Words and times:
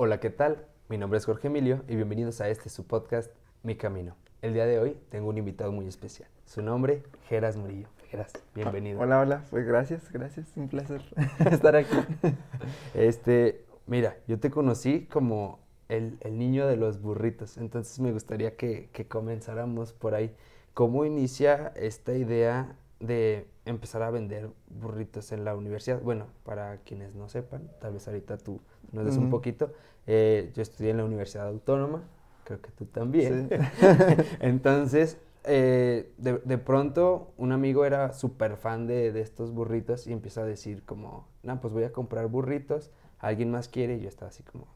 Hola, 0.00 0.20
¿qué 0.20 0.30
tal? 0.30 0.64
Mi 0.88 0.96
nombre 0.96 1.18
es 1.18 1.26
Jorge 1.26 1.48
Emilio 1.48 1.82
y 1.88 1.96
bienvenidos 1.96 2.40
a 2.40 2.48
este 2.48 2.68
su 2.68 2.86
podcast 2.86 3.32
Mi 3.64 3.74
Camino. 3.74 4.14
El 4.42 4.54
día 4.54 4.64
de 4.64 4.78
hoy 4.78 4.96
tengo 5.10 5.28
un 5.28 5.38
invitado 5.38 5.72
muy 5.72 5.88
especial. 5.88 6.28
Su 6.46 6.62
nombre, 6.62 7.02
Geras 7.28 7.56
Murillo. 7.56 7.88
Geras, 8.08 8.32
bienvenido. 8.54 9.00
Hola, 9.00 9.18
hola. 9.18 9.44
Pues 9.50 9.66
gracias, 9.66 10.12
gracias. 10.12 10.52
Un 10.54 10.68
placer 10.68 11.02
estar 11.50 11.74
aquí. 11.74 11.96
Este, 12.94 13.64
mira, 13.88 14.16
yo 14.28 14.38
te 14.38 14.52
conocí 14.52 15.06
como 15.06 15.58
el, 15.88 16.16
el 16.20 16.38
niño 16.38 16.68
de 16.68 16.76
los 16.76 17.02
burritos, 17.02 17.58
entonces 17.58 17.98
me 17.98 18.12
gustaría 18.12 18.54
que, 18.54 18.90
que 18.92 19.08
comenzáramos 19.08 19.94
por 19.94 20.14
ahí. 20.14 20.32
¿Cómo 20.74 21.06
inicia 21.06 21.72
esta 21.74 22.14
idea 22.14 22.76
de 23.00 23.48
empezar 23.64 24.02
a 24.02 24.10
vender 24.10 24.48
burritos 24.68 25.32
en 25.32 25.44
la 25.44 25.56
universidad? 25.56 26.00
Bueno, 26.00 26.28
para 26.44 26.76
quienes 26.82 27.16
no 27.16 27.28
sepan, 27.28 27.68
tal 27.80 27.94
vez 27.94 28.06
ahorita 28.06 28.38
tú 28.38 28.60
nos 28.92 29.04
des 29.04 29.16
un 29.16 29.30
poquito. 29.30 29.72
Eh, 30.06 30.50
yo 30.54 30.62
estudié 30.62 30.90
en 30.90 30.98
la 30.98 31.04
Universidad 31.04 31.48
Autónoma, 31.48 32.02
creo 32.44 32.60
que 32.60 32.70
tú 32.70 32.86
también. 32.86 33.48
Entonces, 34.40 35.18
eh, 35.44 36.12
de, 36.18 36.38
de 36.38 36.58
pronto 36.58 37.32
un 37.36 37.52
amigo 37.52 37.84
era 37.84 38.12
súper 38.12 38.56
fan 38.56 38.86
de, 38.86 39.12
de 39.12 39.20
estos 39.20 39.52
burritos 39.52 40.06
y 40.06 40.12
empieza 40.12 40.42
a 40.42 40.44
decir 40.44 40.82
como, 40.84 41.26
no, 41.42 41.60
pues 41.60 41.72
voy 41.72 41.84
a 41.84 41.92
comprar 41.92 42.26
burritos, 42.28 42.90
alguien 43.18 43.50
más 43.50 43.68
quiere 43.68 43.96
y 43.96 44.00
yo 44.00 44.08
estaba 44.08 44.28
así 44.28 44.42
como, 44.42 44.66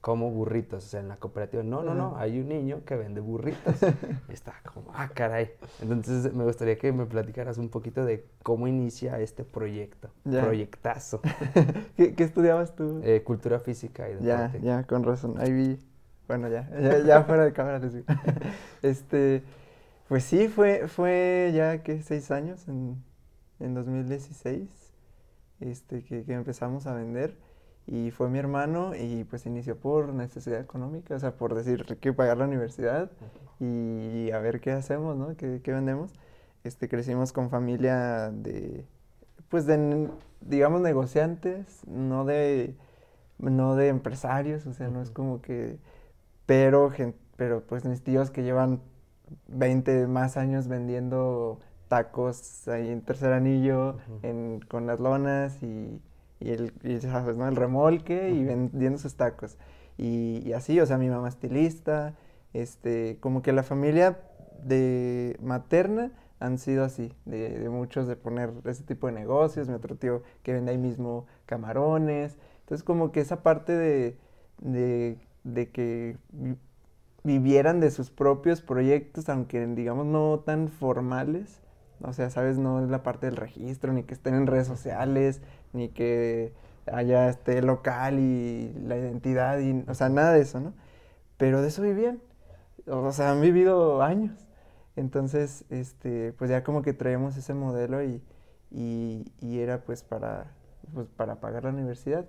como 0.00 0.30
burritos, 0.30 0.84
o 0.84 0.88
sea, 0.88 1.00
en 1.00 1.08
la 1.08 1.16
cooperativa, 1.16 1.62
no, 1.62 1.82
no, 1.82 1.94
no, 1.94 2.16
hay 2.18 2.38
un 2.40 2.48
niño 2.48 2.84
que 2.84 2.96
vende 2.96 3.20
burritos. 3.20 3.74
Y 4.28 4.32
está 4.32 4.54
como, 4.72 4.90
ah, 4.94 5.10
caray. 5.12 5.50
Entonces 5.82 6.32
me 6.32 6.44
gustaría 6.44 6.78
que 6.78 6.92
me 6.92 7.04
platicaras 7.06 7.58
un 7.58 7.68
poquito 7.68 8.04
de 8.04 8.24
cómo 8.42 8.68
inicia 8.68 9.18
este 9.20 9.44
proyecto, 9.44 10.10
Ya. 10.24 10.42
proyectazo, 10.44 11.20
¿Qué, 11.96 12.14
qué 12.14 12.24
estudiabas 12.24 12.74
tú? 12.76 13.00
eh, 13.02 13.22
cultura 13.24 13.58
física 13.60 14.08
y 14.10 14.22
ya, 14.22 14.48
deporte. 14.48 14.60
ya, 14.60 14.84
con 14.84 15.02
razón. 15.04 15.34
Ahí 15.38 15.52
vi. 15.52 15.78
Bueno, 16.28 16.48
ya, 16.48 16.68
ya, 16.80 16.98
ya 16.98 17.22
fuera 17.24 17.44
de 17.44 17.52
cámara 17.52 17.78
les 17.78 17.94
digo. 17.94 18.06
Este, 18.82 19.42
pues 20.08 20.24
sí, 20.24 20.48
fue, 20.48 20.88
fue 20.88 21.52
ya 21.54 21.82
que 21.82 22.02
seis 22.02 22.30
años, 22.30 22.68
en, 22.68 23.02
en 23.60 23.74
2016, 23.74 24.68
este, 25.60 26.04
que, 26.04 26.24
que 26.24 26.32
empezamos 26.34 26.86
a 26.86 26.94
vender. 26.94 27.36
Y 27.90 28.10
fue 28.10 28.28
mi 28.28 28.38
hermano 28.38 28.94
y 28.94 29.24
pues 29.24 29.46
inició 29.46 29.74
por 29.76 30.12
necesidad 30.12 30.60
económica, 30.60 31.14
o 31.14 31.18
sea, 31.18 31.32
por 31.36 31.54
decir 31.54 31.86
que 32.00 32.12
pagar 32.12 32.36
la 32.36 32.44
universidad 32.44 33.10
y 33.60 34.30
a 34.30 34.38
ver 34.40 34.60
qué 34.60 34.72
hacemos, 34.72 35.16
¿no? 35.16 35.34
¿Qué, 35.36 35.62
qué 35.64 35.72
vendemos? 35.72 36.12
Este, 36.64 36.86
crecimos 36.88 37.32
con 37.32 37.48
familia 37.48 38.30
de, 38.30 38.84
pues 39.48 39.64
de, 39.64 40.10
digamos, 40.42 40.82
negociantes, 40.82 41.80
no 41.86 42.26
de, 42.26 42.76
no 43.38 43.74
de 43.74 43.88
empresarios, 43.88 44.66
o 44.66 44.74
sea, 44.74 44.88
no 44.88 45.00
es 45.00 45.10
como 45.10 45.40
que, 45.40 45.78
pero, 46.44 46.92
pero 47.36 47.62
pues 47.62 47.86
mis 47.86 48.02
tíos 48.02 48.30
que 48.30 48.42
llevan 48.42 48.82
20 49.48 50.08
más 50.08 50.36
años 50.36 50.68
vendiendo 50.68 51.60
tacos 51.88 52.68
ahí 52.68 52.90
en 52.90 53.00
Tercer 53.02 53.32
Anillo, 53.32 53.96
en, 54.22 54.60
con 54.68 54.86
las 54.86 55.00
lonas 55.00 55.62
y, 55.62 56.02
y 56.40 56.50
el, 56.50 56.72
y 56.84 56.98
sabes, 57.00 57.36
¿no? 57.36 57.48
El 57.48 57.56
remolque 57.56 58.30
y 58.30 58.44
vendiendo 58.44 58.98
sus 58.98 59.14
tacos. 59.16 59.58
Y, 59.96 60.42
y 60.46 60.52
así, 60.52 60.78
o 60.80 60.86
sea, 60.86 60.98
mi 60.98 61.08
mamá 61.08 61.28
estilista, 61.28 62.14
este, 62.52 63.18
como 63.20 63.42
que 63.42 63.52
la 63.52 63.62
familia 63.62 64.18
de 64.62 65.36
materna 65.42 66.12
han 66.40 66.58
sido 66.58 66.84
así, 66.84 67.12
de, 67.24 67.58
de 67.58 67.68
muchos 67.68 68.06
de 68.06 68.14
poner 68.16 68.52
ese 68.64 68.84
tipo 68.84 69.06
de 69.08 69.12
negocios, 69.12 69.68
mi 69.68 69.74
otro 69.74 69.96
tío 69.96 70.22
que 70.44 70.52
vende 70.52 70.70
ahí 70.70 70.78
mismo 70.78 71.26
camarones, 71.46 72.38
entonces 72.60 72.84
como 72.84 73.10
que 73.10 73.20
esa 73.20 73.42
parte 73.42 73.72
de, 73.72 74.16
de, 74.60 75.18
de 75.44 75.70
que 75.70 76.16
vi- 76.30 76.56
vivieran 77.24 77.80
de 77.80 77.90
sus 77.90 78.10
propios 78.10 78.60
proyectos, 78.62 79.28
aunque 79.28 79.66
digamos 79.66 80.06
no 80.06 80.40
tan 80.44 80.68
formales, 80.68 81.60
o 82.02 82.12
sea, 82.12 82.30
sabes, 82.30 82.58
no 82.58 82.82
es 82.82 82.90
la 82.90 83.02
parte 83.02 83.26
del 83.26 83.36
registro, 83.36 83.92
ni 83.92 84.04
que 84.04 84.14
estén 84.14 84.34
en 84.34 84.46
redes 84.46 84.66
sociales, 84.68 85.40
ni 85.72 85.88
que 85.90 86.52
haya 86.92 87.28
este 87.28 87.62
local 87.62 88.18
y 88.18 88.72
la 88.86 88.96
identidad, 88.96 89.58
y, 89.60 89.84
o 89.88 89.94
sea, 89.94 90.08
nada 90.08 90.32
de 90.32 90.40
eso, 90.42 90.60
¿no? 90.60 90.72
Pero 91.36 91.62
de 91.62 91.68
eso 91.68 91.82
vivían, 91.82 92.20
o 92.86 93.12
sea, 93.12 93.32
han 93.32 93.40
vivido 93.40 94.02
años. 94.02 94.46
Entonces, 94.96 95.64
este, 95.70 96.32
pues 96.38 96.50
ya 96.50 96.64
como 96.64 96.82
que 96.82 96.92
traemos 96.92 97.36
ese 97.36 97.54
modelo 97.54 98.02
y, 98.02 98.22
y, 98.70 99.24
y 99.40 99.60
era 99.60 99.82
pues 99.82 100.02
para, 100.02 100.52
pues 100.92 101.08
para 101.08 101.36
pagar 101.36 101.64
la 101.64 101.70
universidad. 101.70 102.26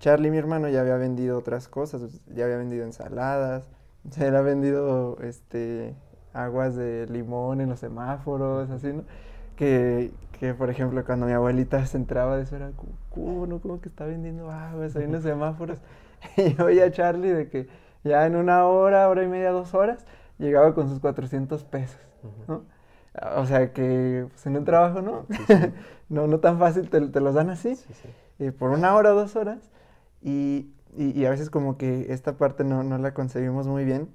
Charlie, 0.00 0.30
mi 0.30 0.38
hermano, 0.38 0.68
ya 0.68 0.80
había 0.80 0.96
vendido 0.96 1.38
otras 1.38 1.68
cosas, 1.68 2.00
pues, 2.00 2.20
ya 2.34 2.44
había 2.44 2.56
vendido 2.56 2.84
ensaladas, 2.84 3.68
ya 4.04 4.26
había 4.28 4.40
vendido 4.42 5.18
este, 5.22 5.94
aguas 6.32 6.76
de 6.76 7.06
limón 7.08 7.60
en 7.60 7.68
los 7.70 7.80
semáforos, 7.80 8.70
así, 8.70 8.92
¿no? 8.92 9.04
Que, 9.56 10.10
que, 10.40 10.54
por 10.54 10.70
ejemplo, 10.70 11.04
cuando 11.04 11.26
mi 11.26 11.32
abuelita 11.32 11.86
se 11.86 11.98
entraba 11.98 12.36
de 12.38 12.44
eso 12.44 12.56
era 12.56 12.72
como, 12.72 12.92
¿cómo 13.10 13.46
no? 13.46 13.60
¿Cómo 13.60 13.80
que 13.80 13.90
está 13.90 14.06
vendiendo 14.06 14.50
aguas 14.50 14.96
ahí 14.96 15.04
en 15.04 15.12
los 15.12 15.24
semáforos? 15.24 15.78
Y 16.36 16.54
yo 16.54 16.66
veía 16.66 16.86
a 16.86 16.90
Charlie 16.92 17.30
de 17.30 17.48
que 17.48 17.68
ya 18.04 18.26
en 18.26 18.36
una 18.36 18.66
hora, 18.66 19.08
hora 19.08 19.24
y 19.24 19.28
media, 19.28 19.52
dos 19.52 19.74
horas, 19.74 20.06
llegaba 20.38 20.74
con 20.74 20.88
sus 20.88 21.00
400 21.00 21.64
pesos. 21.64 22.00
¿no? 22.48 22.64
O 23.36 23.46
sea 23.46 23.72
que 23.72 24.26
pues, 24.30 24.46
en 24.46 24.56
un 24.56 24.64
trabajo, 24.64 25.02
¿no? 25.02 25.26
Sí, 25.30 25.36
sí. 25.46 25.54
no, 26.10 26.26
no 26.26 26.40
tan 26.40 26.58
fácil 26.58 26.90
te, 26.90 27.00
te 27.08 27.20
los 27.20 27.34
dan 27.34 27.50
así, 27.50 27.74
Sí, 27.76 27.86
eh, 28.38 28.52
por 28.52 28.70
una 28.70 28.94
hora 28.96 29.10
dos 29.10 29.36
horas. 29.36 29.70
Y, 30.22 30.72
y- 30.96 31.18
y 31.18 31.26
a 31.26 31.30
veces 31.30 31.50
como 31.50 31.78
que 31.78 32.12
esta 32.12 32.36
parte 32.38 32.64
no, 32.64 32.82
no 32.82 32.98
la 32.98 33.14
concebimos 33.14 33.66
muy 33.66 33.84
bien. 33.84 34.10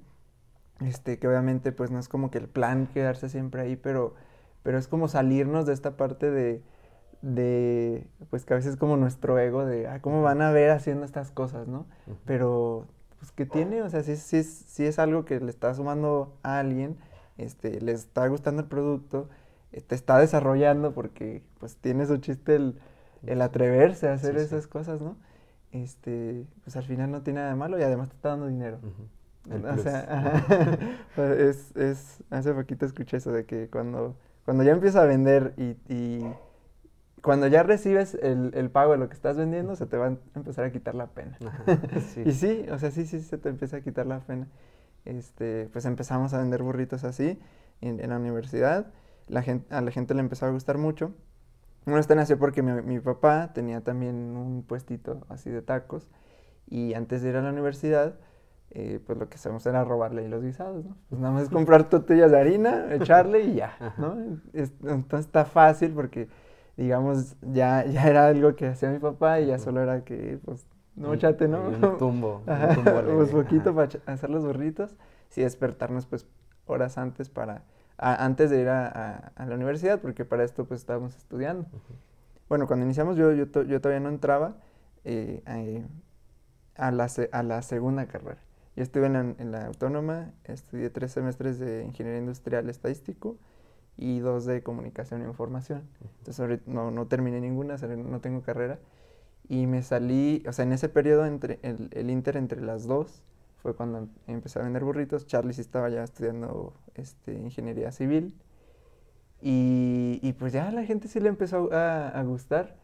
Este, 0.80 1.18
que 1.18 1.26
obviamente 1.28 1.72
pues 1.72 1.90
no 1.90 1.98
es 1.98 2.08
como 2.08 2.30
que 2.30 2.38
el 2.38 2.48
plan 2.48 2.86
quedarse 2.92 3.28
siempre 3.30 3.62
ahí, 3.62 3.76
pero, 3.76 4.14
pero 4.66 4.78
es 4.78 4.88
como 4.88 5.08
salirnos 5.08 5.66
de 5.66 5.74
esta 5.74 5.96
parte 5.96 6.30
de, 6.30 6.62
de, 7.22 8.06
pues 8.30 8.44
que 8.44 8.54
a 8.54 8.56
veces 8.56 8.76
como 8.76 8.96
nuestro 8.96 9.38
ego 9.38 9.64
de, 9.66 9.88
ah, 9.88 10.00
¿cómo 10.02 10.22
van 10.22 10.42
a 10.42 10.50
ver 10.52 10.70
haciendo 10.70 11.04
estas 11.04 11.30
cosas, 11.32 11.68
no? 11.68 11.86
Pero, 12.26 12.86
pues, 13.18 13.32
¿qué 13.32 13.46
tiene? 13.46 13.82
O 13.82 13.90
sea, 13.90 14.02
si, 14.02 14.16
si, 14.16 14.38
es, 14.38 14.48
si 14.48 14.84
es 14.86 14.98
algo 14.98 15.24
que 15.24 15.40
le 15.40 15.50
está 15.50 15.74
sumando 15.74 16.38
a 16.42 16.58
alguien, 16.60 16.96
este, 17.38 17.80
le 17.80 17.92
está 17.92 18.26
gustando 18.28 18.62
el 18.62 18.68
producto, 18.68 19.28
eh, 19.72 19.80
te 19.82 19.94
está 19.94 20.18
desarrollando 20.18 20.94
porque, 20.94 21.42
pues, 21.60 21.76
tiene 21.76 22.06
su 22.06 22.18
chiste 22.18 22.56
el, 22.56 22.78
el 23.26 23.42
atreverse 23.42 24.08
a 24.08 24.14
hacer 24.14 24.38
Sí, 24.38 24.46
sí. 24.46 24.56
esas 24.56 24.66
cosas, 24.66 25.00
¿no? 25.02 25.16
Este, 25.72 26.46
pues 26.64 26.76
al 26.76 26.84
final 26.84 27.10
no 27.10 27.22
tiene 27.22 27.40
nada 27.40 27.50
de 27.50 27.56
malo 27.56 27.78
y 27.78 27.82
además 27.82 28.08
te 28.08 28.14
está 28.16 28.30
dando 28.30 28.46
dinero. 28.46 28.80
El 29.50 29.64
O 29.64 29.68
plus. 29.68 29.82
sea, 29.82 30.00
ajá. 30.08 30.46
Es, 31.16 31.74
es, 31.76 32.22
hace 32.30 32.52
poquito 32.54 32.86
escuché 32.86 33.16
eso 33.18 33.32
de 33.32 33.46
que 33.46 33.68
cuando, 33.70 34.16
cuando 34.46 34.62
ya 34.62 34.72
empiezas 34.72 35.02
a 35.02 35.06
vender 35.06 35.52
y, 35.58 35.76
y 35.92 36.24
cuando 37.20 37.48
ya 37.48 37.64
recibes 37.64 38.14
el, 38.14 38.52
el 38.54 38.70
pago 38.70 38.92
de 38.92 38.98
lo 38.98 39.08
que 39.08 39.14
estás 39.14 39.36
vendiendo, 39.36 39.74
se 39.74 39.86
te 39.86 39.96
va 39.96 40.06
a 40.06 40.16
empezar 40.36 40.64
a 40.64 40.70
quitar 40.70 40.94
la 40.94 41.08
pena. 41.08 41.36
Ajá, 41.44 41.64
sí. 42.14 42.22
Y 42.24 42.32
sí, 42.32 42.66
o 42.70 42.78
sea, 42.78 42.92
sí, 42.92 43.04
sí, 43.04 43.20
se 43.20 43.36
te 43.36 43.48
empieza 43.48 43.78
a 43.78 43.80
quitar 43.80 44.06
la 44.06 44.20
pena. 44.20 44.46
Este, 45.04 45.68
pues 45.72 45.84
empezamos 45.84 46.32
a 46.32 46.38
vender 46.38 46.62
burritos 46.62 47.02
así 47.02 47.40
en, 47.80 47.98
en 47.98 48.10
la 48.10 48.18
universidad. 48.18 48.86
La 49.26 49.42
gente, 49.42 49.74
a 49.74 49.80
la 49.80 49.90
gente 49.90 50.14
le 50.14 50.20
empezó 50.20 50.46
a 50.46 50.50
gustar 50.50 50.78
mucho. 50.78 51.12
Bueno, 51.84 51.98
esto 51.98 52.14
nació 52.14 52.38
porque 52.38 52.62
mi, 52.62 52.80
mi 52.82 53.00
papá 53.00 53.52
tenía 53.52 53.80
también 53.80 54.36
un 54.36 54.62
puestito 54.62 55.26
así 55.28 55.50
de 55.50 55.62
tacos. 55.62 56.08
Y 56.68 56.94
antes 56.94 57.22
de 57.22 57.30
ir 57.30 57.36
a 57.36 57.42
la 57.42 57.50
universidad, 57.50 58.14
eh, 58.78 59.00
pues 59.06 59.18
lo 59.18 59.28
que 59.28 59.36
hacemos 59.36 59.64
era 59.66 59.84
robarle 59.84 60.22
ahí 60.22 60.28
los 60.28 60.42
guisados, 60.42 60.84
¿no? 60.84 60.96
Pues 61.08 61.20
nada 61.20 61.32
más 61.34 61.44
es 61.44 61.48
comprar 61.50 61.88
tortillas 61.88 62.30
de 62.30 62.38
harina, 62.38 62.86
echarle 62.94 63.40
y 63.42 63.54
ya, 63.54 63.76
¿no? 63.98 64.16
Es- 64.52 64.72
entonces 64.82 65.26
está 65.26 65.44
fácil 65.44 65.92
porque, 65.92 66.28
digamos, 66.76 67.36
ya, 67.42 67.84
ya 67.86 68.08
era 68.08 68.26
algo 68.28 68.54
que 68.56 68.66
hacía 68.66 68.90
mi 68.90 68.98
papá 68.98 69.40
y 69.40 69.46
ya 69.46 69.58
solo 69.58 69.80
era 69.82 70.04
que, 70.04 70.38
pues, 70.44 70.66
no, 70.96 71.12
échate, 71.14 71.48
¿no? 71.48 71.60
Un 71.68 71.98
tumbo. 71.98 72.42
un 72.46 72.74
tumbo 72.74 73.02
leve, 73.02 73.16
pues 73.16 73.30
poquito 73.30 73.70
ajá. 73.70 73.88
para 73.88 74.12
hacer 74.12 74.30
los 74.30 74.44
burritos. 74.44 74.94
Sí, 75.28 75.42
despertarnos 75.42 76.06
pues 76.06 76.26
horas 76.66 76.98
antes 76.98 77.28
para, 77.28 77.62
a- 77.98 78.24
antes 78.24 78.50
de 78.50 78.60
ir 78.60 78.68
a, 78.68 78.86
a- 78.86 79.32
a 79.36 79.46
la 79.46 79.54
universidad, 79.54 80.00
porque 80.00 80.24
para 80.24 80.44
esto 80.44 80.64
pues 80.66 80.80
estábamos 80.80 81.16
estudiando. 81.16 81.66
Bueno, 82.48 82.66
cuando 82.66 82.84
iniciamos 82.86 83.16
yo, 83.16 83.32
yo, 83.32 83.44
yo 83.62 83.80
todavía 83.80 84.00
no 84.00 84.08
entraba 84.08 84.56
eh, 85.04 85.42
eh, 85.46 85.84
a, 86.76 86.90
la, 86.92 87.08
a 87.32 87.42
la 87.42 87.62
segunda 87.62 88.06
carrera. 88.06 88.40
Yo 88.76 88.82
estuve 88.82 89.06
en 89.06 89.12
la, 89.14 89.20
en 89.20 89.52
la 89.52 89.66
autónoma, 89.66 90.32
estudié 90.44 90.90
tres 90.90 91.12
semestres 91.12 91.58
de 91.58 91.84
ingeniería 91.84 92.20
industrial 92.20 92.68
estadístico 92.68 93.38
y 93.96 94.20
dos 94.20 94.46
de 94.46 94.62
comunicación 94.62 95.22
e 95.22 95.26
información. 95.26 95.84
Entonces 96.18 96.40
ahorita 96.40 96.64
no, 96.66 96.90
no 96.90 97.06
terminé 97.08 97.40
ninguna, 97.40 97.76
no 97.76 98.20
tengo 98.20 98.42
carrera. 98.42 98.78
Y 99.48 99.66
me 99.66 99.82
salí, 99.82 100.44
o 100.48 100.52
sea, 100.52 100.64
en 100.64 100.72
ese 100.72 100.88
periodo, 100.88 101.26
entre 101.26 101.58
el, 101.62 101.88
el 101.92 102.10
inter 102.10 102.36
entre 102.36 102.60
las 102.62 102.86
dos, 102.86 103.22
fue 103.62 103.74
cuando 103.76 103.98
em- 103.98 104.08
empecé 104.26 104.58
a 104.60 104.62
vender 104.62 104.84
burritos. 104.84 105.26
Charlie 105.26 105.54
sí 105.54 105.60
estaba 105.62 105.88
ya 105.90 106.04
estudiando 106.04 106.74
este, 106.96 107.34
ingeniería 107.34 107.92
civil. 107.92 108.34
Y, 109.40 110.18
y 110.22 110.32
pues 110.32 110.52
ya 110.52 110.70
la 110.72 110.84
gente 110.84 111.08
sí 111.08 111.20
le 111.20 111.28
empezó 111.28 111.72
a, 111.72 112.08
a 112.08 112.22
gustar. 112.24 112.76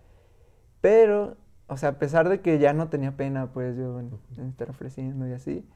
Pero, 0.80 1.36
o 1.68 1.76
sea, 1.76 1.90
a 1.90 1.98
pesar 1.98 2.28
de 2.28 2.40
que 2.40 2.58
ya 2.58 2.72
no 2.72 2.88
tenía 2.88 3.16
pena, 3.16 3.52
pues 3.52 3.76
yo 3.76 4.00
en, 4.00 4.12
estar 4.48 4.70
ofreciendo 4.70 5.28
y 5.28 5.32
así, 5.32 5.66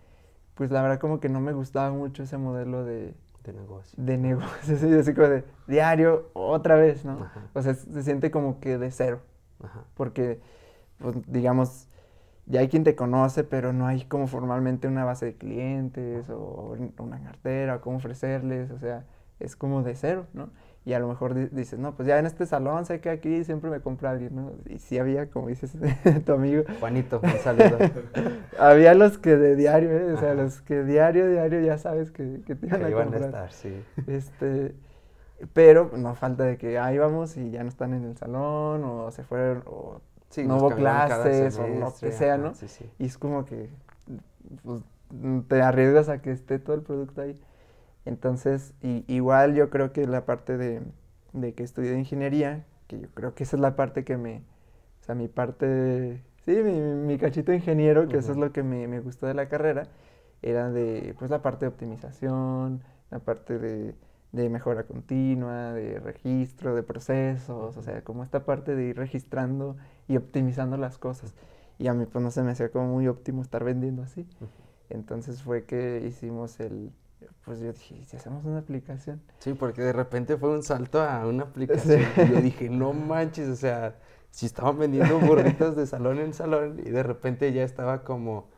pues 0.57 0.71
la 0.71 0.83
verdad 0.83 0.99
como 0.99 1.21
que 1.21 1.29
no 1.29 1.41
me 1.41 1.53
gustaba 1.53 1.91
mucho 1.93 2.25
ese 2.25 2.39
modelo 2.39 2.85
de... 2.85 3.15
De 3.45 3.53
negocio. 3.53 4.03
De 4.03 4.19
negocio, 4.19 4.77
sí, 4.79 4.93
así 4.93 5.15
como 5.15 5.29
de 5.29 5.45
diario, 5.69 6.31
otra 6.33 6.75
vez, 6.75 7.05
¿no? 7.05 7.31
O 7.55 7.63
sea, 7.63 7.75
se 7.75 8.03
siente 8.03 8.33
como 8.33 8.59
que 8.59 8.77
de 8.77 8.91
cero. 8.91 9.21
Ajá. 9.63 9.85
Porque, 9.95 10.41
pues, 10.99 11.15
digamos, 11.29 11.89
ya 12.47 12.61
hay 12.61 12.69
quien 12.69 12.83
te 12.83 12.97
conoce, 12.97 13.45
pero 13.45 13.73
no 13.73 13.87
hay 13.87 14.05
como 14.07 14.27
formalmente 14.27 14.89
una 14.89 15.05
base 15.05 15.27
de 15.27 15.35
clientes 15.37 16.29
o 16.31 16.77
una 16.99 17.23
cartera, 17.23 17.77
o 17.77 17.81
cómo 17.81 17.99
ofrecerles, 17.99 18.71
o 18.71 18.79
sea, 18.79 19.05
es 19.39 19.55
como 19.55 19.83
de 19.83 19.95
cero, 19.95 20.27
¿no? 20.33 20.51
Y 20.87 20.93
a 20.93 21.01
lo 21.01 21.09
mejor 21.09 21.51
dices, 21.51 21.81
no, 21.81 21.97
pues 21.97 22.07
ya 22.07 22.17
en 22.17 22.27
este 22.27 22.47
salón 22.47 22.87
sé 22.87 23.01
que 23.01 23.11
aquí 23.11 23.43
siempre 23.43 23.69
me 23.71 23.81
compra 23.81 24.13
alguien, 24.13 24.37
¿no? 24.37 24.53
Y 24.67 24.79
sí 24.79 24.99
había, 24.99 25.29
como 25.29 25.49
dices, 25.49 25.73
tu 26.25 26.33
amigo. 26.33 26.63
Juanito, 26.79 27.21
un 27.21 27.39
saludo. 27.41 27.77
había 28.59 28.95
los 28.95 29.19
que 29.19 29.37
de 29.37 29.57
diario, 29.57 29.91
¿eh? 29.91 30.13
O 30.13 30.21
sea, 30.21 30.35
los 30.35 30.63
que 30.63 30.85
diario, 30.85 31.29
diario 31.29 31.61
ya 31.61 31.77
sabes 31.77 32.13
que, 32.13 32.41
que 32.47 32.55
te 32.55 32.69
iban 32.69 32.85
a 32.85 32.89
iban 32.89 33.13
a 33.13 33.17
estar, 33.17 33.53
sí. 33.53 33.83
Este, 34.07 34.77
pero 35.53 35.91
no 35.97 36.15
falta 36.15 36.45
de 36.45 36.57
que 36.57 36.79
ahí 36.79 36.99
vamos 36.99 37.37
y 37.37 37.51
ya 37.51 37.65
no 37.65 37.69
están 37.69 37.93
en 37.93 38.05
el 38.05 38.17
salón 38.17 38.85
o 38.85 39.11
se 39.11 39.25
fueron 39.25 39.65
o 39.67 40.01
no 40.45 40.57
hubo 40.59 40.71
clases 40.71 41.59
o 41.59 41.67
lo 41.67 41.93
que 41.95 42.13
sea, 42.13 42.39
¿no? 42.39 42.53
Y 43.01 43.07
es 43.07 43.19
como 43.19 43.45
que 43.45 43.71
pues, 44.63 44.83
te 45.49 45.63
arriesgas 45.63 46.09
a 46.09 46.23
que 46.23 46.31
esté 46.31 46.61
todo 46.61 46.77
el 46.77 46.83
producto 46.83 47.23
ahí. 47.23 47.41
Entonces, 48.07 48.73
y, 48.83 49.05
igual 49.13 49.55
yo 49.55 49.69
creo 49.69 49.93
que 49.93 50.07
la 50.07 50.25
parte 50.25 50.57
de, 50.57 50.81
que 51.55 51.63
estudié 51.63 51.99
ingeniería, 51.99 52.65
que 52.87 53.01
yo 53.01 53.09
creo 53.15 53.35
que 53.35 53.43
esa 53.43 53.57
es 53.57 53.61
la 53.61 53.77
parte 53.77 54.05
que 54.05 54.17
me, 54.17 54.39
o 55.01 55.05
sea, 55.05 55.15
mi 55.15 55.29
parte, 55.29 56.23
sí, 56.45 56.53
mi, 56.53 57.19
cachito 57.19 57.53
ingeniero, 57.53 58.09
que 58.09 58.19
eso 58.19 58.33
es 58.33 58.39
lo 58.39 58.53
que 58.53 58.63
me, 58.63 58.87
me, 58.89 59.01
gustó 59.01 59.27
de 59.27 59.35
la 59.35 59.49
carrera, 59.49 59.89
era 60.41 60.71
de, 60.71 61.15
pues, 61.19 61.31
la 61.31 61.43
parte 61.43 61.67
de 61.67 61.69
optimización, 61.69 62.83
la 63.11 63.19
parte 63.19 63.59
de, 63.59 63.95
de 64.33 64.49
mejora 64.51 64.85
continua, 64.85 65.73
de 65.73 65.99
registro, 65.99 66.77
de 66.77 66.85
procesos, 66.85 67.77
o 67.77 67.83
sea, 67.83 68.03
como 68.05 68.23
esta 68.23 68.45
parte 68.45 68.77
de 68.77 68.85
ir 68.85 68.97
registrando 68.97 69.77
y 70.07 70.17
optimizando 70.17 70.77
las 70.77 70.97
cosas. 70.99 71.35
Y 71.79 71.89
a 71.89 71.95
mí 71.95 72.07
pues 72.07 72.23
no 72.23 72.31
se 72.31 72.43
me 72.43 72.53
hacía 72.53 72.71
como 72.71 72.87
muy 72.87 73.09
óptimo 73.09 73.43
estar 73.43 73.65
vendiendo 73.65 74.03
así. 74.03 74.27
Entonces 74.91 75.43
fue 75.43 75.65
que 75.65 76.05
hicimos 76.07 76.61
el, 76.61 76.93
pues 77.45 77.61
yo 77.61 77.73
dije, 77.73 78.05
si 78.05 78.17
hacemos 78.17 78.45
una 78.45 78.59
aplicación? 78.59 79.23
Sí, 79.39 79.55
porque 79.55 79.83
de 79.83 79.93
repente 79.93 80.37
fue 80.37 80.51
un 80.51 80.63
salto 80.63 81.01
a 81.01 81.27
una 81.27 81.45
aplicación. 81.45 82.03
Y 82.17 82.33
yo 82.33 82.41
dije, 82.41 82.69
no 82.69 82.93
manches, 82.93 83.49
o 83.49 83.57
sea, 83.57 83.97
si 84.31 84.47
estaban 84.47 84.79
vendiendo 84.79 85.19
burritos 85.21 85.77
de 85.77 85.87
salón 85.87 86.19
en 86.19 86.35
salón 86.35 86.81
y 86.85 86.91
de 86.91 87.03
repente 87.03 87.53
ya 87.53 87.63
estaba 87.63 88.03
como 88.05 88.49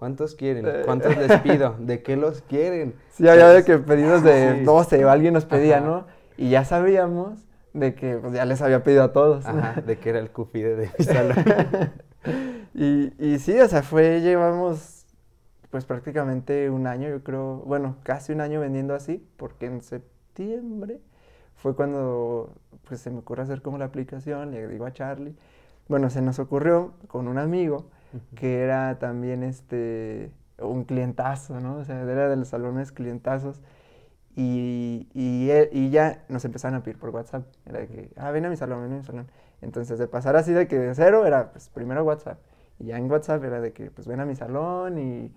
¿Cuántos 0.00 0.34
quieren? 0.34 0.66
¿Cuántos 0.86 1.14
les 1.14 1.40
pido? 1.40 1.76
¿De 1.78 2.02
qué 2.02 2.16
los 2.16 2.40
quieren? 2.40 2.94
Sí, 3.10 3.28
había 3.28 3.50
de 3.50 3.64
que 3.64 3.76
pedidos 3.76 4.22
de 4.22 4.62
12 4.64 5.04
o 5.04 5.10
alguien 5.10 5.34
nos 5.34 5.44
pedía, 5.44 5.80
¿no? 5.80 6.06
Y 6.38 6.48
ya 6.48 6.64
sabíamos 6.64 7.38
de 7.74 7.94
que 7.94 8.16
pues, 8.16 8.32
ya 8.32 8.46
les 8.46 8.62
había 8.62 8.82
pedido 8.82 9.02
a 9.02 9.12
todos. 9.12 9.44
Ajá, 9.44 9.78
de 9.82 9.98
que 9.98 10.08
era 10.08 10.18
el 10.18 10.30
cufide 10.30 10.74
de 10.74 10.90
mi 10.98 11.04
salón. 11.04 11.36
y, 12.74 13.12
y 13.22 13.38
sí, 13.40 13.60
o 13.60 13.68
sea, 13.68 13.82
fue, 13.82 14.22
llevamos 14.22 14.78
pues 15.70 15.84
prácticamente 15.84 16.70
un 16.70 16.86
año, 16.86 17.08
yo 17.08 17.22
creo, 17.22 17.58
bueno, 17.66 17.96
casi 18.02 18.32
un 18.32 18.40
año 18.40 18.60
vendiendo 18.60 18.94
así, 18.94 19.24
porque 19.36 19.66
en 19.66 19.80
septiembre 19.82 21.00
fue 21.56 21.76
cuando 21.76 22.52
pues 22.88 23.00
se 23.00 23.10
me 23.10 23.18
ocurrió 23.18 23.44
hacer 23.44 23.62
como 23.62 23.78
la 23.78 23.86
aplicación, 23.86 24.50
le 24.50 24.66
digo 24.66 24.86
a 24.86 24.92
Charlie, 24.92 25.36
bueno, 25.88 26.10
se 26.10 26.22
nos 26.22 26.38
ocurrió 26.38 26.94
con 27.08 27.28
un 27.28 27.38
amigo, 27.38 27.86
que 28.36 28.60
era 28.60 28.98
también 28.98 29.42
este, 29.42 30.30
un 30.58 30.84
clientazo, 30.84 31.60
¿no? 31.60 31.78
O 31.78 31.84
sea, 31.84 32.00
era 32.02 32.28
de 32.28 32.36
los 32.36 32.48
salones 32.48 32.92
clientazos. 32.92 33.60
Y, 34.36 35.08
y, 35.12 35.50
y, 35.72 35.90
ya 35.90 36.24
nos 36.28 36.44
empezaron 36.44 36.76
a 36.76 36.82
pedir 36.84 36.98
por 36.98 37.10
WhatsApp. 37.10 37.44
Era 37.66 37.80
de 37.80 37.88
que, 37.88 38.10
ah, 38.16 38.30
ven 38.30 38.46
a 38.46 38.50
mi 38.50 38.56
salón, 38.56 38.82
ven 38.82 38.92
a 38.92 38.96
mi 38.98 39.02
salón. 39.02 39.26
Entonces, 39.60 39.98
de 39.98 40.06
pasar 40.06 40.36
así 40.36 40.52
de 40.52 40.68
que 40.68 40.78
de 40.78 40.94
cero 40.94 41.26
era, 41.26 41.50
pues, 41.50 41.68
primero 41.68 42.04
WhatsApp. 42.04 42.38
Y 42.78 42.86
ya 42.86 42.96
en 42.98 43.10
WhatsApp 43.10 43.42
era 43.44 43.60
de 43.60 43.72
que, 43.72 43.90
pues, 43.90 44.06
ven 44.06 44.20
a 44.20 44.24
mi 44.24 44.36
salón 44.36 44.98
y... 44.98 45.32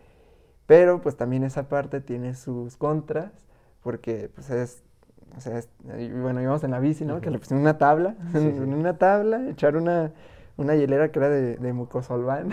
Pero, 0.65 1.01
pues, 1.01 1.17
también 1.17 1.43
esa 1.43 1.67
parte 1.69 2.01
tiene 2.01 2.35
sus 2.35 2.77
contras, 2.77 3.31
porque, 3.81 4.29
pues, 4.33 4.49
es... 4.49 4.83
O 5.35 5.41
sea, 5.41 5.61
bueno, 5.81 6.41
íbamos 6.41 6.63
en 6.63 6.71
la 6.71 6.79
bici, 6.79 7.05
¿no? 7.05 7.19
Que 7.19 7.31
le 7.31 7.39
pusieron 7.39 7.61
una 7.61 7.79
tabla, 7.79 8.15
una 8.35 8.99
tabla, 8.99 9.49
echar 9.49 9.75
una 9.75 10.11
una 10.55 10.75
hielera 10.75 11.11
que 11.11 11.19
era 11.19 11.29
de, 11.29 11.57
de 11.57 11.73
mucosolván, 11.73 12.49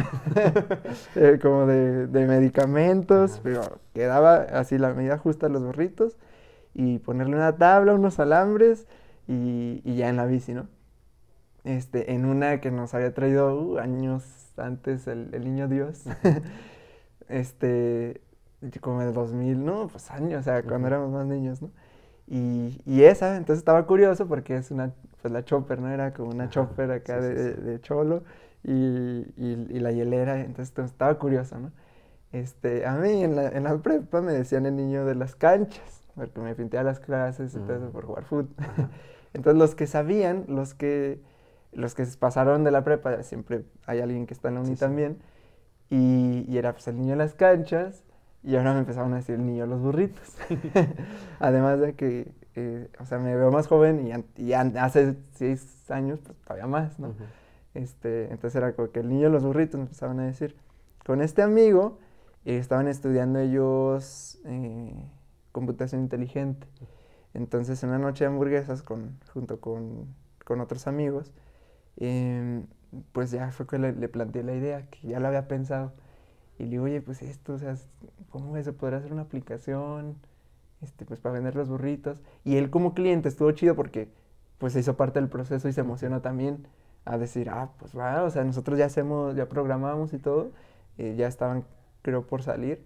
eh, 1.17 1.39
como 1.41 1.67
de, 1.67 2.07
medicamentos, 2.27 3.41
pero 3.43 3.81
quedaba 3.93 4.37
así 4.37 4.79
la 4.79 4.95
medida 4.95 5.19
justa 5.19 5.47
a 5.47 5.49
los 5.49 5.63
burritos 5.63 6.17
y 6.75 6.99
ponerle 6.99 7.37
una 7.37 7.57
tabla, 7.57 7.95
unos 7.95 8.19
alambres 8.19 8.87
y, 9.27 9.83
ya 9.85 10.09
en 10.09 10.17
la 10.17 10.27
bici, 10.27 10.55
¿no? 10.55 10.69
Este, 11.65 12.15
en 12.15 12.25
una 12.25 12.61
que 12.61 12.71
nos 12.71 12.95
había 12.95 13.13
traído 13.13 13.55
uh, 13.55 13.79
años 13.79 14.25
antes 14.57 15.07
el, 15.07 15.31
niño 15.45 15.69
Dios, 15.69 16.05
este, 17.31 18.21
como 18.81 19.03
el 19.03 19.13
2000, 19.13 19.65
¿no? 19.65 19.89
Pues 19.89 20.11
años, 20.11 20.41
o 20.41 20.43
sea, 20.43 20.63
cuando 20.63 20.89
éramos 20.89 21.11
más 21.11 21.27
niños, 21.27 21.63
¿no? 21.63 21.71
Y, 22.27 22.81
y, 22.87 23.03
esa, 23.03 23.37
entonces 23.37 23.59
estaba 23.59 23.87
curioso 23.87 24.29
porque 24.29 24.57
es 24.57 24.71
una, 24.71 24.93
pues 25.21 25.33
la 25.33 25.45
chopper, 25.45 25.81
¿no? 25.81 25.89
Era 25.89 26.13
como 26.13 26.31
una 26.31 26.49
chopper 26.49 26.91
acá 26.93 27.21
de, 27.21 27.55
de, 27.55 27.81
cholo 27.81 28.23
y, 28.63 28.73
y, 29.37 29.67
y, 29.69 29.81
la 29.81 29.91
hielera, 29.91 30.41
entonces 30.41 30.73
estaba 30.79 31.19
curioso, 31.19 31.59
¿no? 31.59 31.73
Este, 32.33 32.87
a 32.87 32.95
mí 32.95 33.25
en 33.25 33.35
la, 33.35 33.49
en 33.49 33.65
la 33.65 33.77
prepa 33.79 34.21
me 34.21 34.33
decían 34.33 34.65
el 34.67 34.77
niño 34.77 35.05
de 35.05 35.17
las 35.17 35.35
canchas, 35.35 36.03
porque 36.15 36.41
me 36.41 36.55
pinté 36.55 36.79
a 36.79 36.85
las 36.85 37.01
clases 37.01 37.55
y 37.55 37.59
todo 37.59 37.77
eso 37.77 37.87
mm. 37.87 37.93
por 37.93 38.05
jugar 38.05 38.25
fútbol. 38.25 38.49
entonces 39.35 39.59
los 39.59 39.75
que 39.75 39.89
sabían, 39.89 40.45
los 40.47 40.75
que, 40.75 41.21
los 41.73 41.97
que 41.97 42.05
pasaron 42.19 42.63
de 42.63 42.71
la 42.71 42.85
prepa, 42.85 43.25
siempre 43.25 43.65
hay 43.87 44.01
alguien 44.01 44.27
que 44.27 44.35
está 44.35 44.49
en 44.49 44.55
la 44.55 44.61
uni 44.61 44.77
también, 44.77 45.19
Y, 45.91 46.45
y, 46.49 46.57
era 46.57 46.73
pues 46.73 46.87
el 46.89 46.97
niño 46.97 47.11
de 47.11 47.17
las 47.17 47.35
canchas 47.35 48.05
y 48.43 48.57
ahora 48.57 48.73
me 48.73 48.81
empezaron 48.81 49.13
a 49.13 49.17
decir 49.17 49.35
el 49.35 49.45
niño 49.45 49.67
los 49.67 49.81
burritos. 49.81 50.37
Además 51.41 51.81
de 51.81 51.95
que, 51.95 52.33
eh, 52.55 52.89
o 53.01 53.07
sea, 53.07 53.19
me 53.19 53.35
veo 53.37 53.51
más 53.51 53.67
joven 53.67 54.25
y, 54.37 54.43
y 54.43 54.53
hace 54.53 55.17
seis 55.35 55.91
años, 55.91 56.21
pues 56.25 56.39
todavía 56.39 56.67
más, 56.67 56.99
¿no? 56.99 57.15
este, 57.75 58.25
entonces 58.25 58.57
era 58.57 58.73
como 58.75 58.91
que 58.91 59.01
el 59.01 59.09
niño 59.09 59.29
los 59.29 59.43
burritos 59.45 59.79
me 59.79 59.83
empezaban 59.83 60.21
a 60.21 60.27
decir. 60.27 60.57
Con 61.05 61.23
este 61.23 61.43
amigo 61.43 61.99
eh, 62.45 62.59
estaban 62.59 62.89
estudiando 62.89 63.39
ellos 63.41 64.39
eh, 64.45 64.95
computación 65.53 66.03
inteligente. 66.03 66.67
Entonces, 67.35 67.83
en 67.83 67.91
una 67.91 67.99
noche 67.99 68.25
de 68.25 68.29
hamburguesas 68.31 68.83
con, 68.83 69.19
junto 69.33 69.61
con, 69.61 70.15
con 70.45 70.61
otros 70.61 70.87
amigos, 70.87 71.33
em, 71.97 72.67
pues 73.13 73.31
ya 73.31 73.51
fue 73.53 73.67
que 73.67 73.79
le, 73.79 73.93
planteé 74.09 74.43
la 74.43 74.55
idea, 74.55 74.87
que 74.91 75.09
ya 75.09 75.21
lo 75.21 75.29
había 75.29 75.49
pensado 75.49 75.93
y 76.59 76.65
le 76.65 76.71
digo, 76.71 76.85
oye, 76.85 77.01
pues 77.01 77.23
esto, 77.23 77.55
o 77.55 77.59
sea, 77.59 77.75
¿cómo 78.31 78.57
eso? 78.57 78.75
¿Podrá 78.75 78.99
hacer 78.99 79.13
una 79.13 79.23
aplicación? 79.23 80.17
Este, 80.83 81.05
pues 81.05 81.21
para 81.21 81.35
vender 81.35 81.57
los 81.57 81.69
burritos. 81.69 82.21
Y 82.45 82.57
él 82.57 82.71
como 82.71 82.95
cliente 82.95 83.29
estuvo 83.29 83.51
chido 83.53 83.77
porque 83.77 84.09
pues 84.59 84.75
se 84.75 84.81
hizo 84.81 84.97
parte 84.97 85.21
del 85.21 85.29
proceso 85.29 85.69
y 85.69 85.73
se 85.73 85.81
emocionó 85.81 86.21
también 86.21 86.67
a 87.05 87.19
decir, 87.19 87.49
ah, 87.51 87.71
pues 87.79 87.97
va, 87.97 88.23
o 88.25 88.31
sea, 88.31 88.45
nosotros 88.45 88.79
ya 88.79 88.87
hacemos, 88.87 89.35
ya 89.37 89.49
programamos 89.49 90.13
y 90.13 90.19
todo, 90.19 90.53
eh, 90.99 91.15
ya 91.17 91.29
estaban, 91.29 91.65
creo, 92.03 92.27
por 92.27 92.43
salir. 92.43 92.85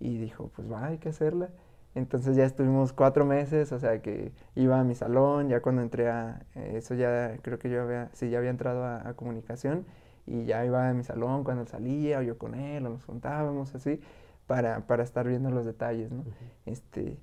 Y 0.00 0.18
dijo, 0.18 0.50
pues 0.54 0.70
va, 0.70 0.86
hay 0.86 0.98
que 0.98 1.08
hacerla. 1.10 1.50
Entonces 1.94 2.36
ya 2.36 2.44
estuvimos 2.44 2.92
cuatro 2.92 3.24
meses, 3.24 3.72
o 3.72 3.78
sea 3.78 4.02
que 4.02 4.32
iba 4.56 4.80
a 4.80 4.84
mi 4.84 4.94
salón, 4.94 5.48
ya 5.48 5.60
cuando 5.62 5.82
entré 5.82 6.08
a, 6.10 6.44
eh, 6.54 6.74
eso 6.76 6.94
ya 6.94 7.38
creo 7.42 7.58
que 7.58 7.70
yo 7.70 7.82
había, 7.82 8.10
sí, 8.14 8.30
ya 8.30 8.38
había 8.38 8.50
entrado 8.50 8.84
a 8.84 9.14
comunicación 9.14 9.86
y 10.26 10.44
ya 10.44 10.64
iba 10.64 10.88
a 10.88 10.94
mi 10.94 11.04
salón 11.04 11.44
cuando 11.44 11.66
salía, 11.66 12.18
o 12.18 12.22
yo 12.22 12.38
con 12.38 12.54
él, 12.54 12.86
o 12.86 12.90
nos 12.90 13.04
contábamos 13.04 13.74
así, 13.74 14.00
para, 14.46 14.86
para 14.86 15.02
estar 15.02 15.26
viendo 15.28 15.50
los 15.50 15.64
detalles, 15.66 16.10
¿no? 16.12 16.24
este, 16.66 17.18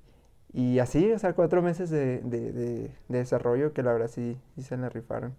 y 0.52 0.78
así, 0.80 1.10
o 1.12 1.18
sea, 1.18 1.34
cuatro 1.34 1.62
meses 1.62 1.90
de, 1.90 2.20
de, 2.20 2.52
de, 2.52 2.90
desarrollo 3.08 3.72
que 3.72 3.82
la 3.82 3.92
verdad 3.92 4.08
sí, 4.08 4.38
sí 4.54 4.62
se 4.62 4.76
le 4.76 4.88
rifaron. 4.90 5.34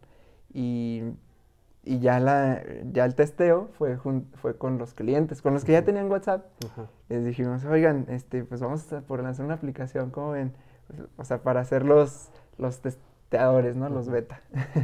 Y, 0.54 1.04
y, 1.84 2.00
ya, 2.00 2.20
la, 2.20 2.62
ya 2.92 3.06
el 3.06 3.16
testeo 3.16 3.70
fue, 3.78 3.98
fue 4.36 4.58
con 4.58 4.78
los 4.78 4.94
clientes, 4.94 5.42
con 5.42 5.54
los 5.54 5.66
que 5.66 5.74
ya 5.74 5.84
tenían 5.84 6.10
WhatsApp. 6.10 6.46
Les 7.10 7.26
dijimos, 7.26 7.66
oigan, 7.66 8.06
este, 8.10 8.44
pues 8.44 8.62
vamos 8.62 8.92
a 8.94 9.02
por 9.02 9.22
lanzar 9.22 9.46
una 9.46 9.56
aplicación, 9.56 10.10
¿cómo 10.10 10.32
ven? 10.32 10.54
O 11.18 11.26
sea, 11.26 11.40
para 11.44 11.62
hacer 11.62 11.86
los, 11.86 12.30
los 12.58 12.80
testeadores, 12.80 13.76
¿no? 13.76 13.90
Los 13.90 14.10
beta. 14.10 14.42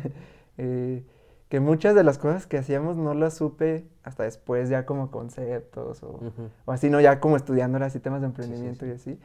eh, 0.58 1.03
que 1.50 1.60
muchas 1.60 1.96
de 1.96 2.03
las 2.03 2.18
cosas 2.18 2.46
que 2.46 2.58
hacíamos 2.58 2.96
no 2.96 3.13
las 3.15 3.34
supe 3.34 3.88
hasta 4.03 4.24
después 4.24 4.70
ya 4.70 4.86
como 4.86 5.10
conceptos 5.10 6.03
o, 6.03 6.20
o 6.65 6.72
así, 6.72 6.89
¿no? 6.89 7.01
Ya 7.01 7.20
como 7.20 7.38
estudiando 7.38 7.84
así 7.84 8.00
temas 8.00 8.22
de 8.22 8.27
emprendimiento 8.27 8.86
y 8.86 8.91
así. 8.91 9.20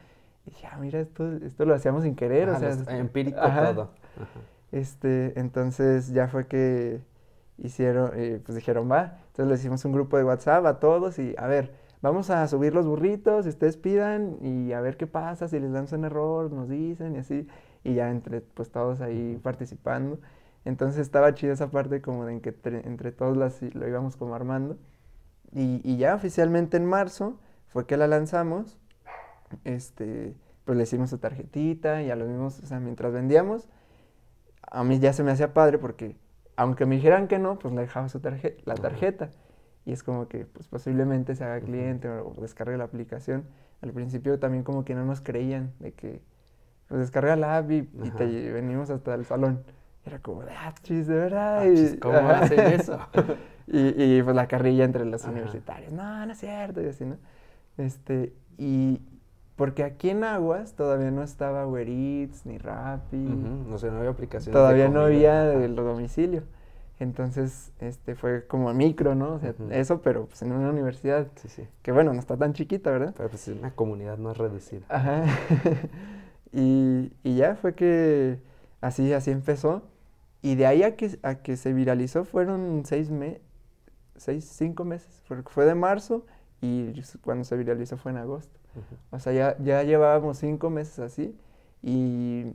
Y 0.45 0.49
dije, 0.49 0.67
ah, 0.71 0.77
mira, 0.79 0.99
esto, 0.99 1.31
esto 1.37 1.65
lo 1.65 1.73
hacíamos 1.73 2.03
sin 2.03 2.15
querer, 2.15 2.49
o 2.49 2.59
sea... 2.59 2.71
empírico 2.97 3.39
todo. 3.39 3.89
Este, 4.71 5.39
entonces 5.39 6.09
ya 6.13 6.27
fue 6.27 6.47
que, 6.47 6.99
hicieron, 7.57 8.11
eh, 8.15 8.41
pues 8.45 8.55
dijeron, 8.55 8.89
va. 8.91 9.19
Entonces 9.27 9.47
le 9.47 9.55
hicimos 9.55 9.85
un 9.85 9.93
grupo 9.93 10.17
de 10.17 10.23
WhatsApp 10.23 10.65
a 10.65 10.79
todos 10.79 11.19
y, 11.19 11.35
a 11.37 11.47
ver, 11.47 11.75
vamos 12.01 12.29
a 12.29 12.47
subir 12.47 12.73
los 12.73 12.85
burritos, 12.85 13.45
ustedes 13.45 13.77
pidan 13.77 14.37
y 14.41 14.73
a 14.73 14.81
ver 14.81 14.97
qué 14.97 15.07
pasa, 15.07 15.47
si 15.47 15.59
les 15.59 15.71
lanzan 15.71 16.03
error, 16.05 16.51
nos 16.51 16.69
dicen 16.69 17.15
y 17.15 17.19
así. 17.19 17.47
Y 17.83 17.93
ya 17.95 18.09
entre, 18.09 18.41
pues 18.41 18.71
todos 18.71 19.01
ahí 19.01 19.39
participando. 19.43 20.19
Entonces 20.65 21.01
estaba 21.01 21.33
chido 21.35 21.53
esa 21.53 21.69
parte 21.69 22.01
como 22.01 22.25
de 22.25 22.41
que 22.41 22.55
entre, 22.63 23.11
todos 23.11 23.37
las, 23.37 23.61
lo 23.61 23.87
íbamos 23.87 24.17
como 24.17 24.35
armando. 24.35 24.77
Y, 25.51 25.81
y, 25.83 25.97
ya 25.97 26.15
oficialmente 26.15 26.77
en 26.77 26.85
marzo 26.85 27.39
fue 27.67 27.85
que 27.85 27.97
la 27.97 28.07
lanzamos. 28.07 28.77
Este, 29.63 30.35
pues 30.65 30.77
le 30.77 30.83
hicimos 30.83 31.11
su 31.11 31.19
tarjetita 31.19 32.01
y 32.01 32.09
a 32.09 32.15
los 32.15 32.27
mismos, 32.27 32.59
o 32.59 32.65
sea, 32.65 32.79
mientras 32.79 33.13
vendíamos, 33.13 33.69
a 34.63 34.83
mí 34.83 34.99
ya 34.99 35.13
se 35.13 35.23
me 35.23 35.31
hacía 35.31 35.53
padre 35.53 35.77
porque 35.77 36.17
aunque 36.55 36.85
me 36.85 36.95
dijeran 36.95 37.27
que 37.27 37.39
no, 37.39 37.59
pues 37.59 37.73
le 37.73 37.81
dejaba 37.81 38.09
su 38.09 38.19
tarjeta, 38.19 38.61
la 38.65 38.75
tarjeta. 38.75 39.29
Y 39.85 39.91
es 39.91 40.03
como 40.03 40.27
que 40.27 40.45
pues 40.45 40.67
posiblemente 40.67 41.35
se 41.35 41.43
haga 41.43 41.59
cliente 41.59 42.09
o 42.09 42.33
descargue 42.41 42.77
la 42.77 42.85
aplicación. 42.85 43.45
Al 43.81 43.91
principio 43.91 44.39
también 44.39 44.63
como 44.63 44.83
que 44.83 44.95
no 44.95 45.05
nos 45.05 45.21
creían 45.21 45.73
de 45.79 45.93
que 45.93 46.21
pues 46.87 47.01
descarga 47.01 47.35
la 47.35 47.57
app 47.57 47.71
y, 47.71 47.83
te 47.83 48.51
venimos 48.51 48.89
hasta 48.89 49.13
el 49.13 49.25
salón. 49.25 49.63
Era 50.05 50.19
como, 50.19 50.41
ah, 50.41 50.73
chis, 50.83 51.07
de 51.07 51.15
verdad. 51.15 51.63
Ah, 51.63 51.95
¿Cómo 51.99 52.29
hacen 52.29 52.59
eso? 52.59 52.99
y, 53.67 54.17
y, 54.17 54.21
pues 54.21 54.35
la 54.35 54.47
carrilla 54.47 54.85
entre 54.85 55.03
los 55.05 55.23
universitarios. 55.25 55.91
No, 55.91 56.25
no 56.25 56.31
es 56.31 56.37
cierto. 56.37 56.81
Y 56.81 56.87
así, 56.87 57.05
¿no? 57.05 57.17
Este, 57.77 58.33
y, 58.57 59.01
porque 59.55 59.83
aquí 59.83 60.09
en 60.09 60.23
Aguas 60.23 60.73
todavía 60.73 61.11
no 61.11 61.23
estaba 61.23 61.65
Uber 61.65 61.87
Eats 61.87 62.45
ni 62.45 62.57
Rappi. 62.57 63.17
No 63.17 63.77
sé, 63.77 63.89
no 63.89 63.97
había 63.97 64.09
aplicación. 64.09 64.53
Todavía 64.53 64.89
no 64.89 65.01
había 65.01 65.53
el 65.53 65.75
domicilio. 65.75 66.43
Entonces, 66.99 67.71
este 67.79 68.15
fue 68.15 68.47
como 68.47 68.73
micro, 68.73 69.15
¿no? 69.15 69.33
O 69.33 69.39
sea, 69.39 69.53
eso, 69.71 70.01
pero 70.01 70.27
pues 70.27 70.41
en 70.41 70.53
una 70.53 70.69
universidad. 70.69 71.27
Sí, 71.35 71.49
sí. 71.49 71.67
Que 71.81 71.91
bueno, 71.91 72.13
no 72.13 72.19
está 72.19 72.37
tan 72.37 72.53
chiquita, 72.53 72.89
¿verdad? 72.89 73.13
Pero 73.17 73.29
pues 73.29 73.47
es 73.47 73.57
una 73.57 73.71
comunidad 73.71 74.17
más 74.17 74.37
reducida. 74.37 74.85
Ajá. 74.89 75.25
y, 76.53 77.11
y, 77.23 77.35
ya 77.35 77.55
fue 77.55 77.75
que 77.75 78.39
así, 78.79 79.11
así 79.13 79.31
empezó. 79.31 79.83
Y 80.41 80.55
de 80.55 80.67
ahí 80.67 80.83
a 80.83 80.95
que, 80.95 81.17
a 81.23 81.35
que 81.35 81.57
se 81.57 81.73
viralizó 81.73 82.23
fueron 82.23 82.83
seis 82.85 83.09
meses, 83.09 83.41
seis, 84.15 84.45
cinco 84.45 84.85
meses. 84.85 85.21
Fue 85.47 85.65
de 85.65 85.75
marzo 85.75 86.25
y 86.61 86.93
cuando 87.21 87.43
se 87.43 87.57
viralizó 87.57 87.97
fue 87.97 88.11
en 88.11 88.19
agosto. 88.19 88.57
O 89.11 89.19
sea, 89.19 89.33
ya, 89.33 89.57
ya 89.59 89.83
llevábamos 89.83 90.37
cinco 90.37 90.69
meses 90.69 90.99
así 90.99 91.37
y, 91.83 92.45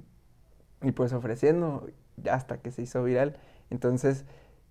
y 0.82 0.92
pues 0.92 1.12
ofreciendo 1.12 1.86
hasta 2.30 2.58
que 2.58 2.70
se 2.70 2.82
hizo 2.82 3.02
viral. 3.04 3.36
Entonces 3.70 4.24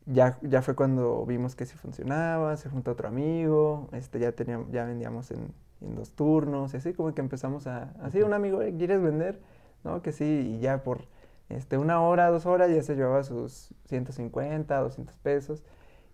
ya, 0.05 0.37
ya 0.41 0.61
fue 0.61 0.75
cuando 0.75 1.25
vimos 1.25 1.55
que 1.55 1.65
sí 1.65 1.75
funcionaba, 1.77 2.57
se 2.57 2.69
juntó 2.69 2.91
otro 2.91 3.07
amigo, 3.07 3.89
este, 3.93 4.19
ya, 4.19 4.31
teníamos, 4.33 4.71
ya 4.71 4.85
vendíamos 4.85 5.31
en, 5.31 5.53
en 5.81 5.95
dos 5.95 6.11
turnos 6.11 6.73
y 6.73 6.77
así 6.77 6.93
como 6.93 7.13
que 7.13 7.21
empezamos 7.21 7.67
a, 7.67 7.93
así 8.01 8.21
un 8.21 8.33
amigo, 8.33 8.59
¿quieres 8.77 9.01
vender? 9.01 9.39
¿No? 9.83 10.01
Que 10.01 10.11
sí, 10.11 10.55
y 10.57 10.59
ya 10.59 10.83
por 10.83 11.07
este, 11.49 11.77
una 11.77 12.01
hora, 12.01 12.29
dos 12.29 12.45
horas 12.45 12.69
ya 12.71 12.81
se 12.83 12.95
llevaba 12.95 13.23
sus 13.23 13.73
150, 13.85 14.77
200 14.79 15.17
pesos. 15.17 15.63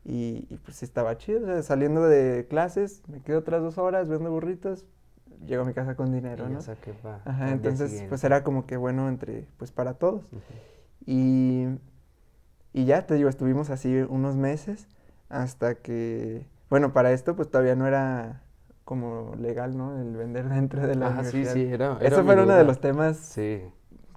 Y, 0.03 0.47
y 0.49 0.57
pues 0.57 0.83
estaba 0.83 1.17
chido, 1.17 1.61
saliendo 1.63 2.03
de 2.07 2.45
clases, 2.47 3.01
me 3.07 3.21
quedo 3.21 3.39
otras 3.39 3.61
dos 3.63 3.77
horas, 3.79 4.07
vendo 4.07 4.29
burritos, 4.31 4.85
llego 5.45 5.63
a 5.63 5.65
mi 5.65 5.73
casa 5.73 5.95
con 5.95 6.11
dinero, 6.11 6.47
¿no? 6.49 6.59
Ajá, 7.25 7.51
entonces 7.51 8.05
pues 8.09 8.23
era 8.23 8.43
como 8.43 8.65
que 8.65 8.77
bueno 8.77 9.09
entre, 9.09 9.47
pues 9.57 9.71
para 9.71 9.95
todos. 9.95 10.27
y, 11.05 11.65
y 12.73 12.85
ya, 12.85 13.05
te 13.05 13.15
digo, 13.15 13.29
estuvimos 13.29 13.69
así 13.69 13.95
unos 14.09 14.35
meses 14.35 14.87
hasta 15.29 15.75
que, 15.75 16.45
bueno, 16.69 16.93
para 16.93 17.11
esto 17.11 17.35
pues 17.35 17.49
todavía 17.49 17.75
no 17.75 17.87
era 17.87 18.43
como 18.83 19.35
legal, 19.37 19.77
¿no? 19.77 19.99
El 19.99 20.15
vender 20.15 20.47
dentro 20.47 20.85
de 20.85 20.95
la 20.95 21.07
Ajá, 21.07 21.23
sí, 21.23 21.45
sí, 21.45 21.63
era, 21.63 21.97
Eso 22.01 22.23
fue 22.23 22.41
uno 22.41 22.55
de 22.55 22.63
los 22.63 22.79
temas 22.79 23.17
sí. 23.17 23.63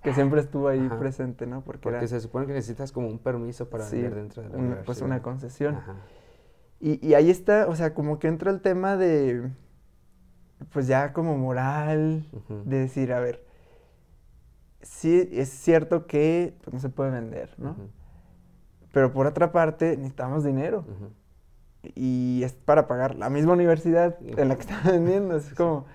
que 0.03 0.13
siempre 0.13 0.41
estuvo 0.41 0.69
ahí 0.69 0.89
presente, 0.99 1.47
¿no? 1.47 1.63
Porque, 1.63 2.07
se 2.07 2.21
supone 2.21 2.47
que 2.47 2.53
necesitas 2.53 2.93
como 2.93 3.09
un 3.09 3.19
permiso 3.19 3.69
para 3.71 3.89
vender 3.89 4.15
dentro 4.15 4.43
de 4.43 4.51
la 4.51 4.57
universidad. 4.57 4.85
Pues 4.85 5.01
una 5.03 5.23
concesión. 5.23 5.77
Ajá. 5.77 5.97
Y, 6.81 7.05
y 7.05 7.15
ahí 7.15 7.31
está, 7.31 7.67
o 7.67 7.75
sea, 7.75 7.93
como 7.93 8.19
que 8.19 8.29
entra 8.29 8.51
el 8.51 8.61
tema 8.61 8.97
de 8.97 9.51
pues 10.73 10.87
ya 10.87 11.13
como 11.13 11.37
moral, 11.37 12.25
de 12.65 12.79
decir, 12.79 13.13
a 13.13 13.21
ver, 13.21 13.45
sí 14.83 15.29
es 15.33 15.49
cierto 15.49 16.07
que 16.07 16.55
pues, 16.63 16.75
no 16.75 16.81
se 16.81 16.89
puede 16.89 17.11
vender, 17.11 17.55
¿no? 17.59 17.77
Pero 18.93 19.13
por 19.13 19.27
otra 19.27 19.53
parte, 19.53 19.97
necesitamos 19.97 20.45
dinero. 20.45 20.85
Y 21.95 22.43
es 22.43 22.53
para 22.53 22.87
pagar 22.87 23.15
la 23.17 23.31
misma 23.31 23.53
universidad 23.53 24.17
en 24.21 24.49
la 24.49 24.57
que 24.57 24.63
está 24.63 24.81
vendiendo. 24.85 25.37
Es 25.37 25.55
como... 25.55 25.87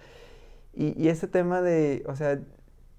Y, 0.76 1.00
y, 1.00 1.10
ese 1.10 1.28
tema 1.28 1.62
de, 1.62 2.04
o 2.08 2.16
sea, 2.16 2.32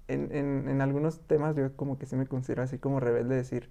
en, 0.07 0.31
en, 0.31 0.69
en, 0.69 0.81
algunos 0.81 1.19
temas 1.19 1.57
yo 1.57 1.75
como 1.75 1.97
que 1.97 2.05
sí 2.05 2.15
me 2.15 2.25
considero 2.25 2.63
así 2.63 2.77
como 2.77 3.01
rebelde, 3.01 3.35
decir, 3.35 3.69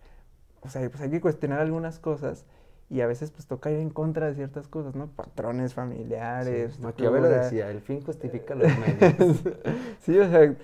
o 0.60 0.68
sea, 0.68 0.86
pues 0.90 1.00
hay 1.00 1.10
que 1.10 1.22
cuestionar 1.22 1.60
algunas 1.60 1.98
cosas 2.00 2.44
y 2.90 3.00
a 3.00 3.06
veces 3.06 3.30
pues 3.30 3.46
toca 3.46 3.70
ir 3.70 3.78
en 3.78 3.90
contra 3.90 4.26
de 4.26 4.34
ciertas 4.34 4.68
cosas, 4.68 4.94
¿no? 4.94 5.08
Patrones 5.08 5.74
familiares. 5.74 6.74
Sí, 6.74 6.82
Maquiavelo 6.82 7.28
decía, 7.28 7.70
el 7.70 7.80
fin 7.80 8.02
justifica 8.02 8.54
los 8.54 8.68
medios. 8.78 9.42
sí, 10.00 10.18
o 10.18 10.28
sea, 10.28 10.54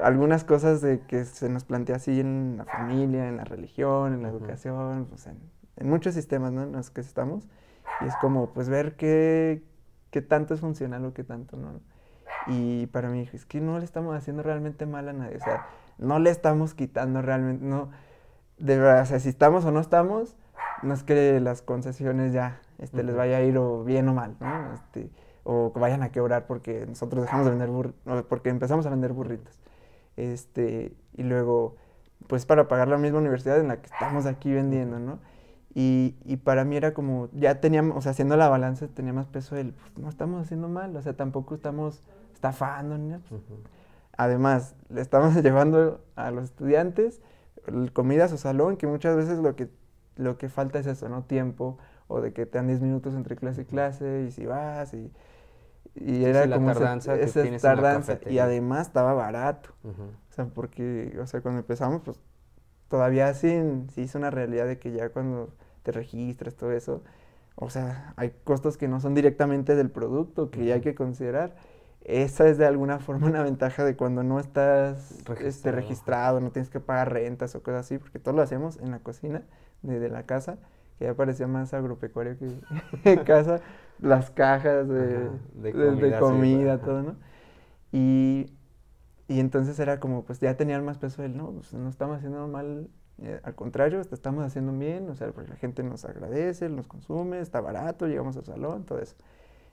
algunas 0.00 0.44
cosas 0.44 0.80
de 0.80 1.00
que 1.00 1.24
se 1.24 1.48
nos 1.48 1.64
plantea 1.64 1.96
así 1.96 2.20
en 2.20 2.56
la 2.58 2.64
familia, 2.64 3.28
en 3.28 3.36
la 3.36 3.44
religión, 3.44 4.12
en 4.12 4.22
la 4.22 4.28
educación, 4.28 5.06
pues 5.06 5.26
en, 5.26 5.40
muchos 5.88 6.14
sistemas, 6.14 6.52
¿no? 6.52 6.62
En 6.62 6.72
los 6.72 6.90
que 6.90 7.00
estamos. 7.00 7.48
Y 8.00 8.06
es 8.06 8.14
como 8.20 8.52
pues 8.52 8.68
ver 8.68 8.94
qué, 8.96 9.64
qué 10.10 10.22
tanto 10.22 10.54
es 10.54 10.60
funcional 10.60 11.04
o 11.04 11.14
qué 11.14 11.24
tanto 11.24 11.56
no. 11.56 11.80
Y 12.46 12.86
para 12.88 13.08
mí 13.08 13.28
es 13.32 13.46
que 13.46 13.60
no 13.60 13.78
le 13.78 13.84
estamos 13.84 14.14
haciendo 14.14 14.42
realmente 14.42 14.86
mal 14.86 15.08
a 15.08 15.12
nadie, 15.12 15.36
o 15.36 15.40
sea, 15.40 15.66
no 15.98 16.18
le 16.18 16.30
estamos 16.30 16.74
quitando 16.74 17.22
realmente, 17.22 17.64
no, 17.64 17.90
de 18.58 18.78
verdad, 18.78 19.02
o 19.02 19.06
sea, 19.06 19.20
si 19.20 19.28
estamos 19.28 19.64
o 19.64 19.70
no 19.70 19.80
estamos, 19.80 20.36
no 20.82 20.94
es 20.94 21.02
que 21.02 21.40
las 21.40 21.62
concesiones 21.62 22.32
ya 22.32 22.60
este, 22.78 23.02
les 23.02 23.14
vaya 23.14 23.38
a 23.38 23.42
ir 23.42 23.56
o 23.58 23.84
bien 23.84 24.08
o 24.08 24.14
mal, 24.14 24.36
¿no? 24.40 24.74
Este, 24.74 25.10
o 25.44 25.72
que 25.72 25.80
vayan 25.80 26.02
a 26.02 26.10
quebrar 26.10 26.46
porque 26.46 26.86
nosotros 26.86 27.22
dejamos 27.22 27.46
de 27.46 27.50
vender 27.50 27.68
burritos, 27.70 28.24
porque 28.28 28.50
empezamos 28.50 28.86
a 28.86 28.90
vender 28.90 29.12
burritos. 29.12 29.58
Este, 30.16 30.94
y 31.14 31.22
luego, 31.22 31.76
pues 32.26 32.46
para 32.46 32.68
pagar 32.68 32.88
la 32.88 32.98
misma 32.98 33.18
universidad 33.18 33.58
en 33.58 33.68
la 33.68 33.80
que 33.80 33.86
estamos 33.86 34.26
aquí 34.26 34.52
vendiendo, 34.52 34.98
¿no? 34.98 35.18
Y, 35.74 36.16
y 36.24 36.36
para 36.36 36.64
mí 36.64 36.76
era 36.76 36.92
como, 36.92 37.28
ya 37.32 37.60
teníamos, 37.60 37.96
o 37.96 38.00
sea, 38.02 38.12
haciendo 38.12 38.36
la 38.36 38.48
balanza 38.48 38.88
tenía 38.88 39.12
más 39.12 39.26
peso 39.26 39.56
el, 39.56 39.72
pues 39.72 39.98
no 39.98 40.08
estamos 40.08 40.42
haciendo 40.42 40.68
mal, 40.68 40.94
o 40.94 41.02
sea, 41.02 41.14
tampoco 41.14 41.54
estamos 41.54 42.02
estafando, 42.34 42.98
¿no? 42.98 43.20
Además, 44.16 44.74
le 44.90 45.00
estamos 45.00 45.34
llevando 45.42 46.04
a 46.14 46.30
los 46.30 46.44
estudiantes 46.44 47.22
comida 47.92 48.24
a 48.24 48.28
su 48.28 48.38
salón, 48.38 48.76
que 48.76 48.86
muchas 48.86 49.16
veces 49.16 49.38
lo 49.38 49.54
que 49.54 49.68
lo 50.16 50.38
que 50.38 50.48
falta 50.48 50.78
es 50.78 50.86
eso, 50.86 51.08
¿no? 51.08 51.24
Tiempo, 51.24 51.78
o 52.08 52.20
de 52.20 52.32
que 52.32 52.46
te 52.46 52.58
dan 52.58 52.66
10 52.66 52.80
minutos 52.80 53.14
entre 53.14 53.36
clase 53.36 53.62
y 53.62 53.64
clase, 53.64 54.24
y 54.28 54.30
si 54.30 54.46
vas, 54.46 54.92
y, 54.94 55.10
y 55.94 56.24
era 56.24 56.48
como 56.48 56.68
la 56.68 56.74
tardanza 56.74 57.16
esa, 57.16 57.42
tardanza, 57.58 58.18
y 58.28 58.38
además 58.38 58.88
estaba 58.88 59.14
barato, 59.14 59.70
o 59.84 60.32
sea, 60.32 60.46
porque, 60.46 61.18
o 61.20 61.26
sea, 61.26 61.40
cuando 61.40 61.60
empezamos, 61.60 62.02
pues, 62.02 62.18
todavía 62.88 63.32
sí, 63.34 63.58
sí 63.94 64.02
hizo 64.02 64.18
una 64.18 64.30
realidad 64.30 64.66
de 64.66 64.78
que 64.78 64.92
ya 64.92 65.08
cuando 65.10 65.50
te 65.82 65.92
registras, 65.92 66.54
todo 66.54 66.72
eso, 66.72 67.02
o 67.56 67.70
sea, 67.70 68.14
hay 68.16 68.32
costos 68.44 68.76
que 68.76 68.88
no 68.88 69.00
son 69.00 69.14
directamente 69.14 69.74
del 69.76 69.90
producto, 69.90 70.50
que 70.50 70.64
ya 70.64 70.74
hay 70.74 70.80
que 70.80 70.94
considerar. 70.94 71.54
Esa 72.04 72.48
es 72.48 72.58
de 72.58 72.66
alguna 72.66 72.98
forma 72.98 73.28
una 73.28 73.42
ventaja 73.42 73.84
de 73.84 73.94
cuando 73.96 74.22
no 74.22 74.40
estás 74.40 75.18
registrado. 75.24 75.48
Este, 75.48 75.70
registrado, 75.70 76.40
no 76.40 76.50
tienes 76.50 76.68
que 76.68 76.80
pagar 76.80 77.12
rentas 77.12 77.54
o 77.54 77.62
cosas 77.62 77.86
así, 77.86 77.98
porque 77.98 78.18
todo 78.18 78.34
lo 78.34 78.42
hacemos 78.42 78.78
en 78.78 78.90
la 78.90 78.98
cocina 78.98 79.42
de, 79.82 80.08
la 80.08 80.24
casa, 80.24 80.58
que 80.98 81.06
ya 81.06 81.14
parecía 81.14 81.46
más 81.46 81.74
agropecuario 81.74 82.36
que 82.38 83.24
casa, 83.24 83.60
las 83.98 84.30
cajas 84.30 84.88
de, 84.88 85.30
comida, 86.18 86.78
todo, 86.78 87.02
¿no? 87.02 87.16
Y, 87.92 88.52
y, 89.28 89.40
entonces 89.40 89.78
era 89.78 90.00
como, 90.00 90.24
pues 90.24 90.40
ya 90.40 90.56
tenían 90.56 90.84
más 90.84 90.98
peso 90.98 91.22
él, 91.22 91.36
no, 91.36 91.52
pues 91.52 91.74
no 91.74 91.88
estamos 91.88 92.16
haciendo 92.16 92.46
mal, 92.48 92.88
eh, 93.22 93.40
al 93.42 93.54
contrario, 93.54 94.00
estamos 94.00 94.44
haciendo 94.44 94.72
bien, 94.72 95.08
o 95.10 95.14
sea, 95.14 95.30
porque 95.32 95.50
la 95.50 95.56
gente 95.56 95.82
nos 95.82 96.04
agradece, 96.04 96.68
nos 96.68 96.86
consume, 96.86 97.40
está 97.40 97.60
barato, 97.60 98.06
llegamos 98.06 98.36
al 98.36 98.44
salón, 98.44 98.84
todo 98.84 98.98
eso. 98.98 99.14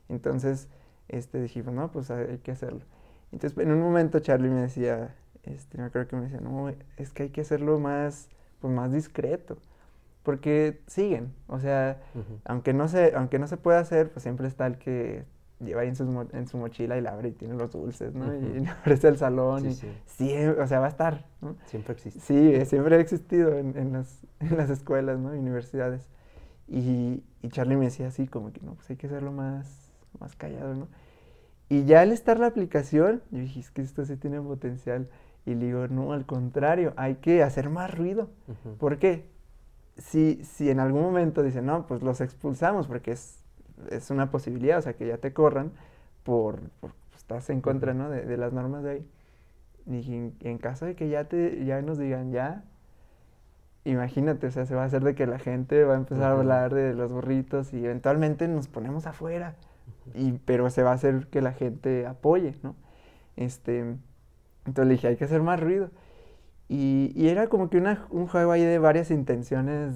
Entonces, 0.09 0.67
este, 1.07 1.41
dijimos, 1.41 1.73
no, 1.73 1.91
pues 1.91 2.11
hay 2.11 2.39
que 2.39 2.51
hacerlo. 2.51 2.81
Entonces, 3.31 3.57
en 3.57 3.71
un 3.71 3.79
momento 3.79 4.19
Charlie 4.19 4.49
me 4.49 4.61
decía, 4.61 5.15
este, 5.43 5.77
me 5.77 5.85
acuerdo 5.85 6.09
que 6.09 6.15
me 6.17 6.23
decía, 6.23 6.41
no, 6.41 6.69
es 6.97 7.13
que 7.13 7.23
hay 7.23 7.29
que 7.29 7.41
hacerlo 7.41 7.79
más, 7.79 8.27
pues 8.59 8.73
más 8.73 8.91
discreto 8.91 9.57
porque 10.29 10.83
siguen, 10.85 11.33
o 11.47 11.59
sea, 11.59 12.03
aunque, 12.45 12.71
no 12.71 12.87
se, 12.87 13.15
aunque 13.15 13.39
no 13.39 13.47
se 13.47 13.57
pueda 13.57 13.79
hacer, 13.79 14.11
pues 14.11 14.21
siempre 14.21 14.47
está 14.47 14.67
el 14.67 14.77
que 14.77 15.25
lleva 15.59 15.81
ahí 15.81 15.87
en 15.87 15.95
su, 15.95 16.27
en 16.33 16.47
su 16.47 16.59
mochila 16.59 16.99
y 16.99 17.01
la 17.01 17.13
abre 17.13 17.29
y 17.29 17.31
tiene 17.31 17.55
los 17.55 17.71
dulces, 17.71 18.13
¿no? 18.13 18.31
Y 18.31 18.39
le 18.59 18.71
ofrece 18.71 19.07
el 19.07 19.17
salón 19.17 19.65
y 19.65 19.73
sí. 19.73 20.35
o 20.37 20.67
sea, 20.67 20.81
va 20.81 20.85
a 20.85 20.89
estar, 20.89 21.25
¿no? 21.41 21.55
Siempre 21.65 21.93
existe. 21.93 22.19
Sí, 22.19 22.63
siempre 22.67 22.97
ha 22.97 22.99
existido 22.99 23.57
en, 23.57 23.75
en, 23.75 23.91
las, 23.91 24.23
en 24.39 24.55
las 24.55 24.69
escuelas, 24.69 25.17
¿no? 25.17 25.29
Universidades. 25.29 26.07
Y, 26.67 27.23
y 27.41 27.49
Charlie 27.49 27.75
me 27.75 27.85
decía 27.85 28.09
así, 28.09 28.27
como 28.27 28.53
que 28.53 28.61
no, 28.61 28.75
pues 28.75 28.87
hay 28.91 28.97
que 28.97 29.07
hacerlo 29.07 29.31
más, 29.31 29.91
más 30.19 30.35
callado, 30.35 30.75
¿no? 30.75 30.89
Y 31.69 31.85
ya 31.85 32.01
al 32.01 32.11
estar 32.11 32.39
la 32.39 32.45
aplicación, 32.45 33.23
yo 33.31 33.39
dije, 33.39 33.61
es 33.61 33.71
que 33.71 33.81
esto 33.81 34.05
sí 34.05 34.15
tiene 34.15 34.39
potencial. 34.39 35.09
Y 35.47 35.55
le 35.55 35.65
digo, 35.65 35.87
no, 35.87 36.13
al 36.13 36.27
contrario, 36.27 36.93
hay 36.97 37.15
que 37.15 37.41
hacer 37.41 37.71
más 37.71 37.91
ruido. 37.97 38.29
¿Por 38.77 38.99
qué? 38.99 39.38
Si, 39.99 40.43
si 40.43 40.69
en 40.69 40.79
algún 40.79 41.01
momento 41.01 41.43
dicen, 41.43 41.65
no, 41.65 41.85
pues 41.85 42.01
los 42.01 42.21
expulsamos 42.21 42.87
porque 42.87 43.11
es, 43.11 43.43
es 43.91 44.09
una 44.09 44.31
posibilidad, 44.31 44.79
o 44.79 44.81
sea, 44.81 44.93
que 44.93 45.07
ya 45.07 45.17
te 45.17 45.33
corran 45.33 45.71
por, 46.23 46.59
por 46.79 46.91
pues, 46.91 46.93
estás 47.17 47.49
en 47.49 47.61
contra, 47.61 47.93
¿no? 47.93 48.09
De, 48.09 48.25
de, 48.25 48.37
las 48.37 48.53
normas 48.53 48.83
de 48.83 48.91
ahí. 48.91 49.07
Y 49.87 50.13
en, 50.13 50.35
en, 50.41 50.57
caso 50.57 50.85
de 50.85 50.95
que 50.95 51.09
ya, 51.09 51.25
te, 51.25 51.65
ya 51.65 51.81
nos 51.81 51.97
digan, 51.97 52.31
ya, 52.31 52.63
imagínate, 53.85 54.47
o 54.47 54.51
sea, 54.51 54.65
se 54.65 54.75
va 54.75 54.83
a 54.83 54.85
hacer 54.85 55.03
de 55.03 55.15
que 55.15 55.27
la 55.27 55.39
gente 55.39 55.83
va 55.83 55.95
a 55.95 55.97
empezar 55.97 56.31
a 56.31 56.37
hablar 56.37 56.73
de 56.73 56.93
los 56.93 57.11
burritos 57.11 57.73
y 57.73 57.85
eventualmente 57.85 58.47
nos 58.47 58.67
ponemos 58.67 59.05
afuera. 59.07 59.55
Y, 60.13 60.33
pero 60.45 60.69
se 60.69 60.83
va 60.83 60.91
a 60.91 60.95
hacer 60.95 61.27
que 61.27 61.41
la 61.41 61.53
gente 61.53 62.07
apoye, 62.07 62.55
¿no? 62.63 62.75
Este, 63.35 63.79
entonces 64.65 64.87
le 64.87 64.93
dije, 64.93 65.07
hay 65.07 65.15
que 65.15 65.25
hacer 65.25 65.41
más 65.41 65.59
ruido. 65.59 65.89
Y, 66.69 67.11
y 67.15 67.29
era 67.29 67.47
como 67.47 67.69
que 67.69 67.77
una, 67.77 68.05
un 68.11 68.27
juego 68.27 68.51
ahí 68.51 68.63
de 68.63 68.77
varias 68.77 69.09
intenciones 69.09 69.95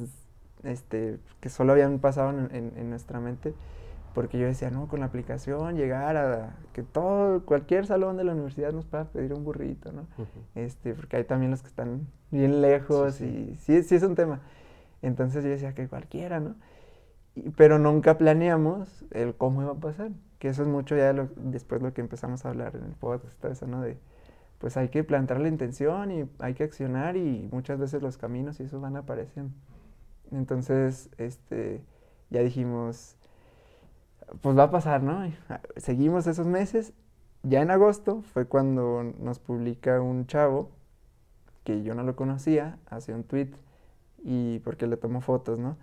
este, 0.63 1.20
que 1.39 1.50
solo 1.50 1.74
habían 1.74 2.00
pasado 2.00 2.32
en, 2.32 2.53
en, 2.53 2.74
en, 2.75 2.89
nuestra 2.89 3.20
mente. 3.20 3.53
Porque 4.15 4.38
yo 4.39 4.46
decía, 4.46 4.70
no, 4.70 4.88
con 4.88 5.00
la 5.00 5.08
aplicación 5.08 5.75
llegar 5.75 6.18
a 6.18 6.56
que 6.74 6.84
todo, 6.84 7.46
cualquier 7.46 7.86
salón 7.86 8.18
de 8.18 8.24
la 8.24 8.34
universidad 8.34 8.72
nos 8.72 8.86
pueda 8.86 9.06
pedir 9.06 9.34
un 9.34 9.44
burrito, 9.44 9.92
¿no? 9.92 10.01
Uh 10.18 10.24
-huh. 10.24 10.25
este, 10.56 10.94
porque 10.94 11.18
hay 11.18 11.24
también 11.24 11.51
los 11.51 11.62
que 11.62 11.68
están 11.68 12.08
bien 12.30 12.62
lejos 12.62 13.15
sí, 13.15 13.56
sí. 13.60 13.74
y 13.74 13.82
sí, 13.82 13.84
sí 13.84 13.96
es 13.96 14.03
un 14.03 14.15
tema. 14.15 14.42
Entonces 15.01 15.44
yo 15.44 15.50
decía 15.50 15.74
que 15.74 15.88
cualquiera, 15.88 16.39
¿no? 16.39 16.56
Y, 17.36 17.50
pero 17.51 17.80
nunca 17.80 18.18
planeamos 18.18 19.03
el 19.12 19.36
cómo 19.36 19.62
iba 19.63 19.72
a 19.72 19.80
pasar. 19.80 20.12
Que 20.38 20.50
eso 20.50 20.62
es 20.62 20.68
mucho 20.68 20.96
ya 20.96 21.13
lo, 21.13 21.30
después 21.38 21.82
lo 21.82 21.94
que 21.94 22.01
empezamos 22.01 22.46
a 22.46 22.50
hablar 22.50 22.75
en 22.75 22.84
el 22.84 22.94
podcast, 22.94 23.44
eso, 23.46 23.65
¿no? 23.65 23.82
De, 23.82 23.98
pues 24.63 24.77
hay 24.77 24.88
que 24.88 25.03
plantar 25.03 25.41
la 25.41 25.50
intención 25.50 26.10
y 26.10 26.24
hay 26.39 26.53
que 26.53 26.63
accionar 26.63 27.17
y 27.17 27.50
muchas 27.51 27.77
veces 27.77 28.01
los 28.01 28.15
caminos 28.15 28.62
y 28.62 28.63
eso 28.63 28.79
van 28.79 28.96
apareciendo. 28.96 29.53
Entonces, 30.32 31.10
este, 31.17 31.82
ya 32.29 32.39
dijimos, 32.39 33.17
pues 34.39 34.58
va 34.58 34.63
a 34.63 34.72
pasar, 34.72 35.03
¿no? 35.03 35.29
Seguimos 35.75 36.27
esos 36.27 36.48
meses. 36.48 36.93
Ya 37.41 37.62
en 37.62 37.72
agosto 37.72 38.22
fue 38.22 38.46
cuando 38.46 39.03
nos 39.03 39.38
publica 39.39 40.00
un 40.00 40.27
chavo 40.27 40.70
que 41.65 41.84
yo 41.84 41.93
no 41.93 42.03
lo 42.03 42.15
conocía, 42.15 42.79
hace 42.89 43.13
un 43.13 43.25
tweet 43.25 43.51
y 44.24 44.60
porque 44.60 44.88
le 44.88 44.96
tomo 44.96 45.20
fotos, 45.20 45.60
¿no? 45.60 45.75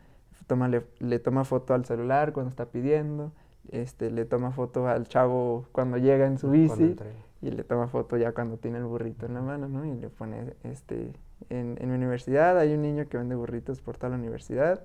Toma, 0.46 0.68
le, 0.68 0.86
le, 1.00 1.18
toma 1.18 1.44
foto 1.44 1.74
al 1.74 1.84
celular 1.84 2.32
cuando 2.32 2.48
está 2.48 2.64
pidiendo, 2.64 3.32
este, 3.72 4.10
le 4.10 4.24
toma 4.24 4.52
foto 4.52 4.88
al 4.88 5.06
chavo 5.06 5.66
cuando 5.70 5.98
llega 5.98 6.26
en 6.26 6.38
su 6.38 6.50
bici 6.50 6.96
y 7.42 7.50
le 7.50 7.64
toma 7.64 7.88
foto 7.88 8.16
ya 8.16 8.32
cuando 8.32 8.58
tiene 8.58 8.78
el 8.78 8.84
burrito 8.84 9.26
en 9.26 9.34
la 9.34 9.40
mano, 9.40 9.68
¿no? 9.68 9.84
Y 9.84 9.94
le 9.94 10.08
pone, 10.10 10.54
este, 10.64 11.12
en, 11.48 11.76
en 11.80 11.88
mi 11.88 11.94
universidad 11.96 12.58
hay 12.58 12.74
un 12.74 12.82
niño 12.82 13.08
que 13.08 13.16
vende 13.16 13.34
burritos 13.34 13.80
por 13.80 13.96
toda 13.96 14.10
la 14.10 14.16
universidad, 14.16 14.84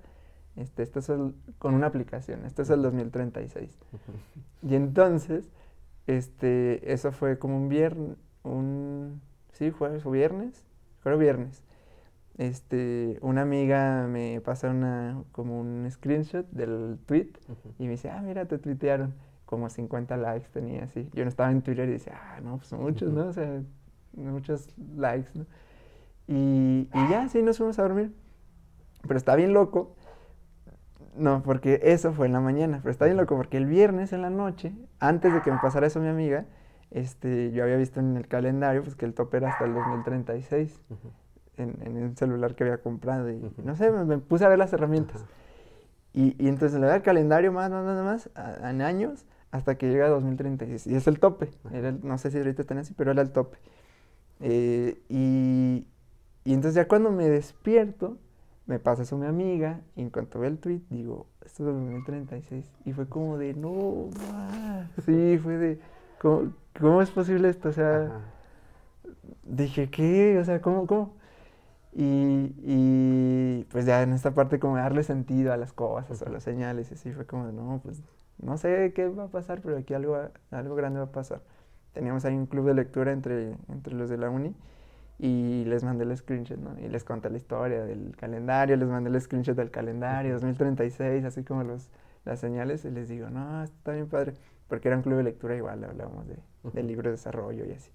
este, 0.56 0.84
esto 0.84 1.00
es 1.00 1.10
el, 1.10 1.34
con 1.58 1.74
una 1.74 1.88
aplicación, 1.88 2.46
esto 2.46 2.62
es 2.62 2.70
el 2.70 2.82
2036. 2.82 3.78
Y 4.64 4.76
entonces, 4.76 5.50
este, 6.08 6.94
eso 6.94 7.12
fue 7.12 7.38
como 7.38 7.58
un 7.58 7.68
viernes, 7.68 8.18
un, 8.44 9.22
sí, 9.52 9.72
jueves 9.72 10.06
o 10.06 10.12
viernes, 10.12 10.64
creo 11.04 11.18
viernes. 11.18 11.62
Este, 12.38 13.18
una 13.22 13.42
amiga 13.42 14.08
me 14.08 14.42
pasa 14.42 14.70
una, 14.70 15.24
como 15.32 15.60
un 15.60 15.90
screenshot 15.90 16.46
del 16.52 17.00
tweet 17.06 17.32
uh 17.48 17.54
-huh. 17.54 17.74
y 17.80 17.84
me 17.86 17.92
dice, 17.92 18.10
ah, 18.10 18.22
mira, 18.22 18.46
te 18.46 18.58
tuitearon. 18.58 19.14
Como 19.46 19.70
50 19.70 20.18
likes 20.18 20.50
tenía 20.52 20.84
así. 20.86 21.10
Yo 21.14 21.24
no 21.24 21.30
estaba 21.30 21.52
en 21.52 21.62
Twitter 21.62 21.88
y 21.90 21.94
decía, 21.94 22.14
ah, 22.16 22.42
no, 22.42 22.58
pues 22.58 22.74
muchos, 22.74 23.12
¿no? 23.14 23.28
O 23.28 23.34
sea, 23.34 23.62
muchos 24.13 24.69
likes, 24.96 25.30
¿no? 25.36 25.46
Y, 26.28 26.89
y 26.93 27.10
ya, 27.10 27.30
sí, 27.30 27.41
nos 27.43 27.58
fuimos 27.58 27.78
a 27.78 27.84
dormir. 27.84 28.12
Pero 29.04 29.17
está 29.17 29.36
bien 29.36 29.54
loco 29.54 29.96
no, 31.17 31.43
porque 31.43 31.80
eso 31.84 32.12
fue 32.12 32.28
en 32.28 32.34
la 32.34 32.41
mañana, 32.41 32.80
pero 32.82 32.91
está 32.91 33.06
bien 33.06 33.17
loco 33.17 33.36
porque 33.36 33.58
el 33.58 33.65
viernes 33.65 34.12
en 34.12 34.22
la 34.22 34.30
noche, 34.30 34.74
antes 35.00 35.34
de 35.34 35.41
que 35.41 35.52
me 35.52 35.60
pasara 35.60 35.88
eso 35.88 36.00
mi 36.00 36.10
amiga, 36.10 36.46
este, 36.91 37.52
yo 37.52 37.63
había 37.63 37.78
visto 37.78 38.00
en 38.00 38.17
el 38.17 38.28
calendario 38.28 38.84
pues 38.84 38.96
que 38.96 39.06
el 39.06 39.13
tope 39.13 39.38
era 39.38 39.50
hasta 39.50 39.65
el 39.65 39.74
2036 39.74 40.82
uh 40.89 40.93
-huh. 40.93 40.98
en, 41.58 41.78
en, 41.82 41.98
el 41.98 42.17
celular 42.17 42.56
que 42.56 42.63
había 42.63 42.78
comprado 42.80 43.30
y 43.30 43.36
uh 43.36 43.50
-huh. 43.50 43.63
no 43.63 43.76
sé, 43.76 43.91
me, 43.91 44.04
me, 44.06 44.17
puse 44.17 44.46
a 44.46 44.50
ver 44.50 44.60
las 44.60 44.74
herramientas. 44.74 45.22
Uh 45.22 45.26
-huh. 45.26 46.36
y, 46.38 46.46
y, 46.46 46.48
entonces 46.50 46.80
le 46.80 46.88
da 46.88 46.98
el 46.98 47.02
calendario 47.02 47.52
más, 47.52 47.72
más, 47.72 47.86
más, 47.86 48.04
más, 48.04 48.30
a, 48.36 48.69
en 48.69 48.82
años 48.82 49.26
hasta 49.51 49.77
que 49.77 49.89
llega 49.89 50.08
a 50.08 50.10
2036 50.10 50.88
y 50.88 50.95
es 50.95 51.08
el 51.08 51.19
tope. 51.19 51.51
Era 51.71 51.89
el, 51.89 51.99
no 52.03 52.17
sé 52.17 52.31
si 52.31 52.38
ahorita 52.38 52.62
están 52.62 52.77
así, 52.77 52.93
pero 52.95 53.12
era 53.12 53.21
el 53.21 53.31
tope. 53.31 53.58
Eh, 54.41 55.01
y, 55.10 55.88
y 56.43 56.53
entonces 56.53 56.75
ya 56.75 56.88
cuando 56.88 57.12
me 57.12 57.29
despierto, 57.29 58.17
me 58.65 58.79
pasa 58.79 59.03
eso 59.03 59.15
a 59.15 59.19
mi 59.19 59.27
amiga 59.27 59.81
y 59.95 60.01
en 60.01 60.10
cuanto 60.10 60.39
ve 60.39 60.47
el 60.47 60.58
tweet 60.58 60.81
digo, 60.89 61.27
esto 61.45 61.63
es 61.63 61.73
2036 61.75 62.65
y 62.86 62.93
fue 62.93 63.08
como 63.08 63.38
de, 63.38 63.53
no, 63.53 64.10
ma. 64.29 64.89
sí, 65.05 65.39
fue 65.41 65.58
de, 65.58 65.79
¿cómo, 66.19 66.53
¿cómo, 66.79 67.01
es 67.01 67.12
posible 67.12 67.49
esto? 67.49 67.69
O 67.69 67.73
sea, 67.73 68.05
Ajá. 68.05 68.21
dije, 69.43 69.89
¿qué? 69.89 70.39
O 70.39 70.45
sea, 70.45 70.62
¿cómo, 70.62 70.88
cómo? 70.88 71.13
Y, 71.93 72.53
y, 72.63 73.63
pues 73.71 73.86
ya 73.86 74.01
en 74.01 74.12
esta 74.12 74.31
parte 74.34 74.60
como 74.60 74.75
darle 74.75 75.03
sentido 75.03 75.53
a 75.53 75.58
las 75.58 75.71
cosas, 75.71 76.21
a 76.23 76.29
las 76.29 76.43
señales, 76.43 76.91
y 76.91 76.95
así 76.95 77.13
fue 77.13 77.25
como 77.25 77.45
de, 77.45 77.53
no, 77.53 77.79
pues 77.84 78.01
no 78.39 78.58
sé 78.58 78.93
qué 78.93 79.08
va 79.08 79.26
a 79.26 79.28
pasar, 79.28 79.62
pero 79.62 79.78
aquí 79.78 79.93
algo, 79.93 80.17
algo 80.52 80.76
grande 80.76 81.00
va 81.00 81.06
a 81.06 81.12
pasar. 81.12 81.41
Teníamos 81.93 82.26
ahí 82.26 82.36
un 82.36 82.45
club 82.45 82.67
de 82.67 82.74
lectura 82.74 83.12
entre, 83.12 83.56
entre 83.69 83.93
los 83.93 84.10
de 84.10 84.17
la 84.17 84.30
uni 84.30 84.56
y 85.17 85.63
les 85.65 85.84
mandé 85.84 86.04
el 86.04 86.15
screenshot, 86.17 86.58
¿no? 86.58 86.78
Y 86.80 86.89
les 86.89 87.04
conté 87.04 87.30
la 87.30 87.38
historia 87.38 87.86
del 87.86 88.15
calendario, 88.17 88.76
les 88.76 88.88
mandé 88.88 89.10
el 89.10 89.21
screenshot 89.21 89.56
del 89.56 89.71
calendario, 89.71 90.34
2036, 90.34 91.24
así 91.24 91.43
como 91.43 91.63
los, 91.63 91.89
las 92.26 92.39
señales, 92.39 92.84
y 92.86 92.91
les 92.91 93.08
digo, 93.08 93.30
no, 93.30 93.63
está 93.63 93.93
bien 93.93 94.08
padre, 94.08 94.34
porque 94.67 94.89
era 94.89 94.98
un 94.98 95.04
club 95.04 95.17
de 95.17 95.24
lectura 95.24 95.56
igual, 95.56 95.84
hablábamos 95.84 96.28
de, 96.28 96.38
de 96.63 96.84
libro 96.84 97.10
de 97.10 97.12
desarrollo 97.12 97.65
y 97.65 97.71
así. 97.71 97.91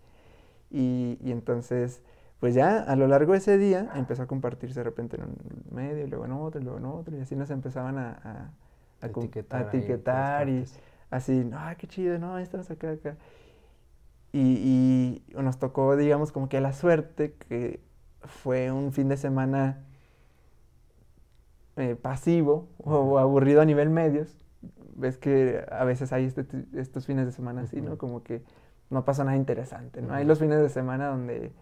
Y, 0.71 1.19
y, 1.23 1.33
entonces, 1.33 2.03
pues 2.39 2.55
ya 2.55 2.79
a 2.79 2.97
lo 2.97 3.07
largo 3.09 3.33
de 3.33 3.39
ese 3.39 3.59
día 3.59 3.91
empezó 3.97 4.23
a 4.23 4.27
compartirse 4.27 4.81
de 4.81 4.85
repente 4.85 5.17
en 5.17 5.25
un 5.25 5.37
medio, 5.73 6.05
y 6.07 6.09
luego 6.09 6.25
en 6.25 6.33
otro, 6.33 6.61
y 6.61 6.65
luego 6.65 6.79
en 6.79 6.87
otro, 6.87 7.17
y 7.17 7.21
así 7.21 7.37
nos 7.37 7.51
empezaban 7.51 7.99
a, 7.99 8.11
a, 8.25 8.51
a 9.01 9.07
etiquetar, 9.07 9.63
a 9.63 9.69
etiquetar 9.69 10.49
y 10.49 10.65
así, 11.11 11.45
no, 11.45 11.59
qué 11.79 11.87
chido, 11.87 12.19
no, 12.19 12.39
estás 12.39 12.71
acá, 12.71 12.93
acá. 12.93 13.17
Y, 14.33 15.23
y, 15.29 15.41
nos 15.41 15.59
tocó, 15.59 15.97
digamos, 15.97 16.31
como 16.33 16.49
que 16.49 16.61
la 16.61 16.73
suerte 16.73 17.35
que 17.35 17.81
fue 18.23 18.71
un 18.71 18.93
fin 18.93 19.09
de 19.09 19.17
semana 19.17 19.85
eh, 21.77 21.97
pasivo 21.97 22.69
o 22.79 23.19
aburrido 23.19 23.61
a 23.61 23.65
nivel 23.65 23.91
medios. 23.91 24.37
Ves 24.95 25.19
que 25.19 25.65
a 25.71 25.85
veces 25.85 26.13
hay 26.13 26.27
este, 26.27 26.45
estos 26.77 27.07
fines 27.07 27.27
de 27.27 27.33
semana 27.33 27.63
así, 27.63 27.81
¿no? 27.81 27.97
Como 27.99 28.23
que 28.23 28.43
no 28.91 29.05
pasa 29.05 29.25
nada 29.25 29.37
interesante, 29.37 30.03
¿no? 30.03 30.13
Hay 30.13 30.25
los 30.25 30.39
fines 30.39 30.61
de 30.61 30.69
semana 30.69 31.07
donde 31.07 31.53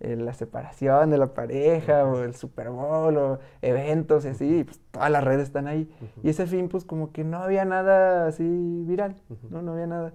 eh, 0.00 0.16
la 0.16 0.32
separación 0.32 1.10
de 1.10 1.18
la 1.18 1.34
pareja 1.34 2.04
o 2.04 2.22
el 2.22 2.34
Super 2.34 2.70
Bowl 2.70 3.16
o 3.16 3.38
eventos 3.62 4.24
y 4.24 4.28
así, 4.28 4.58
y 4.60 4.64
pues 4.64 4.80
todas 4.90 5.10
las 5.10 5.24
redes 5.24 5.48
están 5.48 5.66
ahí. 5.66 5.90
Y 6.22 6.30
ese 6.30 6.46
fin, 6.46 6.68
pues 6.68 6.84
como 6.84 7.12
que 7.12 7.24
no 7.24 7.38
había 7.38 7.64
nada 7.64 8.26
así 8.26 8.44
viral, 8.86 9.16
¿no? 9.50 9.62
No 9.62 9.72
había 9.72 9.86
nada. 9.86 10.12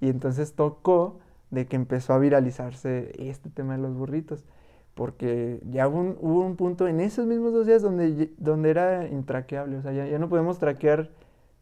Y 0.00 0.08
entonces 0.08 0.54
tocó 0.54 1.20
de 1.50 1.66
que 1.66 1.76
empezó 1.76 2.14
a 2.14 2.18
viralizarse 2.18 3.12
este 3.18 3.50
tema 3.50 3.76
de 3.76 3.82
los 3.82 3.94
burritos. 3.94 4.44
Porque 4.94 5.60
ya 5.70 5.88
hubo 5.88 6.00
un, 6.00 6.16
hubo 6.20 6.44
un 6.44 6.56
punto 6.56 6.88
en 6.88 7.00
esos 7.00 7.26
mismos 7.26 7.52
dos 7.52 7.66
días 7.66 7.82
donde, 7.82 8.32
donde 8.38 8.70
era 8.70 9.06
intraqueable. 9.06 9.76
O 9.76 9.82
sea, 9.82 9.92
ya, 9.92 10.06
ya 10.06 10.18
no 10.18 10.28
podemos 10.28 10.58
traquear 10.58 11.10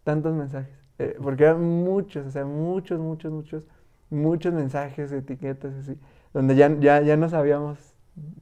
tantos 0.05 0.35
mensajes. 0.35 0.75
Eh, 0.99 1.17
porque 1.23 1.45
eran 1.45 1.63
muchos, 1.63 2.27
o 2.27 2.31
sea, 2.31 2.45
muchos, 2.45 2.99
muchos, 2.99 3.31
muchos, 3.31 3.65
muchos 4.11 4.53
mensajes, 4.53 5.13
etiquetas, 5.13 5.75
así. 5.75 5.97
Donde 6.33 6.57
ya, 6.57 6.75
ya, 6.79 7.01
ya 7.01 7.17
no 7.17 7.29
sabíamos, 7.29 7.79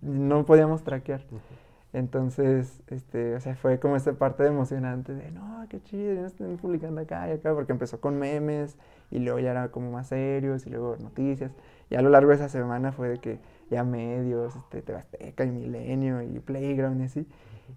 no 0.00 0.44
podíamos 0.44 0.82
traquear. 0.82 1.20
Uh 1.30 1.36
-huh. 1.36 1.66
Entonces, 1.96 2.82
este, 2.88 3.36
o 3.36 3.40
sea, 3.40 3.56
fue 3.56 3.78
como 3.80 3.96
esta 3.96 4.12
parte 4.12 4.44
emocionante 4.44 5.14
de, 5.14 5.30
no, 5.30 5.64
qué 5.70 5.80
chido, 5.82 6.12
ya 6.12 6.26
están 6.26 6.58
publicando 6.58 7.00
acá 7.00 7.26
y 7.28 7.32
acá, 7.32 7.54
porque 7.54 7.72
empezó 7.72 8.00
con 8.02 8.18
memes 8.18 8.76
y 9.10 9.18
luego 9.18 9.38
ya 9.38 9.52
era 9.52 9.70
como 9.70 9.90
más 9.92 10.08
serios 10.08 10.66
y 10.66 10.70
luego 10.70 10.96
noticias. 11.00 11.52
Y 11.88 11.94
a 11.94 12.02
lo 12.02 12.10
largo 12.10 12.28
de 12.30 12.36
esa 12.36 12.50
semana 12.50 12.92
fue 12.92 13.08
de 13.08 13.18
que 13.18 13.38
ya 13.70 13.82
medios, 13.82 14.54
este, 14.56 14.82
Tebasteca 14.82 15.44
y 15.46 15.50
Milenio 15.50 16.20
y 16.20 16.38
Playground 16.40 17.00
y 17.00 17.04
así. 17.04 17.26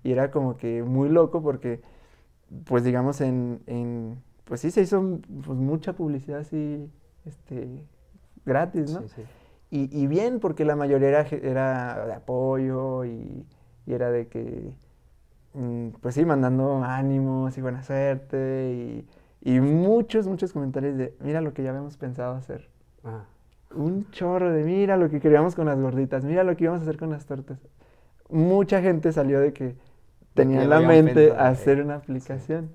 Y 0.04 0.12
era 0.12 0.32
como 0.32 0.58
que 0.58 0.84
muy 0.84 1.08
loco 1.08 1.42
porque, 1.42 1.82
pues 2.66 2.84
digamos, 2.84 3.22
en, 3.22 3.62
en 3.68 4.22
pues 4.44 4.60
sí 4.60 4.72
se 4.72 4.82
hizo 4.82 5.22
pues, 5.46 5.58
mucha 5.58 5.94
publicidad 5.94 6.40
así, 6.40 6.92
este, 7.26 7.86
gratis, 8.46 8.92
¿no? 8.92 9.02
Sí, 9.04 9.08
sí. 9.16 9.22
Y, 9.72 9.90
y, 9.98 10.08
bien, 10.08 10.40
porque 10.40 10.66
la 10.66 10.76
mayoría 10.76 11.10
era, 11.10 11.28
era 11.30 12.06
de 12.08 12.14
apoyo 12.14 13.06
y 13.06 13.46
y 13.90 13.94
era 13.94 14.12
de 14.12 14.28
que 14.28 14.72
mm, 15.54 15.90
pues 16.00 16.16
sí, 16.16 16.24
mandando 16.24 16.84
ánimos 16.84 17.58
y 17.58 17.62
buena 17.62 17.82
suerte 17.84 18.72
y, 18.72 19.08
y 19.42 19.60
muchos, 19.60 20.28
muchos 20.28 20.54
comentarios 20.54 20.96
de, 20.96 21.16
mira 21.22 21.42
lo 21.42 21.54
que 21.54 21.64
ya 21.64 21.72
habíamos 21.72 21.98
pensado 21.98 22.36
hacer. 22.36 22.70
Ah, 23.04 23.24
Un 23.76 24.10
chorro 24.12 24.54
de, 24.54 24.64
mira 24.64 24.96
lo 24.96 25.10
que 25.10 25.20
queríamos 25.20 25.56
con 25.56 25.66
las 25.66 25.80
gorditas, 25.80 26.24
mira 26.24 26.44
lo 26.44 26.56
que 26.56 26.66
íbamos 26.66 26.82
a 26.82 26.84
hacer 26.84 26.98
con 26.98 27.10
las 27.10 27.26
tortas. 27.26 27.60
Mucha 28.30 28.80
gente 28.82 29.12
salió 29.12 29.40
de 29.40 29.54
que 29.54 29.76
tenía 30.36 30.62
en 30.62 30.70
la 30.70 30.82
mente 30.82 31.30
pensado, 31.30 31.48
hacer 31.48 31.80
eh. 31.80 31.84
una 31.84 31.96
aplicación. 31.96 32.70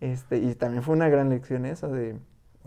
Este, 0.00 0.36
y 0.36 0.54
también 0.54 0.82
fue 0.82 0.94
una 0.94 1.08
gran 1.08 1.30
lección 1.30 1.64
eso 1.64 1.88
de, 1.88 2.16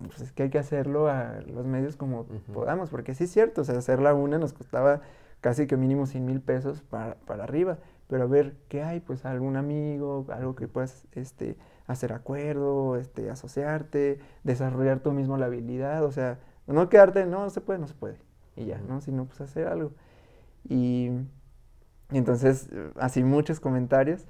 pues 0.04 0.22
es 0.22 0.32
que 0.32 0.44
hay 0.44 0.50
que 0.50 0.60
hacerlo 0.60 1.08
a 1.08 1.42
los 1.48 1.66
medios 1.66 1.96
como 1.96 2.26
podamos, 2.54 2.90
porque 2.90 3.14
sí 3.14 3.26
es 3.26 3.32
cierto, 3.32 3.62
o 3.62 3.64
sea, 3.64 3.78
hacerla 3.78 4.14
una 4.14 4.38
nos 4.38 4.54
costaba 4.54 5.02
casi 5.42 5.68
que 5.68 5.78
mínimo 5.78 6.06
100 6.06 6.26
mil 6.26 6.42
pesos 6.42 6.82
para, 6.82 7.16
para 7.26 7.44
arriba, 7.44 7.78
pero 8.08 8.24
a 8.24 8.28
ver, 8.28 8.56
¿qué 8.68 8.84
hay? 8.84 9.00
Pues 9.00 9.26
algún 9.26 9.58
amigo, 9.58 10.26
algo 10.30 10.56
que 10.56 10.68
puedas 10.68 11.08
este, 11.14 11.58
hacer 11.88 12.14
acuerdo, 12.14 12.98
este, 12.98 13.30
asociarte, 13.30 14.20
desarrollar 14.44 15.00
tú 15.00 15.12
mismo 15.12 15.38
la 15.38 15.48
habilidad, 15.48 16.04
o 16.04 16.12
sea, 16.12 16.40
no 16.68 16.90
quedarte, 16.90 17.26
no, 17.26 17.50
se 17.50 17.62
puede, 17.62 17.80
no 17.80 17.88
se 17.88 17.94
puede, 17.94 18.18
y 18.56 18.66
ya. 18.66 18.80
¿no? 18.80 19.02
Sino 19.02 19.26
pues 19.26 19.42
hacer 19.42 19.68
algo. 19.68 19.92
Y, 20.68 21.12
y 22.12 22.18
entonces, 22.18 22.70
así 22.98 23.24
muchos 23.24 23.60
comentarios. 23.60 24.26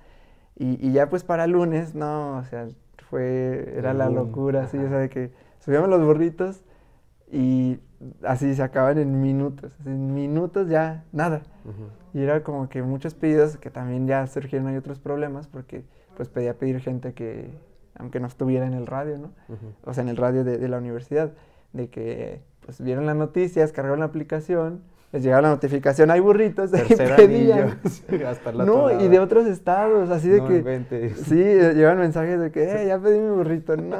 Y, 0.58 0.86
y 0.86 0.94
ya 0.94 1.10
pues 1.10 1.24
para 1.24 1.48
lunes, 1.48 1.96
no, 1.96 2.38
o 2.38 2.44
sea, 2.44 2.68
fue, 3.10 3.74
era 3.78 3.94
la 3.94 4.10
locura, 4.10 4.64
así, 4.64 4.78
o 4.78 4.90
sea, 4.90 5.00
de 5.00 5.10
que 5.10 5.32
subíamos 5.66 5.90
los 5.90 6.04
burritos 6.04 6.62
y 7.32 7.80
así 8.24 8.54
se 8.54 8.62
acaban 8.62 9.00
en 9.00 9.20
minutos, 9.20 9.74
en 9.86 10.14
minutos 10.14 10.70
ya, 10.70 11.04
nada. 11.12 11.42
ujú. 11.66 11.90
Y 12.14 12.22
era 12.22 12.44
como 12.44 12.70
que 12.70 12.82
muchos 12.84 13.14
pedidos 13.16 13.58
que 13.58 13.70
también 13.72 14.08
ya 14.08 14.26
surgieron 14.28 14.68
hay 14.68 14.78
otros 14.78 15.00
problemas 15.00 15.48
porque 15.48 15.84
pues 16.16 16.30
pedía 16.30 16.58
pedir 16.58 16.80
gente 16.80 17.14
que, 17.14 17.50
aunque 17.98 18.20
no 18.22 18.28
estuviera 18.28 18.68
en 18.68 18.74
el 18.74 18.86
radio, 18.86 19.18
¿no? 19.18 19.32
Ujú. 19.50 19.74
O 19.84 19.94
sea, 19.94 20.04
en 20.04 20.10
el 20.10 20.18
radio 20.18 20.44
de, 20.44 20.58
de 20.58 20.70
la 20.70 20.78
universidad, 20.78 21.34
de 21.74 21.90
que 21.90 22.42
pues 22.64 22.80
vieron 22.80 23.06
las 23.06 23.16
noticias, 23.18 23.72
cargaron 23.74 24.00
la 24.00 24.06
aplicación, 24.06 24.82
les 25.12 25.24
llegaba 25.24 25.42
la 25.44 25.50
notificación, 25.50 26.12
hay 26.12 26.20
burritos, 26.20 26.72
Tercer 26.72 27.16
pedían. 27.16 27.80
hasta 28.28 28.50
otro 28.50 28.66
No, 28.66 29.02
y 29.02 29.08
de 29.08 29.20
otros 29.20 29.48
estados, 29.48 30.10
así 30.10 30.28
de 30.30 30.40
No 30.42 30.48
que... 30.48 30.58
inventes. 30.58 31.18
Sí, 31.28 31.40
eh, 31.42 31.74
llevan 31.74 32.00
mensajes 32.00 32.40
de 32.40 32.52
que, 32.52 32.64
eh, 32.64 32.88
ya 32.88 33.00
pedí 33.00 33.20
mi 33.20 33.30
burrito. 33.30 33.76
No, 33.78 33.96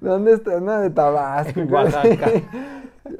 ¿de 0.00 0.08
dónde 0.10 0.32
está? 0.34 0.60
No, 0.60 0.80
de 0.80 0.90
Tabasco. 0.90 1.60
Oaxaca. 1.62 2.30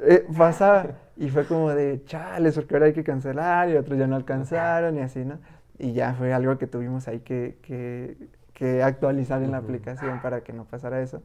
Eh, 0.01 0.25
pasaba 0.37 0.85
y 1.15 1.29
fue 1.29 1.45
como 1.45 1.69
de, 1.69 2.03
chales, 2.03 2.55
porque 2.55 2.75
ahora 2.75 2.87
hay 2.87 2.93
que 2.93 3.05
cancelar 3.05 3.69
y 3.69 3.77
otros 3.77 3.97
ya 3.97 4.05
no 4.05 4.17
alcanzaron 4.17 4.97
y 4.97 4.99
así, 4.99 5.23
¿no? 5.23 5.39
Y 5.79 5.93
ya 5.93 6.13
fue 6.13 6.33
algo 6.33 6.57
que 6.57 6.67
tuvimos 6.67 7.07
ahí 7.07 7.19
que, 7.21 7.57
que, 7.61 8.17
que 8.53 8.83
actualizar 8.83 9.41
en 9.43 9.51
la 9.51 9.59
Ujú. 9.59 9.67
aplicación 9.67 10.19
para 10.21 10.41
que 10.41 10.51
no 10.51 10.65
pasara 10.65 11.01
eso. 11.01 11.21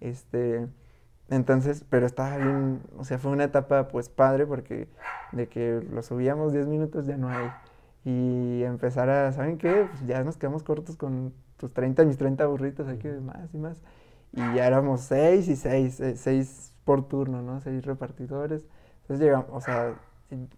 Este, 0.00 0.66
entonces, 1.32 1.84
pero 1.88 2.04
estaba 2.04 2.36
bien, 2.36 2.82
o 2.98 3.04
sea, 3.04 3.18
fue 3.18 3.30
una 3.30 3.44
etapa 3.44 3.88
pues 3.88 4.10
padre 4.10 4.46
porque 4.46 4.86
de 5.32 5.48
que 5.48 5.80
lo 5.90 6.02
subíamos 6.02 6.52
10 6.52 6.66
minutos 6.66 7.06
ya 7.06 7.16
no 7.16 7.28
hay. 7.30 7.50
Y 8.04 8.62
empezar 8.64 9.08
a, 9.08 9.32
¿saben 9.32 9.56
qué? 9.56 9.86
Pues 9.90 10.06
ya 10.06 10.22
nos 10.24 10.36
quedamos 10.36 10.62
cortos 10.62 10.96
con 10.96 11.32
tus 11.56 11.72
30, 11.72 12.04
mis 12.04 12.18
30 12.18 12.46
burritos, 12.46 12.86
hay 12.86 12.98
que 12.98 13.12
más 13.12 13.54
y 13.54 13.58
más. 13.58 13.80
Y 14.32 14.40
ya 14.56 14.66
éramos 14.66 15.00
6 15.02 15.48
y 15.48 15.56
6, 15.56 16.02
6 16.16 16.74
por 16.84 17.08
turno, 17.08 17.40
¿no? 17.40 17.60
6 17.60 17.84
repartidores. 17.86 18.66
Entonces 19.02 19.24
llegamos, 19.24 19.46
o 19.50 19.60
sea, 19.62 19.94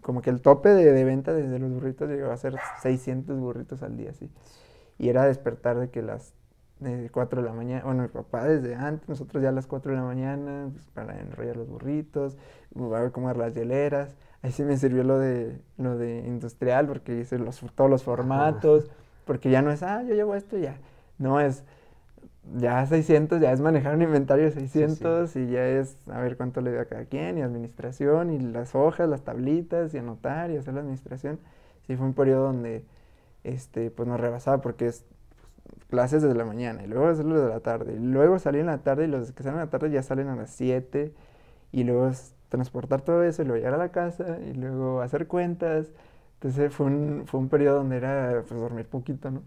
como 0.01 0.23
que 0.23 0.31
el 0.31 0.41
tope 0.41 0.71
de, 0.71 0.93
de 0.93 1.05
venta 1.05 1.33
desde 1.33 1.59
los 1.61 1.71
burritos 1.73 2.09
llegó 2.09 2.33
a 2.33 2.37
ser 2.37 2.57
600 2.83 3.39
burritos 3.39 3.83
al 3.85 3.97
día, 3.97 4.13
sí. 4.13 4.29
Y 4.99 5.09
era 5.09 5.25
despertar 5.25 5.79
de 5.79 5.91
que 5.91 6.03
las 6.03 6.35
de 6.81 7.09
4 7.11 7.43
de 7.43 7.49
la 7.49 7.55
mañana, 7.55 7.85
bueno, 7.85 8.03
mi 8.03 8.09
papá 8.09 8.45
desde 8.45 8.75
antes, 8.75 9.09
nosotros 9.09 9.43
ya 9.43 9.51
a 9.51 9.53
las 9.53 9.67
4 9.67 9.93
de 9.93 9.99
la 9.99 10.05
mañana, 10.05 10.69
pues, 10.73 10.87
para 10.89 11.21
enrollar 11.21 11.57
los 11.57 11.69
burritos, 11.69 12.37
a 12.77 13.01
ver 13.01 13.13
cómo 13.13 13.33
las 13.33 13.55
hieleras. 13.55 14.15
Ahí 14.43 14.53
sí 14.53 14.63
me 14.63 14.77
sirvió 14.77 15.05
lo 15.05 15.19
de, 15.19 15.59
lo 15.79 15.97
de 15.97 16.19
industrial, 16.27 16.87
porque 16.87 17.19
hice 17.21 17.39
los, 17.39 17.61
todos 17.75 17.89
los 17.89 18.03
formatos, 18.03 18.91
porque 19.25 19.51
ya 19.51 19.63
no 19.63 19.71
es, 19.71 19.83
ah, 19.83 20.03
yo 20.03 20.15
llevo 20.15 20.35
esto 20.35 20.59
ya. 20.59 20.77
No, 21.19 21.41
es, 21.41 21.65
ya 22.57 22.85
600, 22.85 23.41
ya 23.41 23.53
es 23.53 23.61
manejar 23.61 23.95
un 23.95 24.03
inventario 24.03 24.45
de 24.45 24.51
600 24.51 25.35
y 25.37 25.49
ya 25.49 25.67
es 25.67 25.97
a 26.09 26.21
ver 26.21 26.37
cuánto 26.37 26.61
le 26.61 26.73
da 26.73 26.83
a 26.83 26.85
cada 26.85 27.07
quien 27.07 27.39
y 27.39 27.43
administración 27.43 28.31
y 28.31 28.39
las 28.39 28.75
hojas, 28.75 29.09
las 29.09 29.23
tablitas 29.23 29.95
y 29.95 29.99
anotar 29.99 30.51
y 30.51 30.57
hacer 30.57 30.75
la 30.75 30.81
administración. 30.81 31.39
Sí, 31.87 31.97
fue 31.97 32.07
un 32.07 32.15
periodo 32.15 32.45
donde 32.45 32.85
este, 33.45 33.91
pues 33.91 34.09
nos 34.09 34.21
rebasaba 34.21 34.61
porque 34.61 34.87
es 34.87 35.05
clases 35.91 36.23
desde 36.23 36.37
la 36.37 36.45
mañana 36.45 36.83
y 36.85 36.87
luego 36.87 37.07
hacerlo 37.09 37.41
de 37.41 37.49
la 37.49 37.61
tarde 37.61 37.95
y 37.95 37.99
luego 37.99 38.39
salir 38.39 38.61
en 38.61 38.67
la 38.67 38.79
tarde 38.79 39.05
y 39.05 39.09
los 39.09 39.33
que 39.33 39.43
salen 39.43 39.61
en 39.61 39.65
la 39.67 39.71
tarde 39.71 39.91
ya 39.91 40.03
salen 40.03 40.29
a 40.29 40.37
las 40.37 40.51
7 40.51 41.13
y 41.73 41.85
luego 41.85 42.11
transportar 42.49 43.03
todo 43.03 43.23
eso 43.25 43.43
y 43.43 43.45
luego 43.47 43.59
llegar 43.59 43.75
a 43.75 43.79
la 43.79 43.91
casa 43.91 44.39
y 44.41 44.55
luego 44.55 45.01
hacer 45.03 45.27
cuentas. 45.27 45.93
Entonces 46.35 46.73
fue 46.75 46.87
un, 46.87 47.23
fue 47.27 47.41
un 47.41 47.49
periodo 47.49 47.79
donde 47.79 47.97
era 47.97 48.43
pues 48.47 48.61
dormir 48.61 48.87
poquito, 48.87 49.31
¿no? 49.31 49.43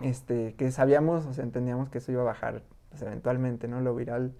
Este, 0.00 0.54
que 0.54 0.70
sabíamos, 0.70 1.26
o 1.26 1.32
sea, 1.32 1.44
entendíamos 1.44 1.88
que 1.88 1.98
eso 1.98 2.12
iba 2.12 2.22
a 2.22 2.24
bajar, 2.24 2.62
pues, 2.90 3.02
eventualmente, 3.02 3.66
¿no? 3.66 3.80
Lo 3.80 3.94
viral 3.94 4.32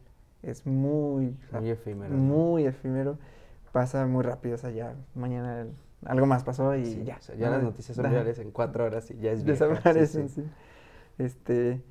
es 0.43 0.67
muy, 0.67 1.37
o 1.47 1.51
sea, 1.51 1.61
Muy 1.61 1.71
efímero. 1.71 2.13
¿no? 2.15 2.19
muy 2.19 2.67
efímero, 2.67 3.19
pasa 3.73 4.07
muy 4.07 4.23
rápido, 4.23 4.55
o 4.55 4.59
sea, 4.59 4.71
ya 4.71 4.95
mañana 5.15 5.67
algo 6.05 6.27
más 6.27 6.45
pasó 6.45 6.77
y 6.77 6.85
Sí, 6.87 7.05
ya. 7.05 7.17
o 7.17 7.23
sea, 7.23 7.35
ya 7.37 7.47
¿no? 7.47 7.53
las 7.55 7.63
noticias 7.65 7.97
son 7.97 8.09
virales 8.09 8.39
en 8.39 8.51
cuatro 8.51 8.85
horas 8.85 9.11
y 9.11 9.17
ya 9.19 9.33
es 9.33 9.45
vieja. 9.45 9.67
sí, 9.67 9.71
Desaparecen, 9.75 10.29
sí. 10.29 10.43
sí. 10.43 10.49
Este, 11.19 11.83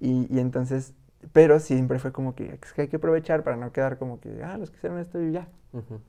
y, 0.00 0.32
y 0.34 0.40
entonces, 0.40 0.94
pero 1.32 1.60
siempre 1.60 1.98
fue 1.98 2.12
como 2.12 2.34
que, 2.34 2.58
es 2.62 2.72
que 2.72 2.82
hay 2.82 2.88
que 2.88 2.96
aprovechar 2.96 3.42
para 3.44 3.56
no 3.56 3.72
quedar 3.72 3.98
como 3.98 4.20
que, 4.20 4.42
ah, 4.42 4.58
los 4.58 4.70
que 4.70 4.76
hicieron 4.76 4.98
esto 4.98 5.20
y 5.22 5.32
ya. 5.32 5.48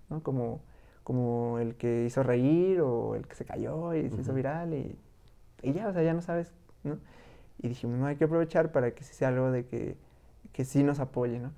¿no? 0.09 0.23
Como, 0.23 0.61
como 1.03 1.59
el 1.59 1.75
que 1.75 2.05
hizo 2.05 2.23
reír 2.23 2.81
o 2.81 3.15
el 3.15 3.27
que 3.27 3.35
se 3.35 3.45
cayó 3.45 3.93
y 3.93 4.09
se 4.09 4.21
hizo 4.21 4.33
viral 4.33 4.73
y, 4.73 4.97
y 5.63 5.73
ya, 5.73 5.87
o 5.87 5.93
sea, 5.93 6.03
ya 6.03 6.13
no 6.13 6.21
sabes, 6.21 6.53
¿no? 6.83 6.99
Y 7.61 7.69
dijimos, 7.69 7.99
no, 7.99 8.05
hay 8.07 8.15
que 8.15 8.25
aprovechar 8.25 8.71
para 8.71 8.91
que 8.91 9.03
sí 9.03 9.13
sea 9.13 9.29
algo 9.29 9.51
de 9.51 9.65
que, 9.65 9.97
que 10.53 10.65
sí 10.65 10.83
nos 10.83 10.99
apoye, 10.99 11.39
¿no? 11.39 11.51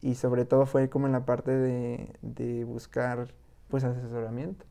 Y 0.00 0.14
sobre 0.14 0.44
todo 0.44 0.66
fue 0.66 0.88
como 0.88 1.06
en 1.06 1.12
la 1.12 1.24
parte 1.24 1.50
de, 1.50 2.12
de 2.22 2.64
buscar, 2.64 3.28
pues, 3.68 3.84
asesoramiento, 3.84 4.64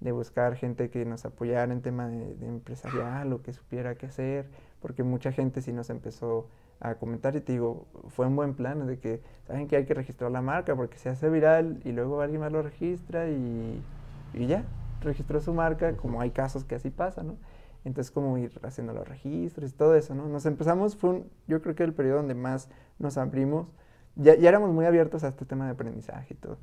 de 0.00 0.12
buscar 0.12 0.56
gente 0.56 0.90
que 0.90 1.04
nos 1.04 1.24
apoyara 1.24 1.72
en 1.72 1.82
tema 1.82 2.08
de, 2.08 2.34
de 2.36 2.46
empresarial 2.46 3.32
o 3.32 3.42
que 3.42 3.52
supiera 3.52 3.96
qué 3.96 4.06
hacer, 4.06 4.48
porque 4.80 5.02
mucha 5.02 5.32
gente 5.32 5.62
sí 5.62 5.72
nos 5.72 5.90
empezó 5.90 6.48
a 6.80 6.94
comentar 6.96 7.36
y 7.36 7.40
te 7.40 7.52
digo, 7.52 7.86
fue 8.08 8.26
un 8.26 8.36
buen 8.36 8.54
plan 8.54 8.86
de 8.86 8.98
que, 8.98 9.22
¿saben 9.46 9.68
que 9.68 9.76
hay 9.76 9.84
que 9.86 9.94
registrar 9.94 10.30
la 10.30 10.42
marca? 10.42 10.74
Porque 10.76 10.96
se 10.98 11.10
hace 11.10 11.28
viral 11.30 11.80
y 11.84 11.92
luego 11.92 12.20
alguien 12.22 12.40
más 12.40 12.52
lo 12.52 12.62
registra 12.62 13.28
y, 13.28 13.86
y 14.32 14.46
ya, 14.46 14.64
registró 15.00 15.40
su 15.40 15.52
marca, 15.54 15.96
como 15.96 16.20
hay 16.20 16.30
casos 16.30 16.64
que 16.64 16.74
así 16.74 16.90
pasa, 16.90 17.22
¿no? 17.22 17.36
Entonces, 17.84 18.10
como 18.10 18.36
ir 18.38 18.52
haciendo 18.62 18.92
los 18.92 19.08
registros 19.08 19.70
y 19.70 19.74
todo 19.74 19.94
eso, 19.94 20.14
¿no? 20.14 20.26
Nos 20.28 20.44
empezamos, 20.46 20.96
fue 20.96 21.10
un- 21.10 21.30
yo 21.46 21.62
creo 21.62 21.74
que 21.74 21.84
el 21.84 21.94
periodo 21.94 22.18
donde 22.18 22.34
más 22.34 22.68
nos 22.98 23.16
abrimos, 23.18 23.72
ya, 24.16 24.34
ya 24.36 24.48
éramos 24.50 24.70
muy 24.72 24.84
abiertos 24.86 25.24
a 25.24 25.28
este 25.28 25.44
tema 25.46 25.64
de 25.66 25.72
aprendizaje 25.72 26.34
y 26.34 26.36
todo, 26.36 26.58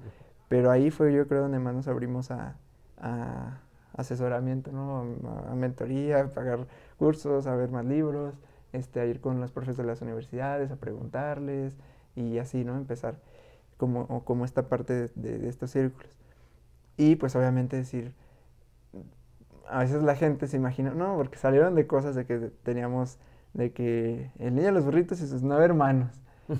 pero 0.49 0.71
ahí 0.71 0.91
fue 0.91 1.13
yo 1.13 1.27
creo 1.27 1.41
donde 1.43 1.59
más 1.59 1.73
nos 1.75 1.87
abrimos 1.87 2.31
a, 2.31 2.57
a 2.97 3.59
asesoramiento, 3.97 4.71
¿no? 4.71 5.05
A, 5.47 5.51
a 5.51 5.55
mentoría, 5.55 6.21
a 6.21 6.27
pagar 6.29 6.67
cursos, 6.97 7.47
a 7.47 7.55
ver 7.55 7.69
más 7.71 7.85
libros, 7.85 8.35
este, 8.73 8.99
a 9.01 9.05
ir 9.05 9.19
con 9.21 9.41
los 9.41 9.51
profes 9.51 9.77
de 9.77 9.83
las 9.83 10.01
universidades, 10.01 10.71
a 10.71 10.75
preguntarles 10.77 11.77
y 12.15 12.37
así, 12.39 12.63
¿no? 12.65 12.75
Empezar 12.77 13.15
como, 13.77 14.01
o 14.03 14.23
como 14.23 14.45
esta 14.45 14.69
parte 14.69 14.93
de, 14.93 15.11
de- 15.15 15.39
de 15.39 15.49
estos 15.49 15.71
círculos. 15.71 16.11
Y 16.97 17.15
pues 17.17 17.35
obviamente 17.35 17.77
decir, 17.77 18.13
a 19.69 19.79
veces 19.79 20.01
la 20.03 20.15
gente 20.15 20.47
se 20.47 20.57
imagina, 20.57 20.91
no, 20.91 21.15
porque 21.17 21.37
salieron 21.37 21.75
de 21.75 21.87
cosas 21.87 22.15
de 22.15 22.25
que 22.25 22.37
teníamos, 22.63 23.17
de 23.53 23.71
que 23.73 24.31
el 24.39 24.55
niño 24.55 24.67
de 24.67 24.71
los 24.71 24.85
burritos 24.85 25.21
y 25.21 25.27
sus 25.27 25.43
nueve 25.43 25.65
hermanos. 25.65 26.09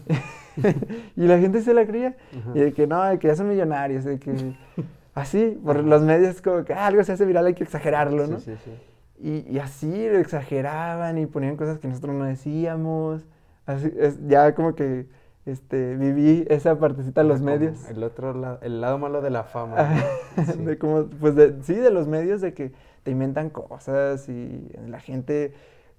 y 1.16 1.28
la 1.28 1.38
gente 1.40 1.62
se 1.62 1.74
la 1.74 1.86
creía. 1.86 2.18
Ajá. 2.38 2.52
Y 2.56 2.60
de 2.60 2.74
que 2.74 2.88
no, 2.88 3.04
de 3.04 3.20
que 3.20 3.28
ya 3.28 3.36
son 3.36 3.48
millonarios, 3.48 4.04
de 4.04 4.20
que 4.20 4.32
así, 5.18 5.60
por 5.64 5.78
Ajá. 5.78 5.86
los 5.88 6.02
medios 6.02 6.42
como 6.42 6.64
que 6.64 6.74
ah, 6.74 6.88
algo 6.88 7.04
se 7.04 7.12
hace 7.14 7.26
viral, 7.26 7.46
hay 7.46 7.54
que 7.54 7.64
exagerarlo, 7.64 8.26
Sí, 8.26 8.32
¿no? 8.32 8.40
sí, 8.40 8.54
sí. 8.64 8.72
Y, 9.20 9.56
y 9.56 9.60
así 9.60 10.08
lo 10.10 10.20
exageraban 10.20 11.18
y 11.18 11.26
ponían 11.26 11.58
cosas 11.58 11.80
que 11.80 11.88
nosotros 11.88 12.16
no 12.16 12.26
decíamos. 12.26 13.24
Así, 13.66 13.92
es, 13.98 14.18
ya 14.28 14.54
como 14.54 14.76
que 14.76 15.08
este, 15.46 15.96
viví 15.96 16.46
esa 16.50 16.78
partecita 16.78 17.22
de 17.24 17.28
los 17.30 17.40
como 17.40 17.52
medios. 17.52 17.90
El 17.90 18.04
otro 18.04 18.34
lado, 18.34 18.60
el 18.62 18.80
lado 18.80 18.98
malo 19.00 19.22
de 19.22 19.30
la 19.30 19.44
fama. 19.44 19.76
Sí. 20.46 20.64
de 20.64 20.78
como, 20.78 21.06
pues 21.08 21.36
de- 21.36 21.56
sí, 21.64 21.74
de 21.74 21.90
los 21.90 22.08
medios 22.08 22.42
de 22.42 22.54
que 22.54 22.72
te 23.02 23.10
inventan 23.10 23.50
cosas 23.50 24.30
y 24.30 24.70
la 24.88 25.00
gente 25.00 25.54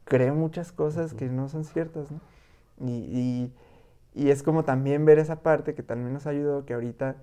cree 0.04 0.30
muchas 0.30 0.70
cosas 0.70 1.12
que 1.12 1.26
no 1.28 1.48
son 1.48 1.64
ciertas, 1.64 2.08
¿no? 2.12 2.20
Y, 2.86 2.92
y- 2.92 3.52
y 4.14 4.30
es 4.30 4.44
como 4.44 4.62
también 4.64 5.04
ver 5.04 5.18
esa 5.18 5.40
parte 5.42 5.74
que 5.74 5.82
también 5.82 6.12
nos 6.12 6.26
ayudó, 6.28 6.64
que 6.64 6.74
ahorita 6.74 7.16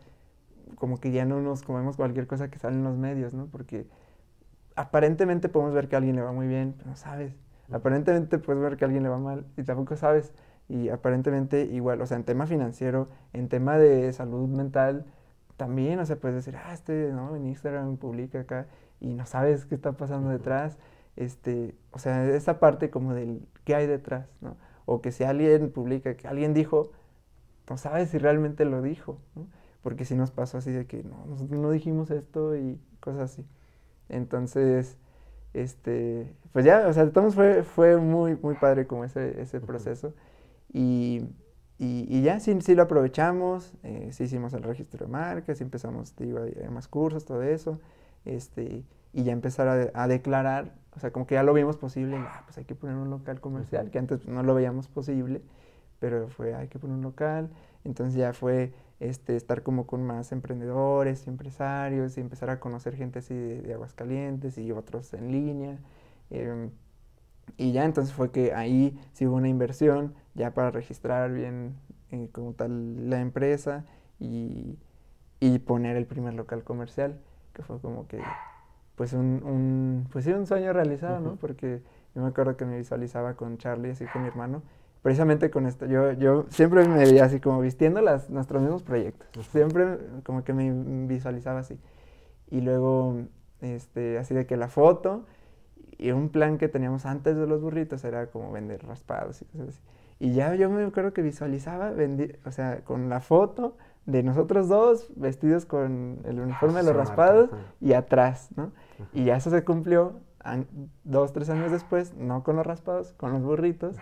como 0.76 1.00
que 1.00 1.12
ya 1.12 1.26
no 1.26 1.42
nos 1.42 1.64
comemos 1.64 1.96
cualquier 1.96 2.28
cosa 2.28 2.50
que 2.50 2.60
sale 2.60 2.76
en 2.76 2.84
los 2.84 2.98
medios, 2.98 3.34
¿no? 3.34 3.48
Porque 3.48 3.88
aparentemente 4.76 5.50
podemos 5.50 5.74
ver 5.74 5.88
que 5.88 5.96
a 5.96 6.00
alguien 6.00 6.16
le 6.16 6.22
va 6.22 6.32
muy 6.32 6.48
bien, 6.48 6.74
pero 6.78 6.90
no 6.90 6.96
sabes. 6.96 7.34
Aparentemente 7.72 8.38
puedes 8.38 8.62
ver 8.62 8.78
que 8.78 8.86
a 8.86 8.88
alguien 8.88 9.04
le 9.04 9.10
va 9.10 9.18
mal 9.18 9.46
y 9.58 9.64
tampoco 9.64 9.96
sabes. 9.96 10.34
Y 10.68 10.90
aparentemente 10.90 11.64
igual, 11.66 12.02
o 12.02 12.06
sea, 12.08 12.18
en 12.18 12.24
tema 12.24 12.48
financiero, 12.48 13.10
en 13.34 13.50
tema 13.50 13.78
de 13.78 14.12
salud 14.14 14.48
mental, 14.50 15.06
también, 15.58 16.00
o 16.00 16.06
sea, 16.06 16.18
puedes 16.18 16.36
decir, 16.36 16.58
ah, 16.58 16.74
este, 16.74 17.12
¿no? 17.14 17.36
En 17.36 17.46
Instagram 17.46 17.98
publica 17.98 18.42
acá 18.42 18.68
y 19.00 19.14
no 19.14 19.26
sabes 19.26 19.66
qué 19.66 19.76
está 19.76 19.94
pasando 19.94 20.30
detrás. 20.30 20.78
Este, 21.16 21.76
o 21.92 22.00
sea, 22.00 22.28
esa 22.28 22.60
parte 22.60 22.90
como 22.90 23.14
del 23.14 23.48
qué 23.64 23.76
hay 23.76 23.88
detrás, 23.88 24.28
¿no? 24.42 24.58
O 24.86 25.02
que 25.02 25.12
si 25.12 25.24
alguien 25.24 25.72
publica, 25.72 26.16
que 26.16 26.28
alguien 26.28 26.54
dijo, 26.54 26.92
no 27.70 27.78
sabes 27.78 28.10
si 28.10 28.18
realmente 28.18 28.66
lo 28.66 28.82
dijo, 28.82 29.20
¿no? 29.36 29.48
Porque 29.86 30.04
si 30.04 30.16
nos 30.16 30.32
pasó 30.32 30.58
así 30.58 30.72
de 30.72 30.88
que 30.88 31.04
no, 31.04 31.28
nosotros 31.28 31.60
no 31.60 31.70
dijimos 31.70 32.10
esto 32.10 32.56
y 32.56 32.82
cosas 33.00 33.34
así. 33.34 33.46
Entonces, 34.10 34.98
este, 35.54 36.34
pues 36.54 36.66
ya, 36.66 36.88
o 36.88 36.94
sea, 36.94 37.08
todos 37.12 37.36
fue, 37.36 37.62
fue 37.62 37.98
muy, 37.98 38.36
muy 38.36 38.56
padre 38.56 38.88
como 38.88 39.06
ese, 39.06 39.40
ese 39.40 39.60
proceso. 39.62 40.16
Y, 40.74 41.22
y, 41.78 42.24
ya, 42.24 42.40
sí, 42.40 42.60
sí 42.62 42.74
lo 42.74 42.82
aprovechamos, 42.82 43.76
eh, 43.84 44.10
sí 44.12 44.24
hicimos 44.24 44.54
el 44.54 44.64
registro 44.64 45.06
de 45.06 45.12
marcas, 45.12 45.62
empezamos, 45.62 46.16
digo, 46.16 46.40
a, 46.40 46.72
más 46.72 46.88
cursos, 46.88 47.24
todo 47.24 47.44
eso, 47.44 47.80
este, 48.26 48.84
y 49.14 49.24
ya 49.24 49.34
empezar 49.34 49.68
a, 49.68 50.04
a, 50.04 50.08
declarar, 50.08 50.74
o 50.96 51.00
sea, 51.00 51.12
como 51.12 51.28
que 51.28 51.36
ya 51.36 51.44
lo 51.44 51.54
vimos 51.54 51.78
posible, 51.78 52.18
ah, 52.18 52.42
pues 52.46 52.58
hay 52.58 52.66
que 52.66 52.74
poner 52.74 52.96
un 52.96 53.12
local 53.12 53.40
comercial, 53.40 53.92
que 53.92 54.00
antes 54.00 54.28
no 54.28 54.42
lo 54.42 54.56
veíamos 54.56 54.88
posible, 54.88 55.44
pero 56.00 56.28
fue, 56.28 56.56
hay 56.56 56.70
que 56.70 56.80
poner 56.80 56.96
un 56.96 57.04
local, 57.04 57.52
entonces 57.84 58.16
ya 58.16 58.34
fue 58.34 58.74
este, 59.00 59.36
estar 59.36 59.64
como 59.64 59.88
con 59.88 60.04
más 60.04 60.32
emprendedores 60.32 61.28
y 61.28 61.30
empresarios 61.30 62.18
y 62.18 62.22
empezar 62.22 62.50
a 62.50 62.60
conocer 62.60 62.96
gente 62.96 63.20
así 63.20 63.36
de, 63.36 63.74
Aguascalientes 63.74 64.58
y 64.58 64.72
otros 64.72 65.14
en 65.14 65.32
línea. 65.32 65.78
Em, 66.30 66.72
y 67.58 67.72
ya 67.72 67.86
entonces 67.86 68.14
fue 68.14 68.32
que 68.32 68.54
ahí 68.54 69.00
sí 69.14 69.28
hubo 69.28 69.36
una 69.36 69.50
inversión 69.50 70.14
ya 70.34 70.54
para 70.54 70.72
registrar 70.72 71.32
bien 71.32 71.76
eh, 72.12 72.30
como 72.32 72.54
tal 72.54 73.10
la 73.10 73.20
empresa 73.22 73.86
y, 74.20 74.78
y, 75.40 75.60
poner 75.60 75.98
el 75.98 76.06
primer 76.06 76.34
local 76.34 76.64
comercial, 76.64 77.20
que 77.54 77.64
fue 77.64 77.80
como 77.80 78.08
que 78.08 78.22
pues 78.96 79.14
un, 79.14 79.44
un 79.44 80.08
pues 80.12 80.26
sí, 80.26 80.32
un 80.32 80.48
sueño 80.48 80.74
realizado, 80.74 81.20
¿no? 81.20 81.36
Porque 81.36 81.82
yo 82.16 82.22
me 82.22 82.30
acuerdo 82.30 82.58
que 82.58 82.66
me 82.66 82.78
visualizaba 82.78 83.36
con 83.36 83.58
Charlie, 83.58 83.92
así 83.92 84.06
con 84.06 84.22
mi 84.24 84.30
hermano, 84.30 84.64
precisamente 85.06 85.52
con 85.52 85.68
esto. 85.68 85.86
Yo, 85.86 86.14
yo 86.14 86.48
siempre 86.50 86.84
me 86.88 86.98
veía 86.98 87.26
así 87.26 87.40
como 87.40 87.62
vistiendo 87.62 88.02
las, 88.02 88.32
nuestros 88.32 88.64
mismos 88.64 88.82
proyectos. 88.82 89.46
Siempre 89.52 90.00
como 90.24 90.44
que 90.44 90.52
me 90.52 90.74
visualizaba 91.06 91.60
así. 91.60 91.80
Y 92.50 92.62
luego, 92.62 93.16
este, 93.62 94.18
así 94.18 94.34
de 94.34 94.48
que 94.48 94.58
la 94.58 94.68
foto 94.68 95.28
y 96.00 96.10
un 96.10 96.30
plan 96.30 96.58
que 96.58 96.70
teníamos 96.70 97.06
antes 97.06 97.38
de 97.38 97.46
los 97.46 97.62
burritos 97.62 98.04
era 98.04 98.26
como 98.32 98.52
vender 98.52 98.84
raspados 98.84 99.44
y 99.44 99.46
cosas 99.46 99.68
así. 99.68 99.80
Y 100.18 100.34
ya 100.34 100.56
yo 100.56 100.72
me 100.72 100.84
acuerdo 100.84 101.14
que 101.14 101.22
visualizaba, 101.22 101.94
o 102.44 102.52
sea, 102.52 102.84
con 102.84 103.08
la 103.08 103.20
foto 103.20 103.78
de 104.08 104.24
nosotros 104.24 104.70
dos 104.70 105.14
vestidos 105.16 105.68
con 105.68 106.22
el 106.26 106.40
uniforme 106.40 106.80
de 106.80 106.84
los 106.84 106.96
raspados 106.96 107.52
y 107.80 107.94
atrás, 107.94 108.50
¿no? 108.56 108.72
Y 109.14 109.26
ya 109.26 109.36
eso 109.36 109.52
se 109.52 109.64
cumplió 109.64 110.14
dos, 111.04 111.32
tres 111.32 111.52
años 111.52 111.72
después, 111.72 112.16
no 112.16 112.44
con 112.44 112.56
los 112.56 112.66
raspados, 112.66 113.14
con 113.14 113.34
los 113.34 113.44
burritos. 113.44 113.98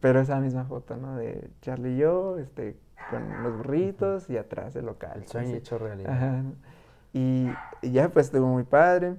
Pero 0.00 0.20
esa 0.20 0.38
misma 0.40 0.64
foto, 0.64 0.96
¿no? 0.96 1.16
De 1.16 1.50
Charlie 1.62 1.94
y 1.94 1.96
yo, 1.98 2.38
este, 2.38 2.76
con 3.10 3.42
los 3.42 3.56
burritos 3.56 4.30
y 4.30 4.36
atrás 4.36 4.76
el 4.76 4.86
local. 4.86 5.12
El 5.16 5.26
sueño 5.26 5.56
hecho 5.56 5.78
realidad. 5.78 6.44
Y, 7.12 7.48
ya 7.82 8.08
pues 8.10 8.26
estuvo 8.26 8.46
muy 8.46 8.64
padre. 8.64 9.16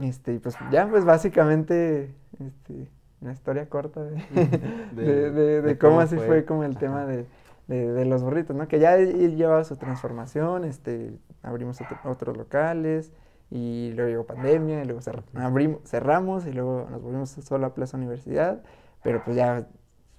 Este, 0.00 0.38
pues 0.40 0.56
ya 0.70 0.88
pues 0.88 1.04
básicamente, 1.04 2.14
este, 2.38 2.88
una 3.20 3.32
historia 3.32 3.68
corta 3.68 4.02
de, 4.02 5.62
de, 5.62 5.78
cómo, 5.78 6.00
así 6.00 6.16
fue, 6.16 6.44
como 6.44 6.64
el 6.64 6.76
tema 6.76 7.06
de, 7.06 7.26
los 7.68 8.22
burritos, 8.22 8.56
¿no? 8.56 8.66
Que 8.66 8.78
ya 8.78 8.96
llevaba 8.96 9.64
su 9.64 9.76
transformación, 9.76 10.64
este, 10.64 11.12
abrimos 11.42 11.78
otros 12.04 12.36
locales 12.36 13.12
y 13.50 13.92
luego 13.94 14.10
llegó 14.10 14.26
pandemia 14.26 14.82
y 14.82 14.86
luego 14.86 15.00
abrimos, 15.34 15.80
cerramos 15.84 16.46
y 16.46 16.52
luego 16.52 16.86
nos 16.90 17.02
volvimos 17.02 17.30
solo 17.30 17.66
a 17.66 17.74
Plaza 17.74 17.96
Universidad 17.96 18.62
pero 19.02 19.22
pues 19.24 19.36
ya, 19.36 19.66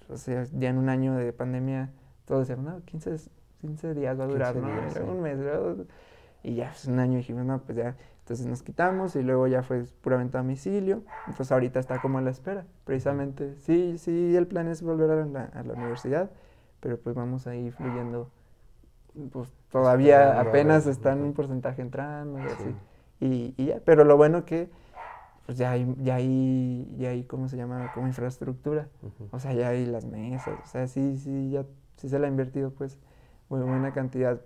o 0.08 0.16
sea, 0.16 0.44
ya 0.52 0.70
en 0.70 0.78
un 0.78 0.88
año 0.88 1.14
de 1.14 1.32
pandemia, 1.32 1.90
todos 2.24 2.48
decían, 2.48 2.64
no, 2.64 2.82
15, 2.84 3.16
15 3.60 3.94
días 3.94 4.18
va 4.18 4.24
a 4.24 4.26
durar, 4.26 4.56
¿no? 4.56 4.68
Un 5.10 5.22
mes, 5.22 5.38
Y 6.42 6.54
ya, 6.54 6.70
pues 6.70 6.86
un 6.86 6.98
año 6.98 7.18
dijimos, 7.18 7.44
no, 7.44 7.60
pues 7.62 7.78
ya, 7.78 7.96
entonces 8.20 8.46
nos 8.46 8.62
quitamos 8.62 9.16
y 9.16 9.22
luego 9.22 9.46
ya 9.46 9.62
fue 9.62 9.84
puramente 10.00 10.36
a 10.36 10.40
domicilio. 10.42 11.02
Entonces 11.26 11.50
ahorita 11.52 11.80
está 11.80 12.00
como 12.00 12.18
a 12.18 12.20
la 12.22 12.30
espera, 12.30 12.66
precisamente. 12.84 13.56
Sí, 13.58 13.98
sí, 13.98 14.36
el 14.36 14.46
plan 14.46 14.68
es 14.68 14.82
volver 14.82 15.10
a 15.10 15.26
la, 15.26 15.44
a 15.44 15.62
la 15.62 15.74
universidad, 15.74 16.30
pero 16.80 16.98
pues 16.98 17.14
vamos 17.16 17.46
ahí 17.46 17.70
fluyendo. 17.70 18.30
Pues 19.32 19.48
todavía 19.70 20.40
apenas 20.40 20.86
están 20.86 21.20
un 21.22 21.34
porcentaje 21.34 21.82
entrando 21.82 22.38
y 22.38 22.42
así. 22.42 22.74
Y, 23.20 23.54
y 23.56 23.66
ya, 23.66 23.80
pero 23.84 24.04
lo 24.04 24.16
bueno 24.16 24.44
que 24.44 24.70
pues 25.46 25.58
ya 25.58 25.72
hay, 25.72 25.94
ya 25.98 26.16
hay, 26.16 26.94
ya 26.98 27.10
hay, 27.10 27.24
¿cómo 27.24 27.48
se 27.48 27.56
llama? 27.56 27.90
Como 27.94 28.06
infraestructura. 28.06 28.88
O 29.30 29.40
sea, 29.40 29.52
ya 29.52 29.68
hay 29.68 29.86
las 29.86 30.04
mesas. 30.04 30.58
O 30.62 30.66
sea, 30.66 30.86
sí, 30.86 31.16
sí, 31.18 31.50
ya 31.50 31.64
sí 31.96 32.08
se 32.08 32.18
le 32.18 32.26
ha 32.26 32.28
invertido, 32.28 32.70
pues, 32.70 32.98
muy 33.48 33.60
buena 33.60 33.92
cantidad. 33.92 34.40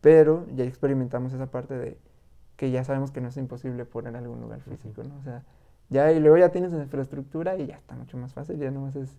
Pero 0.00 0.46
ya 0.54 0.64
experimentamos 0.64 1.32
esa 1.32 1.46
parte 1.46 1.76
de 1.76 1.98
que 2.56 2.70
ya 2.70 2.84
sabemos 2.84 3.10
que 3.10 3.20
no 3.20 3.28
es 3.28 3.36
imposible 3.36 3.84
poner 3.84 4.16
algún 4.16 4.40
lugar 4.40 4.60
físico, 4.60 5.02
¿no? 5.02 5.16
O 5.18 5.22
sea, 5.22 5.42
ya, 5.88 6.12
y 6.12 6.20
luego 6.20 6.36
ya 6.36 6.50
tienes 6.50 6.72
la 6.72 6.82
infraestructura 6.82 7.56
y 7.56 7.66
ya 7.66 7.76
está 7.76 7.94
mucho 7.94 8.16
más 8.18 8.32
fácil. 8.34 8.58
Ya 8.58 8.70
nomás 8.70 8.96
es 8.96 9.16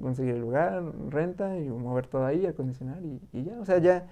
conseguir 0.00 0.34
el 0.36 0.40
lugar, 0.40 0.82
renta 1.08 1.58
y 1.58 1.68
mover 1.68 2.06
todo 2.06 2.26
ahí, 2.26 2.46
acondicionar 2.46 3.02
y, 3.02 3.20
y 3.32 3.44
ya. 3.44 3.58
O 3.60 3.64
sea, 3.64 3.78
ya, 3.78 4.06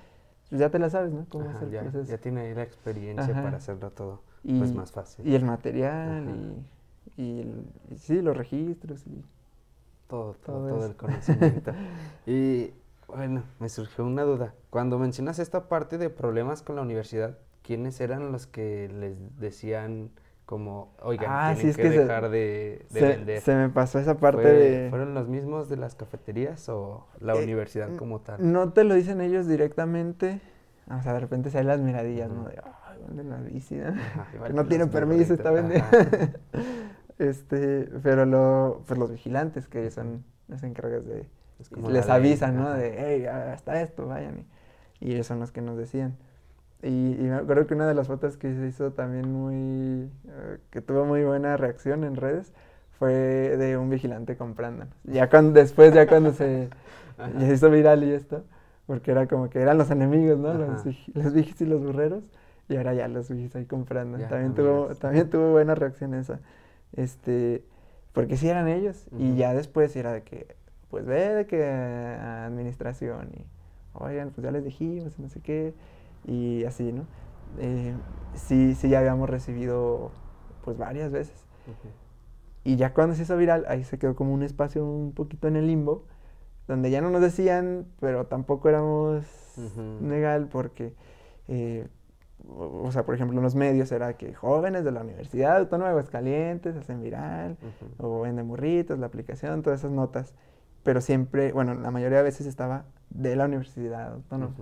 ya 0.50 0.70
te 0.70 0.78
la 0.78 0.90
sabes, 0.90 1.12
¿no? 1.12 1.26
Cómo 1.28 1.50
el 1.50 1.56
proceso. 1.56 2.10
Ya 2.10 2.18
tiene 2.18 2.42
ahí 2.42 2.54
la 2.54 2.62
experiencia 2.62 3.32
para 3.32 3.58
hacerlo 3.58 3.90
todo 3.90 4.31
y, 4.44 4.58
pues 4.58 4.74
más 4.74 4.92
fácil. 4.92 5.26
Y 5.26 5.34
el 5.34 5.44
material 5.44 6.54
y, 7.16 7.22
y, 7.22 7.96
sí, 7.96 8.20
los 8.20 8.36
registros 8.36 9.06
y 9.06 9.24
todo, 10.08 10.34
todo, 10.44 10.68
todo, 10.68 10.86
el 10.86 10.96
conocimiento. 10.96 11.72
y 12.26 12.72
bueno, 13.06 13.42
me 13.60 13.68
surgió 13.68 14.04
una 14.04 14.22
duda. 14.22 14.54
Cuando 14.70 14.98
mencionas 14.98 15.38
esta 15.38 15.68
parte 15.68 15.98
de 15.98 16.10
problemas 16.10 16.62
con 16.62 16.76
la 16.76 16.82
universidad, 16.82 17.38
¿quiénes 17.62 18.00
eran 18.00 18.32
los 18.32 18.46
que 18.46 18.88
les 18.88 19.16
decían 19.38 20.10
como, 20.46 20.92
oigan, 21.00 21.30
ah, 21.30 21.54
tienen 21.54 21.74
que, 21.74 21.90
dejar 21.90 22.30
de, 22.30 22.86
vender? 22.90 23.40
Se 23.40 23.54
me 23.54 23.68
pasó 23.68 23.98
esa 23.98 24.18
parte 24.18 24.52
de... 24.52 24.90
¿Fueron 24.90 25.14
los 25.14 25.28
mismos 25.28 25.68
de 25.68 25.76
las 25.76 25.94
cafeterías 25.94 26.68
o 26.68 27.06
la 27.20 27.34
eh, 27.34 27.42
universidad 27.42 27.94
como 27.96 28.20
tal? 28.20 28.52
No 28.52 28.72
te 28.72 28.84
lo 28.84 28.94
dicen 28.94 29.20
ellos 29.20 29.46
directamente. 29.46 30.40
O 30.90 31.00
sea, 31.02 31.14
de 31.14 31.20
repente 31.20 31.50
se 31.50 31.62
las 31.62 31.80
miradillas, 31.80 32.30
¿no? 32.30 32.44
De, 32.44 32.60
venden 33.06 33.30
la 33.30 33.36
bici, 33.38 33.76
¿no? 33.76 34.64
tiene 34.68 34.86
permiso, 34.86 35.34
está 35.34 35.50
vendiendo. 35.50 35.86
este, 37.18 37.88
pero 38.02 38.24
lo, 38.26 38.82
pues 38.86 38.98
los 38.98 39.10
vigilantes 39.10 39.68
que 39.68 39.90
son 39.90 40.24
los 40.48 40.62
encargas 40.62 41.04
de... 41.06 41.26
les 41.88 42.08
avisan, 42.08 42.56
¿no? 42.56 42.70
De, 42.72 42.94
hey, 42.98 43.26
hasta 43.26 43.80
esto, 43.80 44.06
vayan. 44.06 44.44
Y, 45.00 45.12
ellos 45.12 45.26
son 45.26 45.40
los 45.40 45.52
que 45.52 45.60
nos 45.60 45.76
decían. 45.76 46.16
Y, 46.82 46.88
y, 46.88 47.22
me 47.22 47.34
acuerdo 47.34 47.66
que 47.66 47.74
una 47.74 47.86
de 47.86 47.94
las 47.94 48.08
fotos 48.08 48.36
que 48.36 48.54
se 48.54 48.66
hizo 48.66 48.92
también 48.92 49.30
muy... 49.30 50.10
Eh, 50.28 50.58
que 50.70 50.80
tuvo 50.80 51.04
muy 51.04 51.24
buena 51.24 51.56
reacción 51.56 52.04
en 52.04 52.16
redes 52.16 52.52
fue 52.98 53.12
de 53.12 53.76
un 53.76 53.90
vigilante 53.90 54.36
comprando. 54.36 54.86
Ya 55.04 55.28
cuando, 55.28 55.58
después, 55.58 55.92
ya 55.92 56.06
cuando 56.06 56.32
se, 56.32 56.68
se 57.38 57.52
hizo 57.52 57.70
viral 57.70 58.04
y 58.04 58.12
esto, 58.12 58.44
porque 58.86 59.10
era 59.10 59.26
como 59.26 59.50
que 59.50 59.60
eran 59.60 59.78
los 59.78 59.90
enemigos, 59.90 60.38
¿no? 60.38 60.54
Los, 60.54 60.84
los 61.14 61.32
vigis 61.32 61.60
y 61.60 61.66
los 61.66 61.80
burreros. 61.80 62.24
Y 62.72 62.76
ahora 62.76 62.94
ya 62.94 63.06
los 63.08 63.28
vi 63.28 63.50
ahí 63.54 63.66
comprando. 63.66 64.18
también, 64.18 64.54
tuvo, 64.54 64.94
también 64.94 65.28
tuvo 65.28 65.50
buena 65.50 65.74
reacción 65.74 66.14
esa. 66.14 66.40
Este, 66.94 67.64
porque 68.12 68.36
sí 68.36 68.48
eran 68.48 68.68
ellos. 68.68 69.06
Y 69.18 69.36
ya 69.36 69.52
después 69.52 69.94
era 69.94 70.12
de 70.12 70.22
que, 70.22 70.54
pues 70.90 71.04
ve 71.04 71.34
de 71.34 71.46
que 71.46 71.64
administración 71.64 73.28
y, 73.34 73.44
oigan, 73.92 74.30
pues 74.30 74.44
ya 74.44 74.50
les 74.50 74.64
dijimos, 74.64 75.18
no 75.18 75.28
sé 75.28 75.40
qué. 75.40 75.74
Y 76.26 76.64
así, 76.64 76.92
¿no? 76.92 77.04
Eh, 77.58 77.94
sí, 78.34 78.74
sí 78.74 78.88
ya 78.88 79.00
habíamos 79.00 79.28
recibido, 79.28 80.10
pues 80.64 80.78
varias 80.78 81.12
veces. 81.12 81.44
Y 82.64 82.76
ya 82.76 82.94
cuando 82.94 83.14
se 83.14 83.22
hizo 83.22 83.36
viral, 83.36 83.66
ahí 83.68 83.84
se 83.84 83.98
quedó 83.98 84.14
como 84.14 84.32
un 84.32 84.42
espacio 84.42 84.84
un 84.84 85.12
poquito 85.12 85.46
en 85.48 85.56
el 85.56 85.66
limbo, 85.66 86.04
donde 86.68 86.90
ya 86.90 87.02
no 87.02 87.10
nos 87.10 87.20
decían, 87.20 87.86
pero 88.00 88.26
tampoco 88.26 88.70
éramos 88.70 89.26
legal 90.00 90.48
porque... 90.50 90.94
Eh, 91.48 91.86
o 92.48 92.90
sea, 92.90 93.04
por 93.04 93.14
ejemplo, 93.14 93.38
en 93.38 93.42
los 93.42 93.54
medios 93.54 93.92
era 93.92 94.14
que 94.14 94.34
jóvenes 94.34 94.84
de 94.84 94.92
la 94.92 95.00
Universidad 95.00 95.58
Autónoma 95.58 95.88
de 95.88 95.90
Aguascalientes 95.92 96.76
hacen 96.76 97.02
viral, 97.02 97.56
o 97.98 98.22
venden 98.22 98.48
burritos, 98.48 98.98
la 98.98 99.06
aplicación, 99.06 99.62
todas 99.62 99.80
esas 99.80 99.92
notas. 99.92 100.34
Pero 100.82 101.00
siempre, 101.00 101.52
bueno, 101.52 101.74
la 101.74 101.90
mayoría 101.90 102.18
de 102.18 102.24
veces 102.24 102.46
estaba 102.46 102.84
de 103.10 103.36
la 103.36 103.44
Universidad 103.44 104.12
Autónoma. 104.12 104.54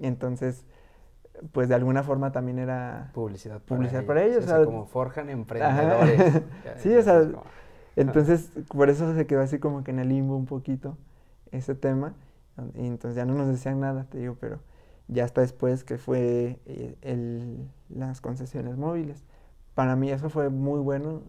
Y 0.00 0.06
entonces, 0.06 0.64
pues 1.52 1.68
de 1.68 1.74
alguna 1.74 2.02
forma 2.02 2.32
también 2.32 2.58
era 2.58 3.10
publicidad 3.12 3.60
para 3.60 3.76
publicidad 3.76 4.00
ellos. 4.00 4.08
Para 4.08 4.22
ellos 4.24 4.44
o 4.44 4.48
sea, 4.48 4.64
como 4.64 4.86
forjan 4.86 5.28
emprendedores. 5.28 6.42
sí, 6.78 6.94
o 6.94 7.02
sea, 7.02 7.28
Entonces, 7.96 8.50
por 8.68 8.88
eso 8.88 9.14
se 9.14 9.26
quedó 9.26 9.42
así 9.42 9.58
como 9.58 9.84
que 9.84 9.90
en 9.90 9.98
el 9.98 10.08
limbo 10.08 10.36
un 10.36 10.46
poquito 10.46 10.96
ese 11.50 11.74
tema. 11.74 12.14
Y 12.74 12.86
entonces 12.86 13.16
ya 13.16 13.24
no 13.24 13.34
nos 13.34 13.48
decían 13.48 13.80
nada, 13.80 14.04
te 14.10 14.18
digo, 14.18 14.36
pero 14.40 14.60
ya 15.12 15.24
hasta 15.24 15.40
después 15.40 15.84
que 15.84 15.98
fue 15.98 16.58
eh, 16.66 16.96
el, 17.02 17.68
las 17.88 18.20
concesiones 18.20 18.76
móviles. 18.76 19.24
Para 19.74 19.96
mí 19.96 20.10
eso 20.10 20.30
fue 20.30 20.48
muy 20.50 20.80
bueno. 20.80 21.22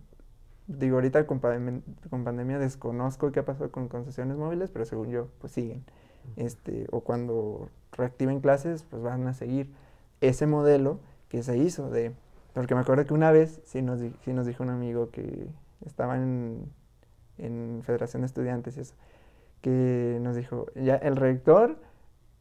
Digo, 0.68 0.96
ahorita 0.96 1.28
con, 1.28 1.40
con 2.10 2.24
pandemia 2.24 2.58
desconozco 2.58 3.32
qué 3.32 3.42
ha 3.42 3.46
pasado 3.46 3.72
con 3.72 3.88
concesiones 3.90 4.38
móviles, 4.38 4.72
pero 4.72 4.86
según 4.86 5.10
yo, 5.10 5.28
pues 5.40 5.54
siguen. 5.54 5.84
Este, 6.38 6.88
o 6.92 7.02
cuando 7.02 7.70
reactiven 7.92 8.40
clases, 8.40 8.86
pues 8.90 9.04
van 9.04 9.28
a 9.28 9.34
seguir 9.34 9.72
ese 10.22 10.48
modelo 10.48 11.00
que 11.30 11.44
se 11.44 11.58
hizo 11.58 11.90
de... 11.90 12.14
Porque 12.54 12.76
me 12.76 12.82
acuerdo 12.82 13.06
que 13.06 13.14
una 13.14 13.32
vez 13.32 13.62
sí 13.66 13.82
nos, 13.82 14.00
sí 14.00 14.34
nos 14.34 14.46
dijo 14.46 14.64
un 14.64 14.70
amigo 14.70 15.10
que 15.10 15.48
estaba 15.86 16.18
en, 16.18 16.72
en 17.38 17.82
Federación 17.84 18.22
de 18.22 18.28
Estudiantes 18.28 18.78
y 18.78 18.82
eso, 18.82 18.96
que 19.62 20.20
nos 20.22 20.36
dijo, 20.36 20.68
ya 20.76 20.96
el 20.96 21.16
rector 21.16 21.78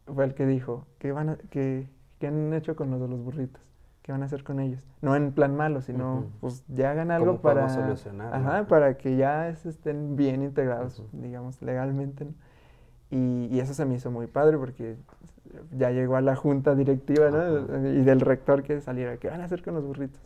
fue 0.07 0.25
el 0.25 0.35
que 0.35 0.47
dijo, 0.47 0.87
¿qué, 0.99 1.13
van 1.13 1.31
a, 1.31 1.37
qué, 1.51 1.89
qué 2.19 2.29
han 2.29 2.53
hecho 2.53 2.77
con 2.77 2.91
los 2.91 3.01
de 3.01 3.09
los 3.09 3.21
burritos? 3.21 3.63
¿Qué 4.03 4.11
van 4.11 4.23
a 4.23 4.27
hacer 4.27 4.43
con 4.43 4.59
ellos? 4.59 4.83
No 5.01 5.15
en 5.15 5.33
plan 5.33 5.55
malo, 5.57 5.81
sino 5.81 6.27
pues 6.41 6.65
ya 6.67 6.91
hagan 6.91 7.13
algo 7.13 7.41
para 7.41 7.69
solucionar. 7.69 8.35
Ajá, 8.35 8.67
para 8.67 8.99
que 8.99 9.17
ya 9.17 9.49
estén 9.49 10.17
bien 10.17 10.43
integrados, 10.43 11.05
digamos, 11.13 11.63
legalmente. 11.63 12.27
Y, 13.11 13.47
y, 13.53 13.61
eso 13.61 13.75
se 13.75 13.85
me 13.85 13.95
hizo 13.95 14.11
muy 14.11 14.27
padre 14.27 14.59
porque 14.59 14.97
ya 15.71 15.91
llegó 15.91 16.17
a 16.17 16.21
la 16.21 16.35
junta 16.35 16.75
directiva 16.75 17.31
¿no? 17.31 17.89
y 17.89 18.03
del 18.03 18.21
rector 18.21 18.63
que 18.63 18.81
saliera, 18.81 19.19
¿qué 19.19 19.29
van 19.29 19.41
a 19.41 19.45
hacer 19.45 19.63
con 19.63 19.75
los 19.75 19.85
burritos? 19.85 20.21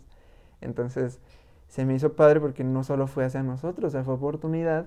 Entonces 0.61 1.21
se 1.69 1.85
me 1.85 1.95
hizo 1.95 2.15
padre 2.15 2.41
porque 2.41 2.65
no 2.65 2.85
solo 2.85 3.07
fue 3.07 3.25
hacia 3.25 3.43
nosotros, 3.43 3.89
o 3.89 3.91
sea, 3.91 4.05
fue 4.05 4.15
oportunidad 4.15 4.87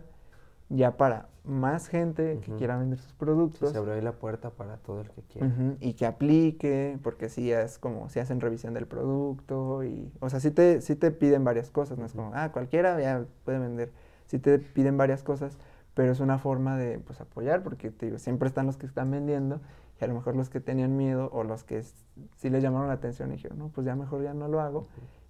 ya 0.69 0.97
para 0.97 1.27
más 1.43 1.87
gente 1.87 2.39
que 2.45 2.53
quiera 2.53 2.77
vender 2.77 2.99
sus 2.99 3.13
productos. 3.13 3.71
se 3.71 3.77
abrió 3.77 3.95
ahí 3.95 4.01
la 4.01 4.11
puerta 4.13 4.51
para 4.51 4.77
todo 4.77 5.01
el 5.01 5.09
que 5.09 5.23
quiera. 5.23 5.51
y 5.79 5.93
que 5.93 6.05
aplique, 6.05 6.99
porque 7.01 7.27
sí 7.27 7.51
es 7.51 7.79
como 7.79 8.07
si 8.09 8.19
hacen 8.19 8.39
revisión 8.39 8.73
del 8.73 8.85
producto 8.85 9.83
y, 9.83 10.11
o 10.19 10.29
sea, 10.29 10.39
sí 10.39 10.51
te, 10.51 10.81
sí 10.81 10.95
te 10.95 11.11
piden 11.11 11.43
varias 11.43 11.71
cosas, 11.71 11.97
no 11.97 12.05
es 12.05 12.13
como, 12.13 12.31
ah, 12.35 12.51
cualquiera 12.51 12.99
ya 13.01 13.25
puede 13.45 13.59
vender. 13.59 13.91
Sí 14.27 14.37
te 14.37 14.59
piden 14.59 14.95
varias 14.95 15.23
cosas, 15.23 15.57
pero 15.95 16.11
es 16.11 16.19
una 16.19 16.37
forma 16.37 16.77
de, 16.77 16.99
pues, 16.99 17.19
apoyar, 17.19 17.63
porque 17.63 17.89
te 17.89 18.05
digo, 18.05 18.19
siempre 18.19 18.47
están 18.47 18.67
los 18.67 18.77
que 18.77 18.85
están 18.85 19.09
vendiendo 19.09 19.59
y 19.99 20.03
a 20.03 20.07
lo 20.07 20.13
mejor 20.13 20.35
los 20.35 20.49
que 20.49 20.59
tenían 20.59 20.95
miedo 20.95 21.29
o 21.33 21.43
los 21.43 21.63
que 21.63 21.81
sí 21.81 22.49
les 22.49 22.61
llamaron 22.61 22.89
la 22.89 22.93
atención 22.93 23.31
y 23.31 23.37
dijeron, 23.37 23.57
no, 23.57 23.69
pues 23.69 23.85
ya 23.85 23.95
mejor 23.95 24.21
ya 24.21 24.35
no 24.35 24.47
lo 24.47 24.61
hago, 24.61 24.87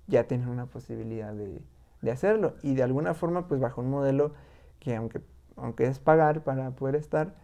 ya 0.08 0.26
tienen 0.26 0.50
una 0.50 0.66
posibilidad 0.66 1.34
de, 1.34 1.62
de 2.02 2.12
hacerlo. 2.12 2.56
Y 2.62 2.76
de 2.76 2.84
alguna 2.84 3.14
forma, 3.14 3.48
pues 3.48 3.62
bajo 3.62 3.80
un 3.80 3.90
modelo 3.90 4.34
que 4.80 4.96
aunque, 4.96 5.22
aunque 5.56 5.86
es 5.86 6.00
pagar 6.00 6.44
para 6.44 6.72
poder 6.72 6.96
estar, 6.96 7.36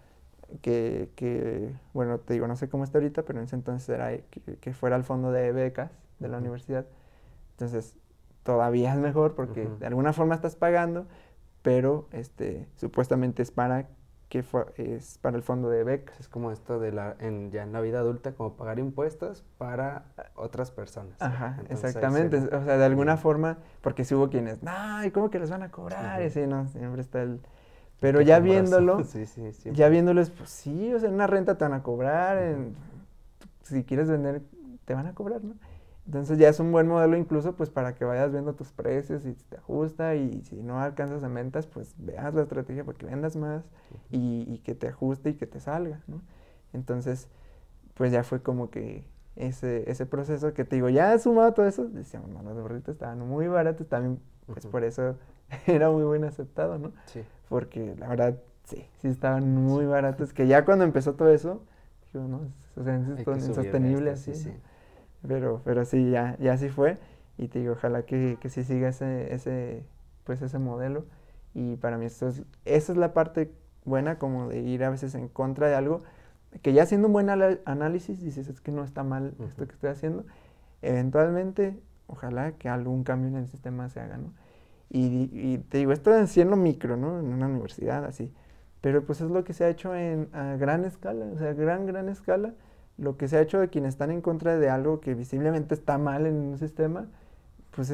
que, 0.62 1.12
que, 1.16 1.74
bueno, 1.94 2.20
te 2.20 2.34
digo, 2.34 2.48
no 2.48 2.56
sé 2.56 2.70
cómo 2.70 2.84
está 2.84 2.98
ahorita, 2.98 3.24
pero 3.24 3.40
en 3.40 3.46
ese 3.46 3.56
entonces 3.56 3.90
era 3.90 4.16
que, 4.18 4.74
fuera 4.74 4.96
el 4.96 5.04
fondo 5.04 5.32
de 5.32 5.52
becas 5.52 5.92
de 6.20 6.28
la 6.28 6.38
universidad. 6.38 6.86
Entonces, 7.52 7.98
todavía 8.44 8.94
es 8.94 9.00
mejor 9.00 9.36
porque 9.36 9.68
de 9.80 9.86
alguna 9.86 10.14
forma 10.14 10.36
estás 10.36 10.56
pagando, 10.56 11.08
pero 11.62 12.08
este, 12.12 12.68
supuestamente 12.76 13.42
es 13.42 13.52
para 13.52 13.88
que 14.36 14.44
fue, 14.44 14.66
es 14.76 15.18
para 15.20 15.38
el 15.38 15.44
fondo 15.44 15.70
de 15.70 15.86
becas. 15.86 16.20
Es 16.20 16.28
como 16.28 16.52
esto 16.52 16.78
de 16.78 16.92
la, 16.92 17.16
en, 17.20 17.52
ya 17.52 17.64
en 17.64 17.72
la 17.72 17.80
vida 17.80 18.00
adulta, 18.00 18.34
como 18.34 18.58
pagar 18.58 18.80
impuestos 18.80 19.46
para 19.58 20.08
otras 20.36 20.72
personas. 20.72 21.16
Ajá, 21.22 21.58
exactamente. 21.70 22.40
O 22.40 22.66
sea, 22.66 22.78
de 22.78 22.84
alguna 22.84 23.16
forma, 23.16 23.60
porque 23.80 24.04
si 24.04 24.14
hubo 24.14 24.30
quienes, 24.30 24.62
no, 24.62 25.06
¿y 25.06 25.12
cómo 25.12 25.30
que 25.30 25.40
les 25.40 25.50
van 25.50 25.64
a 25.64 25.72
cobrar? 25.72 26.22
Y 26.22 26.30
sí, 26.32 26.48
no, 26.48 26.68
siempre 26.68 27.02
está 27.02 27.22
el... 27.22 27.40
Pero 28.02 28.20
ya 28.20 28.40
viéndolo, 28.40 29.04
sí, 29.06 29.26
sí, 29.26 29.54
ya 29.72 29.88
viéndolo 29.88 30.20
es, 30.20 30.32
pues 30.32 30.50
sí, 30.50 30.94
o 30.94 31.00
sea, 31.00 31.08
en 31.08 31.16
una 31.16 31.28
renta 31.28 31.58
te 31.58 31.64
van 31.64 31.74
a 31.74 31.82
cobrar, 31.82 32.38
en, 32.38 32.76
si 33.64 33.86
quieres 33.86 34.10
vender, 34.10 34.42
te 34.84 34.96
van 34.96 35.08
a 35.08 35.14
cobrar, 35.14 35.46
¿no? 35.46 35.54
Entonces 36.06 36.38
ya 36.38 36.50
es 36.50 36.60
un 36.60 36.72
buen 36.72 36.88
modelo 36.88 37.18
incluso 37.18 37.56
pues 37.56 37.72
para 37.72 37.96
que 37.96 38.06
vayas 38.06 38.32
viendo 38.32 38.54
tus 38.54 38.72
precios 38.72 39.26
y 39.26 39.34
si 39.34 39.44
te 39.46 39.58
ajusta 39.58 40.16
y 40.16 40.44
si 40.44 40.62
no 40.62 40.80
alcanzas 40.80 41.24
en 41.24 41.34
ventas 41.34 41.66
pues 41.66 41.96
veas 41.98 42.34
la 42.34 42.44
estrategia 42.44 42.84
para 42.84 42.98
que 42.98 43.08
vendas 43.08 43.36
más 43.36 43.64
y, 44.12 44.60
que 44.60 44.76
te 44.76 44.88
ajuste 44.88 45.32
y 45.32 45.34
que 45.34 45.48
te 45.48 45.60
salga, 45.60 46.02
¿no? 46.08 46.22
Entonces 46.74 47.28
pues 47.96 48.12
ya 48.12 48.24
fue 48.24 48.42
como 48.42 48.70
que 48.70 49.08
ese, 49.36 49.90
ese 49.90 50.06
proceso 50.06 50.54
que 50.54 50.64
te 50.64 50.76
digo, 50.76 50.90
ya 50.90 51.18
sumado 51.18 51.54
todo 51.54 51.66
eso, 51.68 51.86
decíamos, 51.86 52.30
no, 52.30 52.44
los 52.44 52.62
burritos 52.62 52.94
estaban 52.94 53.20
muy 53.20 53.48
baratos, 53.48 53.88
también 53.88 54.20
pues 54.46 54.68
por 54.68 54.84
eso 54.84 55.16
era 55.66 55.90
muy 55.90 56.04
bien 56.12 56.24
aceptado, 56.24 56.78
¿no? 56.78 56.92
Sí. 57.06 57.24
Porque 57.50 57.96
la 57.98 58.08
verdad, 58.08 58.38
sí, 58.64 58.86
sí 59.02 59.08
estaban 59.08 59.56
muy 59.56 59.86
baratos, 59.86 60.34
que 60.34 60.46
ya 60.46 60.66
cuando 60.66 60.84
empezó 60.86 61.14
todo 61.14 61.30
eso, 61.30 61.64
digo, 62.14 62.28
no, 62.28 62.42
o 62.76 62.84
sea, 62.84 62.96
es 62.96 63.28
insostenible 63.28 64.12
así. 64.12 64.36
Sí, 64.36 64.54
pero, 65.28 65.62
pero 65.64 65.86
sí, 65.86 66.12
ya, 66.12 66.38
ya 66.40 66.58
sí 66.58 66.70
fue. 66.70 66.98
Y 67.38 67.48
te 67.48 67.60
digo, 67.60 67.74
ojalá 67.74 68.04
que, 68.04 68.38
que 68.40 68.50
sí 68.50 68.64
siga 68.64 68.90
ese, 68.90 69.34
ese, 69.34 69.84
pues 70.24 70.42
ese 70.42 70.60
modelo. 70.60 71.06
Y 71.54 71.78
para 71.78 71.98
mí 71.98 72.06
eso 72.06 72.28
es, 72.28 72.44
esa 72.66 72.92
es 72.92 72.98
la 72.98 73.14
parte 73.14 73.52
buena, 73.86 74.18
como 74.20 74.50
de 74.50 74.60
ir 74.62 74.84
a 74.84 74.90
veces 74.90 75.16
en 75.16 75.28
contra 75.30 75.68
de 75.68 75.76
algo, 75.76 76.04
que 76.62 76.74
ya 76.74 76.84
haciendo 76.84 77.08
un 77.08 77.14
buen 77.14 77.30
análisis 77.30 78.22
dices, 78.22 78.48
es 78.48 78.62
que 78.62 78.72
no 78.72 78.84
está 78.84 79.04
mal 79.04 79.34
esto 79.46 79.68
que 79.68 79.74
estoy 79.74 79.90
haciendo. 79.90 80.26
Eventualmente, 80.82 81.78
ojalá 82.08 82.54
que 82.54 82.70
algún 82.70 83.04
cambio 83.04 83.30
en 83.30 83.38
el 83.38 83.48
sistema 83.48 83.90
se 83.90 84.00
haga, 84.00 84.18
¿no? 84.18 84.34
Y, 84.90 85.30
y 85.34 85.58
te 85.70 85.80
digo, 85.80 85.92
esto 85.92 86.14
es 86.16 86.38
en 86.38 86.50
lo 86.50 86.56
micro, 86.58 86.98
¿no? 86.98 87.20
En 87.20 87.34
una 87.34 87.48
universidad, 87.48 88.06
así. 88.06 88.34
Pero 88.82 89.04
pues 89.06 89.22
es 89.22 89.30
lo 89.30 89.44
que 89.44 89.54
se 89.54 89.66
ha 89.66 89.70
hecho 89.70 89.96
en, 89.96 90.30
a 90.34 90.56
gran 90.58 90.86
escala, 90.86 91.26
o 91.34 91.38
sea, 91.38 91.54
gran, 91.54 91.86
gran 91.88 92.08
escala 92.10 92.54
lo 92.98 93.18
que 93.18 93.28
se 93.28 93.38
ha 93.38 93.42
hecho 93.42 93.60
de 93.60 93.70
quienes 93.70 93.96
están 93.96 94.12
en 94.12 94.22
contra 94.22 94.58
de 94.58 94.70
algo 94.70 95.02
que 95.02 95.14
visiblemente 95.14 95.74
está 95.74 95.98
mal 95.98 96.26
en 96.26 96.36
un 96.36 96.58
sistema, 96.58 97.08
pues 97.76 97.92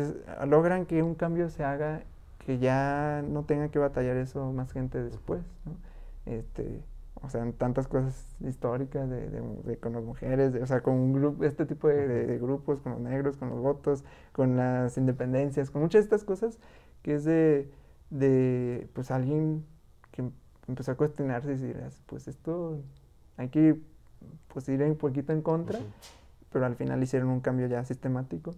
logran 0.47 0.85
que 0.85 1.01
un 1.03 1.15
cambio 1.15 1.49
se 1.49 1.63
haga, 1.63 2.03
que 2.39 2.59
ya 2.59 3.23
no 3.27 3.43
tenga 3.45 3.69
que 3.69 3.79
batallar 3.79 4.17
eso 4.17 4.51
más 4.51 4.71
gente 4.71 5.01
después, 5.03 5.41
¿no? 5.65 5.73
Este, 6.31 6.83
o 7.23 7.29
sea, 7.29 7.49
tantas 7.53 7.87
cosas 7.87 8.25
históricas 8.41 9.09
de, 9.09 9.77
con 9.79 9.93
las 9.93 10.03
mujeres, 10.03 10.53
o 10.55 10.65
sea, 10.65 10.81
con 10.81 10.95
un 10.95 11.13
grupo, 11.13 11.43
este 11.43 11.65
tipo 11.65 11.87
de, 11.87 12.37
grupos, 12.39 12.79
con 12.81 12.93
los 12.93 13.01
negros, 13.01 13.37
con 13.37 13.49
los 13.49 13.59
votos, 13.59 14.03
con 14.31 14.55
las 14.57 14.97
independencias, 14.97 15.69
con 15.71 15.81
muchas 15.81 16.01
de 16.01 16.03
estas 16.05 16.23
cosas, 16.23 16.59
que 17.03 17.15
es 17.15 17.23
de, 17.23 17.71
de 18.09 18.87
pues 18.93 19.11
alguien 19.11 19.65
que 20.11 20.23
empezó 20.67 20.91
a 20.91 20.95
cuestionarse 20.95 21.49
y 21.49 21.53
decir, 21.53 21.77
pues 22.07 22.27
esto 22.27 22.81
hay 23.37 23.49
que 23.49 23.79
pues 24.53 24.67
ir 24.69 24.81
un 24.83 24.95
poquito 24.95 25.33
en 25.33 25.41
contra, 25.41 25.79
pero 26.51 26.65
al 26.65 26.75
final 26.75 27.01
hicieron 27.01 27.29
un 27.29 27.41
cambio 27.41 27.67
ya 27.67 27.83
sistemático. 27.83 28.53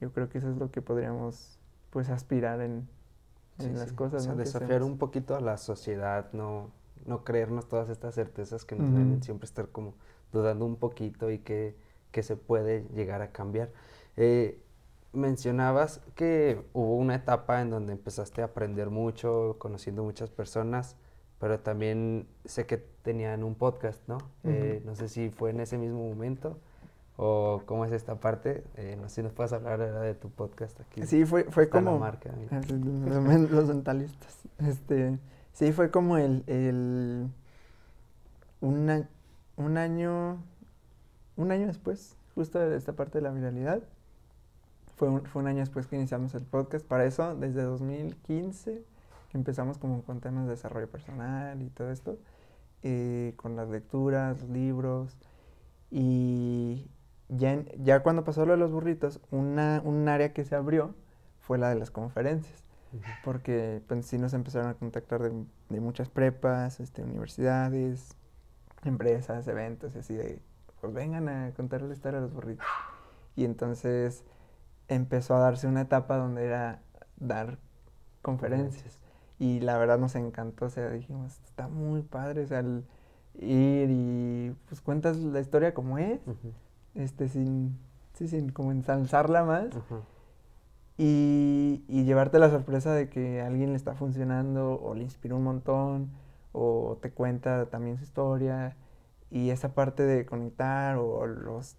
Yo 0.00 0.12
creo 0.12 0.28
que 0.28 0.38
eso 0.38 0.50
es 0.50 0.56
lo 0.56 0.70
que 0.70 0.82
podríamos 0.82 1.58
pues 1.90 2.08
aspirar 2.08 2.60
en, 2.60 2.88
las 3.58 3.92
cosas. 3.92 4.26
O 4.26 4.34
desafiar 4.34 4.82
un 4.82 4.98
poquito 4.98 5.36
a 5.36 5.40
la 5.40 5.56
sociedad, 5.56 6.32
no, 6.32 6.70
no 7.06 7.24
creernos 7.24 7.68
todas 7.68 7.88
estas 7.88 8.14
certezas 8.14 8.64
que 8.64 8.74
nos 8.76 8.92
ven, 8.92 9.22
siempre 9.22 9.46
estar 9.46 9.68
como 9.68 9.94
dudando 10.32 10.64
un 10.64 10.76
poquito 10.76 11.30
y 11.30 11.38
que, 11.38 11.76
que 12.10 12.22
se 12.22 12.36
puede 12.36 12.86
llegar 12.94 13.22
a 13.22 13.30
cambiar. 13.30 13.70
Eh, 14.16 14.60
mencionabas 15.12 16.00
que 16.14 16.64
hubo 16.72 16.96
una 16.96 17.14
etapa 17.14 17.60
en 17.60 17.70
donde 17.70 17.92
empezaste 17.92 18.42
a 18.42 18.46
aprender 18.46 18.90
mucho, 18.90 19.56
conociendo 19.58 20.02
muchas 20.02 20.30
personas 20.30 20.96
pero 21.42 21.58
también 21.58 22.28
sé 22.44 22.66
que 22.66 22.78
tenían 22.78 23.42
un 23.42 23.56
podcast, 23.56 24.00
¿no? 24.06 24.18
Eh, 24.44 24.80
no 24.86 24.94
sé 24.94 25.08
si 25.08 25.28
fue 25.28 25.50
en 25.50 25.58
ese 25.58 25.76
mismo 25.76 26.08
momento 26.08 26.56
o 27.16 27.62
cómo 27.66 27.84
es 27.84 27.90
esta 27.90 28.20
parte. 28.20 28.62
Eh, 28.76 28.96
no 28.96 29.08
sé 29.08 29.16
si 29.16 29.22
nos 29.24 29.32
puedes 29.32 29.52
hablar 29.52 29.80
de 29.80 30.14
tu 30.14 30.30
podcast 30.30 30.80
aquí. 30.80 31.04
Sí, 31.04 31.24
fue, 31.24 31.42
fue 31.50 31.68
como... 31.68 31.98
marca, 31.98 32.30
los, 33.50 33.66
mentalistas. 33.66 34.38
Este, 34.58 35.18
sí, 35.52 35.72
fue 35.72 35.90
como 35.90 36.16
el... 36.16 36.44
el 36.46 37.28
un, 38.60 38.88
año... 39.76 40.40
Un 41.34 41.50
año 41.50 41.66
después, 41.66 42.14
justo 42.36 42.60
de 42.60 42.76
esta 42.76 42.92
parte 42.92 43.18
de 43.18 43.22
la 43.22 43.32
viralidad. 43.32 43.82
Fue 44.94 45.08
un, 45.08 45.24
fue 45.24 45.42
un 45.42 45.48
año 45.48 45.58
después 45.58 45.88
que 45.88 45.96
iniciamos 45.96 46.36
el 46.36 46.44
podcast. 46.44 46.86
Para 46.86 47.04
eso, 47.04 47.34
desde 47.34 47.62
2015 47.62 48.91
empezamos 49.34 49.78
como 49.78 50.02
con 50.02 50.20
temas 50.20 50.44
de 50.44 50.50
desarrollo 50.50 50.90
personal 50.90 51.60
y 51.62 51.70
todo 51.70 51.90
esto, 51.90 52.18
eh, 52.82 53.34
con 53.36 53.56
las 53.56 53.68
lecturas, 53.68 54.42
libros, 54.48 55.16
y 55.90 56.90
ya, 57.28 57.62
ya 57.78 58.02
cuando 58.02 58.24
pasó 58.24 58.46
lo 58.46 58.52
de 58.52 58.58
los 58.58 58.72
burritos, 58.72 59.20
una, 59.30 59.80
un 59.84 60.08
área 60.08 60.32
que 60.32 60.44
se 60.44 60.54
abrió 60.54 60.94
fue 61.40 61.58
la 61.58 61.68
de 61.68 61.76
las 61.76 61.90
conferencias, 61.90 62.64
porque 63.24 63.82
pues, 63.88 64.06
sí 64.06 64.18
nos 64.18 64.32
empezaron 64.34 64.68
a 64.68 64.74
contactar 64.74 65.22
de, 65.22 65.44
de 65.68 65.80
muchas 65.80 66.08
prepas, 66.08 66.80
este, 66.80 67.02
universidades, 67.02 68.16
empresas, 68.84 69.46
eventos, 69.48 69.94
y 69.94 69.98
así 69.98 70.14
de, 70.14 70.40
pues 70.80 70.92
vengan 70.92 71.28
a 71.28 71.52
contar 71.52 71.82
la 71.82 71.92
historia 71.92 72.20
de 72.20 72.26
los 72.26 72.34
burritos. 72.34 72.66
Y 73.36 73.44
entonces 73.44 74.24
empezó 74.88 75.34
a 75.36 75.38
darse 75.38 75.66
una 75.66 75.82
etapa 75.82 76.16
donde 76.16 76.44
era 76.44 76.82
dar 77.16 77.58
conferencias. 78.20 78.98
Y 79.42 79.58
la 79.58 79.76
verdad 79.76 79.98
nos 79.98 80.14
encantó, 80.14 80.66
o 80.66 80.70
sea, 80.70 80.88
dijimos, 80.90 81.40
está 81.44 81.66
muy 81.66 82.02
padre, 82.02 82.44
o 82.44 82.46
sea, 82.46 82.60
el 82.60 82.84
ir 83.34 83.90
y 83.90 84.54
pues 84.68 84.80
cuentas 84.80 85.16
la 85.16 85.40
historia 85.40 85.74
como 85.74 85.98
es, 85.98 86.20
este, 86.94 87.28
sin, 87.28 87.76
sí, 88.12 88.28
sin 88.28 88.52
como 88.52 88.70
ensalzarla 88.70 89.42
más. 89.42 89.66
Y, 90.96 91.82
y, 91.88 92.04
llevarte 92.04 92.38
la 92.38 92.50
sorpresa 92.50 92.94
de 92.94 93.08
que 93.08 93.40
a 93.40 93.48
alguien 93.48 93.70
le 93.70 93.76
está 93.76 93.94
funcionando 93.94 94.80
o 94.80 94.94
le 94.94 95.02
inspiró 95.02 95.38
un 95.38 95.42
montón 95.42 96.12
o 96.52 96.98
te 97.02 97.10
cuenta 97.10 97.66
también 97.66 97.96
su 97.96 98.04
historia 98.04 98.76
y 99.28 99.50
esa 99.50 99.74
parte 99.74 100.04
de 100.04 100.24
conectar 100.24 100.98
o 100.98 101.26
los, 101.26 101.76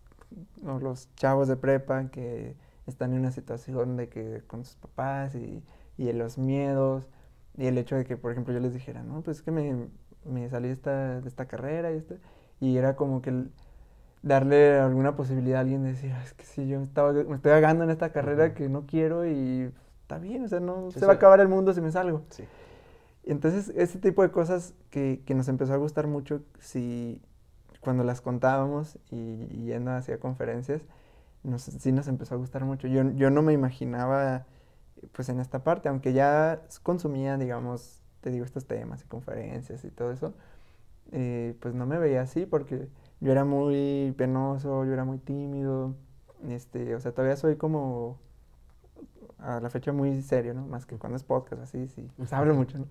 o 0.65 0.79
los 0.79 1.15
chavos 1.15 1.47
de 1.47 1.55
prepa 1.55 2.09
que 2.09 2.57
están 2.87 3.13
en 3.13 3.19
una 3.19 3.31
situación 3.31 3.95
de 3.95 4.09
que 4.09 4.43
con 4.47 4.65
sus 4.65 4.75
papás 4.75 5.33
y, 5.35 5.63
y 5.97 6.11
los 6.11 6.37
miedos 6.37 7.07
y 7.57 7.67
el 7.67 7.77
hecho 7.77 7.95
de 7.95 8.05
que, 8.05 8.17
por 8.17 8.31
ejemplo, 8.31 8.53
yo 8.53 8.59
les 8.59 8.73
dijera, 8.73 9.03
no, 9.03 9.21
pues 9.21 9.37
es 9.37 9.43
que 9.43 9.51
me, 9.51 9.87
me 10.25 10.49
salí 10.49 10.67
de 10.67 10.73
esta, 10.73 11.21
de 11.21 11.27
esta 11.27 11.45
carrera 11.45 11.91
y, 11.91 11.97
esto, 11.97 12.15
y 12.59 12.77
era 12.77 12.95
como 12.95 13.21
que 13.21 13.45
darle 14.21 14.79
alguna 14.79 15.15
posibilidad 15.15 15.57
a 15.57 15.61
alguien 15.61 15.83
de 15.83 15.89
decir, 15.89 16.11
es 16.23 16.33
que 16.33 16.45
si 16.45 16.67
yo 16.67 16.81
estaba, 16.81 17.11
me 17.11 17.35
estoy 17.35 17.51
hagando 17.51 17.83
en 17.83 17.89
esta 17.89 18.11
carrera 18.11 18.53
que 18.53 18.69
no 18.69 18.85
quiero 18.85 19.27
y 19.27 19.71
está 20.01 20.17
bien, 20.17 20.45
o 20.45 20.47
sea, 20.47 20.59
no 20.59 20.91
se 20.91 21.05
va 21.05 21.13
a 21.13 21.15
acabar 21.15 21.39
el 21.41 21.47
mundo 21.47 21.73
si 21.73 21.81
me 21.81 21.91
salgo. 21.91 22.23
Sí. 22.29 22.43
Entonces, 23.25 23.71
ese 23.75 23.99
tipo 23.99 24.21
de 24.21 24.31
cosas 24.31 24.73
que, 24.89 25.21
que, 25.25 25.33
nos 25.33 25.47
empezó 25.47 25.73
a 25.73 25.77
gustar 25.77 26.07
mucho 26.07 26.41
si 26.59 27.21
cuando 27.79 28.03
las 28.03 28.21
contábamos 28.21 28.97
y, 29.11 29.45
yendo 29.65 29.91
hacia 29.91 30.19
conferencias, 30.19 30.81
nos, 31.43 31.63
sí 31.63 31.91
nos 31.91 32.07
empezó 32.07 32.35
a 32.35 32.37
gustar 32.37 32.65
mucho. 32.65 32.87
Yo, 32.87 33.09
yo 33.11 33.29
no 33.29 33.41
me 33.41 33.53
imaginaba 33.53 34.45
pues 35.11 35.29
en 35.29 35.39
esta 35.39 35.63
parte, 35.63 35.89
aunque 35.89 36.13
ya 36.13 36.61
consumía, 36.83 37.37
digamos, 37.37 38.01
te 38.21 38.31
digo, 38.31 38.45
estos 38.45 38.65
temas 38.65 39.03
y 39.03 39.07
conferencias 39.07 39.83
y 39.85 39.89
todo 39.91 40.11
eso, 40.11 40.33
eh, 41.11 41.55
pues 41.59 41.73
no 41.75 41.85
me 41.85 41.97
veía 41.99 42.21
así 42.21 42.45
porque 42.45 42.87
yo 43.19 43.31
era 43.31 43.45
muy 43.45 44.13
penoso, 44.17 44.85
yo 44.85 44.93
era 44.93 45.05
muy 45.05 45.19
tímido, 45.19 45.95
este, 46.49 46.95
o 46.95 46.99
sea, 46.99 47.11
todavía 47.13 47.35
soy 47.37 47.55
como 47.57 48.17
a 49.39 49.59
la 49.59 49.69
fecha 49.69 49.91
muy 49.91 50.21
serio, 50.21 50.53
¿no? 50.53 50.65
Más 50.67 50.85
que 50.85 50.97
cuando 50.97 51.17
es 51.17 51.23
podcast, 51.23 51.61
así, 51.63 51.87
sí, 51.87 52.09
pues 52.17 52.33
hablo 52.33 52.53
mucho, 52.55 52.79
¿no? 52.79 52.87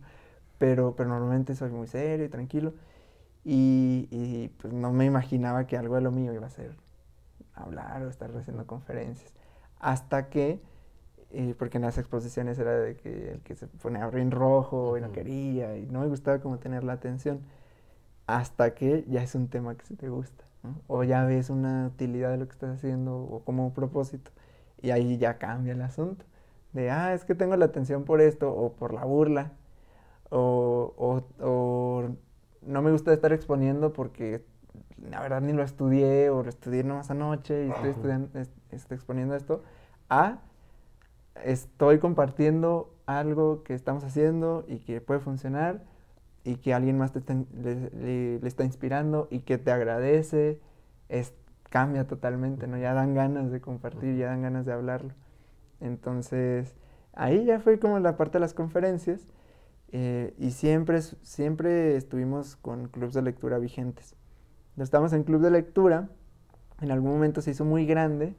Pero, 0.59 0.95
pero 0.97 1.09
normalmente 1.09 1.55
soy 1.55 1.71
muy 1.71 1.87
serio 1.89 2.27
y 2.27 2.29
tranquilo 2.29 2.75
y, 3.45 4.09
y 4.11 4.49
pues 4.61 4.73
no 4.73 4.93
me 4.93 5.05
imaginaba 5.07 5.67
que 5.67 5.77
algo 5.77 5.97
de 5.97 6.03
lo 6.03 6.13
mío 6.13 6.33
iba 6.33 6.47
a 6.47 6.51
ser 6.51 6.77
hablar 7.55 8.03
o 8.03 8.09
estar 8.09 8.31
haciendo 8.37 8.67
conferencias. 8.67 9.33
Hasta 9.81 10.29
que 10.31 10.63
porque 11.59 11.79
en 11.79 11.83
las 11.83 11.99
exposiciones 11.99 12.59
era 12.59 12.73
de 12.79 12.97
que 12.97 13.33
el 13.33 13.41
que 13.41 13.55
se 13.55 13.67
pone 13.67 14.01
a 14.01 14.05
abrir 14.05 14.31
rojo 14.31 14.99
y 14.99 15.01
no 15.01 15.13
quería 15.13 15.77
y 15.79 15.87
no 15.87 16.01
me 16.01 16.07
gustaba 16.09 16.41
como 16.41 16.59
tener 16.59 16.85
la 16.85 16.95
atención 16.95 17.41
hasta 18.27 18.75
que 18.75 19.05
ya 19.09 19.23
es 19.23 19.35
un 19.35 19.49
tema 19.49 19.75
que 19.77 19.85
se 19.85 19.97
te 19.97 20.09
gusta 20.09 20.45
o 20.87 21.03
ya 21.05 21.25
ves 21.25 21.51
una 21.51 21.87
utilidad 21.87 22.31
de 22.31 22.37
lo 22.39 22.47
que 22.47 22.53
estás 22.53 22.77
haciendo 22.77 23.17
o 23.17 23.41
como 23.45 23.73
propósito 23.73 24.31
y 24.81 24.91
ahí 24.91 25.19
ya 25.19 25.39
cambia 25.39 25.73
el 25.73 25.83
asunto. 25.83 26.25
De 26.73 26.91
ah 26.91 27.15
es 27.15 27.25
que 27.25 27.35
tengo 27.35 27.57
la 27.57 27.67
atención 27.67 28.05
por 28.05 28.21
esto 28.21 28.53
o 28.53 28.73
por 28.73 28.95
la 28.95 29.05
burla 29.05 29.53
o, 30.31 30.95
o, 30.97 31.23
o 31.45 32.09
no 32.63 32.83
me 32.83 32.91
gusta 32.93 33.13
estar 33.13 33.33
exponiendo 33.33 33.93
porque 33.93 34.45
la 35.11 35.21
verdad 35.21 35.41
ni 35.41 35.53
lo 35.53 35.63
estudié 35.63 36.31
o 36.31 36.43
lo 36.43 36.49
estudié 36.49 36.85
nomás 36.85 37.11
anoche 37.11 37.67
y 37.67 37.71
estoy 37.71 37.91
estudiando, 37.91 38.41
estoy 38.71 38.95
exponiendo 38.95 39.35
esto 39.35 39.63
a 40.09 40.39
estoy 41.45 41.99
compartiendo 41.99 42.95
algo 43.07 43.63
que 43.63 43.75
estamos 43.75 44.05
haciendo 44.05 44.65
y 44.69 44.79
que 44.79 45.01
puede 45.01 45.21
funcionar 45.21 45.83
y 46.45 46.57
que 46.57 46.75
alguien 46.75 46.99
más 46.99 47.13
te 47.13 47.21
le, 47.63 48.47
está 48.47 48.65
inspirando 48.65 49.29
y 49.31 49.41
que 49.41 49.59
te 49.59 49.71
agradece, 49.71 50.61
es, 51.09 51.35
cambia 51.71 52.07
totalmente, 52.07 52.67
¿no? 52.67 52.77
Ya 52.79 52.95
dan 52.95 53.15
ganas 53.15 53.51
de 53.51 53.61
compartir, 53.61 54.17
ya 54.17 54.27
dan 54.27 54.43
ganas 54.43 54.67
de 54.67 54.73
hablarlo. 54.73 55.15
Entonces, 55.81 56.75
ahí 57.13 57.45
ya 57.45 57.61
fue 57.61 57.79
como 57.79 57.99
la 57.99 58.17
parte 58.17 58.35
de 58.35 58.41
las 58.41 58.55
conferencias 58.55 59.29
eh, 59.93 60.35
y 60.39 60.51
siempre, 60.51 61.01
siempre 61.03 61.97
estuvimos 61.97 62.57
con 62.57 62.89
clubes 62.89 63.15
de 63.15 63.23
lectura 63.23 63.59
vigentes. 63.59 64.17
Estamos 64.77 65.13
en 65.13 65.23
club 65.23 65.43
de 65.43 65.51
lectura, 65.51 66.09
en 66.81 66.91
algún 66.91 67.13
momento 67.13 67.41
se 67.41 67.53
hizo 67.53 67.65
muy 67.65 67.87
grande 67.87 68.35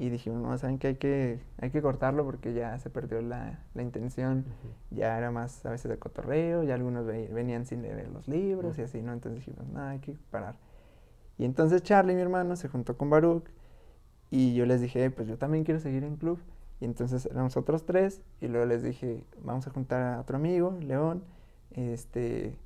y 0.00 0.08
dijimos, 0.08 0.40
no, 0.40 0.56
saben 0.56 0.78
que 0.78 0.86
hay 0.86 0.94
que, 0.94 1.40
hay 1.58 1.68
que 1.68 1.82
cortarlo 1.82 2.24
porque 2.24 2.54
ya 2.54 2.78
se 2.78 2.88
perdió 2.88 3.20
la, 3.20 3.62
la 3.74 3.82
intención, 3.82 4.46
ya 4.90 5.18
era 5.18 5.30
más 5.30 5.66
a 5.66 5.70
veces 5.70 5.90
de 5.90 5.98
cotorreo, 5.98 6.62
ya 6.62 6.72
algunos 6.72 7.04
venían 7.04 7.66
sin 7.66 7.82
leer 7.82 8.08
los 8.08 8.26
libros 8.26 8.78
y 8.78 8.82
así, 8.82 9.02
¿no? 9.02 9.12
Entonces 9.12 9.44
dijimos, 9.44 9.68
no, 9.68 9.82
hay 9.82 9.98
que 9.98 10.16
parar. 10.30 10.56
Y 11.36 11.44
entonces 11.44 11.82
Charlie, 11.82 12.14
mi 12.14 12.22
hermano, 12.22 12.56
se 12.56 12.66
juntó 12.68 12.96
con 12.96 13.10
Baruch 13.10 13.44
y 14.30 14.54
yo 14.54 14.64
les 14.64 14.80
dije, 14.80 15.10
pues 15.10 15.28
yo 15.28 15.36
también 15.36 15.64
quiero 15.64 15.80
seguir 15.80 16.02
en 16.02 16.16
club. 16.16 16.40
Y 16.80 16.86
entonces 16.86 17.26
éramos 17.26 17.58
otros 17.58 17.84
tres 17.84 18.22
y 18.40 18.48
luego 18.48 18.64
les 18.64 18.82
dije, 18.82 19.22
vamos 19.42 19.66
a 19.66 19.70
juntar 19.70 20.14
a 20.14 20.20
otro 20.20 20.38
amigo, 20.38 20.78
León, 20.80 21.24
este, 21.72 22.56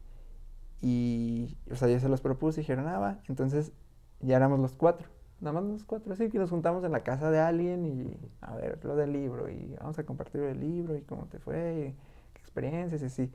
y, 0.80 1.56
o 1.68 1.74
sea, 1.74 1.88
ya 1.88 1.98
se 1.98 2.08
los 2.08 2.20
propuse 2.20 2.60
y 2.60 2.62
dijeron, 2.62 2.86
ah, 2.86 3.00
va. 3.00 3.18
Entonces 3.26 3.72
ya 4.20 4.36
éramos 4.36 4.60
los 4.60 4.76
cuatro 4.76 5.13
nada 5.44 5.60
más 5.60 5.70
los 5.70 5.84
cuatro, 5.84 6.12
así 6.12 6.30
que 6.30 6.38
nos 6.38 6.50
juntamos 6.50 6.82
en 6.84 6.92
la 6.92 7.04
casa 7.04 7.30
de 7.30 7.38
alguien 7.38 7.84
y 7.84 8.16
a 8.40 8.54
ver 8.56 8.82
lo 8.84 8.96
del 8.96 9.12
libro 9.12 9.48
y 9.48 9.76
vamos 9.78 9.98
a 9.98 10.04
compartir 10.04 10.40
el 10.42 10.58
libro 10.58 10.96
y 10.96 11.02
cómo 11.02 11.26
te 11.26 11.38
fue, 11.38 11.94
qué 12.32 12.40
experiencias 12.40 13.02
y 13.02 13.04
así. 13.04 13.32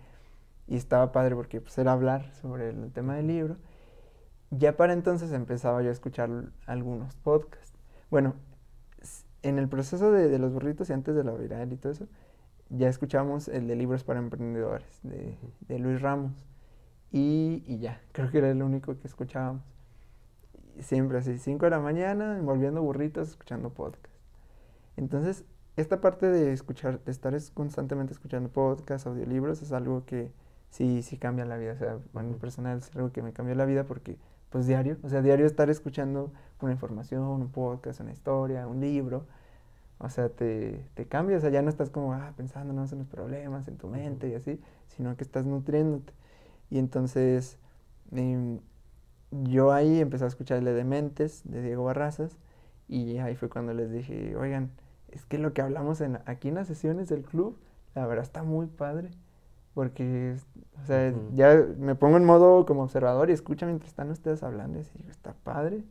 Y 0.68 0.76
estaba 0.76 1.12
padre 1.12 1.36
porque 1.36 1.62
pues 1.62 1.78
era 1.78 1.94
hablar 1.94 2.34
sobre 2.36 2.70
el 2.70 2.92
tema 2.92 3.16
del 3.16 3.28
libro. 3.28 3.58
Ya 4.52 4.76
para 4.76 4.94
entonces 4.94 5.32
empezaba 5.32 5.82
yo 5.84 5.90
a 5.90 5.92
escuchar 5.92 6.30
algunos 6.66 7.16
podcasts. 7.18 7.78
Bueno, 8.10 8.34
en 9.44 9.60
el 9.60 9.70
proceso 9.70 10.12
de, 10.12 10.38
los 10.40 10.52
burritos 10.52 10.90
y 10.90 10.94
antes 10.94 11.16
de 11.16 11.24
la 11.24 11.32
viral 11.32 11.72
y 11.72 11.78
todo 11.78 11.92
eso, 11.92 12.08
ya 12.70 12.90
escuchamos 12.90 13.48
el 13.48 13.68
de 13.68 13.76
libros 13.76 14.04
para 14.04 14.20
emprendedores 14.20 15.00
de, 15.04 15.38
de 15.68 15.80
Luis 15.80 16.02
Ramos. 16.02 16.34
Y, 17.12 17.64
y 17.68 17.80
ya, 17.80 18.02
creo 18.12 18.30
que 18.30 18.40
era 18.40 18.50
el 18.50 18.62
único 18.62 18.98
que 19.00 19.08
escuchábamos 19.08 19.64
siempre 20.82 21.18
así, 21.18 21.38
5 21.38 21.66
de 21.66 21.72
la 21.72 21.80
mañana, 21.80 22.38
envolviendo 22.38 22.82
burritos, 22.82 23.30
escuchando 23.30 23.70
podcast. 23.70 24.14
Entonces, 24.98 25.46
esta 25.78 26.02
parte 26.02 26.28
de 26.28 26.52
escuchar, 26.52 27.04
de 27.04 27.12
estar 27.12 27.34
constantemente 27.54 28.14
escuchando 28.14 28.50
podcasts, 28.50 29.08
audiolibros, 29.08 29.62
es 29.62 29.72
algo 29.72 30.06
que 30.06 30.32
sí, 30.70 31.02
sí 31.02 31.18
cambia 31.18 31.46
la 31.46 31.58
vida. 31.58 31.74
O 31.74 31.78
sea, 31.78 31.98
bueno, 32.14 32.38
personal 32.38 32.80
es 32.80 32.96
algo 32.96 33.12
que 33.12 33.22
me 33.22 33.34
cambió 33.34 33.56
la 33.56 33.66
vida 33.66 33.86
porque, 33.86 34.18
pues 34.50 34.68
diario, 34.68 34.98
o 35.04 35.10
sea, 35.10 35.22
diario 35.22 35.46
estar 35.46 35.70
escuchando 35.70 36.32
una 36.62 36.74
información, 36.74 37.24
un 37.24 37.50
podcast, 37.50 38.02
una 38.02 38.12
historia, 38.12 38.68
un 38.68 38.82
libro, 38.82 39.26
o 40.00 40.10
sea, 40.10 40.30
te, 40.30 40.86
te 40.96 41.06
cambia, 41.08 41.38
o 41.38 41.40
sea, 41.42 41.50
ya 41.50 41.62
no 41.62 41.70
estás 41.70 41.90
como, 41.90 42.14
ah, 42.14 42.34
pensando 42.38 42.74
en 42.74 43.00
los 43.00 43.08
problemas 43.08 43.68
en 43.68 43.78
tu 43.78 43.88
mente 43.88 44.30
y 44.30 44.36
así, 44.36 44.60
sino 44.88 45.16
que 45.18 45.24
estás 45.24 45.46
nutriéndote. 45.46 46.14
Y 46.70 46.80
entonces, 46.80 47.58
eh, 48.14 48.60
yo 49.32 49.72
ahí 49.72 50.00
empecé 50.00 50.26
a 50.26 50.28
escuchar 50.28 50.58
el 50.58 50.66
de 50.66 50.74
Dementes 50.74 51.42
de 51.46 51.62
Diego 51.62 51.84
Barrazas 51.84 52.38
y 52.88 53.18
ahí 53.18 53.36
fue 53.36 53.50
cuando 53.50 53.74
les 53.74 53.92
dije, 53.92 54.36
oigan, 54.36 54.72
es 55.10 55.26
que 55.26 55.38
lo 55.38 55.54
que 55.54 55.62
hablamos 55.62 56.02
en, 56.02 56.20
aquí 56.26 56.50
en 56.50 56.56
las 56.56 56.68
sesiones 56.68 57.10
del 57.10 57.24
club, 57.24 57.58
la 57.96 58.06
verdad 58.08 58.24
está 58.24 58.44
muy 58.44 58.68
padre. 58.68 59.12
Porque, 59.74 60.36
o 60.82 60.86
sea, 60.86 61.14
ya 61.34 61.56
me 61.78 61.96
pongo 61.96 62.18
en 62.18 62.26
modo 62.26 62.66
como 62.66 62.84
observador 62.84 63.30
y 63.30 63.34
escucha 63.34 63.66
mientras 63.66 63.90
están 63.92 64.10
ustedes 64.10 64.44
hablando 64.44 64.80
y 64.80 64.84
digo, 64.98 65.10
está 65.10 65.34
padre. 65.34 65.86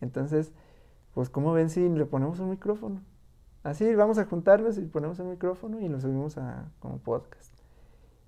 Entonces, 0.00 0.52
pues, 1.14 1.30
¿cómo 1.30 1.52
ven 1.52 1.70
si 1.70 1.88
le 1.88 2.04
ponemos 2.04 2.38
un 2.40 2.50
micrófono? 2.50 3.00
Así, 3.62 3.94
vamos 3.94 4.18
a 4.18 4.26
juntarnos 4.26 4.76
y 4.78 4.82
ponemos 4.82 5.18
un 5.18 5.30
micrófono 5.30 5.80
y 5.80 5.88
lo 5.88 6.00
subimos 6.00 6.36
a 6.36 6.70
como 6.78 6.98
podcast. 6.98 7.54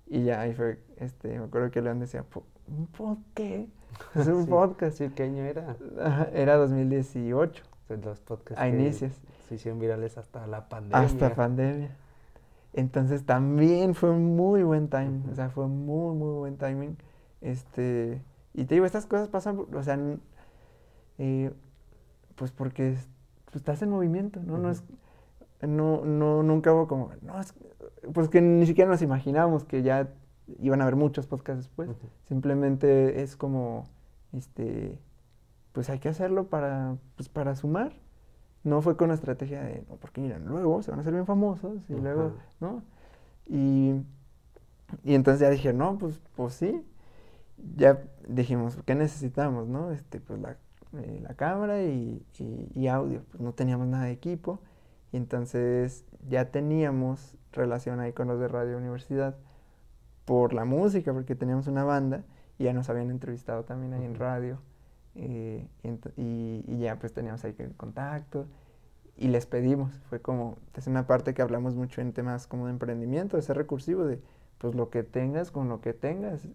Y 0.07 0.25
ya 0.25 0.41
ahí 0.41 0.55
fue, 0.55 0.83
este, 0.97 1.39
me 1.39 1.45
acuerdo 1.45 1.71
que 1.71 1.83
León 1.83 2.01
decía, 2.01 2.25
¿un 2.67 2.87
podcast? 2.87 3.69
Es 4.15 4.27
un 4.27 4.47
podcast. 4.47 4.99
Sí, 4.99 5.09
¿qué 5.11 5.25
año 5.25 5.45
era? 5.45 5.77
Era 6.33 6.57
2018. 6.57 7.63
Los 8.03 8.21
podcasts 8.21 8.61
a 8.61 8.69
inicios. 8.69 9.13
Se 9.49 9.57
hicieron 9.57 9.79
virales 9.79 10.17
hasta 10.17 10.47
la 10.47 10.69
pandemia. 10.69 11.07
Hasta 11.07 11.35
pandemia. 11.35 11.97
Entonces 12.73 13.25
también 13.25 13.95
fue 13.95 14.11
muy 14.13 14.63
buen 14.63 14.89
timing. 14.89 15.29
O 15.31 15.35
sea, 15.35 15.51
fue 15.51 15.67
muy, 15.67 16.15
muy 16.17 16.35
buen 16.35 16.57
timing. 16.57 16.97
Este, 17.41 18.23
y 18.55 18.65
te 18.65 18.75
digo, 18.75 18.87
estas 18.87 19.07
cosas 19.07 19.29
pasan, 19.29 19.61
o 19.73 19.83
sea, 19.83 19.99
eh, 21.19 21.53
pues 22.37 22.51
porque 22.51 22.97
pues, 23.45 23.57
estás 23.57 23.83
en 23.83 23.91
movimiento, 23.91 24.41
¿no? 24.45 24.59
No 24.59 24.71
es, 24.71 24.83
no, 25.61 26.05
no, 26.05 26.43
nunca 26.43 26.73
hubo 26.73 26.89
como, 26.89 27.11
no, 27.23 27.39
es, 27.41 27.55
pues 28.13 28.29
que 28.29 28.41
ni 28.41 28.67
siquiera 28.67 28.91
nos 28.91 29.03
imaginábamos 29.03 29.65
que 29.65 29.83
ya 29.83 30.09
iban 30.61 30.81
a 30.81 30.85
haber 30.85 30.97
muchos 30.97 31.27
podcasts 31.27 31.65
después. 31.65 31.91
Simplemente 32.29 33.23
es 33.23 33.37
como, 33.37 33.85
este, 34.33 34.99
pues 35.73 35.91
hay 35.91 35.99
que 35.99 36.09
hacerlo 36.09 36.49
para, 36.49 36.97
pues 37.17 37.29
para 37.29 37.55
sumar. 37.57 37.93
No 38.65 38.81
fue 38.83 38.97
con 38.97 39.07
una 39.07 39.15
estrategia 39.15 39.63
de, 39.63 39.85
no, 39.89 39.97
porque 39.97 40.21
miren, 40.21 40.47
luego 40.47 40.83
se 40.83 40.91
van 40.91 41.01
a 41.01 41.03
hacer 41.03 41.13
bien 41.13 41.27
famosos 41.27 41.83
y 41.89 41.95
luego, 41.95 42.33
¿no? 42.61 42.83
Y, 43.47 43.95
Y 45.03 45.15
entonces 45.15 45.41
ya 45.41 45.51
dije, 45.51 45.73
no, 45.73 45.99
pues, 45.99 46.21
pues 46.37 46.55
sí. 46.55 46.85
Ya 47.77 48.03
dijimos, 48.29 48.79
¿qué 48.85 48.95
necesitamos, 48.95 49.69
no? 49.69 49.91
Este, 49.93 50.21
pues 50.21 50.41
la, 50.41 50.57
eh, 50.99 51.21
la 51.23 51.35
cámara 51.35 51.83
y, 51.83 52.25
y, 52.75 52.87
audio. 52.89 53.23
Pues 53.31 53.41
no 53.41 53.53
teníamos 53.53 53.87
nada 53.87 54.05
de 54.05 54.13
equipo. 54.13 54.61
Y 55.13 55.17
entonces 55.17 56.05
ya 56.29 56.51
teníamos 56.51 57.37
relación 57.53 58.01
ahí 58.01 58.13
con 58.13 58.29
los 58.29 58.41
de 58.41 58.49
Radio 58.49 58.77
Universidad 58.79 59.37
por 60.25 60.53
la 60.55 60.65
música, 60.65 61.13
porque 61.13 61.35
teníamos 61.35 61.67
una 61.67 61.85
banda 61.85 62.25
y 62.59 62.65
ya 62.65 62.73
nos 62.73 62.89
habían 62.89 63.11
entrevistado 63.11 63.65
también 63.65 63.95
ahí 63.95 64.05
en 64.05 64.15
radio. 64.15 64.59
Eh, 65.17 65.69
y, 66.17 66.65
y, 66.67 66.79
ya 66.79 66.99
pues 66.99 67.13
teníamos 67.13 67.45
ahí 67.45 67.55
el 67.59 67.75
contacto 67.77 68.47
y 69.17 69.29
les 69.29 69.47
pedimos. 69.47 69.93
Fue 70.09 70.21
como, 70.21 70.59
es 70.75 70.87
una 70.87 71.07
parte 71.07 71.35
que 71.35 71.43
hablamos 71.43 71.75
mucho 71.75 72.01
en 72.01 72.13
temas 72.13 72.47
como 72.47 72.67
de 72.67 72.73
emprendimiento, 72.73 73.37
de 73.37 73.43
ser 73.43 73.57
recursivo, 73.57 74.05
de 74.05 74.21
pues 74.59 74.75
lo 74.75 74.91
que 74.91 75.03
tengas 75.03 75.51
con 75.51 75.69
lo 75.69 75.81
que 75.81 75.93
tengas. 75.93 76.49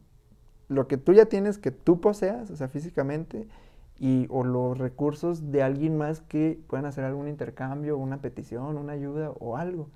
Lo 0.67 0.87
que 0.87 0.97
tú 0.97 1.13
ya 1.13 1.25
tienes 1.25 1.57
que 1.57 1.71
tú 1.71 1.99
poseas, 1.99 2.51
o 2.51 2.55
sea, 2.55 2.67
físicamente, 2.67 3.47
y, 3.97 4.27
o 4.29 4.43
los 4.43 4.77
recursos 4.77 5.51
de 5.51 5.61
alguien 5.63 5.97
más 5.97 6.21
que 6.21 6.59
puedan 6.67 6.85
hacer 6.85 7.03
algún 7.03 7.27
intercambio, 7.27 7.97
una 7.97 8.17
petición, 8.21 8.77
una 8.77 8.93
ayuda 8.93 9.31
o 9.31 9.57
algo. 9.57 9.89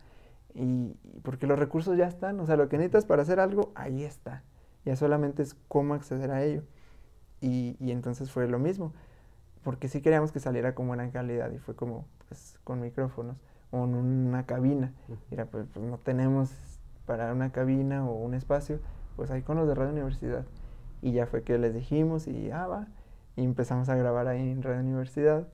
Y, 0.55 0.95
porque 1.23 1.47
los 1.47 1.57
recursos 1.57 1.97
ya 1.97 2.07
están, 2.07 2.39
o 2.39 2.45
sea, 2.45 2.55
lo 2.55 2.69
que 2.69 2.77
necesitas 2.77 3.05
para 3.05 3.23
hacer 3.23 3.39
algo, 3.39 3.71
ahí 3.75 4.03
está. 4.03 4.43
Ya 4.85 4.95
solamente 4.95 5.43
es 5.43 5.55
cómo 5.67 5.93
acceder 5.93 6.31
a 6.31 6.43
ello. 6.43 6.63
Y, 7.41 7.75
y 7.79 7.91
entonces 7.91 8.31
fue 8.31 8.47
lo 8.47 8.59
mismo, 8.59 8.93
porque 9.63 9.87
sí 9.87 10.01
queríamos 10.01 10.31
que 10.31 10.39
saliera 10.39 10.75
con 10.75 10.87
buena 10.87 11.09
calidad 11.11 11.51
y 11.51 11.57
fue 11.57 11.75
como, 11.75 12.05
pues, 12.27 12.59
con 12.63 12.81
micrófonos 12.81 13.37
o 13.71 13.85
en 13.85 13.95
una 13.95 14.45
cabina. 14.45 14.93
Mira, 15.31 15.45
pues, 15.45 15.65
pues, 15.73 15.83
no 15.83 15.97
tenemos 15.97 16.51
para 17.05 17.33
una 17.33 17.51
cabina 17.51 18.07
o 18.07 18.13
un 18.13 18.33
espacio, 18.35 18.79
pues 19.15 19.31
ahí 19.31 19.41
con 19.41 19.57
los 19.57 19.67
de 19.67 19.75
Radio 19.75 19.91
Universidad. 19.91 20.45
Y 21.01 21.11
ya 21.11 21.25
fue 21.25 21.43
que 21.43 21.57
les 21.57 21.73
dijimos 21.73 22.27
y 22.27 22.47
ya 22.47 22.67
va. 22.67 22.87
Y 23.35 23.43
empezamos 23.43 23.89
a 23.89 23.95
grabar 23.95 24.27
ahí 24.27 24.49
en 24.49 24.61
Radio 24.61 24.81
Universidad. 24.81 25.47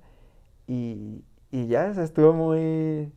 Y, 0.67 1.23
y 1.51 1.67
ya, 1.67 1.93
o 1.95 2.01
estuvo 2.01 2.33
muy, 2.33 3.11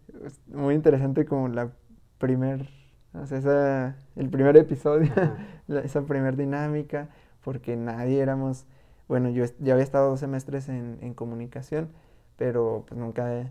muy 0.47 0.74
interesante 0.74 1.24
como 1.26 1.49
la 1.49 1.72
primer, 2.18 2.68
o 3.14 3.26
sea, 3.26 3.39
esa, 3.39 3.97
el 4.16 4.30
primer 4.30 4.57
episodio, 4.57 5.12
esa 5.68 6.03
primer 6.03 6.37
dinámica, 6.37 7.09
porque 7.45 7.76
nadie 7.76 8.20
éramos, 8.20 8.66
bueno, 9.09 9.30
yo 9.30 9.45
ya 9.59 9.74
había 9.74 9.85
estado 9.85 10.11
dos 10.11 10.20
semestres 10.20 10.68
en, 10.68 10.99
en 11.03 11.14
comunicación, 11.14 11.91
pero 12.37 12.85
pues 12.89 12.99
nunca, 12.99 13.49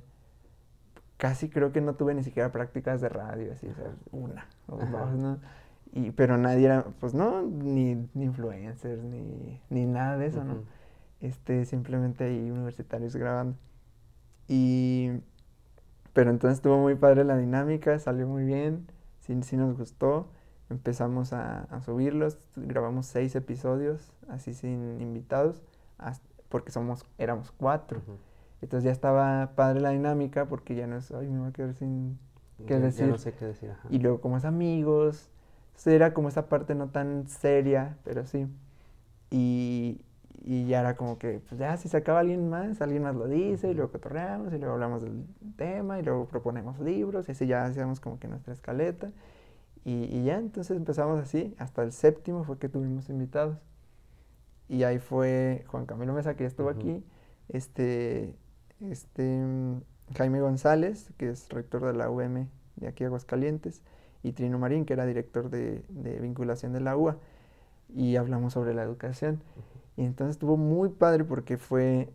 casi 1.17 1.49
creo 1.49 1.71
que 1.71 1.81
no 1.81 1.95
tuve 1.95 2.13
ni 2.15 2.23
siquiera 2.23 2.51
prácticas 2.51 3.01
de 3.01 3.09
radio, 3.09 3.53
así, 3.53 3.67
o 3.67 3.75
sea, 3.75 3.91
una 4.11 4.47
o 4.67 4.77
dos, 4.77 5.11
¿no? 5.15 5.39
Y, 5.93 6.11
pero 6.11 6.37
nadie 6.37 6.65
era, 6.65 6.85
pues 6.99 7.13
no, 7.13 7.41
ni, 7.43 7.95
ni 8.13 8.25
influencers, 8.25 9.03
ni, 9.03 9.61
ni 9.69 9.85
nada 9.85 10.17
de 10.17 10.27
eso, 10.27 10.43
¿no? 10.43 10.63
Este, 11.21 11.65
simplemente 11.65 12.25
ahí 12.25 12.49
universitarios 12.51 13.15
grabando. 13.15 13.55
Y, 14.51 15.11
pero 16.11 16.29
entonces 16.29 16.57
estuvo 16.57 16.77
muy 16.77 16.95
padre 16.95 17.23
la 17.23 17.37
dinámica, 17.37 17.97
salió 17.99 18.27
muy 18.27 18.43
bien, 18.43 18.85
sí, 19.21 19.41
sí 19.43 19.55
nos 19.55 19.77
gustó. 19.77 20.27
Empezamos 20.69 21.31
a, 21.31 21.61
a, 21.63 21.81
subirlos, 21.81 22.37
grabamos 22.57 23.05
seis 23.05 23.33
episodios, 23.35 24.11
así 24.27 24.53
sin 24.53 24.99
invitados, 24.99 25.61
porque 26.49 26.71
somos, 26.71 27.05
éramos 27.17 27.53
cuatro. 27.53 28.01
Entonces 28.61 28.83
ya 28.83 28.91
estaba 28.91 29.53
padre 29.55 29.79
la 29.79 29.91
dinámica 29.91 30.45
porque 30.45 30.75
ya 30.75 30.85
no 30.85 30.97
es, 30.97 31.11
ay, 31.11 31.29
me 31.29 31.39
voy 31.39 31.49
a 31.49 31.53
quedar 31.53 31.73
sin 31.73 32.19
qué 32.67 32.77
decir. 32.77 33.05
Ya 33.05 33.11
no 33.13 33.17
sé 33.17 33.31
qué 33.31 33.45
decir. 33.45 33.71
Y 33.89 33.99
luego 33.99 34.19
como 34.19 34.35
es 34.35 34.43
amigos, 34.43 35.29
era 35.85 36.13
como 36.13 36.27
esa 36.27 36.49
parte 36.49 36.75
no 36.75 36.89
tan 36.89 37.29
seria, 37.29 37.97
pero 38.03 38.25
sí. 38.25 38.47
Y, 39.29 40.01
y 40.43 40.65
ya 40.65 40.79
era 40.79 40.95
como 40.95 41.19
que, 41.19 41.39
pues 41.47 41.59
ya 41.59 41.77
si 41.77 41.87
se 41.87 41.97
acaba 41.97 42.19
alguien 42.19 42.49
más, 42.49 42.81
alguien 42.81 43.03
más 43.03 43.15
lo 43.15 43.27
dice, 43.27 43.69
y 43.69 43.73
luego 43.75 43.91
cotorreamos, 43.91 44.51
y 44.53 44.57
luego 44.57 44.73
hablamos 44.73 45.01
del 45.03 45.25
tema, 45.55 45.99
y 45.99 46.03
luego 46.03 46.25
proponemos 46.25 46.79
libros, 46.79 47.27
y 47.29 47.33
así 47.33 47.45
ya 47.45 47.65
hacíamos 47.65 47.99
como 47.99 48.19
que 48.19 48.27
nuestra 48.27 48.53
escaleta. 48.53 49.11
Y, 49.85 50.05
y, 50.05 50.23
ya 50.25 50.37
entonces 50.37 50.77
empezamos 50.77 51.19
así, 51.19 51.55
hasta 51.59 51.83
el 51.83 51.91
séptimo 51.91 52.43
fue 52.43 52.57
que 52.59 52.69
tuvimos 52.69 53.09
invitados. 53.09 53.57
Y 54.69 54.83
ahí 54.83 54.99
fue 54.99 55.65
Juan 55.67 55.85
Camilo 55.85 56.13
Mesa, 56.13 56.35
que 56.35 56.43
ya 56.43 56.47
estuvo 56.47 56.69
aquí, 56.69 57.03
este, 57.49 58.35
este, 58.79 59.43
Jaime 60.15 60.41
González, 60.41 61.11
que 61.17 61.29
es 61.29 61.49
rector 61.49 61.85
de 61.85 61.93
la 61.93 62.09
UM 62.09 62.47
de 62.77 62.87
aquí 62.87 63.03
Aguascalientes, 63.03 63.81
y 64.23 64.33
Trino 64.33 64.59
Marín, 64.59 64.85
que 64.85 64.93
era 64.93 65.05
director 65.05 65.49
de, 65.49 65.83
de 65.89 66.19
vinculación 66.19 66.73
de 66.73 66.81
la 66.81 66.97
UA, 66.97 67.17
y 67.93 68.15
hablamos 68.15 68.53
sobre 68.53 68.73
la 68.73 68.83
educación. 68.83 69.41
Y 70.01 70.05
entonces 70.05 70.31
estuvo 70.31 70.57
muy 70.57 70.89
padre 70.89 71.23
porque 71.23 71.59
fue 71.59 72.11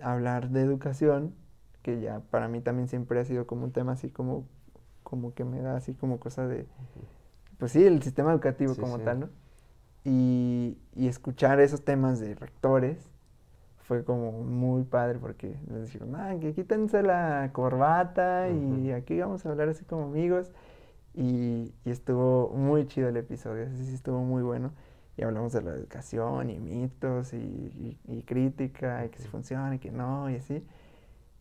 hablar 0.00 0.50
de 0.50 0.62
educación, 0.62 1.32
que 1.80 2.00
ya 2.00 2.18
para 2.28 2.48
mí 2.48 2.60
también 2.60 2.88
siempre 2.88 3.20
ha 3.20 3.24
sido 3.24 3.46
como 3.46 3.62
un 3.62 3.70
tema 3.70 3.92
así 3.92 4.10
como, 4.10 4.48
como 5.04 5.32
que 5.32 5.44
me 5.44 5.60
da 5.60 5.76
así 5.76 5.94
como 5.94 6.18
cosa 6.18 6.48
de, 6.48 6.66
pues 7.56 7.70
sí, 7.70 7.84
el 7.84 8.02
sistema 8.02 8.32
educativo 8.32 8.74
como 8.74 8.98
tal, 8.98 9.20
¿no? 9.20 9.28
Y, 10.02 10.76
y, 10.96 11.06
escuchar 11.06 11.60
esos 11.60 11.84
temas 11.84 12.18
de 12.18 12.34
rectores 12.34 12.98
fue 13.78 14.02
como 14.02 14.32
muy 14.32 14.82
padre 14.82 15.20
porque 15.20 15.56
les 15.72 15.84
dijeron, 15.84 16.16
ah, 16.16 16.34
que 16.40 16.52
quítense 16.52 17.00
la 17.00 17.50
corbata 17.52 18.48
y 18.50 18.90
aquí 18.90 19.20
vamos 19.20 19.46
a 19.46 19.50
hablar 19.50 19.68
así 19.68 19.84
como 19.84 20.06
amigos. 20.06 20.50
Y, 21.14 21.72
y 21.84 21.90
estuvo 21.90 22.48
muy 22.48 22.88
chido 22.88 23.08
el 23.08 23.16
episodio, 23.16 23.68
así 23.68 23.86
sí 23.86 23.94
estuvo 23.94 24.18
muy 24.20 24.42
bueno 24.42 24.72
y 25.20 25.22
hablamos 25.22 25.52
de 25.52 25.60
la 25.60 25.72
educación 25.72 26.48
y 26.48 26.58
mitos 26.58 27.34
y, 27.34 27.98
y, 28.08 28.22
crítica 28.22 29.04
y 29.04 29.10
que 29.10 29.18
si 29.18 29.28
funciona 29.28 29.74
y 29.74 29.78
que 29.78 29.90
no 29.90 30.30
y 30.30 30.36
así. 30.36 30.64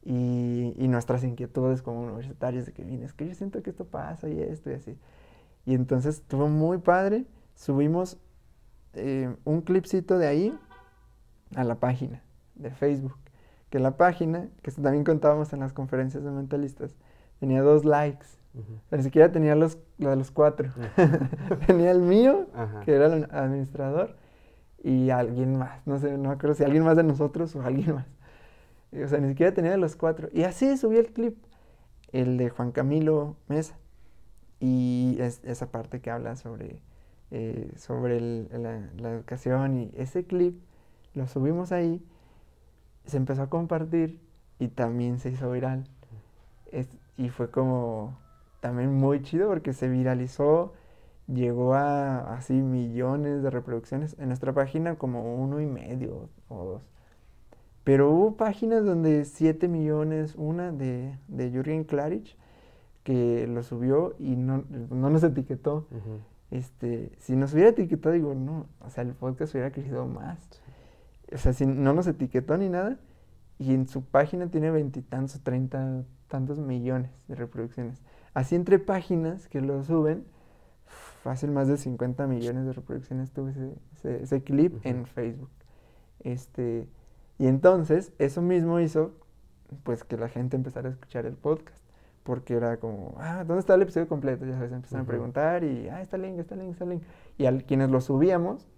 Y, 0.04 0.74
y, 0.78 0.88
nuestras 0.90 1.24
inquietudes 1.24 1.82
como 1.82 2.02
universitarios 2.02 2.66
de 2.66 2.74
que 2.74 2.84
viene, 2.84 3.06
es 3.06 3.14
que 3.14 3.26
yo 3.26 3.34
siento 3.36 3.64
que 3.64 3.70
esto 3.70 3.86
pasa 3.86 4.28
y 4.28 4.42
esto 4.42 4.70
y 4.70 4.74
así. 4.74 4.98
Y 5.66 5.76
entonces 5.76 6.18
estuvo 6.18 6.50
muy 6.50 6.80
padre. 6.80 7.26
Subimos 7.56 8.18
eh, 8.96 9.34
un 9.46 9.62
clipcito 9.62 10.18
de 10.18 10.28
ahí 10.28 10.60
a 11.56 11.64
la 11.64 11.76
página 11.76 12.22
de 12.56 12.72
Facebook. 12.72 13.16
Que 13.70 13.80
la 13.80 13.96
página, 13.96 14.50
que 14.62 14.72
también 14.72 15.06
contábamos 15.06 15.54
en 15.54 15.62
las 15.62 15.72
conferencias 15.72 16.26
de 16.26 16.32
mentalistas, 16.32 16.98
tenía 17.40 17.62
dos 17.62 17.86
likes. 17.86 18.28
Ni 18.92 19.04
siquiera 19.04 19.32
tenía 19.32 19.56
los, 19.56 19.78
de 19.98 20.16
los 20.16 20.32
cuatro. 20.32 20.72
tenía 21.68 21.92
el 21.92 22.02
mío, 22.02 22.48
que 22.86 22.94
era 22.94 23.08
el 23.08 23.28
administrador, 23.32 24.16
y 24.84 25.10
alguien 25.10 25.58
más. 25.58 25.86
No 25.86 25.98
sé, 26.00 26.18
no 26.18 26.38
creo 26.38 26.54
si 26.54 26.64
alguien 26.64 26.84
más 26.84 26.98
de 26.98 27.04
nosotros 27.04 27.56
o 27.56 27.62
alguien 27.62 27.96
más. 27.96 28.06
O 28.92 29.08
sea, 29.08 29.20
ni 29.20 29.30
siquiera 29.30 29.54
tenía 29.54 29.72
de 29.72 29.78
los 29.78 29.96
cuatro. 29.96 30.30
Y 30.34 30.44
así 30.44 30.76
subí 30.78 30.98
el 30.98 31.12
clip, 31.14 31.38
el 32.12 32.38
de 32.38 32.50
Juan 32.50 32.72
Camilo 32.72 33.36
Mesa. 33.48 33.78
Y 34.60 35.18
es, 35.20 35.42
esa 35.44 35.72
parte 35.72 36.02
que 36.02 36.12
habla 36.12 36.36
sobre, 36.36 36.82
eh, 37.32 37.72
sobre 37.78 38.20
la, 38.20 38.90
la, 38.98 39.12
educación. 39.12 39.78
Y 39.78 39.92
ese 39.96 40.26
clip 40.26 40.60
lo 41.14 41.28
subimos 41.28 41.72
ahí, 41.72 42.04
se 43.06 43.18
empezó 43.18 43.44
a 43.44 43.50
compartir 43.50 44.20
y 44.58 44.68
también 44.70 45.20
se 45.20 45.30
hizo 45.30 45.52
viral. 45.52 45.86
Es, 46.72 46.88
y 47.18 47.30
fue 47.30 47.50
como 47.50 48.18
también 48.60 48.94
muy 48.94 49.22
chido 49.22 49.48
porque 49.48 49.74
se 49.74 49.88
viralizó, 49.88 50.74
llegó 51.28 51.74
a 51.74 52.34
así 52.36 52.54
millones 52.54 53.44
de 53.44 53.50
reproducciones. 53.50 54.16
En 54.20 54.28
nuestra 54.28 54.54
página 54.54 54.96
como 54.96 55.36
uno 55.36 55.62
y 55.62 55.66
medio 55.66 56.30
o 56.48 56.66
dos. 56.66 56.84
Pero 57.84 58.12
hubo 58.12 58.36
páginas 58.36 58.86
donde 58.86 59.26
7 59.26 59.68
millones, 59.68 60.36
una 60.36 60.72
de, 60.72 61.18
de 61.28 61.50
Jürgen 61.50 61.86
Klarich, 61.86 62.38
que 63.04 63.48
lo 63.48 63.64
subió 63.64 64.16
y 64.20 64.36
no, 64.36 64.64
no 64.92 65.10
nos 65.10 65.24
etiquetó. 65.24 65.88
este, 66.52 67.12
si 67.20 67.36
nos 67.36 67.54
hubiera 67.54 67.70
etiquetado, 67.70 68.14
digo, 68.14 68.36
no, 68.36 68.68
o 68.82 68.90
sea, 68.90 69.04
el 69.04 69.14
podcast 69.14 69.54
hubiera 69.54 69.72
crecido 69.72 70.06
más. 70.06 70.38
O 71.34 71.38
sea, 71.38 71.54
si 71.54 71.66
no 71.66 71.94
nos 71.94 72.08
etiquetó 72.08 72.58
ni 72.58 72.70
nada, 72.70 73.00
y 73.58 73.74
en 73.74 73.88
su 73.88 74.04
página 74.04 74.48
tiene 74.48 74.72
veintitantos 74.72 75.42
treinta 75.42 76.04
tantos 76.28 76.60
millones 76.60 77.12
de 77.28 77.36
reproducciones. 77.36 78.02
Así 78.40 78.56
entre 78.56 78.80
páginas 78.80 79.50
que 79.50 79.60
lo 79.60 79.84
suben, 79.84 80.24
fácil 80.86 81.52
más 81.52 81.68
de 81.68 81.76
50 81.76 82.26
millones 82.26 82.66
de 82.66 82.72
reproducciones 82.72 83.34
tuvo 83.34 83.50
ese, 83.50 84.24
ese, 84.24 84.44
clip 84.44 84.80
en 84.86 85.06
Facebook. 85.06 85.50
Este, 86.22 86.88
y 87.38 87.48
entonces 87.48 88.14
eso 88.18 88.42
mismo 88.42 88.80
hizo 88.80 89.12
pues 89.84 90.06
que 90.06 90.16
la 90.16 90.30
gente 90.30 90.56
empezara 90.56 90.88
a 90.88 90.94
escuchar 90.94 91.26
el 91.26 91.34
podcast. 91.34 91.84
Porque 92.24 92.54
era 92.54 92.78
como, 92.78 93.16
ah, 93.18 93.44
¿dónde 93.44 93.60
está 93.60 93.76
el 93.76 93.82
episodio 93.82 94.08
completo? 94.08 94.46
Ya 94.46 94.54
sabes, 94.54 94.72
empezaron 94.72 95.04
a 95.04 95.08
preguntar 95.08 95.66
y, 95.66 95.90
ah, 95.90 96.02
está 96.02 96.18
link, 96.18 96.40
está 96.40 96.56
link, 96.56 96.72
está 96.72 96.86
link. 96.86 97.04
Y 97.38 97.46
a 97.46 97.58
quienes 97.58 97.90
lo 97.90 98.00
subíamos, 98.00 98.70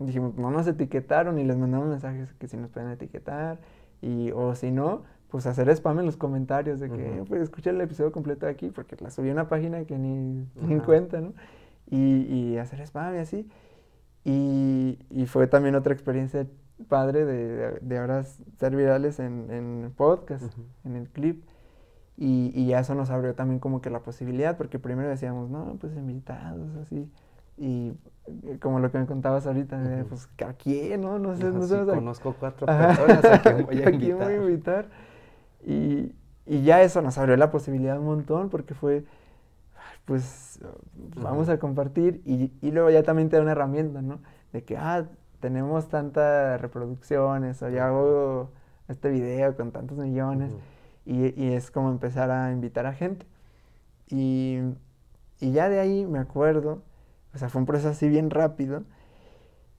dijimos, 0.00 0.34
no 0.34 0.50
nos 0.50 0.66
etiquetaron 0.66 1.38
y 1.38 1.44
les 1.44 1.56
mandamos 1.56 1.86
mensajes 1.86 2.34
que 2.34 2.48
si 2.48 2.56
nos 2.56 2.70
pueden 2.70 2.90
etiquetar. 2.90 3.60
Y, 4.00 4.32
o 4.32 4.56
si 4.56 4.72
no, 4.72 5.04
pues 5.32 5.46
hacer 5.46 5.68
spam 5.70 5.98
en 5.98 6.06
los 6.06 6.16
comentarios 6.16 6.78
de 6.78 6.90
que, 6.90 7.24
pues 7.26 7.42
escuché 7.42 7.70
el 7.70 7.80
episodio 7.80 8.12
completo 8.12 8.46
aquí, 8.46 8.68
porque 8.68 8.96
la 9.00 9.10
subí 9.10 9.30
a 9.30 9.32
una 9.32 9.48
página 9.48 9.84
que 9.84 9.98
ni, 9.98 10.46
ni 10.60 10.78
cuenta, 10.80 11.20
¿no? 11.20 11.32
y, 11.90 12.22
y 12.22 12.58
hacer 12.58 12.80
spam 12.80 13.14
y 13.16 13.18
así. 13.18 13.48
Y, 14.24 14.98
y, 15.10 15.26
fue 15.26 15.46
también 15.46 15.74
otra 15.74 15.92
experiencia 15.92 16.46
padre 16.88 17.24
de, 17.24 17.78
de 17.80 17.98
ahora 17.98 18.22
ser 18.24 18.76
virales 18.76 19.18
en, 19.18 19.50
en 19.50 19.92
podcast, 19.96 20.44
en 20.84 20.96
el 20.96 21.08
clip. 21.08 21.44
Y, 22.16 22.52
y, 22.54 22.66
ya 22.66 22.80
eso 22.80 22.94
nos 22.94 23.10
abrió 23.10 23.34
también 23.34 23.58
como 23.58 23.80
que 23.80 23.90
la 23.90 24.00
posibilidad, 24.00 24.56
porque 24.56 24.78
primero 24.78 25.08
decíamos, 25.08 25.50
no, 25.50 25.76
pues 25.80 25.96
invitados, 25.96 26.76
así. 26.76 27.10
Y 27.58 27.92
eh, 28.26 28.58
como 28.60 28.80
lo 28.80 28.90
que 28.90 28.98
me 28.98 29.06
contabas 29.06 29.46
ahorita, 29.46 30.04
pues 30.08 30.28
¿a 30.46 30.52
quién? 30.52 31.00
No, 31.00 31.18
no 31.18 31.36
sé. 31.36 31.44
No, 31.44 31.62
sé 31.62 31.84
conozco 31.84 32.34
cuatro 32.38 32.66
personas 32.66 33.24
a 33.24 33.42
quién 33.42 33.66
voy 33.66 33.82
a. 33.82 33.88
¿A 33.88 33.90
quién 33.90 34.18
voy 34.18 34.32
a 34.32 34.36
invitar? 34.36 34.86
Y, 35.64 36.14
y 36.46 36.62
ya 36.62 36.82
eso 36.82 37.02
nos 37.02 37.18
abrió 37.18 37.36
la 37.36 37.50
posibilidad 37.50 37.98
un 37.98 38.06
montón, 38.06 38.50
porque 38.50 38.74
fue, 38.74 39.04
pues, 40.04 40.60
vamos 41.16 41.48
a 41.48 41.58
compartir. 41.58 42.22
Y, 42.24 42.52
y 42.60 42.70
luego 42.72 42.90
ya 42.90 43.02
también 43.02 43.28
te 43.28 43.36
da 43.36 43.42
una 43.42 43.52
herramienta, 43.52 44.02
¿no? 44.02 44.20
De 44.52 44.64
que, 44.64 44.76
ah, 44.76 45.06
tenemos 45.40 45.88
tantas 45.88 46.60
reproducciones, 46.60 47.62
o 47.62 47.68
ya 47.68 47.88
hago 47.88 48.50
este 48.88 49.10
video 49.10 49.56
con 49.56 49.72
tantos 49.72 49.98
millones. 49.98 50.52
y, 51.04 51.40
y, 51.42 51.54
es 51.54 51.70
como 51.70 51.90
empezar 51.90 52.30
a 52.30 52.52
invitar 52.52 52.86
a 52.86 52.92
gente. 52.94 53.26
Y, 54.08 54.58
y 55.40 55.52
ya 55.52 55.68
de 55.68 55.80
ahí 55.80 56.06
me 56.06 56.18
acuerdo 56.18 56.82
o 57.34 57.38
sea, 57.38 57.48
fue 57.48 57.60
un 57.60 57.66
proceso 57.66 57.90
así 57.90 58.08
bien 58.08 58.30
rápido, 58.30 58.84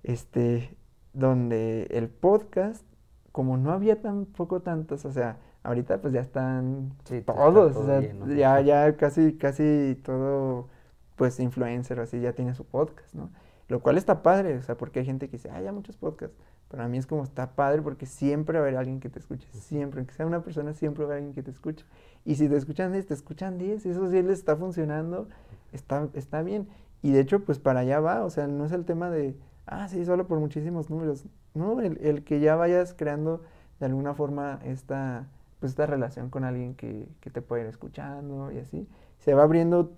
este, 0.04 0.76
donde 1.14 1.84
el 1.92 2.10
podcast, 2.10 2.84
como 3.32 3.58
no 3.58 3.72
había 3.72 4.02
tampoco 4.02 4.62
tantos, 4.62 5.06
o 5.06 5.12
sea, 5.12 5.38
ahorita 5.64 6.02
pues 6.02 6.14
ya 6.14 6.22
están 6.22 6.94
todos, 7.26 7.76
o 7.76 7.86
sea, 7.86 8.02
ya, 8.36 8.62
ya 8.62 8.96
casi, 8.98 9.34
casi 9.34 10.00
todo, 10.04 10.68
pues, 11.16 11.40
influencer 11.40 12.00
o 12.00 12.04
así 12.04 12.20
ya 12.20 12.34
tiene 12.34 12.54
su 12.54 12.66
podcast, 12.66 13.14
¿no? 13.14 13.30
Lo 13.70 13.82
cual 13.82 13.98
está 13.98 14.22
padre, 14.22 14.58
o 14.58 14.62
sea, 14.62 14.76
porque 14.76 15.00
hay 15.00 15.06
gente 15.06 15.28
que 15.30 15.38
dice, 15.38 15.50
ah, 15.50 15.62
ya 15.62 15.72
muchos 15.72 15.96
podcasts. 15.96 16.38
Para 16.68 16.88
mí 16.88 16.98
es 16.98 17.06
como 17.06 17.24
está 17.24 17.56
padre 17.56 17.82
porque 17.82 18.06
siempre 18.06 18.58
va 18.58 18.66
a 18.66 18.68
haber 18.68 18.78
alguien 18.78 19.00
que 19.00 19.10
te 19.10 19.20
escuche, 19.20 19.48
siempre, 19.52 20.00
aunque 20.00 20.14
sea 20.14 20.26
una 20.26 20.44
persona, 20.44 20.74
siempre 20.74 21.04
va 21.06 21.12
a 21.12 21.14
haber 21.14 21.24
alguien 21.24 21.36
que 21.36 21.44
te 21.44 21.52
escuche. 21.52 21.86
Y 22.26 22.36
si 22.36 22.50
te 22.50 22.58
escuchan 22.58 22.92
10, 22.92 23.08
te 23.08 23.14
escuchan 23.14 23.58
10, 23.58 23.86
eso 23.86 24.10
sí 24.10 24.22
les 24.22 24.40
está 24.40 24.56
funcionando, 24.56 25.28
está, 25.72 26.10
está 26.14 26.42
bien. 26.42 26.68
Y 27.02 27.12
de 27.12 27.20
hecho, 27.20 27.44
pues 27.44 27.60
para 27.60 27.82
allá 27.82 28.00
va, 28.00 28.24
o 28.24 28.30
sea, 28.30 28.48
no 28.48 28.66
es 28.66 28.72
el 28.72 28.86
tema 28.86 29.10
de, 29.10 29.36
ah, 29.66 29.88
sí, 29.88 30.04
solo 30.06 30.28
por 30.28 30.40
muchísimos 30.40 30.90
números. 30.90 31.26
No, 31.54 31.80
el, 31.82 32.24
que 32.24 32.40
ya 32.40 32.56
vayas 32.56 32.94
creando 32.94 33.44
de 33.80 33.86
alguna 33.86 34.14
forma 34.14 34.60
esta, 34.64 35.28
pues 35.64 35.72
esta 35.72 35.86
relación 35.86 36.30
con 36.30 36.44
alguien 36.44 36.76
que, 36.76 37.08
que, 37.22 37.30
te 37.30 37.42
puede 37.42 37.62
ir 37.62 37.70
escuchando 37.70 38.52
y 38.52 38.58
así. 38.58 38.86
Se 39.20 39.34
va 39.34 39.44
abriendo 39.44 39.94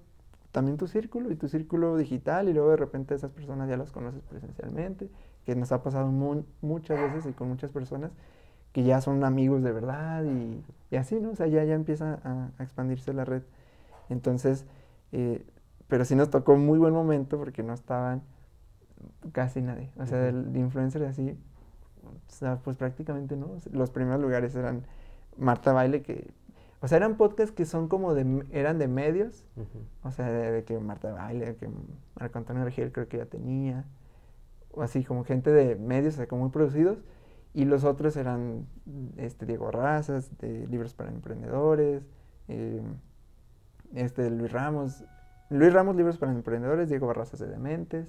también 0.52 0.78
tu 0.78 0.88
círculo 0.88 1.32
y 1.32 1.36
tu 1.36 1.48
círculo 1.48 1.98
digital 1.98 2.48
y 2.48 2.54
luego 2.54 2.70
de 2.70 2.78
repente 2.78 3.16
esas 3.16 3.32
personas 3.32 3.68
ya 3.68 3.76
las 3.76 3.92
conoces 3.92 4.22
presencialmente, 4.30 5.10
que 5.44 5.56
nos 5.56 5.72
ha 5.72 5.82
pasado 5.82 6.12
muchas 6.62 7.00
veces 7.00 7.32
y 7.32 7.34
con 7.34 7.48
muchas 7.50 7.72
personas 7.72 8.12
que 8.74 8.84
ya 8.84 9.02
son 9.02 9.24
amigos 9.24 9.64
de 9.64 9.72
verdad 9.72 10.24
y, 10.24 10.64
y 10.92 10.98
así, 10.98 11.16
¿no? 11.20 11.32
O 11.32 11.36
sea, 11.36 11.48
ya, 11.48 11.64
ya 11.64 11.74
empieza 11.74 12.20
a, 12.24 12.50
a 12.60 12.64
expandirse 12.64 13.12
la 13.12 13.26
red. 13.26 13.42
Entonces, 14.10 14.68
eh, 15.14 15.44
pero 15.88 16.06
sí 16.06 16.14
nos 16.14 16.30
tocó 16.30 16.58
muy 16.58 16.78
buen 16.78 16.94
momento 16.94 17.40
porque 17.40 17.64
no 17.64 17.74
estaban 17.74 18.22
casi 19.32 19.64
nadie. 19.64 19.90
O 19.98 20.06
sea, 20.06 20.20
de 20.32 20.60
influencers 20.60 21.06
así, 21.08 21.36
o 22.04 22.32
sea, 22.32 22.58
pues 22.58 22.78
prácticamente 22.78 23.36
no. 23.36 23.48
Los 23.72 23.90
primeros 23.90 24.22
lugares 24.22 24.54
eran 24.54 24.84
Marta 25.38 25.74
Baile, 25.74 26.02
que, 26.02 26.32
o 26.82 26.88
sea, 26.88 26.98
eran 26.98 27.18
podcasts 27.18 27.54
que 27.54 27.66
son 27.66 27.88
como 27.88 28.14
de, 28.14 28.46
eran 28.52 28.78
de 28.78 28.88
medios, 28.88 29.46
o 30.04 30.12
sea, 30.12 30.32
de, 30.32 30.64
que 30.64 30.78
Marta 30.80 31.12
Baile, 31.12 31.56
que 31.56 31.70
Marco 32.20 32.38
Antonio 32.38 32.64
Regil 32.64 32.92
creo 32.92 33.08
que 33.08 33.18
ya 33.18 33.26
tenía, 33.26 33.86
o 34.72 34.82
así 34.82 35.04
como 35.04 35.24
gente 35.24 35.52
de 35.52 35.76
medios, 35.76 36.16
o 36.16 36.18
sea, 36.18 36.28
como 36.28 36.44
muy 36.44 36.52
producidos. 36.52 37.00
Y 37.54 37.64
los 37.64 37.86
otros 37.86 38.18
eran 38.18 38.68
este, 39.16 39.46
Diego 39.46 39.72
Razas, 39.72 40.30
de 40.40 40.68
Libros 40.68 40.94
para 40.94 41.10
Emprendedores, 41.10 42.04
eh, 42.50 42.82
este, 43.94 44.30
Luis 44.30 44.52
Ramos, 44.52 45.06
Luis 45.50 45.72
Ramos, 45.74 45.96
Libros 45.96 46.18
para 46.18 46.34
Emprendedores, 46.34 46.90
Diego 46.90 47.08
Barrazas 47.08 47.40
de 47.40 47.48
Dementes, 47.48 48.08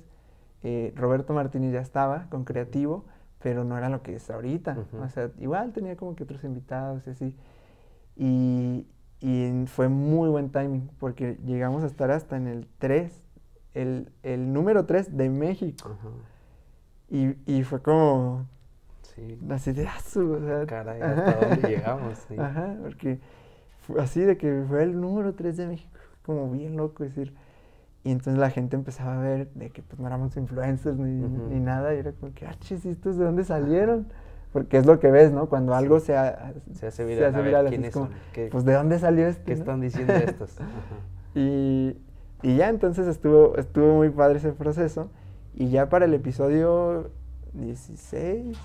eh, 0.62 0.92
Roberto 0.96 1.32
Martínez 1.32 1.72
ya 1.72 1.80
estaba 1.80 2.26
con 2.28 2.44
Creativo, 2.44 3.04
pero 3.40 3.64
no 3.64 3.76
era 3.76 3.88
lo 3.88 4.02
que 4.02 4.16
es 4.16 4.30
ahorita. 4.30 4.76
O 5.02 5.08
sea, 5.08 5.30
igual 5.38 5.72
tenía 5.72 5.96
como 5.96 6.14
que 6.16 6.24
otros 6.24 6.42
invitados 6.44 7.06
y 7.06 7.10
así. 7.10 7.34
Y, 8.16 8.86
fue 9.66 9.88
muy 9.88 10.28
buen 10.28 10.50
timing, 10.50 10.90
porque 10.98 11.38
llegamos 11.44 11.82
a 11.82 11.86
estar 11.86 12.10
hasta 12.10 12.36
en 12.36 12.46
el 12.46 12.68
3, 12.78 13.12
el, 13.74 14.12
el 14.22 14.52
número 14.52 14.86
3 14.86 15.16
de 15.16 15.28
México. 15.30 15.96
y, 17.08 17.34
y, 17.46 17.62
fue 17.64 17.82
como... 17.82 18.46
Sí. 19.02 19.38
Así 19.50 19.72
de 19.72 19.86
azul, 19.86 20.42
o 20.42 20.46
sea, 20.46 20.66
Caray, 20.66 21.00
hasta 21.00 21.46
dónde 21.46 21.68
llegamos. 21.68 22.18
Sí. 22.28 22.34
Ajá, 22.38 22.76
porque 22.82 23.18
fue 23.80 24.00
así 24.02 24.20
de 24.20 24.36
que 24.36 24.64
fue 24.68 24.82
el 24.82 25.00
número 25.00 25.34
3 25.34 25.56
de 25.56 25.66
México 25.66 25.96
como 26.26 26.50
bien 26.50 26.76
loco 26.76 27.04
decir. 27.04 27.32
Y 28.06 28.12
entonces 28.12 28.38
la 28.38 28.50
gente 28.50 28.76
empezaba 28.76 29.18
a 29.18 29.20
ver 29.20 29.48
de 29.54 29.70
que 29.70 29.82
pues 29.82 29.98
no 29.98 30.06
éramos 30.06 30.36
influencers 30.36 30.96
ni, 30.96 31.26
ni 31.26 31.58
nada, 31.58 31.92
y 31.92 31.98
era 31.98 32.12
como 32.12 32.32
que, 32.32 32.46
ah, 32.46 32.54
chis, 32.60 32.86
¿estos 32.86 33.16
de 33.16 33.24
dónde 33.24 33.42
salieron? 33.42 34.06
Porque 34.52 34.76
es 34.76 34.86
lo 34.86 35.00
que 35.00 35.10
ves, 35.10 35.32
¿no? 35.32 35.48
Cuando 35.48 35.74
algo 35.74 35.98
se, 35.98 36.14
se 36.72 36.86
hace 36.86 37.04
viral, 37.04 37.32
se 37.32 37.36
hace 37.36 37.42
viral 37.42 37.66
¿quiénes 37.66 37.92
son? 37.92 38.10
pues 38.52 38.64
¿de 38.64 38.74
dónde 38.74 39.00
salió 39.00 39.26
esto? 39.26 39.42
¿Qué 39.44 39.54
están 39.54 39.80
diciendo 39.80 40.12
estos? 40.12 40.56
y, 41.34 41.96
y 42.42 42.56
ya 42.56 42.68
entonces 42.68 43.08
estuvo, 43.08 43.56
estuvo 43.56 43.96
muy 43.96 44.10
padre 44.10 44.38
ese 44.38 44.52
proceso. 44.52 45.10
Y 45.52 45.70
ya 45.70 45.88
para 45.88 46.04
el 46.04 46.14
episodio 46.14 47.10
16, 47.54 48.56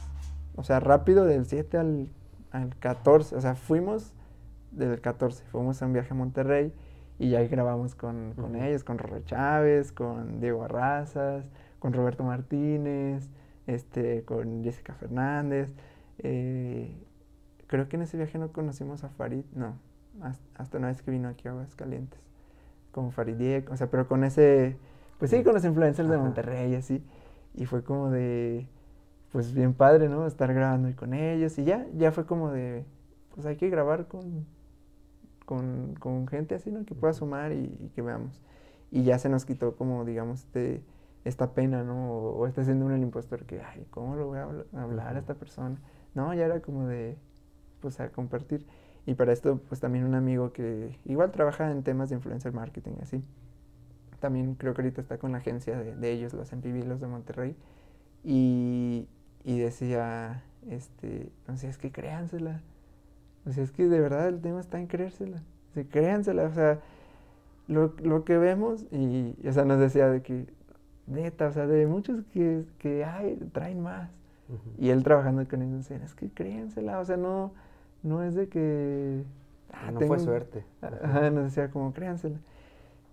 o 0.55 0.63
sea, 0.63 0.79
rápido 0.79 1.25
del 1.25 1.47
7 1.47 1.79
al, 1.79 2.09
al 2.51 2.75
14, 2.75 3.35
o 3.35 3.41
sea, 3.41 3.55
fuimos 3.55 4.13
del 4.69 5.01
14, 5.01 5.43
fuimos 5.45 5.81
a 5.81 5.87
un 5.87 5.93
viaje 5.93 6.09
a 6.11 6.15
Monterrey 6.15 6.71
y 7.21 7.35
ahí 7.35 7.47
grabamos 7.47 7.93
con, 7.93 8.33
con 8.33 8.55
ellos, 8.55 8.83
con 8.83 8.97
Rorro 8.97 9.19
Chávez, 9.19 9.91
con 9.91 10.39
Diego 10.39 10.63
Arrazas, 10.63 11.51
con 11.77 11.93
Roberto 11.93 12.23
Martínez, 12.23 13.29
este, 13.67 14.23
con 14.23 14.63
Jessica 14.63 14.95
Fernández. 14.95 15.69
Eh, 16.17 16.91
creo 17.67 17.87
que 17.87 17.97
en 17.97 18.01
ese 18.01 18.17
viaje 18.17 18.39
no 18.39 18.51
conocimos 18.51 19.03
a 19.03 19.09
Farid, 19.09 19.43
no, 19.53 19.75
hasta, 20.57 20.79
una 20.79 20.87
vez 20.87 21.03
que 21.03 21.11
vino 21.11 21.29
aquí 21.29 21.47
a 21.47 21.51
Aguascalientes, 21.51 22.19
con 22.91 23.11
Farid 23.11 23.69
o 23.69 23.77
sea, 23.77 23.85
pero 23.85 24.07
con 24.07 24.23
ese, 24.23 24.77
pues 25.19 25.29
sí, 25.29 25.43
con 25.43 25.53
los 25.53 25.63
influencers 25.63 26.09
de 26.09 26.17
Monterrey, 26.17 26.73
así, 26.73 27.03
y 27.53 27.67
fue 27.67 27.83
como 27.83 28.09
de, 28.09 28.67
pues 29.31 29.53
bien 29.53 29.75
padre, 29.75 30.09
¿no? 30.09 30.25
Estar 30.25 30.51
grabando 30.55 30.89
con 30.95 31.13
ellos, 31.13 31.55
y 31.59 31.65
ya, 31.65 31.85
ya 31.95 32.11
fue 32.11 32.25
como 32.25 32.49
de, 32.49 32.83
pues 33.35 33.45
hay 33.45 33.57
que 33.57 33.69
grabar 33.69 34.07
con 34.07 34.47
con, 35.45 35.95
con 35.99 36.27
gente 36.27 36.55
así, 36.55 36.71
¿no? 36.71 36.85
Que 36.85 36.95
pueda 36.95 37.13
sumar 37.13 37.51
y, 37.51 37.91
que 37.95 38.01
veamos. 38.01 38.41
Y 38.91 39.03
ya 39.03 39.19
se 39.19 39.29
nos 39.29 39.45
quitó 39.45 39.75
como, 39.75 40.05
digamos, 40.05 40.41
este, 40.41 40.83
esta 41.25 41.53
pena, 41.53 41.83
¿no? 41.83 42.11
O, 42.11 42.47
está 42.47 42.63
siendo 42.63 42.85
un 42.85 42.91
el 42.91 43.01
impostor 43.01 43.45
que, 43.45 43.61
ay, 43.61 43.85
¿cómo 43.89 44.15
lo 44.15 44.27
voy 44.27 44.39
a 44.39 44.81
hablar 44.81 45.15
a 45.15 45.19
esta 45.19 45.35
persona? 45.35 45.77
No, 46.13 46.33
ya 46.33 46.45
era 46.45 46.61
como 46.61 46.87
de, 46.87 47.17
pues, 47.79 47.99
a 47.99 48.09
compartir. 48.09 48.65
Y 49.05 49.15
para 49.15 49.33
esto, 49.33 49.59
pues, 49.67 49.79
también 49.81 50.05
un 50.05 50.15
amigo 50.15 50.51
que 50.53 50.97
igual 51.05 51.31
trabaja 51.31 51.71
en 51.71 51.83
temas 51.83 52.09
de 52.09 52.15
influencer 52.15 52.53
marketing, 52.53 52.93
así. 53.01 53.23
También 54.19 54.55
creo 54.55 54.73
que 54.73 54.81
ahorita 54.81 55.01
está 55.01 55.17
con 55.17 55.31
la 55.31 55.39
agencia 55.39 55.77
de, 55.77 56.11
ellos, 56.11 56.33
los 56.33 56.51
MPV, 56.51 56.85
los 56.85 57.01
de 57.01 57.07
Monterrey. 57.07 57.55
Y, 58.23 59.07
y 59.43 59.59
decía, 59.59 60.43
este, 60.69 61.31
entonces 61.39 61.71
es 61.71 61.77
que 61.77 61.91
créansela 61.91 62.61
o 63.45 63.51
sea, 63.51 63.63
es 63.63 63.71
que 63.71 63.87
de 63.87 63.99
verdad 63.99 64.27
el 64.27 64.41
tema 64.41 64.59
está 64.59 64.79
en 64.79 64.87
creérsela. 64.87 65.41
O 65.75 65.89
créansela. 65.89 66.43
O 66.43 66.53
sea, 66.53 66.79
lo, 67.67 67.93
lo, 68.03 68.23
que 68.23 68.37
vemos, 68.37 68.85
y, 68.91 69.35
o 69.47 69.51
sea, 69.51 69.65
nos 69.65 69.79
decía 69.79 70.09
de 70.09 70.21
que, 70.21 70.45
neta, 71.07 71.47
o 71.47 71.51
sea, 71.51 71.65
de 71.67 71.87
muchos 71.87 72.23
que, 72.33 72.65
que 72.77 73.03
hay, 73.03 73.35
traen 73.51 73.81
más. 73.81 74.09
Y 74.77 74.89
él 74.89 75.03
trabajando 75.03 75.47
con 75.47 75.61
ellos 75.61 75.87
decía, 75.87 76.03
es 76.03 76.13
que 76.13 76.29
créansela. 76.29 76.99
O 76.99 77.05
sea, 77.05 77.15
no, 77.15 77.53
no 78.03 78.21
es 78.21 78.35
de 78.35 78.49
que. 78.49 79.23
Ah, 79.71 79.91
no 79.91 80.01
fue 80.01 80.19
suerte. 80.19 80.65
Ajá, 80.81 81.29
nos 81.29 81.45
decía 81.45 81.71
como, 81.71 81.93
créansela. 81.93 82.37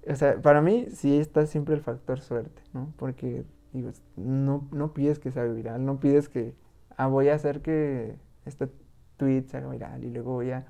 O 0.09 0.17
sea, 0.17 0.41
para 0.41 0.61
mí 0.61 0.87
sí 0.91 1.19
está 1.19 1.47
siempre 1.47 1.75
el 1.75 1.81
factor 1.81 2.21
suerte, 2.21 2.63
¿no? 2.73 2.93
Porque, 2.97 3.45
digo, 3.73 3.91
no, 4.17 4.67
no 4.73 4.93
pides 4.93 5.19
que 5.21 5.31
sea 5.31 5.45
viral, 5.45 5.85
no 5.85 6.01
pides 6.01 6.29
que, 6.29 6.55
ah, 6.97 7.07
voy 7.07 7.29
a 7.29 7.35
hacer 7.35 7.61
que 7.61 8.17
este 8.45 8.69
tweet 9.19 9.43
se 9.49 9.59
haga 9.59 9.69
viral 9.69 10.03
y 10.05 10.11
luego 10.11 10.43
ya, 10.43 10.67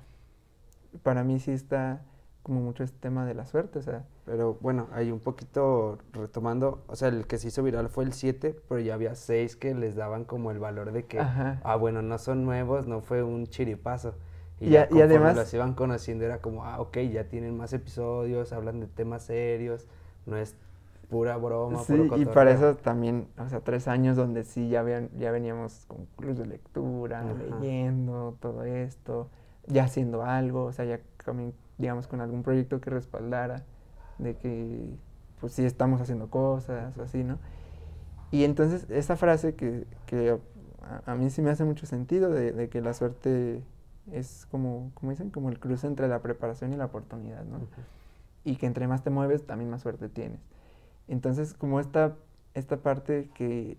para 1.03 1.23
mí 1.23 1.39
sí 1.39 1.51
está 1.51 2.01
como 2.43 2.61
mucho 2.61 2.83
este 2.83 2.97
tema 2.99 3.25
de 3.25 3.35
la 3.35 3.45
suerte, 3.45 3.79
o 3.79 3.81
sea. 3.81 4.05
Pero 4.25 4.57
bueno, 4.61 4.87
hay 4.91 5.11
un 5.11 5.19
poquito 5.19 5.97
retomando, 6.13 6.83
o 6.87 6.95
sea, 6.95 7.07
el 7.07 7.25
que 7.27 7.37
se 7.37 7.47
hizo 7.47 7.63
viral 7.63 7.89
fue 7.89 8.03
el 8.03 8.13
7, 8.13 8.59
pero 8.67 8.79
ya 8.79 8.93
había 8.95 9.15
6 9.15 9.55
que 9.55 9.73
les 9.73 9.95
daban 9.95 10.25
como 10.25 10.51
el 10.51 10.59
valor 10.59 10.91
de 10.91 11.05
que, 11.05 11.19
ah, 11.19 11.75
bueno, 11.79 12.01
no 12.01 12.17
son 12.17 12.43
nuevos, 12.43 12.87
no 12.87 13.01
fue 13.01 13.23
un 13.23 13.47
chiripazo. 13.47 14.15
Y, 14.59 14.71
ya, 14.71 14.89
y 14.91 14.99
además 15.01 15.35
los 15.35 15.53
iban 15.53 15.73
conociendo 15.73 16.25
era 16.25 16.41
como, 16.41 16.65
ah, 16.65 16.81
ok, 16.81 16.97
ya 17.11 17.25
tienen 17.29 17.55
más 17.55 17.71
episodios, 17.71 18.51
hablan 18.51 18.79
de 18.81 18.87
temas 18.87 19.23
serios, 19.23 19.87
no 20.25 20.35
es 20.37 20.55
pura 21.09 21.37
broma, 21.37 21.83
sí, 21.83 21.93
y 22.17 22.25
para 22.25 22.51
eso 22.51 22.75
también, 22.75 23.27
o 23.37 23.49
sea, 23.49 23.61
tres 23.61 23.87
años 23.87 24.15
donde 24.15 24.43
sí 24.43 24.69
ya, 24.69 24.83
ya 25.17 25.31
veníamos 25.31 25.85
con 25.87 26.05
clubes 26.17 26.37
de 26.37 26.45
lectura, 26.45 27.23
leyendo, 27.23 28.37
todo 28.39 28.63
esto, 28.63 29.27
ya 29.67 29.85
haciendo 29.85 30.23
algo, 30.23 30.65
o 30.65 30.71
sea, 30.71 30.85
ya 30.85 30.99
digamos, 31.77 32.07
con 32.07 32.21
algún 32.21 32.43
proyecto 32.43 32.79
que 32.79 32.89
respaldara 32.89 33.63
de 34.19 34.35
que, 34.35 34.85
pues 35.39 35.53
sí 35.53 35.65
estamos 35.65 36.01
haciendo 36.01 36.29
cosas 36.29 36.97
o 36.97 37.03
así, 37.03 37.23
¿no? 37.23 37.39
Y 38.31 38.43
entonces 38.43 38.85
esa 38.89 39.15
frase 39.15 39.55
que, 39.55 39.85
que 40.05 40.37
a, 41.05 41.15
mí 41.15 41.29
sí 41.29 41.41
me 41.41 41.49
hace 41.49 41.63
mucho 41.63 41.85
sentido 41.85 42.29
de, 42.29 42.69
que 42.69 42.81
la 42.81 42.93
suerte 42.93 43.63
es 44.11 44.47
como, 44.51 44.91
como 44.93 45.11
dicen, 45.11 45.31
como 45.31 45.49
el 45.49 45.59
cruce 45.59 45.87
entre 45.87 46.07
la 46.07 46.21
preparación 46.21 46.73
y 46.73 46.75
la 46.75 46.85
oportunidad, 46.85 47.43
¿no? 47.45 47.59
Y 48.43 48.57
que 48.57 48.65
entre 48.65 48.87
más 48.87 49.03
te 49.03 49.09
mueves, 49.09 49.45
también 49.45 49.69
más 49.69 49.81
suerte 49.81 50.09
tienes. 50.09 50.39
Entonces, 51.09 51.53
como 51.53 51.79
esta, 51.79 52.15
esta 52.53 52.77
parte 52.77 53.29
que 53.33 53.77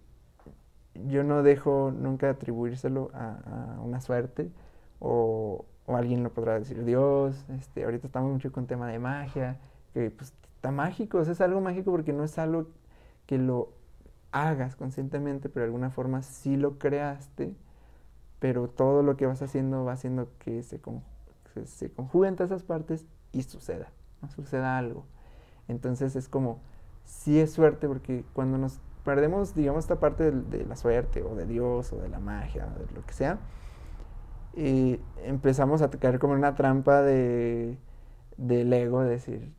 yo 0.94 1.22
no 1.22 1.42
dejo 1.42 1.92
nunca 1.92 2.28
atribuírselo 2.30 3.10
a, 3.14 3.78
una 3.82 4.00
suerte 4.00 4.50
o, 4.98 5.64
alguien 5.86 6.22
lo 6.22 6.32
podrá 6.32 6.56
decir 6.56 6.84
Dios, 6.84 7.44
este, 7.48 7.82
ahorita 7.82 8.06
estamos 8.06 8.30
mucho 8.30 8.52
con 8.52 8.68
tema 8.68 8.86
de 8.86 9.00
magia, 9.00 9.58
que 9.92 10.10
pues 10.10 10.32
está 10.54 10.70
mágico, 10.70 11.18
o 11.18 11.22
es 11.22 11.40
algo 11.40 11.60
mágico 11.60 11.90
porque 11.90 12.12
no 12.12 12.22
es 12.22 12.38
algo 12.38 12.68
que 13.26 13.38
lo 13.38 13.72
hagas 14.30 14.76
conscientemente, 14.76 15.48
pero 15.48 15.64
de 15.64 15.66
alguna 15.66 15.90
forma 15.90 16.22
sí 16.22 16.56
lo 16.56 16.78
creaste, 16.78 17.56
pero 18.38 18.68
todo 18.68 19.02
lo 19.02 19.16
que 19.16 19.26
vas 19.26 19.42
haciendo 19.42 19.84
va 19.84 19.92
haciendo 19.94 20.28
que 20.38 20.62
se, 20.62 20.80
se, 21.66 21.90
conjuguen 21.90 22.36
todas 22.36 22.52
esas 22.52 22.62
partes 22.62 23.04
y 23.32 23.42
suceda, 23.42 23.90
suceda 24.34 24.78
algo. 24.78 25.06
Entonces 25.66 26.14
es 26.14 26.28
como, 26.28 26.60
sí 27.04 27.38
es 27.38 27.52
suerte, 27.52 27.88
porque 27.88 28.24
cuando 28.32 28.58
nos 28.58 28.80
perdemos, 29.04 29.54
digamos, 29.54 29.84
esta 29.84 30.00
parte 30.00 30.30
de, 30.30 30.64
la 30.64 30.76
suerte, 30.76 31.22
o 31.22 31.34
de 31.34 31.46
Dios, 31.46 31.92
o 31.92 31.96
de 32.00 32.08
la 32.08 32.20
magia, 32.20 32.68
o 32.74 32.78
de 32.78 32.92
lo 32.94 33.04
que 33.04 33.12
sea, 33.12 33.38
eh, 34.54 35.00
empezamos 35.24 35.82
a 35.82 35.90
caer 35.90 36.18
como 36.18 36.34
en 36.34 36.40
una 36.40 36.54
trampa 36.54 37.02
de, 37.02 37.78
del 38.36 38.72
ego, 38.72 39.02
de 39.02 39.10
decir, 39.10 39.52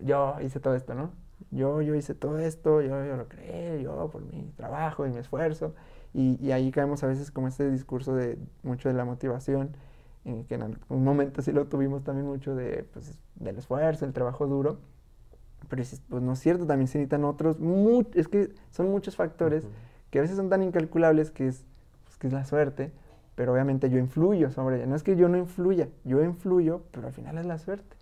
yo 0.00 0.36
hice 0.42 0.60
todo 0.60 0.74
esto, 0.74 0.94
¿no? 0.94 1.10
Yo, 1.50 1.82
yo 1.82 1.94
hice 1.94 2.14
todo 2.14 2.38
esto, 2.38 2.80
yo, 2.80 3.04
yo 3.04 3.16
lo 3.16 3.28
creé, 3.28 3.82
yo 3.82 4.08
por 4.10 4.22
mi 4.22 4.52
trabajo 4.56 5.06
y 5.06 5.10
mi 5.10 5.18
esfuerzo. 5.18 5.74
Y, 6.14 6.38
y, 6.44 6.52
ahí 6.52 6.70
caemos 6.70 7.02
a 7.04 7.08
veces 7.08 7.30
como 7.30 7.48
este 7.48 7.70
discurso 7.70 8.14
de 8.14 8.38
mucho 8.62 8.88
de 8.88 8.94
la 8.94 9.04
motivación, 9.04 9.76
en 10.24 10.44
que 10.44 10.54
en 10.54 10.62
algún 10.62 11.04
momento 11.04 11.42
sí 11.42 11.52
lo 11.52 11.66
tuvimos 11.66 12.04
también 12.04 12.26
mucho 12.26 12.54
de, 12.54 12.84
pues, 12.92 13.18
del 13.36 13.58
esfuerzo, 13.58 14.06
el 14.06 14.12
trabajo 14.12 14.46
duro. 14.46 14.78
Pero 15.68 15.82
pues 16.08 16.22
no 16.22 16.32
es 16.32 16.38
cierto, 16.38 16.66
también 16.66 16.86
se 16.88 16.98
necesitan 16.98 17.24
otros, 17.24 17.56
es 18.14 18.28
que 18.28 18.54
son 18.70 18.90
muchos 18.90 19.16
factores 19.16 19.64
que 20.10 20.18
a 20.18 20.22
veces 20.22 20.36
son 20.36 20.48
tan 20.48 20.62
incalculables 20.62 21.30
que 21.30 21.48
es, 21.48 21.64
pues, 22.04 22.16
que 22.16 22.28
es 22.28 22.32
la 22.32 22.44
suerte, 22.44 22.92
pero 23.34 23.52
obviamente 23.52 23.90
yo 23.90 23.98
influyo 23.98 24.50
sobre 24.50 24.76
ella. 24.76 24.86
No 24.86 24.96
es 24.96 25.02
que 25.02 25.16
yo 25.16 25.28
no 25.28 25.36
influya, 25.36 25.88
yo 26.04 26.22
influyo, 26.22 26.82
pero 26.92 27.06
al 27.06 27.12
final 27.12 27.38
es 27.38 27.46
la 27.46 27.58
suerte 27.58 27.96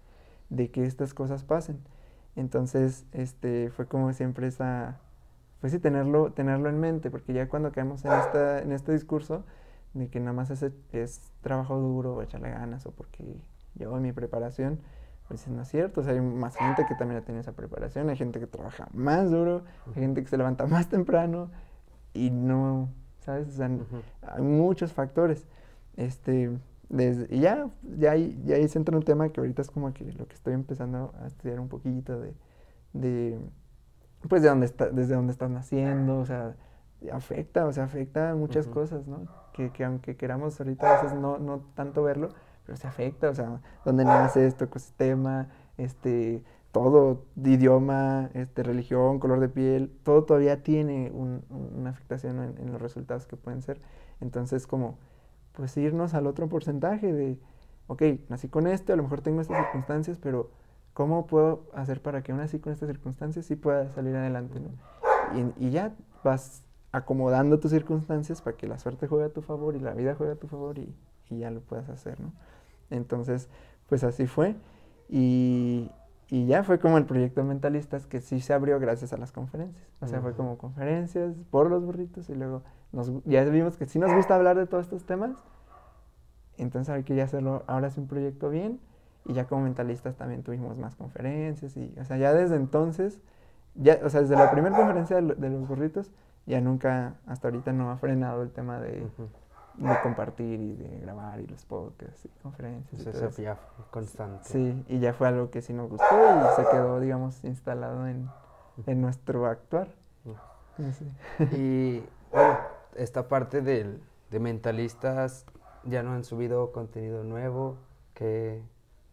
de 0.51 0.71
que 0.71 0.85
estas 0.85 1.15
cosas 1.15 1.43
pasen. 1.43 1.79
Entonces, 2.37 3.05
este, 3.13 3.71
fue 3.71 3.87
como 3.87 4.13
siempre 4.13 4.47
esa, 4.47 5.01
pues 5.61 5.73
sí, 5.73 5.79
tenerlo, 5.79 6.33
tenerlo 6.33 6.69
en 6.69 6.79
mente, 6.79 7.11
porque 7.11 7.33
ya 7.33 7.49
cuando 7.49 7.73
caemos 7.73 8.05
en, 8.05 8.13
esta, 8.13 8.61
en 8.61 8.73
este 8.73 8.93
discurso 8.93 9.45
de 9.95 10.09
que 10.09 10.21
nada 10.21 10.33
más 10.33 10.51
es, 10.51 10.65
es 10.93 11.21
trabajo 11.41 11.79
duro 11.79 12.17
o 12.17 12.23
echarle 12.23 12.51
ganas 12.51 12.87
o 12.87 12.91
porque 12.91 13.25
llevo 13.77 13.99
mi 13.99 14.13
preparación, 14.13 14.81
pues 15.29 15.49
no 15.49 15.63
es 15.63 15.69
cierto, 15.69 16.01
o 16.01 16.05
sea, 16.05 16.13
hay 16.13 16.21
más 16.21 16.57
gente 16.57 16.85
que 16.87 16.95
también 16.95 17.21
ha 17.21 17.25
tenido 17.25 17.41
esa 17.41 17.53
preparación, 17.53 18.11
hay 18.11 18.17
gente 18.17 18.41
que 18.41 18.47
trabaja 18.47 18.89
más 18.93 19.31
duro, 19.31 19.63
hay 19.89 20.03
gente 20.03 20.23
que 20.23 20.29
se 20.29 20.37
levanta 20.37 20.67
más 20.67 20.89
temprano 20.89 21.51
y 22.13 22.31
no, 22.31 22.91
¿sabes? 23.21 23.49
O 23.49 23.53
sea, 23.53 23.71
hay 24.23 24.43
muchos 24.43 24.93
factores. 24.93 25.47
Este, 25.97 26.51
y 27.31 27.41
ya, 27.41 27.69
ya 27.99 28.13
ahí, 28.13 28.41
ya 28.45 28.57
ahí 28.57 28.69
se 28.69 28.79
entra 28.79 28.97
un 28.97 29.03
tema 29.03 29.29
que 29.31 29.41
ahorita 29.41 29.63
es 29.63 29.71
como 29.71 29.93
que 29.95 30.13
lo 30.13 30.27
que 30.27 30.35
estoy 30.35 30.55
empezando 30.55 31.15
a 31.21 31.27
estudiar 31.27 31.59
un 31.59 31.69
poquito 31.69 32.21
de, 32.21 32.35
de 32.93 33.39
pues 34.29 34.43
de 34.43 34.49
dónde 34.49 34.67
está, 34.67 34.91
desde 34.91 35.15
dónde 35.15 35.33
estás 35.33 35.51
naciendo, 35.51 36.19
o 36.19 36.27
sea, 36.27 36.55
afecta, 37.13 37.67
o 37.67 37.73
sea, 37.73 37.85
afecta 37.85 38.35
muchas 38.35 38.67
cosas, 38.67 39.07
¿no? 39.07 39.27
Que, 39.53 39.71
que, 39.71 39.85
aunque 39.85 40.17
queramos 40.17 40.59
ahorita 40.61 40.99
a 40.99 41.03
veces 41.03 41.19
no, 41.19 41.39
no 41.39 41.61
tanto 41.75 42.03
verlo, 42.03 42.31
pero 42.65 42.77
se 42.77 42.87
afecta, 42.87 43.31
o 43.31 43.35
sea, 43.35 43.61
dónde 43.85 44.05
nace 44.05 44.47
este 44.47 44.65
ecosistema, 44.65 45.49
este, 45.77 46.43
todo, 46.75 47.23
idioma, 47.37 48.31
este, 48.35 48.65
religión, 48.65 49.21
color 49.21 49.39
de 49.39 49.49
piel, 49.49 49.93
todo 50.03 50.25
todavía 50.25 50.63
tiene 50.65 51.13
una 51.13 51.91
afectación 51.91 52.57
en, 52.59 52.73
los 52.73 52.83
resultados 52.83 53.27
que 53.27 53.37
pueden 53.37 53.63
ser. 53.63 53.81
Entonces, 54.21 54.67
como 54.67 54.99
pues 55.53 55.77
irnos 55.77 56.15
al 56.15 56.27
otro 56.27 56.49
porcentaje 56.49 57.13
de, 57.13 57.39
ok, 57.87 58.03
nací 58.29 58.49
con 58.49 58.67
este, 58.67 58.93
a 58.93 58.97
lo 58.97 59.05
mejor 59.05 59.21
tengo 59.21 59.41
estas 59.41 59.59
circunstancias, 59.67 60.19
pero 60.21 60.51
¿cómo 60.95 61.29
puedo 61.29 61.71
hacer 61.75 62.03
para 62.03 62.23
que 62.23 62.33
aún 62.33 62.41
así 62.41 62.59
con 62.59 62.73
estas 62.73 62.89
circunstancias 62.89 63.47
sí 63.47 63.55
pueda 63.55 63.89
salir 63.93 64.17
adelante? 64.17 64.61
Y, 65.61 65.71
ya 65.71 65.95
vas 66.25 66.65
acomodando 66.91 67.61
tus 67.61 67.71
circunstancias 67.71 68.43
para 68.43 68.57
que 68.57 68.67
la 68.67 68.81
suerte 68.81 69.07
juegue 69.07 69.27
a 69.27 69.33
tu 69.33 69.43
favor 69.43 69.77
y 69.77 69.81
la 69.81 69.95
vida 69.95 70.17
juegue 70.17 70.33
a 70.33 70.37
tu 70.37 70.49
favor 70.49 70.79
y, 70.79 70.93
ya 71.31 71.51
lo 71.51 71.61
puedas 71.61 71.89
hacer, 71.89 72.21
¿no? 72.21 72.33
Entonces, 72.91 73.49
pues 73.89 74.05
así 74.05 74.27
fue. 74.27 74.57
Y, 75.09 75.91
y, 76.29 76.47
ya 76.47 76.65
fue 76.65 76.79
como 76.79 76.99
el 76.99 77.05
proyecto 77.05 77.45
Mentalistas 77.45 78.07
que 78.07 78.21
sí 78.21 78.41
se 78.41 78.53
abrió 78.55 78.81
gracias 78.81 79.13
a 79.13 79.17
las 79.17 79.33
conferencias. 79.33 79.87
O 80.01 80.07
sea, 80.07 80.21
fue 80.21 80.35
como 80.35 80.59
conferencias 80.59 81.35
por 81.51 81.71
los 81.71 81.85
burritos 81.85 82.29
y 82.31 82.35
luego 82.35 82.63
ya 83.25 83.45
vimos 83.45 83.77
que 83.77 83.87
sí 83.87 83.99
nos 83.99 84.13
gusta 84.13 84.37
hablar 84.37 84.57
de 84.57 84.67
todos 84.67 84.85
estos 84.85 85.05
temas, 85.05 85.33
entonces 86.57 86.95
hay 86.95 87.03
que 87.03 87.15
ya 87.15 87.25
hacerlo 87.25 87.65
ahora 87.67 87.89
es 87.89 87.99
un 87.99 88.07
proyecto 88.07 88.51
bien 88.51 88.81
y 89.25 89.35
ya 89.35 89.47
como 89.47 89.63
mentalistas 89.63 90.17
también 90.17 90.43
tuvimos 90.43 90.77
más 90.77 90.95
conferencias 90.95 91.77
y, 91.77 91.95
o 91.99 92.05
sea, 92.05 92.17
ya 92.19 92.33
desde 92.33 92.57
entonces, 92.57 93.21
ya, 93.75 93.99
o 94.05 94.11
sea, 94.11 94.21
desde 94.21 94.37
la 94.37 94.51
primera 94.51 94.77
conferencia 94.77 95.17
de, 95.17 95.51
los 95.51 95.67
burritos, 95.67 96.11
ya 96.47 96.61
nunca, 96.61 97.15
hasta 97.27 97.49
ahorita 97.49 97.73
no 97.73 97.91
ha 97.91 97.97
frenado 97.97 98.43
el 98.43 98.51
tema 98.51 98.79
de, 98.79 99.07
de 99.77 100.01
compartir 100.03 100.61
y 100.61 100.75
de 100.75 101.01
grabar 101.01 101.41
y 101.41 101.47
los 101.47 101.65
podcasts 101.65 102.25
y 102.25 102.29
conferencias. 102.43 103.05
y 103.05 103.09
eso 103.09 103.43
ya 103.43 103.57
fue 103.57 103.85
constante. 103.91 104.45
Sí, 104.45 104.85
y 104.89 105.01
ya 105.01 105.13
fue 105.13 105.29
algo 105.29 105.51
que 105.51 105.63
sí 105.63 105.73
nos 105.73 105.91
gustó 105.91 106.15
y 106.15 106.57
se 106.57 106.71
quedó, 106.71 107.01
digamos, 107.01 107.43
instalado 107.45 108.07
en, 108.07 108.29
en 108.87 109.01
nuestro 109.01 109.47
actuar. 109.47 109.89
Y 111.53 112.03
bueno, 112.33 112.59
esta 112.97 113.29
parte 113.29 113.63
de 113.63 113.99
mentalistas 114.41 115.47
ya 115.85 116.03
no 116.03 116.13
han 116.13 116.25
subido 116.25 116.73
contenido 116.73 117.25
nuevo, 117.25 117.77
que, 118.15 118.63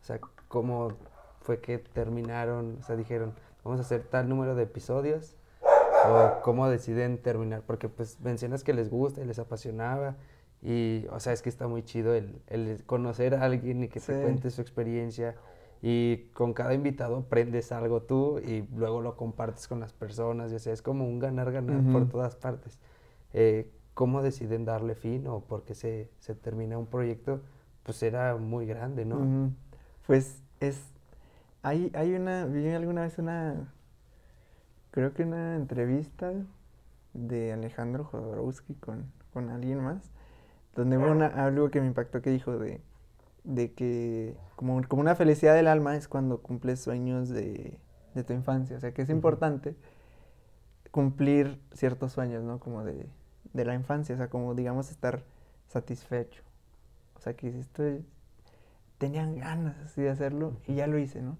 o 0.01 0.03
sea, 0.03 0.19
cómo 0.47 0.89
fue 1.41 1.59
que 1.59 1.77
terminaron, 1.79 2.77
o 2.79 2.83
sea, 2.83 2.95
dijeron, 2.95 3.33
vamos 3.63 3.79
a 3.79 3.83
hacer 3.83 4.03
tal 4.03 4.29
número 4.29 4.55
de 4.55 4.63
episodios, 4.63 5.35
o 6.07 6.41
cómo 6.41 6.67
deciden 6.69 7.21
terminar, 7.21 7.61
porque 7.65 7.89
pues 7.89 8.19
mencionas 8.21 8.63
que 8.63 8.73
les 8.73 8.89
gusta 8.89 9.21
y 9.21 9.25
les 9.25 9.39
apasionaba, 9.39 10.15
y, 10.61 11.05
o 11.11 11.19
sea, 11.19 11.33
es 11.33 11.41
que 11.41 11.49
está 11.49 11.67
muy 11.67 11.83
chido 11.83 12.13
el, 12.13 12.41
el 12.47 12.83
conocer 12.85 13.35
a 13.35 13.43
alguien 13.43 13.83
y 13.83 13.87
que 13.87 13.99
te 13.99 14.21
cuente 14.21 14.49
su 14.51 14.61
experiencia, 14.61 15.35
y 15.81 16.29
con 16.33 16.53
cada 16.53 16.75
invitado 16.75 17.17
aprendes 17.17 17.71
algo 17.71 18.03
tú 18.03 18.39
y 18.39 18.67
luego 18.75 19.01
lo 19.01 19.17
compartes 19.17 19.67
con 19.67 19.79
las 19.79 19.93
personas, 19.93 20.51
y, 20.51 20.55
o 20.55 20.59
sea, 20.59 20.73
es 20.73 20.81
como 20.81 21.07
un 21.07 21.19
ganar-ganar 21.19 21.81
por 21.91 22.07
todas 22.07 22.35
partes. 22.35 22.77
Eh, 23.33 23.71
cómo 23.93 24.21
deciden 24.21 24.65
darle 24.65 24.95
fin 24.95 25.27
o 25.27 25.41
por 25.41 25.63
qué 25.63 25.75
se, 25.75 26.09
se, 26.19 26.35
termina 26.35 26.77
un 26.77 26.85
proyecto, 26.85 27.41
pues 27.83 28.01
era 28.03 28.35
muy 28.37 28.65
grande, 28.65 29.05
¿no? 29.05 29.51
Pues 30.05 30.41
es, 30.59 30.81
hay, 31.63 31.91
hay 31.93 32.13
una, 32.13 32.45
vi 32.45 32.69
alguna 32.69 33.01
vez 33.01 33.17
una, 33.17 33.73
creo 34.91 35.13
que 35.13 35.23
una 35.23 35.55
entrevista 35.55 36.33
de 37.13 37.53
Alejandro 37.53 38.05
Jodorowsky 38.05 38.75
con, 38.75 39.11
con 39.33 39.49
alguien 39.49 39.83
más, 39.83 40.11
donde 40.75 40.97
hubo 40.97 41.11
una, 41.11 41.27
algo 41.27 41.69
que 41.69 41.81
me 41.81 41.87
impactó 41.87 42.21
que 42.21 42.29
dijo 42.29 42.57
de, 42.57 42.81
de 43.43 43.73
que 43.73 44.35
como, 44.55 44.81
como 44.87 45.01
una 45.01 45.15
felicidad 45.15 45.55
del 45.55 45.67
alma 45.67 45.95
es 45.95 46.07
cuando 46.07 46.41
cumples 46.41 46.79
sueños 46.79 47.29
de, 47.29 47.77
de 48.13 48.23
tu 48.23 48.33
infancia, 48.33 48.77
o 48.77 48.79
sea 48.79 48.93
que 48.93 49.01
es 49.01 49.09
importante 49.09 49.75
cumplir 50.91 51.59
ciertos 51.73 52.11
sueños, 52.11 52.43
¿no? 52.43 52.59
Como 52.59 52.83
de, 52.83 53.07
de 53.53 53.65
la 53.65 53.73
infancia, 53.73 54.13
o 54.15 54.17
sea, 54.17 54.29
como 54.29 54.53
digamos 54.53 54.91
estar 54.91 55.23
satisfecho. 55.67 56.43
O 57.15 57.21
sea, 57.21 57.33
que 57.35 57.47
estoy, 57.59 58.05
tenían 58.97 59.37
ganas 59.37 59.77
así 59.79 60.01
de 60.01 60.09
hacerlo 60.09 60.57
y 60.67 60.75
ya 60.75 60.87
lo 60.87 60.97
hice, 60.99 61.21
¿no? 61.21 61.37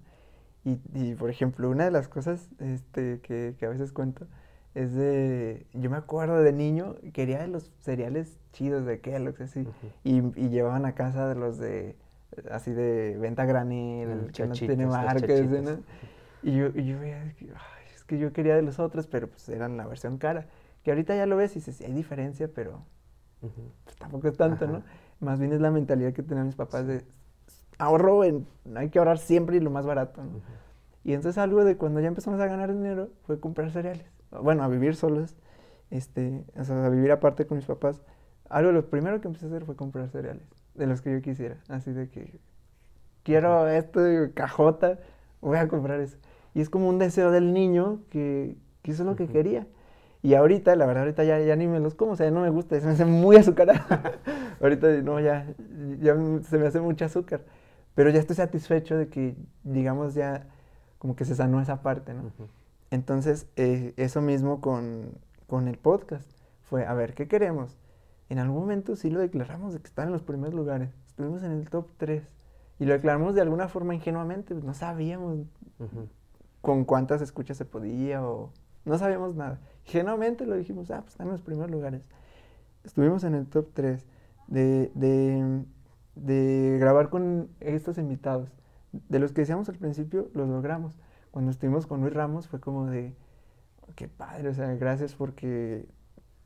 Y, 0.64 0.80
y 0.94 1.14
por 1.14 1.28
ejemplo, 1.30 1.68
una 1.70 1.84
de 1.84 1.90
las 1.90 2.08
cosas 2.08 2.48
este, 2.58 3.20
que, 3.20 3.56
que, 3.58 3.66
a 3.66 3.68
veces 3.68 3.92
cuento 3.92 4.26
es 4.74 4.94
de, 4.94 5.66
yo 5.74 5.90
me 5.90 5.96
acuerdo 5.96 6.42
de 6.42 6.52
niño, 6.52 6.96
quería 7.12 7.40
de 7.40 7.48
los 7.48 7.70
cereales 7.80 8.38
chidos 8.52 8.86
de 8.86 9.00
Kellogg's, 9.00 9.40
así, 9.40 9.66
y, 10.04 10.18
y, 10.18 10.48
llevaban 10.48 10.86
a 10.86 10.94
casa 10.94 11.28
de 11.28 11.34
los 11.34 11.58
de, 11.58 11.96
así 12.50 12.72
de 12.72 13.16
venta 13.18 13.44
granel, 13.44 14.10
el 14.10 14.32
que 14.32 14.46
no 14.46 14.54
tiene 14.54 14.86
marcas, 14.86 15.22
¿no? 15.22 15.78
Y 16.42 16.56
yo, 16.56 16.68
y 16.74 16.86
yo 16.86 16.98
veía, 16.98 17.34
que 18.06 18.18
yo 18.18 18.32
quería 18.32 18.56
de 18.56 18.62
los 18.62 18.78
otros, 18.78 19.06
pero 19.06 19.28
pues 19.28 19.48
eran 19.48 19.76
la 19.76 19.86
versión 19.86 20.18
cara. 20.18 20.46
Que 20.82 20.90
ahorita 20.90 21.14
ya 21.14 21.26
lo 21.26 21.36
ves 21.36 21.52
y 21.52 21.60
dices, 21.60 21.76
sí, 21.76 21.84
hay 21.84 21.92
diferencia, 21.92 22.48
pero 22.52 22.84
pues, 23.40 23.96
tampoco 23.96 24.28
es 24.28 24.36
tanto, 24.36 24.66
¿no? 24.66 24.82
Más 25.20 25.38
bien 25.38 25.52
es 25.52 25.60
la 25.60 25.70
mentalidad 25.70 26.12
que 26.12 26.22
tenían 26.22 26.46
mis 26.46 26.56
papás 26.56 26.86
de 26.86 27.04
ahorro, 27.78 28.24
en, 28.24 28.46
hay 28.74 28.90
que 28.90 28.98
ahorrar 28.98 29.18
siempre 29.18 29.56
y 29.56 29.60
lo 29.60 29.70
más 29.70 29.86
barato, 29.86 30.22
¿no? 30.22 30.40
Y 31.04 31.14
entonces 31.14 31.38
algo 31.38 31.64
de 31.64 31.76
cuando 31.76 32.00
ya 32.00 32.08
empezamos 32.08 32.40
a 32.40 32.46
ganar 32.46 32.72
dinero 32.72 33.10
fue 33.24 33.40
comprar 33.40 33.70
cereales. 33.70 34.06
Bueno, 34.40 34.62
a 34.62 34.68
vivir 34.68 34.96
solos, 34.96 35.36
este, 35.90 36.44
o 36.56 36.64
sea, 36.64 36.86
a 36.86 36.88
vivir 36.88 37.12
aparte 37.12 37.46
con 37.46 37.58
mis 37.58 37.66
papás. 37.66 38.02
Algo 38.48 38.68
de 38.68 38.74
lo 38.74 38.90
primero 38.90 39.20
que 39.20 39.28
empecé 39.28 39.46
a 39.46 39.48
hacer 39.48 39.64
fue 39.64 39.76
comprar 39.76 40.08
cereales, 40.08 40.46
de 40.74 40.86
los 40.86 41.02
que 41.02 41.12
yo 41.12 41.22
quisiera. 41.22 41.56
Así 41.68 41.92
de 41.92 42.08
que 42.08 42.38
quiero 43.22 43.68
esto 43.68 44.00
cajota, 44.34 44.98
voy 45.40 45.58
a 45.58 45.68
comprar 45.68 46.00
eso. 46.00 46.18
Y 46.54 46.60
es 46.60 46.70
como 46.70 46.88
un 46.88 46.98
deseo 46.98 47.30
del 47.30 47.52
niño 47.52 48.00
que, 48.10 48.56
que 48.82 48.90
eso 48.92 49.02
es 49.02 49.08
lo 49.08 49.16
que 49.16 49.26
quería. 49.28 49.66
Y 50.22 50.34
ahorita, 50.34 50.76
la 50.76 50.86
verdad, 50.86 51.02
ahorita 51.02 51.24
ya, 51.24 51.40
ya 51.40 51.56
ni 51.56 51.66
me 51.66 51.80
los 51.80 51.94
como, 51.94 52.12
o 52.12 52.16
sea, 52.16 52.30
no 52.30 52.42
me 52.42 52.50
gusta, 52.50 52.78
se 52.78 52.86
me 52.86 52.92
hace 52.92 53.04
muy 53.04 53.36
azucarado. 53.36 53.80
ahorita 54.60 54.88
no, 55.02 55.18
ya, 55.18 55.46
ya 56.00 56.14
se 56.42 56.58
me 56.58 56.66
hace 56.66 56.80
mucho 56.80 57.04
azúcar. 57.04 57.42
Pero 57.94 58.10
ya 58.10 58.20
estoy 58.20 58.36
satisfecho 58.36 58.96
de 58.96 59.08
que, 59.08 59.36
digamos, 59.64 60.14
ya 60.14 60.46
como 60.98 61.16
que 61.16 61.24
se 61.24 61.34
sanó 61.34 61.60
esa 61.60 61.82
parte, 61.82 62.14
¿no? 62.14 62.30
Entonces, 62.92 63.46
eh, 63.56 63.94
eso 63.96 64.20
mismo 64.20 64.60
con, 64.60 65.14
con, 65.46 65.66
el 65.66 65.78
podcast. 65.78 66.30
Fue, 66.60 66.84
a 66.84 66.92
ver, 66.92 67.14
¿qué 67.14 67.26
queremos? 67.26 67.78
En 68.28 68.38
algún 68.38 68.60
momento 68.60 68.96
sí 68.96 69.08
lo 69.08 69.18
declaramos 69.20 69.72
de 69.72 69.80
que 69.80 69.86
está 69.86 70.02
en 70.02 70.12
los 70.12 70.22
primeros 70.22 70.52
lugares. 70.52 70.90
Estuvimos 71.06 71.42
en 71.42 71.52
el 71.52 71.70
top 71.70 71.88
3. 71.96 72.22
Y 72.78 72.84
lo 72.84 72.92
declaramos 72.92 73.34
de 73.34 73.40
alguna 73.40 73.68
forma 73.68 73.94
ingenuamente. 73.94 74.52
Pues, 74.52 74.62
no 74.62 74.74
sabíamos 74.74 75.38
con 76.60 76.84
cuántas 76.84 77.22
escuchas 77.22 77.56
se 77.56 77.64
podía 77.64 78.22
o... 78.26 78.52
No 78.84 78.98
sabíamos 78.98 79.34
nada. 79.36 79.58
Ingenuamente 79.86 80.44
lo 80.44 80.54
dijimos, 80.54 80.90
ah, 80.90 81.00
pues 81.00 81.12
están 81.12 81.28
en 81.28 81.32
los 81.32 81.40
primeros 81.40 81.70
lugares. 81.70 82.06
Estuvimos 82.84 83.24
en 83.24 83.34
el 83.34 83.46
top 83.46 83.70
3 83.72 84.04
de, 84.48 84.92
de, 84.94 85.64
de 86.14 86.76
grabar 86.78 87.08
con 87.08 87.48
estos 87.60 87.96
invitados 87.96 88.50
de 88.92 89.18
los 89.18 89.32
que 89.32 89.40
decíamos 89.40 89.70
al 89.70 89.76
principio, 89.76 90.28
los 90.34 90.46
logramos. 90.46 90.98
Cuando 91.32 91.50
estuvimos 91.50 91.86
con 91.86 92.02
Luis 92.02 92.12
Ramos 92.12 92.46
fue 92.46 92.60
como 92.60 92.86
de, 92.86 93.14
qué 93.96 94.06
padre, 94.06 94.50
o 94.50 94.54
sea, 94.54 94.74
gracias 94.74 95.14
porque 95.14 95.88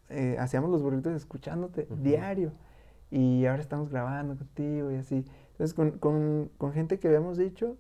eh, 0.09 0.37
hacíamos 0.39 0.71
los 0.71 0.81
burritos 0.81 1.13
escuchándote 1.13 1.89
diario 1.91 2.53
y 3.11 3.47
ahora 3.47 3.61
estamos 3.61 3.91
grabando 3.91 4.37
contigo 4.37 4.93
y 4.93 4.95
así. 4.95 5.25
Entonces, 5.53 5.75
con, 5.75 6.51
con, 6.57 6.73
gente 6.73 6.99
que 6.99 7.09
habíamos 7.09 7.37
dicho, 7.37 7.77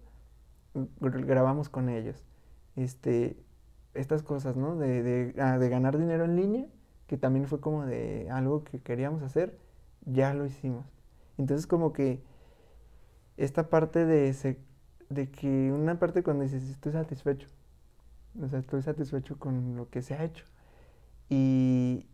grabamos 1.00 1.68
con 1.68 1.88
ellos. 1.88 2.24
Este, 2.74 3.36
estas 3.94 4.22
cosas, 4.22 4.56
¿no? 4.56 4.76
De, 4.76 5.02
de, 5.02 5.40
ah, 5.40 5.58
de 5.58 5.68
ganar 5.68 5.98
dinero 5.98 6.24
en 6.24 6.36
línea, 6.36 6.66
que 7.06 7.16
también 7.16 7.46
fue 7.46 7.60
como 7.60 7.86
de 7.86 8.28
algo 8.30 8.64
que 8.64 8.80
queríamos 8.80 9.22
hacer, 9.22 9.56
ya 10.04 10.34
lo 10.34 10.44
hicimos. 10.44 10.86
Entonces, 11.38 11.68
como 11.68 11.92
que 11.92 12.20
esta 13.36 13.68
parte 13.68 14.06
de, 14.06 14.28
ese, 14.28 14.58
de 15.08 15.30
que 15.30 15.72
una 15.72 15.98
parte 15.98 16.22
cuando 16.22 16.44
dices, 16.44 16.68
estoy 16.68 16.92
satisfecho, 16.92 17.48
o 18.42 18.48
sea, 18.48 18.58
estoy 18.58 18.82
satisfecho 18.82 19.38
con 19.38 19.76
lo 19.76 19.88
que 19.90 20.02
se 20.02 20.14
ha 20.14 20.24
hecho. 20.24 20.44
Y, 21.28 22.06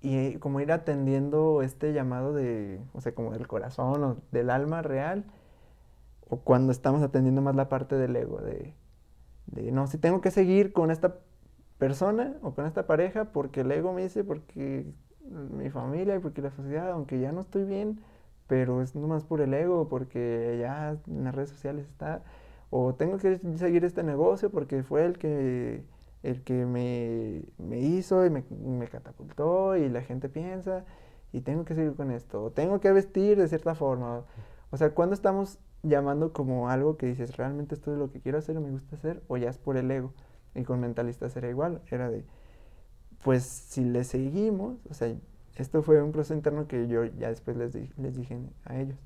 y 0.00 0.16
eh, 0.16 0.38
como 0.40 0.60
ir 0.60 0.72
atendiendo 0.72 1.62
este 1.62 1.92
llamado 1.92 2.32
de, 2.32 2.80
o 2.92 3.00
sea, 3.00 3.14
como 3.14 3.32
del 3.32 3.46
corazón 3.46 4.02
o 4.04 4.16
del 4.32 4.50
alma 4.50 4.82
real, 4.82 5.24
o 6.28 6.40
cuando 6.40 6.72
estamos 6.72 7.02
atendiendo 7.02 7.42
más 7.42 7.56
la 7.56 7.68
parte 7.68 7.96
del 7.96 8.16
ego, 8.16 8.40
de, 8.40 8.74
de 9.46 9.72
no, 9.72 9.86
si 9.86 9.98
tengo 9.98 10.20
que 10.20 10.30
seguir 10.30 10.72
con 10.72 10.90
esta 10.90 11.16
persona 11.78 12.36
o 12.42 12.54
con 12.54 12.66
esta 12.66 12.86
pareja 12.86 13.32
porque 13.32 13.62
el 13.62 13.72
ego 13.72 13.92
me 13.92 14.02
dice, 14.02 14.22
porque 14.24 14.86
mi 15.30 15.70
familia 15.70 16.16
y 16.16 16.18
porque 16.20 16.42
la 16.42 16.50
sociedad, 16.50 16.90
aunque 16.90 17.20
ya 17.20 17.32
no 17.32 17.42
estoy 17.42 17.64
bien, 17.64 18.00
pero 18.50 18.82
es 18.82 18.96
nomás 18.96 19.24
por 19.24 19.40
el 19.42 19.54
ego, 19.54 19.88
porque 19.88 20.58
ya 20.60 20.98
en 21.06 21.22
las 21.22 21.32
redes 21.32 21.50
sociales 21.50 21.86
está, 21.86 22.24
o 22.70 22.96
tengo 22.96 23.16
que 23.16 23.38
seguir 23.56 23.84
este 23.84 24.02
negocio 24.02 24.50
porque 24.50 24.82
fue 24.82 25.06
el 25.06 25.18
que, 25.18 25.84
el 26.24 26.42
que 26.42 26.66
me, 26.66 27.44
me 27.58 27.78
hizo 27.78 28.26
y 28.26 28.30
me, 28.30 28.42
me, 28.50 28.88
catapultó 28.88 29.76
y 29.76 29.88
la 29.88 30.02
gente 30.02 30.28
piensa, 30.28 30.84
y 31.32 31.42
tengo 31.42 31.64
que 31.64 31.76
seguir 31.76 31.94
con 31.94 32.10
esto, 32.10 32.42
o 32.42 32.50
tengo 32.50 32.80
que 32.80 32.90
vestir 32.90 33.38
de 33.38 33.46
cierta 33.46 33.76
forma. 33.76 34.24
O 34.70 34.76
sea, 34.76 34.94
cuando 34.94 35.14
estamos 35.14 35.60
llamando 35.84 36.32
como 36.32 36.68
algo 36.70 36.96
que 36.96 37.06
dices, 37.06 37.36
realmente 37.36 37.76
esto 37.76 37.92
es 37.92 37.98
lo 37.98 38.10
que 38.10 38.20
quiero 38.20 38.38
hacer 38.38 38.56
o 38.56 38.60
me 38.60 38.72
gusta 38.72 38.96
hacer, 38.96 39.22
o 39.28 39.36
ya 39.36 39.48
es 39.50 39.58
por 39.58 39.76
el 39.76 39.88
ego. 39.92 40.12
Y 40.56 40.64
con 40.64 40.80
mentalistas 40.80 41.36
era 41.36 41.48
igual, 41.48 41.82
era 41.88 42.10
de, 42.10 42.24
pues 43.22 43.44
si 43.44 43.84
le 43.84 44.02
seguimos, 44.02 44.84
o 44.90 44.94
sea, 44.94 45.14
esto 45.60 45.82
fue 45.82 46.02
un 46.02 46.12
proceso 46.12 46.34
interno 46.34 46.66
que 46.66 46.88
yo 46.88 47.04
ya 47.04 47.28
después 47.28 47.56
les, 47.56 47.74
les 47.98 48.16
dije 48.16 48.38
a 48.64 48.78
ellos. 48.78 48.98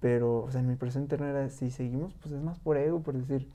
Pero, 0.00 0.44
o 0.44 0.50
sea, 0.50 0.60
en 0.60 0.68
mi 0.68 0.76
proceso 0.76 1.00
interno 1.00 1.26
era, 1.26 1.48
si 1.50 1.70
seguimos, 1.70 2.14
pues 2.14 2.32
es 2.34 2.42
más 2.42 2.58
por 2.60 2.76
ego, 2.76 3.00
por 3.02 3.14
decir, 3.14 3.50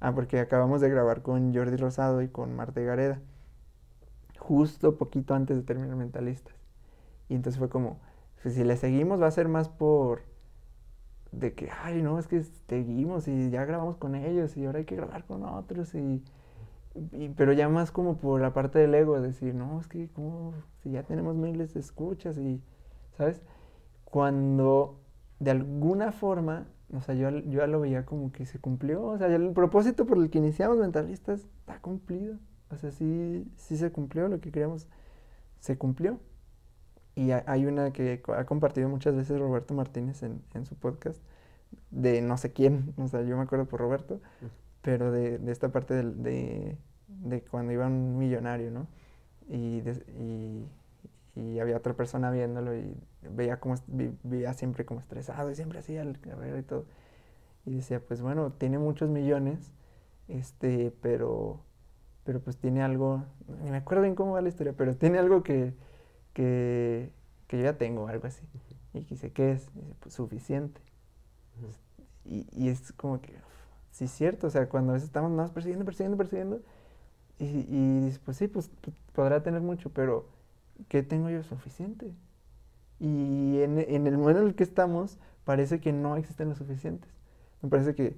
ah, 0.00 0.14
porque 0.14 0.40
acabamos 0.40 0.80
de 0.80 0.90
grabar 0.90 1.22
con 1.22 1.54
Jordi 1.54 1.76
Rosado 1.76 2.22
y 2.22 2.28
con 2.28 2.54
Marta 2.54 2.80
Gareda, 2.82 3.20
justo 4.38 4.96
poquito 4.96 5.34
antes 5.34 5.56
de 5.56 5.62
terminar 5.62 5.96
Mentalistas. 5.96 6.54
Y 7.28 7.34
entonces 7.34 7.58
fue 7.58 7.68
como, 7.68 7.98
pues, 8.42 8.54
si 8.54 8.64
le 8.64 8.76
seguimos 8.76 9.20
va 9.20 9.26
a 9.28 9.30
ser 9.30 9.48
más 9.48 9.68
por, 9.68 10.22
de 11.32 11.54
que, 11.54 11.70
ay, 11.82 12.02
no, 12.02 12.18
es 12.18 12.28
que 12.28 12.42
seguimos 12.68 13.28
y 13.28 13.50
ya 13.50 13.64
grabamos 13.64 13.96
con 13.96 14.14
ellos 14.14 14.56
y 14.56 14.66
ahora 14.66 14.80
hay 14.80 14.84
que 14.84 14.96
grabar 14.96 15.24
con 15.24 15.44
otros 15.44 15.94
y 15.94 16.22
pero 17.36 17.52
ya 17.52 17.68
más 17.68 17.90
como 17.90 18.16
por 18.16 18.40
la 18.40 18.52
parte 18.52 18.78
del 18.78 18.94
ego, 18.94 19.20
decir, 19.20 19.54
no, 19.54 19.80
es 19.80 19.88
que 19.88 20.08
como 20.08 20.54
si 20.86 20.92
ya 20.92 21.02
tenemos 21.02 21.34
miles 21.34 21.74
de 21.74 21.80
escuchas 21.80 22.38
y, 22.38 22.62
¿sabes? 23.18 23.42
Cuando 24.04 25.00
de 25.40 25.50
alguna 25.50 26.12
forma, 26.12 26.68
o 26.94 27.00
sea, 27.00 27.16
yo, 27.16 27.28
yo 27.30 27.58
ya 27.58 27.66
lo 27.66 27.80
veía 27.80 28.06
como 28.06 28.30
que 28.30 28.46
se 28.46 28.60
cumplió, 28.60 29.02
o 29.04 29.18
sea, 29.18 29.26
el 29.26 29.50
propósito 29.52 30.06
por 30.06 30.18
el 30.18 30.30
que 30.30 30.38
iniciamos 30.38 30.78
Mentalistas 30.78 31.40
está 31.40 31.80
cumplido, 31.80 32.38
o 32.70 32.76
sea, 32.76 32.92
sí, 32.92 33.50
sí 33.56 33.76
se 33.76 33.90
cumplió, 33.90 34.28
lo 34.28 34.40
que 34.40 34.52
queríamos 34.52 34.86
se 35.58 35.76
cumplió. 35.76 36.20
Y 37.16 37.30
hay 37.32 37.66
una 37.66 37.92
que 37.92 38.22
ha 38.36 38.44
compartido 38.44 38.88
muchas 38.88 39.16
veces 39.16 39.40
Roberto 39.40 39.74
Martínez 39.74 40.22
en, 40.22 40.42
en 40.54 40.66
su 40.66 40.76
podcast, 40.76 41.20
de 41.90 42.22
no 42.22 42.36
sé 42.36 42.52
quién, 42.52 42.94
o 42.98 43.08
sea, 43.08 43.22
yo 43.22 43.36
me 43.36 43.42
acuerdo 43.42 43.64
por 43.66 43.80
Roberto, 43.80 44.20
pero 44.82 45.10
de, 45.10 45.38
de 45.38 45.50
esta 45.50 45.70
parte 45.70 45.94
de, 45.94 46.76
de, 47.08 47.42
cuando 47.42 47.72
iba 47.72 47.88
un 47.88 48.18
millonario, 48.18 48.70
¿no? 48.70 48.86
Y, 49.48 49.82
y, 50.18 50.68
y, 51.36 51.58
había 51.60 51.76
otra 51.76 51.94
persona 51.94 52.30
viéndolo 52.30 52.76
y 52.76 52.96
veía 53.30 53.60
como, 53.60 53.76
vivía 53.86 54.52
siempre 54.54 54.84
como 54.84 55.00
estresado 55.00 55.50
y 55.50 55.54
siempre 55.54 55.78
hacía 55.78 56.02
el 56.02 56.18
carrera 56.20 56.58
y 56.58 56.62
todo. 56.62 56.86
Y 57.64 57.76
decía, 57.76 58.00
pues 58.00 58.22
bueno, 58.22 58.52
tiene 58.52 58.78
muchos 58.78 59.10
millones, 59.10 59.72
este, 60.28 60.92
pero, 61.00 61.60
pero 62.24 62.40
pues 62.40 62.56
tiene 62.56 62.82
algo, 62.82 63.24
ni 63.62 63.70
me 63.70 63.78
acuerdo 63.78 64.02
bien 64.02 64.14
cómo 64.14 64.32
va 64.32 64.40
la 64.40 64.48
historia, 64.48 64.72
pero 64.76 64.96
tiene 64.96 65.18
algo 65.18 65.42
que, 65.42 65.74
que, 66.32 67.12
que 67.48 67.58
yo 67.58 67.64
ya 67.64 67.78
tengo, 67.78 68.08
algo 68.08 68.26
así. 68.26 68.46
Y 68.94 69.00
dice, 69.00 69.32
¿qué 69.32 69.52
es? 69.52 69.72
dice, 69.74 69.94
pues 70.00 70.14
suficiente. 70.14 70.80
y, 72.24 72.46
y, 72.52 72.68
es 72.68 72.92
como 72.92 73.20
que, 73.20 73.32
sí 73.90 74.04
es 74.04 74.10
cierto, 74.10 74.46
o 74.48 74.50
sea, 74.50 74.68
cuando 74.68 74.92
a 74.92 74.94
veces 74.94 75.08
estamos 75.08 75.30
más 75.30 75.50
persiguiendo, 75.50 75.84
persiguiendo, 75.84 76.16
persiguiendo, 76.16 76.60
y, 77.38 77.44
y 77.44 78.18
pues 78.24 78.36
sí, 78.36 78.48
pues 78.48 78.70
podrá 79.12 79.42
tener 79.42 79.60
mucho, 79.60 79.90
pero 79.90 80.26
¿qué 80.88 81.02
tengo 81.02 81.30
yo 81.30 81.42
suficiente? 81.42 82.12
Y 82.98 83.60
en, 83.60 83.78
el 83.78 84.18
momento 84.18 84.40
en 84.40 84.48
el 84.48 84.54
que 84.54 84.62
estamos, 84.62 85.18
parece 85.44 85.80
que 85.80 85.92
no 85.92 86.16
existen 86.16 86.48
los 86.48 86.58
suficientes. 86.58 87.10
Me 87.62 87.68
parece 87.68 87.94
que 87.94 88.16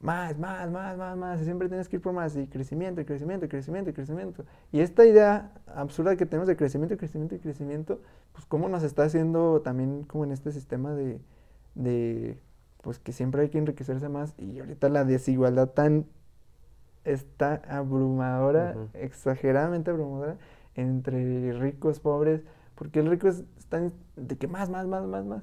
más, 0.00 0.38
más, 0.38 0.70
más, 0.70 0.96
más, 0.96 1.16
más, 1.16 1.40
y 1.40 1.44
siempre 1.44 1.68
tienes 1.68 1.88
que 1.88 1.96
ir 1.96 2.02
por 2.02 2.12
más, 2.12 2.36
y 2.36 2.46
crecimiento, 2.48 3.00
y 3.00 3.04
crecimiento, 3.04 3.46
y 3.46 3.48
crecimiento, 3.48 3.90
y 3.90 3.92
crecimiento. 3.92 4.44
Y 4.72 4.80
esta 4.80 5.06
idea 5.06 5.52
absurda 5.66 6.16
que 6.16 6.26
tenemos 6.26 6.48
de 6.48 6.56
crecimiento, 6.56 6.96
crecimiento, 6.96 7.34
y 7.36 7.38
crecimiento, 7.38 8.00
pues 8.32 8.44
cómo 8.46 8.68
nos 8.68 8.82
está 8.82 9.04
haciendo 9.04 9.62
también 9.62 10.04
como 10.04 10.24
en 10.24 10.32
este 10.32 10.52
sistema 10.52 10.94
de, 10.94 11.20
de 11.74 12.38
pues 12.82 12.98
que 12.98 13.12
siempre 13.12 13.42
hay 13.42 13.48
que 13.48 13.58
enriquecerse 13.58 14.08
más 14.08 14.34
y 14.38 14.58
ahorita 14.58 14.88
la 14.88 15.04
desigualdad 15.04 15.70
tan 15.70 16.06
está 17.06 17.62
abrumadora, 17.68 18.74
exageradamente 18.94 19.90
abrumadora 19.90 20.36
entre 20.74 21.52
ricos, 21.54 22.00
pobres, 22.00 22.42
porque 22.74 23.00
el 23.00 23.10
rico 23.10 23.28
está 23.28 23.80
de 24.16 24.36
que 24.36 24.46
más, 24.48 24.68
más, 24.68 24.86
más, 24.86 25.06
más, 25.06 25.24
más. 25.24 25.42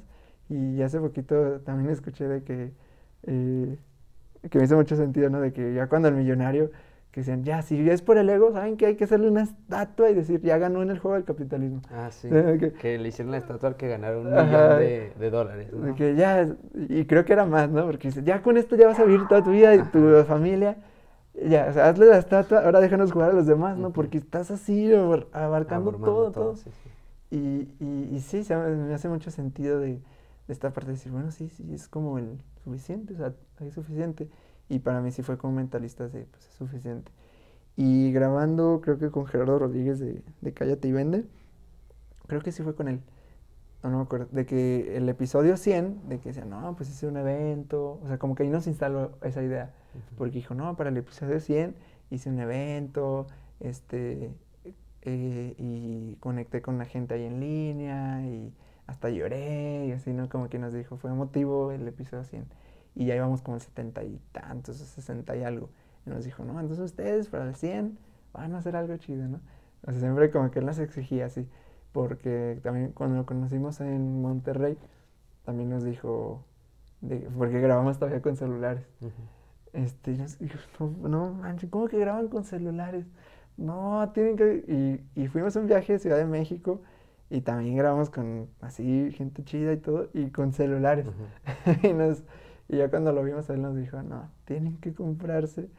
Y 0.49 0.81
hace 0.81 0.99
poquito 0.99 1.61
también 1.61 1.89
escuché 1.89 2.27
de 2.27 2.43
que, 2.43 2.71
eh, 3.23 3.77
que 4.49 4.57
me 4.57 4.65
hizo 4.65 4.75
mucho 4.75 4.95
sentido, 4.95 5.29
¿no? 5.29 5.39
De 5.39 5.53
que 5.53 5.73
ya 5.73 5.87
cuando 5.87 6.09
el 6.09 6.15
millonario 6.15 6.69
que 7.13 7.21
decían, 7.21 7.43
ya, 7.43 7.61
si 7.61 7.87
es 7.87 8.01
por 8.01 8.17
el 8.17 8.27
ego, 8.27 8.51
saben 8.53 8.75
que 8.75 8.87
hay 8.87 8.95
que 8.95 9.03
hacerle 9.03 9.29
una 9.29 9.43
estatua 9.43 10.09
y 10.09 10.15
decir, 10.15 10.41
ya 10.41 10.57
ganó 10.57 10.81
en 10.81 10.89
el 10.89 10.97
juego 10.97 11.13
del 11.13 11.23
capitalismo. 11.23 11.79
Ah, 11.91 12.09
sí. 12.09 12.27
que, 12.81 12.97
le 12.97 13.07
hicieron 13.07 13.31
la 13.31 13.37
estatua 13.37 13.69
al 13.69 13.75
que 13.75 13.87
ganaron 13.87 14.25
un 14.25 14.33
millón 14.33 14.79
de, 14.79 15.13
de, 15.19 15.29
dólares. 15.29 15.71
¿no? 15.71 15.93
Que 15.93 16.15
ya, 16.15 16.47
y 16.73 17.05
creo 17.05 17.23
que 17.23 17.33
era 17.33 17.45
más, 17.45 17.69
¿no? 17.69 17.85
Porque 17.85 18.09
ya 18.09 18.41
con 18.41 18.57
esto 18.57 18.75
ya 18.75 18.87
vas 18.87 18.99
a 18.99 19.03
vivir 19.03 19.27
toda 19.27 19.43
tu 19.43 19.51
vida 19.51 19.75
y 19.75 19.83
tu 19.83 20.23
familia. 20.23 20.77
Ya, 21.33 21.67
o 21.69 21.73
sea, 21.73 21.89
hazle 21.89 22.07
la 22.07 22.17
estatua, 22.17 22.63
ahora 22.63 22.79
déjanos 22.79 23.11
jugar 23.11 23.31
a 23.31 23.33
los 23.33 23.47
demás, 23.47 23.77
¿no? 23.77 23.91
Porque 23.91 24.17
estás 24.19 24.51
así 24.51 24.91
abarcando 25.31 25.91
todo, 25.93 26.31
todo. 26.31 26.55
Y, 27.31 27.67
y, 27.79 28.19
sí, 28.19 28.45
me 28.49 28.93
hace 28.93 29.09
mucho 29.09 29.31
sentido 29.31 29.79
de, 29.79 29.99
esta 30.47 30.71
parte 30.71 30.91
de 30.91 30.97
decir, 30.97 31.11
bueno, 31.11 31.31
sí, 31.31 31.49
sí, 31.49 31.73
es 31.73 31.87
como 31.87 32.19
el 32.19 32.37
suficiente, 32.63 33.13
o 33.13 33.17
sea, 33.17 33.33
es 33.61 33.73
suficiente. 33.73 34.29
Y 34.69 34.79
para 34.79 35.01
mí 35.01 35.11
sí 35.11 35.23
fue 35.23 35.37
como 35.37 35.53
mentalista 35.55 36.07
de, 36.07 36.25
pues 36.25 36.47
es 36.47 36.53
suficiente. 36.53 37.11
Y 37.75 38.11
grabando, 38.11 38.81
creo 38.83 38.99
que 38.99 39.09
con 39.09 39.25
Gerardo 39.25 39.57
Rodríguez 39.57 39.99
de, 39.99 40.21
de 40.41 40.53
Cállate 40.53 40.87
y 40.87 40.91
Vende, 40.91 41.25
creo 42.27 42.41
que 42.41 42.51
sí 42.51 42.61
fue 42.61 42.75
con 42.75 42.87
él 42.87 43.01
no, 43.83 43.89
no 43.89 43.97
me 43.97 44.03
acuerdo, 44.03 44.27
de 44.31 44.45
que 44.45 44.95
el 44.95 45.09
episodio 45.09 45.57
100, 45.57 46.07
de 46.07 46.19
que 46.19 46.29
decía, 46.29 46.45
no, 46.45 46.73
pues 46.75 46.89
hice 46.89 47.05
un 47.05 47.17
evento, 47.17 47.99
o 48.01 48.07
sea, 48.07 48.17
como 48.17 48.33
que 48.33 48.43
ahí 48.43 48.49
nos 48.49 48.65
instaló 48.65 49.17
esa 49.21 49.43
idea, 49.43 49.73
porque 50.17 50.37
dijo, 50.37 50.55
no, 50.55 50.75
para 50.77 50.89
el 50.89 50.97
episodio 50.97 51.39
100 51.39 51.75
hice 52.09 52.29
un 52.29 52.39
evento, 52.39 53.27
este, 53.59 54.31
eh, 55.01 55.55
y 55.57 56.15
conecté 56.21 56.61
con 56.61 56.77
la 56.77 56.85
gente 56.85 57.15
ahí 57.15 57.25
en 57.25 57.41
línea, 57.41 58.25
y 58.25 58.53
hasta 58.87 59.09
lloré, 59.09 59.87
y 59.87 59.91
así, 59.91 60.13
¿no? 60.13 60.29
Como 60.29 60.47
que 60.47 60.59
nos 60.59 60.73
dijo, 60.73 60.95
fue 60.95 61.11
emotivo 61.11 61.71
el 61.71 61.85
episodio 61.85 62.23
100, 62.23 62.45
y 62.95 63.05
ya 63.05 63.15
íbamos 63.15 63.41
como 63.41 63.59
70 63.59 64.01
y 64.05 64.21
tantos, 64.31 64.77
60 64.77 65.35
y 65.35 65.43
algo, 65.43 65.69
y 66.05 66.09
nos 66.09 66.23
dijo, 66.23 66.45
no, 66.45 66.57
entonces 66.59 66.85
ustedes 66.85 67.27
para 67.27 67.45
el 67.49 67.55
100 67.55 67.97
van 68.31 68.55
a 68.55 68.59
hacer 68.59 68.77
algo 68.77 68.95
chido, 68.95 69.27
¿no? 69.27 69.41
O 69.85 69.91
sea, 69.91 69.99
siempre 69.99 70.31
como 70.31 70.49
que 70.51 70.59
él 70.59 70.65
nos 70.65 70.79
exigía 70.79 71.25
así 71.25 71.45
porque 71.93 72.59
también 72.63 72.91
cuando 72.91 73.17
lo 73.17 73.25
conocimos 73.25 73.79
en 73.81 74.21
Monterrey, 74.21 74.77
también 75.45 75.69
nos 75.69 75.83
dijo, 75.83 76.43
porque 77.37 77.59
grabamos 77.61 77.99
todavía 77.99 78.21
con 78.21 78.35
celulares. 78.35 78.85
este, 79.73 80.13
y 80.13 80.17
nos 80.17 80.39
dijo, 80.39 80.57
no, 80.79 81.09
no 81.09 81.33
manches, 81.33 81.69
¿cómo 81.69 81.87
que 81.87 81.99
graban 81.99 82.27
con 82.27 82.43
celulares? 82.43 83.05
No, 83.57 84.11
tienen 84.13 84.35
que... 84.37 84.63
Y, 85.15 85.21
y 85.23 85.27
fuimos 85.27 85.55
a 85.55 85.59
un 85.59 85.67
viaje 85.67 85.93
a 85.95 85.99
Ciudad 85.99 86.17
de 86.17 86.25
México 86.25 86.81
y 87.29 87.41
también 87.41 87.77
grabamos 87.77 88.09
con 88.09 88.49
así 88.61 89.11
gente 89.13 89.43
chida 89.43 89.73
y 89.73 89.77
todo, 89.77 90.09
y 90.13 90.31
con 90.31 90.53
celulares. 90.53 91.07
y, 91.83 91.93
nos, 91.93 92.23
y 92.69 92.77
ya 92.77 92.89
cuando 92.89 93.11
lo 93.11 93.23
vimos, 93.23 93.49
él 93.49 93.61
nos 93.61 93.75
dijo, 93.75 94.01
no, 94.03 94.29
tienen 94.45 94.77
que 94.79 94.93
comprarse 94.93 95.69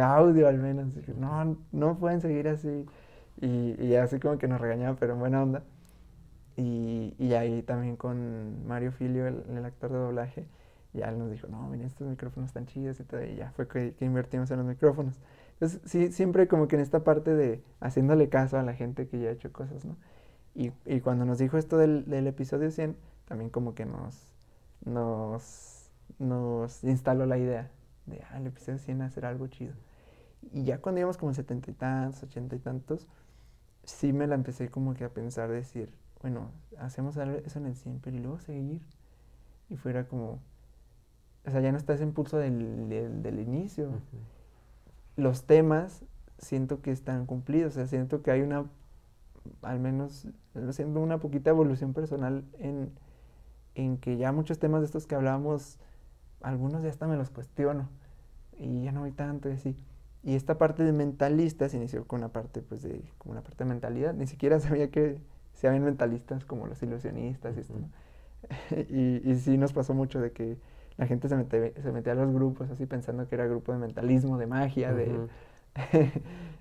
audio 0.00 0.48
al 0.48 0.58
menos. 0.58 0.88
no, 1.18 1.56
no 1.72 1.98
pueden 1.98 2.20
seguir 2.20 2.48
así. 2.48 2.86
Y, 3.40 3.76
y 3.82 3.94
así 3.96 4.18
como 4.18 4.38
que 4.38 4.48
nos 4.48 4.60
regañaba, 4.60 4.96
pero 4.96 5.14
en 5.14 5.20
buena 5.20 5.42
onda. 5.42 5.62
Y, 6.56 7.14
y 7.18 7.34
ahí 7.34 7.62
también 7.62 7.96
con 7.96 8.66
Mario 8.66 8.90
Filio, 8.92 9.26
el, 9.26 9.64
actor 9.64 9.92
de 9.92 9.98
doblaje, 9.98 10.46
ya 10.94 11.10
él 11.10 11.18
nos 11.18 11.30
dijo, 11.30 11.46
no, 11.48 11.68
miren, 11.68 11.86
estos 11.86 12.08
micrófonos 12.08 12.48
están 12.48 12.66
chidos 12.66 12.98
y 13.00 13.04
todo, 13.04 13.22
y 13.22 13.36
ya 13.36 13.50
fue 13.52 13.68
que, 13.68 13.94
invertimos 14.00 14.50
en 14.50 14.58
los 14.58 14.66
micrófonos. 14.66 15.20
Entonces, 15.54 15.80
sí, 15.84 16.10
siempre 16.12 16.48
como 16.48 16.66
que 16.68 16.76
en 16.76 16.82
esta 16.82 17.04
parte 17.04 17.34
de 17.34 17.62
haciéndole 17.80 18.28
caso 18.30 18.58
a 18.58 18.62
la 18.62 18.74
gente 18.74 19.06
que 19.06 19.20
ya 19.20 19.28
ha 19.28 19.32
hecho 19.32 19.52
cosas, 19.52 19.84
¿no? 19.84 19.96
Y, 20.54 20.72
y 20.86 21.00
cuando 21.00 21.26
nos 21.26 21.38
dijo 21.38 21.58
esto 21.58 21.76
del, 21.76 22.06
del, 22.06 22.26
episodio 22.26 22.70
100, 22.70 22.96
también 23.26 23.50
como 23.50 23.74
que 23.74 23.84
nos, 23.84 24.32
nos, 24.84 25.90
nos 26.18 26.82
instaló 26.84 27.26
la 27.26 27.36
idea 27.36 27.70
de, 28.06 28.22
ah, 28.30 28.38
el 28.38 28.46
episodio 28.46 28.78
100 28.78 29.02
hacer 29.02 29.26
algo 29.26 29.46
chido. 29.48 29.74
Y 30.52 30.64
ya 30.64 30.78
cuando 30.78 31.00
íbamos 31.00 31.18
como 31.18 31.34
setenta 31.34 31.70
y 31.70 31.74
tantos, 31.74 32.22
ochenta 32.22 32.56
y 32.56 32.58
tantos, 32.58 33.06
sí 33.86 34.12
me 34.12 34.26
la 34.26 34.34
empecé 34.34 34.68
como 34.68 34.94
que 34.94 35.04
a 35.04 35.10
pensar, 35.10 35.50
decir, 35.50 35.92
bueno, 36.20 36.50
hacemos 36.78 37.16
eso 37.16 37.58
en 37.58 37.66
el 37.66 37.76
100, 37.76 38.00
pero 38.00 38.16
y 38.16 38.20
luego 38.20 38.38
seguir. 38.40 38.82
Y 39.68 39.76
fuera 39.76 40.06
como, 40.06 40.40
o 41.46 41.50
sea, 41.50 41.60
ya 41.60 41.72
no 41.72 41.78
está 41.78 41.94
ese 41.94 42.04
impulso 42.04 42.36
del, 42.36 42.88
del, 42.88 43.40
inicio. 43.40 43.90
Los 45.16 45.44
temas 45.44 46.04
siento 46.38 46.82
que 46.82 46.90
están 46.90 47.26
cumplidos, 47.26 47.72
o 47.72 47.74
sea, 47.76 47.86
siento 47.86 48.22
que 48.22 48.30
hay 48.30 48.42
una, 48.42 48.66
al 49.62 49.80
menos, 49.80 50.26
siento 50.70 51.00
una 51.00 51.18
poquita 51.18 51.50
evolución 51.50 51.94
personal 51.94 52.44
en, 52.58 52.92
en 53.74 53.98
que 53.98 54.16
ya 54.16 54.32
muchos 54.32 54.58
temas 54.58 54.80
de 54.80 54.86
estos 54.86 55.06
que 55.06 55.14
hablábamos, 55.14 55.78
algunos 56.42 56.82
ya 56.82 56.90
hasta 56.90 57.06
me 57.06 57.16
los 57.16 57.30
cuestiono 57.30 57.88
y 58.58 58.84
ya 58.84 58.92
no 58.92 59.04
hay 59.04 59.12
tanto 59.12 59.48
y 59.48 59.52
así. 59.52 59.76
Y 60.26 60.34
esta 60.34 60.58
parte 60.58 60.82
de 60.82 60.92
mentalistas 60.92 61.72
inició 61.72 62.04
con 62.04 62.18
una 62.18 62.30
parte, 62.30 62.60
pues, 62.60 62.82
de, 62.82 63.00
como 63.16 63.30
una 63.30 63.42
parte 63.42 63.62
de 63.62 63.70
mentalidad. 63.70 64.12
Ni 64.12 64.26
siquiera 64.26 64.58
sabía 64.60 64.90
que 64.90 65.18
se 65.54 65.68
habían 65.68 65.84
mentalistas 65.84 66.44
como 66.44 66.66
los 66.66 66.82
ilusionistas 66.82 67.56
y 67.56 67.60
esto, 67.60 67.74
y, 68.90 69.30
y, 69.30 69.36
sí 69.36 69.56
nos 69.56 69.72
pasó 69.72 69.94
mucho 69.94 70.20
de 70.20 70.32
que 70.32 70.58
la 70.98 71.06
gente 71.06 71.28
se, 71.28 71.36
se 71.80 71.92
metía 71.92 72.12
a 72.12 72.16
los 72.16 72.32
grupos 72.32 72.68
así 72.70 72.86
pensando 72.86 73.28
que 73.28 73.36
era 73.36 73.46
grupo 73.46 73.72
de 73.72 73.78
mentalismo, 73.78 74.36
de 74.36 74.46
magia, 74.46 74.92
de... 74.92 75.28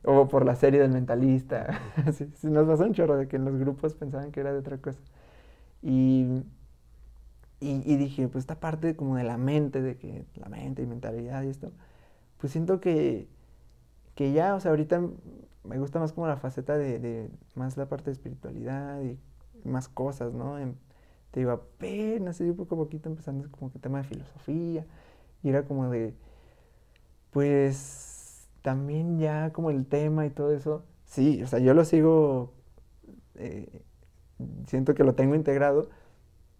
o 0.03 0.27
por 0.27 0.45
la 0.45 0.55
serie 0.55 0.79
del 0.79 0.91
mentalista. 0.91 1.81
sí, 2.13 2.47
nos 2.47 2.67
pasó 2.67 2.83
un 2.83 2.93
chorro 2.93 3.17
de 3.17 3.27
que 3.27 3.37
en 3.37 3.45
los 3.45 3.57
grupos 3.57 3.95
pensaban 3.95 4.31
que 4.31 4.41
era 4.41 4.53
de 4.53 4.59
otra 4.59 4.77
cosa. 4.77 4.99
Y, 5.81 6.43
y, 7.59 7.81
y, 7.83 7.97
dije, 7.97 8.27
pues 8.27 8.43
esta 8.43 8.59
parte 8.59 8.95
como 8.95 9.15
de 9.15 9.23
la 9.23 9.37
mente, 9.37 9.81
de 9.81 9.97
que 9.97 10.23
la 10.35 10.49
mente 10.49 10.83
y 10.83 10.85
mentalidad 10.85 11.41
y 11.43 11.47
esto, 11.47 11.71
pues 12.37 12.51
siento 12.53 12.79
que 12.79 13.27
que 14.15 14.31
ya, 14.31 14.55
o 14.55 14.59
sea, 14.59 14.71
ahorita 14.71 15.01
me 15.63 15.79
gusta 15.79 15.99
más 15.99 16.13
como 16.13 16.27
la 16.27 16.37
faceta 16.37 16.77
de, 16.77 17.29
más 17.55 17.77
la 17.77 17.87
parte 17.87 18.05
de 18.05 18.11
espiritualidad 18.13 19.01
y 19.01 19.19
más 19.67 19.87
cosas, 19.89 20.33
¿no? 20.33 20.57
te 21.31 21.41
digo, 21.41 21.51
apenas, 21.51 22.39
yo 22.39 22.55
poco 22.55 22.75
a 22.75 22.77
poquito 22.77 23.09
empezando 23.09 23.49
como 23.51 23.71
que 23.71 23.79
tema 23.79 23.97
de 23.97 24.05
filosofía, 24.05 24.85
y 25.43 25.49
era 25.49 25.63
como 25.65 25.89
de, 25.89 26.13
pues, 27.31 28.47
también 28.61 29.19
ya 29.19 29.51
como 29.51 29.69
el 29.69 29.85
tema 29.85 30.25
y 30.25 30.29
todo 30.29 30.53
eso, 30.53 30.85
sí, 31.05 31.43
o 31.43 31.47
sea, 31.47 31.59
yo 31.59 31.73
lo 31.73 31.83
sigo, 31.83 32.53
eh, 33.35 33.81
siento 34.67 34.95
que 34.95 35.03
lo 35.03 35.15
tengo 35.15 35.35
integrado, 35.35 35.89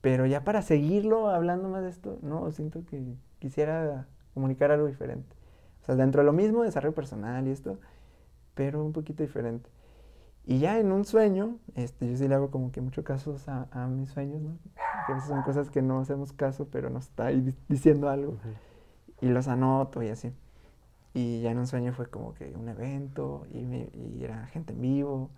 pero 0.01 0.26
ya 0.26 0.43
para 0.43 0.62
seguirlo 0.62 1.30
hablando 1.30 1.70
más 1.70 1.84
de 1.84 1.89
esto, 1.89 2.20
no, 2.22 2.51
siento 2.51 2.84
que 2.86 3.16
quisiera 3.39 4.08
comunicar 4.34 4.72
algo 4.72 4.88
diferente. 4.88 5.35
O 5.86 5.88
sea, 5.88 5.96
dentro 5.96 6.22
de 6.22 6.26
lo 6.26 6.34
mismo, 6.34 6.64
desarrollo 6.64 6.96
personal 6.96 7.48
y 7.48 7.52
esto, 7.52 7.78
pero 8.56 8.84
un 8.84 8.92
poquito 8.92 9.22
diferente. 9.22 9.70
Y 10.48 10.58
ya 10.60 10.80
en 10.80 10.92
un 10.92 11.06
sueño, 11.06 11.60
este, 11.76 12.10
yo 12.10 12.18
sí 12.18 12.28
le 12.28 12.34
hago 12.34 12.50
como 12.50 12.72
que 12.72 12.82
mucho 12.82 13.04
caso 13.04 13.36
a, 13.46 13.68
a 13.72 13.88
mis 13.88 14.10
sueños, 14.10 14.42
¿no? 14.42 14.58
Que 15.06 15.12
a 15.12 15.16
veces 15.16 15.30
son 15.30 15.44
cosas 15.44 15.70
que 15.70 15.84
no 15.84 16.00
hacemos 16.00 16.34
caso, 16.34 16.68
pero 16.72 16.90
nos 16.90 17.06
está 17.06 17.28
ahí 17.28 17.56
diciendo 17.70 18.10
algo. 18.10 18.38
Y 19.22 19.28
los 19.28 19.48
anoto 19.48 20.02
y 20.02 20.10
así. 20.10 20.32
Y 21.14 21.42
ya 21.42 21.52
en 21.52 21.60
un 21.60 21.68
sueño 21.68 21.94
fue 21.94 22.08
como 22.08 22.34
que 22.34 22.52
un 22.56 22.68
evento 22.68 23.46
y, 23.52 23.60
y 23.60 24.24
era 24.24 24.48
gente 24.48 24.74
en 24.74 24.82
vivo, 24.82 25.30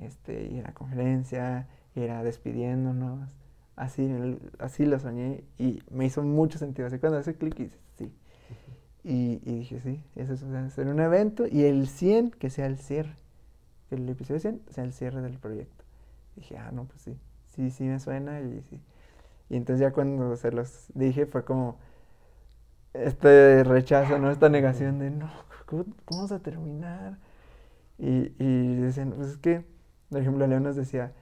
este, 0.00 0.48
y 0.50 0.58
era 0.58 0.74
conferencia, 0.74 1.66
y 1.94 2.02
era 2.02 2.22
despidiéndonos. 2.22 3.30
Así, 3.76 4.38
así 4.58 4.84
lo 4.86 4.98
soñé 5.00 5.44
y 5.58 5.82
me 5.90 6.06
hizo 6.06 6.22
mucho 6.22 6.58
sentido. 6.58 6.86
Así 6.86 6.98
cuando 6.98 7.18
hace 7.18 7.36
clic 7.36 7.58
y 7.60 7.68
sí, 7.68 7.78
y, 9.06 9.36
dije, 9.36 9.80
sí, 9.80 10.02
eso 10.16 10.32
es 10.32 10.42
hacer 10.42 10.86
un 10.86 10.98
evento 10.98 11.46
y 11.46 11.64
el 11.64 11.88
100 11.88 12.30
que 12.30 12.48
sea 12.48 12.64
el 12.64 12.78
cierre. 12.78 13.14
Que 13.90 13.96
el 13.96 14.08
episodio 14.08 14.40
100 14.40 14.62
sea 14.70 14.82
el 14.82 14.94
cierre 14.94 15.20
del 15.20 15.38
proyecto. 15.38 15.84
dije, 16.36 16.56
ah, 16.56 16.70
no, 16.72 16.84
pues 16.84 17.02
sí, 17.02 17.18
sí, 17.54 17.70
sí 17.70 17.84
me 17.84 18.00
suena 18.00 18.40
y 18.40 18.62
sí. 18.62 18.80
Y 19.50 19.56
entonces 19.56 19.80
ya 19.80 19.92
cuando 19.92 20.34
se 20.36 20.50
los 20.52 20.86
dije 20.94 21.26
fue 21.26 21.44
como 21.44 21.76
este 22.94 23.62
rechazo, 23.62 24.18
¿no? 24.18 24.30
Esta 24.30 24.48
negación 24.48 24.98
de, 24.98 25.10
no, 25.10 25.30
¿cómo, 25.66 25.84
vamos 26.10 26.32
a 26.32 26.38
terminar? 26.38 27.18
Y, 27.98 28.32
y 28.42 28.76
decían, 28.76 29.12
pues 29.12 29.28
es 29.28 29.36
que, 29.36 29.66
por 30.08 30.20
ejemplo, 30.22 30.46
León 30.46 30.62
nos 30.62 30.76
decía, 30.76 31.12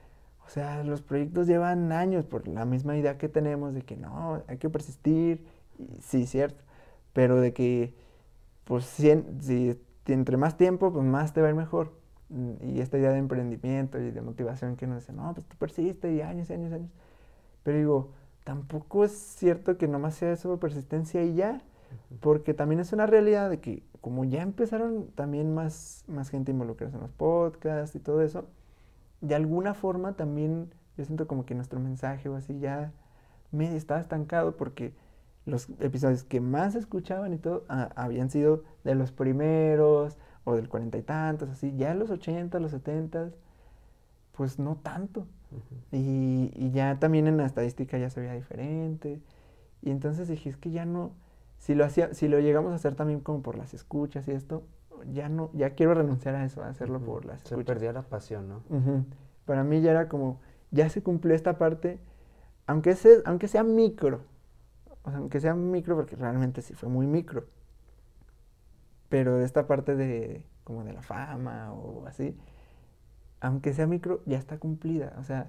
o 0.45 0.49
sea, 0.49 0.85
los 0.85 1.01
proyectos 1.01 1.47
llevan 1.47 1.91
años 1.91 2.23
por 2.23 2.47
la 2.47 2.63
misma 2.63 2.95
idea 2.95 3.17
que 3.17 3.27
tenemos 3.27 3.73
de 3.73 3.81
que 3.81 3.97
no, 3.97 4.41
hay 4.47 4.57
que 4.57 4.69
persistir. 4.69 5.45
Y 5.77 5.99
sí, 6.01 6.25
cierto 6.25 6.63
pero 7.13 7.39
de 7.41 7.53
que, 7.53 7.93
pues, 8.65 8.85
si, 8.85 9.11
si 9.39 9.79
entre 10.07 10.37
más 10.37 10.57
tiempo, 10.57 10.91
pues 10.91 11.05
más 11.05 11.33
te 11.33 11.41
va 11.41 11.47
a 11.47 11.49
ir 11.51 11.55
mejor. 11.55 11.93
Mm, 12.29 12.53
y 12.75 12.81
esta 12.81 12.97
idea 12.97 13.11
de 13.11 13.19
emprendimiento 13.19 13.99
y 13.99 14.11
de 14.11 14.21
motivación 14.21 14.75
que 14.75 14.87
nos 14.87 15.01
dice, 15.01 15.13
no, 15.13 15.33
pues 15.33 15.45
tú 15.47 15.55
persiste 15.57 16.13
y 16.13 16.21
años 16.21 16.49
y 16.49 16.53
años 16.53 16.71
y 16.71 16.75
años. 16.75 16.91
Pero 17.63 17.77
digo, 17.77 18.11
tampoco 18.43 19.05
es 19.05 19.11
cierto 19.13 19.77
que 19.77 19.87
nomás 19.87 20.15
sea 20.15 20.31
eso 20.33 20.59
persistencia 20.59 21.23
y 21.23 21.35
ya, 21.35 21.61
porque 22.21 22.53
también 22.53 22.79
es 22.81 22.93
una 22.93 23.05
realidad 23.05 23.49
de 23.49 23.59
que 23.59 23.83
como 24.01 24.25
ya 24.25 24.41
empezaron 24.41 25.07
también 25.15 25.53
más, 25.53 26.03
más 26.07 26.29
gente 26.29 26.51
involucrarse 26.51 26.97
en 26.97 27.03
los 27.03 27.11
podcasts 27.11 27.95
y 27.95 27.99
todo 27.99 28.21
eso, 28.21 28.47
de 29.21 29.35
alguna 29.35 29.73
forma 29.73 30.13
también 30.13 30.73
yo 30.97 31.05
siento 31.05 31.27
como 31.27 31.45
que 31.45 31.55
nuestro 31.55 31.79
mensaje 31.79 32.29
o 32.29 32.35
así 32.35 32.59
ya 32.59 32.91
me 33.51 33.75
estaba 33.75 34.01
estancado 34.01 34.57
porque 34.57 34.93
los 35.45 35.69
episodios 35.79 36.23
que 36.23 36.39
más 36.39 36.75
escuchaban 36.75 37.33
y 37.33 37.37
todo 37.37 37.65
ah, 37.69 37.89
habían 37.95 38.29
sido 38.29 38.63
de 38.83 38.95
los 38.95 39.11
primeros 39.11 40.17
o 40.45 40.55
del 40.55 40.69
cuarenta 40.69 40.97
y 40.97 41.01
tantos, 41.01 41.49
así. 41.49 41.73
Ya 41.75 41.91
en 41.91 41.99
los 41.99 42.09
ochenta, 42.09 42.59
los 42.59 42.71
setentas, 42.71 43.33
pues 44.33 44.59
no 44.59 44.75
tanto. 44.75 45.27
y, 45.91 46.71
ya 46.71 46.99
también 46.99 47.27
en 47.27 47.37
la 47.37 47.45
estadística 47.45 47.97
ya 47.97 48.09
se 48.09 48.19
veía 48.19 48.33
diferente. 48.33 49.21
Y 49.81 49.91
entonces 49.91 50.27
dije, 50.27 50.49
es 50.49 50.57
que 50.57 50.71
ya 50.71 50.85
no, 50.85 51.11
si 51.59 51.75
lo, 51.75 51.85
hacía, 51.85 52.13
si 52.13 52.27
lo 52.27 52.39
llegamos 52.39 52.71
a 52.71 52.75
hacer 52.75 52.95
también 52.95 53.19
como 53.19 53.41
por 53.41 53.57
las 53.57 53.73
escuchas 53.73 54.27
y 54.27 54.31
esto, 54.31 54.63
ya 55.11 55.29
no, 55.29 55.49
ya 55.53 55.71
quiero 55.71 55.93
renunciar 55.93 56.35
a 56.35 56.45
eso, 56.45 56.63
a 56.63 56.69
hacerlo 56.69 56.99
por 56.99 57.25
las 57.25 57.37
escuchas. 57.37 57.59
Se 57.59 57.65
perdía 57.65 57.93
la 57.93 58.01
pasión, 58.03 58.47
¿no? 58.47 58.61
Para 59.45 59.63
mí 59.63 59.81
ya 59.81 59.91
era 59.91 60.07
como, 60.07 60.39
ya 60.71 60.89
se 60.89 61.03
cumplió 61.03 61.35
esta 61.35 61.57
parte, 61.57 61.99
aunque 62.65 62.95
sea, 62.95 63.17
aunque 63.25 63.47
sea 63.47 63.63
micro, 63.63 64.21
o 65.03 65.09
sea, 65.09 65.19
aunque 65.19 65.39
sea 65.39 65.53
micro, 65.53 65.95
porque 65.95 66.15
realmente 66.15 66.61
sí 66.61 66.73
fue 66.73 66.89
muy 66.89 67.07
micro, 67.07 67.45
pero 69.09 69.41
esta 69.41 69.67
parte 69.67 69.95
de, 69.95 70.45
como 70.63 70.83
de 70.83 70.93
la 70.93 71.01
fama 71.01 71.73
o 71.73 72.07
así, 72.07 72.35
aunque 73.41 73.73
sea 73.73 73.87
micro, 73.87 74.21
ya 74.25 74.37
está 74.37 74.57
cumplida, 74.57 75.13
o 75.19 75.23
sea, 75.23 75.47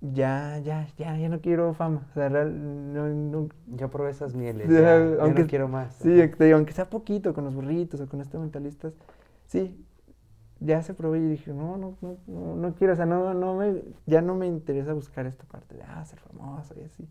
ya, 0.00 0.58
ya, 0.58 0.86
ya, 0.96 1.16
ya 1.16 1.28
no 1.28 1.40
quiero 1.40 1.74
fama. 1.74 2.06
O 2.10 2.14
sea, 2.14 2.28
real, 2.28 2.92
no, 2.92 3.08
no, 3.08 3.48
ya 3.66 3.88
probé 3.88 4.10
esas 4.10 4.34
mieles, 4.34 4.68
ya, 4.70 4.96
aunque, 5.20 5.42
no 5.42 5.48
quiero 5.48 5.68
más. 5.68 5.94
Sí, 5.94 6.28
te 6.38 6.52
aunque 6.52 6.72
sea 6.72 6.88
poquito 6.88 7.34
con 7.34 7.44
los 7.44 7.54
burritos 7.54 8.00
o 8.00 8.08
con 8.08 8.20
estos 8.20 8.40
mentalistas, 8.40 8.92
sí, 9.46 9.84
ya 10.60 10.82
se 10.82 10.94
probé 10.94 11.18
y 11.18 11.26
dije, 11.26 11.52
no, 11.52 11.76
no, 11.76 11.96
no, 12.00 12.56
no, 12.56 12.74
quiero, 12.74 12.92
o 12.92 12.96
sea, 12.96 13.06
no, 13.06 13.34
no 13.34 13.56
me, 13.56 13.82
ya 14.06 14.20
no 14.20 14.34
me 14.34 14.46
interesa 14.46 14.92
buscar 14.92 15.26
esta 15.26 15.44
parte 15.44 15.76
de, 15.76 15.82
ah, 15.82 16.04
ser 16.04 16.18
famoso 16.20 16.74
y 16.78 16.84
así. 16.84 17.08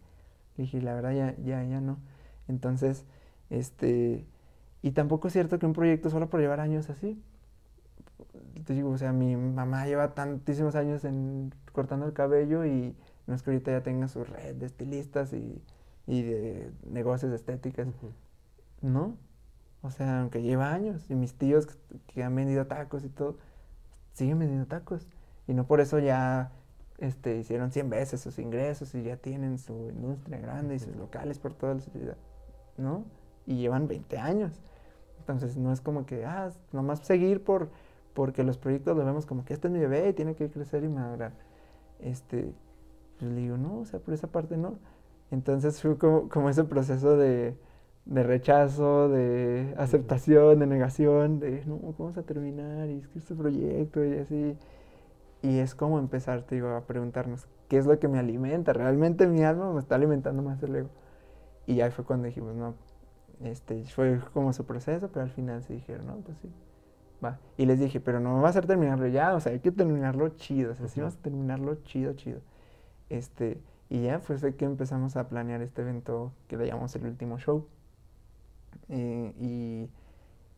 Dije, 0.64 0.82
la 0.82 0.93
verdad, 0.93 1.12
ya, 1.12 1.36
ya, 1.43 1.64
ya 1.64 1.82
no. 1.82 1.97
Entonces, 2.47 3.05
este, 3.49 4.26
y 4.82 4.91
tampoco 4.91 5.28
es 5.28 5.34
cierto 5.34 5.60
que 5.60 5.66
un 5.66 5.74
proyecto 5.74 6.10
solo 6.10 6.30
por 6.30 6.39
llevar 6.39 6.60
años 6.60 6.89
así, 6.89 7.22
te 8.66 8.74
digo, 8.74 8.89
o 8.89 8.97
sea, 8.97 9.14
mi 9.14 9.36
mamá 9.36 9.86
lleva 9.86 10.14
tantísimos 10.14 10.76
años 10.76 11.05
en 11.05 11.53
cortando 11.72 12.05
el 12.05 12.14
cabello 12.14 12.66
y 12.66 12.95
no 13.28 13.36
es 13.36 13.41
que 13.41 13.51
ahorita 13.51 13.72
ya 13.72 13.82
tenga 13.82 14.08
su 14.08 14.24
red 14.24 14.55
de 14.55 14.66
estilistas 14.66 15.34
y, 15.34 15.62
de 16.05 16.72
negocios 16.89 17.32
de 17.32 17.38
estéticas. 17.38 17.88
¿No? 18.82 19.18
O 19.82 19.91
sea, 19.91 20.22
aunque 20.22 20.41
lleva 20.41 20.74
años 20.74 21.10
y 21.10 21.16
mis 21.16 21.34
tíos 21.34 21.68
que, 22.08 22.24
han 22.24 22.36
vendido 22.36 22.68
tacos 22.68 23.03
y 23.03 23.10
todo, 23.10 23.38
siguen 24.14 24.39
vendiendo 24.39 24.68
tacos. 24.68 25.08
Y 25.47 25.53
no 25.53 25.66
por 25.66 25.80
eso 25.80 25.99
ya 25.99 26.51
este, 26.98 27.38
hicieron 27.38 27.72
100 27.72 27.89
veces 27.89 28.22
sus 28.22 28.39
ingresos 28.39 28.93
y 28.95 29.04
ya 29.04 29.18
tienen 29.18 29.60
su 29.60 29.89
industria 29.89 30.39
grande 30.39 30.76
y 30.76 30.80
sus 30.80 30.95
locales 30.95 31.39
por 31.39 31.54
toda 31.54 31.76
la 31.76 31.82
ciudad. 31.82 32.18
¿No? 32.78 33.06
Y 33.45 33.58
llevan 33.58 33.88
20 33.88 34.18
años. 34.18 34.62
Entonces 35.20 35.58
no 35.58 35.72
es 35.74 35.82
como 35.82 36.06
que, 36.06 36.26
ah, 36.26 36.52
nomás 36.72 37.00
seguir 37.00 37.43
por 37.43 37.70
porque 38.18 38.43
los 38.43 38.58
proyectos 38.58 38.98
lo 38.98 39.06
vemos 39.06 39.28
como 39.28 39.45
que 39.45 39.54
este 39.54 39.68
es 39.68 39.74
mi 39.76 39.80
bebé 39.80 40.10
y 40.10 40.14
tiene 40.14 40.34
que 40.34 40.50
crecer 40.50 40.84
y 40.84 40.88
madurar. 40.88 41.34
Este, 42.00 42.52
pues 43.20 43.32
le 43.32 43.41
digo, 43.41 43.58
no, 43.58 43.82
o 43.82 43.86
sea, 43.86 44.00
por 44.00 44.16
esa 44.16 44.26
parte 44.26 44.58
no. 44.58 44.80
Entonces 45.30 45.80
fue 45.80 46.00
como, 46.00 46.28
como 46.28 46.50
ese 46.50 46.64
proceso 46.64 47.16
de, 47.16 47.56
de, 48.06 48.24
rechazo, 48.24 49.08
de 49.10 49.76
aceptación, 49.78 50.58
de 50.58 50.66
negación, 50.66 51.39
de, 51.39 51.64
no, 51.68 51.78
¿cómo 51.78 51.93
vamos 52.00 52.18
a 52.18 52.24
terminar? 52.24 52.89
Y 52.89 52.98
es 52.98 53.08
que 53.08 53.20
este 53.20 53.36
proyecto 53.36 54.04
y 54.04 54.18
así. 54.18 54.58
Y 55.42 55.60
es 55.60 55.76
como 55.76 56.00
empezar, 56.00 56.44
te 56.44 56.56
digo, 56.56 56.70
a 56.70 56.82
preguntarnos, 56.82 57.48
¿qué 57.70 57.78
es 57.78 57.86
lo 57.86 58.00
que 58.00 58.08
me 58.08 58.20
alimenta? 58.20 58.74
¿Realmente 58.74 59.28
mi 59.28 59.44
alma 59.44 59.72
me 59.72 59.80
está 59.80 59.96
alimentando 59.96 60.42
más 60.42 60.62
el 60.64 60.76
ego? 60.76 60.90
Y 61.68 61.82
ahí 61.82 61.92
fue 61.92 62.06
cuando 62.06 62.28
dijimos, 62.28 62.56
no, 62.56 62.76
este, 63.42 63.84
fue 63.86 64.20
como 64.34 64.54
su 64.54 64.66
proceso, 64.66 65.10
pero 65.10 65.24
al 65.24 65.32
final 65.32 65.64
se 65.64 65.74
dijeron, 65.74 66.08
no, 66.08 66.16
pues 66.18 66.38
sí, 66.40 66.50
Va. 67.24 67.40
Y 67.58 67.66
les 67.66 67.80
dije, 67.80 68.00
pero 68.00 68.20
no 68.20 68.42
va 68.42 68.50
a 68.50 68.54
ser 68.54 68.68
terminarlo 68.68 69.08
ya, 69.08 69.34
o 69.34 69.40
sea, 69.40 69.52
hay 69.52 69.60
que 69.60 69.72
terminarlo 69.72 70.30
chido, 70.30 70.74
o 70.74 70.76
sea, 70.76 70.88
sí 70.88 71.00
vamos 71.00 71.16
a 71.16 71.22
terminarlo 71.22 71.76
chido, 71.84 72.14
chido. 72.14 72.42
Este, 73.10 73.60
y 73.90 74.04
ya 74.04 74.20
fue 74.20 74.38
que 74.56 74.66
empezamos 74.66 75.16
a 75.16 75.28
planear 75.30 75.62
este 75.62 75.82
evento 75.82 76.34
que 76.48 76.58
le 76.58 76.68
llamamos 76.68 76.96
el 76.96 77.06
último 77.06 77.40
show. 77.40 77.68
Eh, 78.90 79.34
y, 79.40 79.90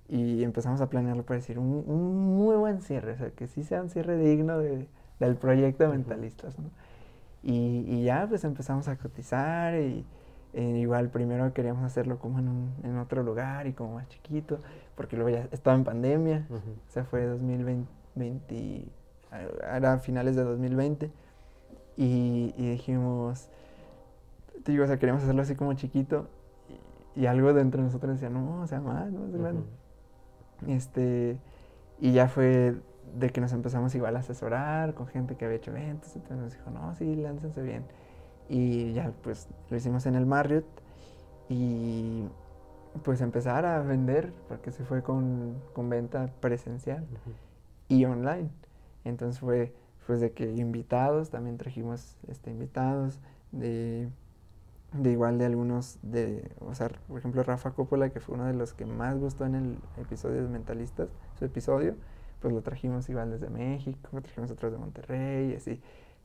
y, 0.10 0.43
empezamos 0.43 0.82
a 0.82 0.89
planearlo 0.89 1.24
para 1.24 1.39
decir 1.39 1.60
un, 1.60 1.84
un, 1.86 2.38
muy 2.38 2.55
buen 2.55 2.82
cierre, 2.82 3.14
o 3.14 3.18
sea, 3.18 3.30
que 3.32 3.47
sí 3.47 3.64
sea 3.64 3.82
un 3.82 3.89
cierre 3.89 4.18
digno 4.18 4.57
de, 4.57 4.88
del 5.20 5.36
proyecto 5.36 5.84
de 5.84 5.89
Mentalistas, 5.91 6.57
¿no? 6.57 6.70
Y, 7.43 7.86
y, 7.88 8.03
ya 8.03 8.26
pues 8.28 8.43
empezamos 8.43 8.88
a 8.89 8.97
cotizar 8.97 9.76
y 9.76 10.05
eh, 10.53 10.80
igual 10.80 11.10
primero 11.10 11.53
queríamos 11.53 11.84
hacerlo 11.84 12.18
como 12.20 12.39
en, 12.39 12.49
un, 12.49 12.74
en, 12.84 12.97
otro 12.97 13.24
lugar 13.24 13.68
y 13.68 13.74
como 13.74 13.95
más 13.95 14.10
chiquito, 14.10 14.60
porque 14.95 15.16
luego 15.16 15.30
ya 15.30 15.47
estaba 15.51 15.78
en 15.78 15.84
pandemia, 15.84 16.47
o 16.49 16.91
sea, 16.91 17.05
fue 17.05 17.26
2020, 17.26 18.86
era 19.72 19.99
finales 19.99 20.36
de 20.36 20.43
2020, 20.43 21.12
y, 21.97 22.53
y, 22.57 22.72
dijimos, 22.72 23.47
digo, 24.66 24.84
o 24.86 24.88
sea, 24.88 24.97
queríamos 24.97 25.24
hacerlo 25.24 25.43
así 25.43 25.55
como 25.55 25.74
chiquito, 25.74 26.28
y, 27.16 27.28
algo 27.28 27.53
dentro 27.53 27.82
de 27.82 27.86
nosotros 27.86 28.14
decía, 28.14 28.30
no, 28.30 28.62
o 28.62 28.68
sea, 28.68 28.82
más, 28.82 29.12
no, 29.12 29.28
es 29.28 29.36
grande. 29.36 29.62
Este, 30.68 31.38
y 31.99 32.12
ya 32.12 32.28
fue 32.28 32.76
de 33.18 33.30
que 33.32 33.41
nos 33.41 33.53
empezamos 33.53 33.95
igual 33.95 34.16
a 34.16 34.20
asesorar 34.20 34.93
con 34.93 35.07
gente 35.07 35.36
que 35.36 35.45
había 35.45 35.57
hecho 35.57 35.72
eventos, 35.72 36.16
entonces 36.16 36.38
nos 36.38 36.53
dijo, 36.53 36.70
no, 36.72 36.95
sí, 36.95 37.16
láncense 37.16 37.62
bien. 37.62 37.86
Y 38.47 38.93
ya 38.93 39.12
pues 39.24 39.47
lo 39.70 39.78
hicimos 39.78 40.05
en 40.05 40.16
el 40.16 40.26
Marriott 40.26 40.66
y 41.49 42.24
pues 43.03 43.22
empezar 43.22 43.66
a 43.66 43.82
vender, 43.82 44.34
porque 44.47 44.72
se 44.72 44.84
fue 44.84 45.03
con, 45.03 45.62
venta 45.76 46.30
presencial 46.39 47.05
y 47.88 48.05
online. 48.05 48.49
Entonces 49.05 49.39
fue 49.39 49.74
pues 50.05 50.22
de 50.22 50.32
que 50.32 50.51
invitados, 50.51 51.30
también 51.30 51.57
trajimos 51.57 52.18
este, 52.28 52.49
invitados, 52.49 53.20
de, 53.51 54.10
de 54.94 55.12
igual 55.12 55.38
de 55.38 55.46
algunos, 55.46 56.00
de, 56.02 56.52
o 56.60 56.74
sea, 56.74 56.90
por 57.08 57.20
ejemplo 57.20 57.44
Rafa 57.44 57.72
Coppola, 57.72 58.10
que 58.10 58.20
fue 58.20 58.36
uno 58.36 58.46
de 58.46 58.54
los 58.54 58.74
que 58.74 58.86
más 58.86 59.18
gustó 59.20 59.46
en 59.46 59.56
el 59.56 59.78
episodio 59.98 60.42
de 60.42 60.50
Mentalistas, 60.50 61.10
su 61.38 61.46
episodio, 61.46 61.96
pues 62.42 62.54
lo 62.54 62.62
trajimos 62.62 63.10
igual 63.10 63.32
desde 63.32 63.50
México, 63.50 64.10
trajimos 64.22 64.52
otros 64.52 64.72
de 64.72 64.78
Monterrey, 64.78 65.52
y 65.52 65.56
así. 65.56 65.82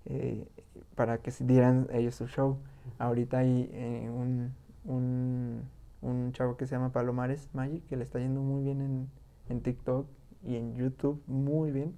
Eh, 0.06 0.46
para 0.94 1.18
que 1.18 1.32
dieran 1.40 1.88
ellos 1.92 2.14
su 2.14 2.26
show. 2.26 2.58
Ahorita 2.98 3.38
hay 3.38 3.70
eh, 3.72 4.10
un, 4.10 4.54
un, 4.84 5.62
un, 6.02 6.32
chavo 6.32 6.56
que 6.56 6.66
se 6.66 6.74
llama 6.74 6.92
Palomares 6.92 7.48
Magic, 7.54 7.86
que 7.88 7.96
le 7.96 8.04
está 8.04 8.18
yendo 8.18 8.40
muy 8.42 8.62
bien 8.62 8.82
en, 8.82 9.08
en 9.48 9.62
TikTok 9.62 10.06
y 10.42 10.56
en 10.56 10.74
YouTube, 10.76 11.22
muy 11.26 11.70
bien. 11.70 11.94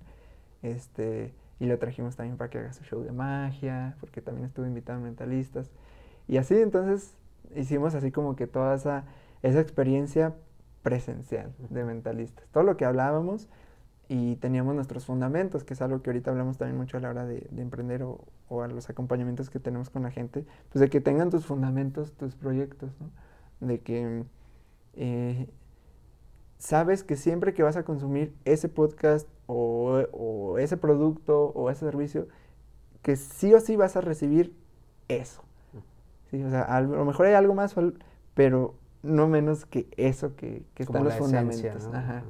Este, 0.63 1.35
y 1.59 1.67
lo 1.67 1.79
trajimos 1.79 2.17
también 2.17 2.37
para 2.37 2.49
que 2.51 2.59
haga 2.59 2.73
su 2.73 2.85
show 2.85 3.03
de 3.03 3.13
magia, 3.13 3.97
porque 4.01 4.21
también 4.21 4.47
estuvo 4.47 4.67
invitado 4.67 4.99
a 5.01 5.03
mentalistas. 5.03 5.71
Y 6.29 6.39
así 6.39 6.55
entonces 6.57 7.15
hicimos 7.55 7.95
así 7.95 8.11
como 8.11 8.37
que 8.37 8.47
toda 8.47 8.75
esa, 8.75 9.05
esa 9.43 9.61
experiencia 9.61 10.35
presencial 10.83 11.53
de 11.71 11.85
mentalistas. 11.85 12.47
Todo 12.53 12.65
lo 12.65 12.77
que 12.77 12.85
hablábamos, 12.85 13.49
y 14.09 14.37
teníamos 14.37 14.75
nuestros 14.75 15.05
fundamentos, 15.05 15.65
que 15.65 15.75
es 15.75 15.83
algo 15.83 16.01
que 16.01 16.11
ahorita 16.11 16.31
hablamos 16.31 16.59
también 16.59 16.77
mucho 16.77 16.97
a 16.97 17.01
la 17.01 17.11
hora 17.11 17.27
de, 17.27 17.49
emprender 17.57 18.05
o, 18.05 18.25
o, 18.49 18.63
a 18.63 18.69
los 18.69 18.89
acompañamientos 18.89 19.51
que 19.51 19.59
tenemos 19.59 19.91
con 19.91 20.03
la 20.03 20.11
gente, 20.11 20.45
pues 20.71 20.81
de 20.81 20.89
que 20.89 21.01
tengan 21.01 21.31
tus 21.31 21.45
fundamentos, 21.45 22.13
tus 22.13 22.37
proyectos. 22.37 22.91
De 23.59 23.81
que 23.81 24.25
eh, 24.95 25.49
sabes 26.59 27.03
que 27.03 27.17
siempre 27.17 27.55
que 27.55 27.63
vas 27.63 27.77
a 27.77 27.85
consumir 27.85 28.35
ese 28.45 28.69
podcast 28.69 29.29
o, 29.47 30.05
o, 30.13 30.59
ese 30.59 30.77
producto 30.77 31.47
o 31.55 31.71
ese 31.71 31.81
servicio, 31.81 32.29
que 33.03 33.17
sí 33.17 33.55
o 33.55 33.61
sí 33.61 33.77
vas 33.77 33.97
a 33.97 34.01
recibir 34.03 34.55
eso. 35.09 35.43
¿Sí? 36.31 36.43
O 36.43 36.51
sea, 36.51 36.63
a 36.63 36.81
lo 36.81 37.05
mejor 37.05 37.27
hay 37.27 37.35
algo 37.35 37.55
más, 37.55 37.75
pero 38.35 38.75
no 39.03 39.29
menos 39.29 39.67
que 39.67 39.89
eso 39.97 40.37
que, 40.37 40.65
que 40.75 40.83
están 40.83 41.05
los 41.05 41.15
fundamentos. 41.15 41.89
Ajá 41.93 42.23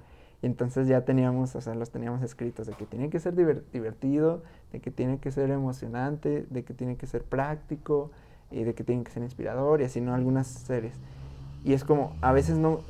entonces 0.42 0.86
ya 0.86 1.04
teníamos, 1.04 1.56
o 1.56 1.60
sea, 1.60 1.74
los 1.74 1.90
teníamos 1.90 2.22
escritos 2.22 2.66
de 2.66 2.74
que 2.74 2.86
tiene 2.86 3.10
que 3.10 3.18
ser 3.18 3.34
divertido, 3.34 4.42
de 4.72 4.80
que 4.80 4.90
tiene 4.90 5.18
que 5.18 5.30
ser 5.30 5.50
emocionante, 5.50 6.46
de 6.50 6.64
que 6.64 6.74
tiene 6.74 6.96
que 6.96 7.06
ser 7.06 7.22
práctico 7.22 8.10
y 8.50 8.64
de 8.64 8.74
que 8.74 8.84
tiene 8.84 9.02
que 9.02 9.10
ser 9.10 9.22
inspirador 9.22 9.80
y 9.80 9.84
así, 9.84 10.00
¿no? 10.00 10.14
Algunas 10.14 10.46
series. 10.46 10.94
Y 11.64 11.72
es 11.72 11.84
como, 11.84 12.14
a 12.20 12.32
veces 12.32 12.58
no, 12.58 12.80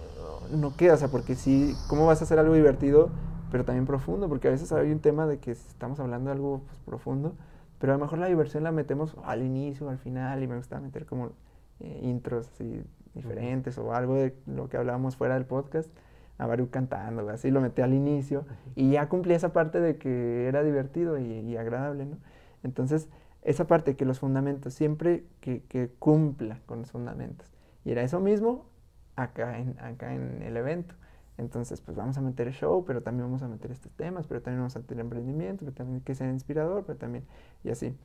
no 0.50 0.76
queda, 0.76 0.94
o 0.94 0.96
sea, 0.96 1.08
porque 1.08 1.34
sí, 1.34 1.74
¿cómo 1.88 2.06
vas 2.06 2.20
a 2.20 2.24
hacer 2.24 2.38
algo 2.38 2.54
divertido, 2.54 3.10
pero 3.50 3.64
también 3.64 3.86
profundo? 3.86 4.28
Porque 4.28 4.48
a 4.48 4.50
veces 4.50 4.70
hay 4.72 4.90
un 4.90 5.00
tema 5.00 5.26
de 5.26 5.38
que 5.38 5.52
estamos 5.52 5.98
hablando 6.00 6.30
de 6.30 6.36
algo 6.36 6.60
pues, 6.66 6.78
profundo, 6.84 7.34
pero 7.78 7.92
a 7.92 7.96
lo 7.96 8.04
mejor 8.04 8.18
la 8.18 8.26
diversión 8.26 8.64
la 8.64 8.72
metemos 8.72 9.16
al 9.24 9.42
inicio, 9.42 9.88
al 9.88 9.98
final, 9.98 10.42
y 10.42 10.46
me 10.46 10.56
gusta 10.56 10.80
meter 10.80 11.06
como 11.06 11.32
eh, 11.80 12.00
intros 12.02 12.48
así 12.48 12.82
diferentes 13.14 13.78
o 13.78 13.94
algo 13.94 14.14
de 14.14 14.34
lo 14.46 14.68
que 14.68 14.76
hablábamos 14.76 15.16
fuera 15.16 15.34
del 15.34 15.44
podcast 15.44 15.90
a 16.38 16.46
Baruch 16.46 16.70
cantando, 16.70 17.28
así 17.30 17.50
lo 17.50 17.60
metí 17.60 17.82
al 17.82 17.94
inicio 17.94 18.44
y 18.74 18.90
ya 18.92 19.08
cumplí 19.08 19.34
esa 19.34 19.52
parte 19.52 19.80
de 19.80 19.96
que 19.96 20.46
era 20.46 20.62
divertido 20.62 21.18
y, 21.18 21.56
agradable, 21.56 22.04
¿no? 22.04 22.18
Entonces, 22.62 23.08
esa 23.42 23.66
parte 23.66 23.96
que 23.96 24.04
los 24.04 24.18
fundamentos, 24.18 24.74
siempre 24.74 25.24
que, 25.40 25.62
que, 25.62 25.88
cumpla 25.98 26.60
con 26.66 26.80
los 26.80 26.90
fundamentos. 26.90 27.50
Y 27.84 27.92
era 27.92 28.02
eso 28.02 28.20
mismo 28.20 28.66
acá 29.14 29.58
en, 29.58 29.78
acá 29.80 30.14
en 30.14 30.42
el 30.42 30.56
evento. 30.56 30.94
Entonces, 31.38 31.80
pues 31.80 31.96
vamos 31.96 32.16
a 32.16 32.22
meter 32.22 32.50
show, 32.52 32.84
pero 32.86 33.02
también 33.02 33.26
vamos 33.26 33.42
a 33.42 33.48
meter 33.48 33.70
estos 33.70 33.92
temas, 33.92 34.26
pero 34.26 34.40
también 34.40 34.60
vamos 34.60 34.76
a 34.76 34.80
tener 34.80 35.04
emprendimiento, 35.04 35.64
pero 35.64 35.74
también 35.74 36.00
que 36.00 36.14
sea 36.14 36.28
inspirador, 36.30 36.84
pero 36.84 36.98
también, 36.98 37.24
y 37.62 37.70
así. 37.70 37.96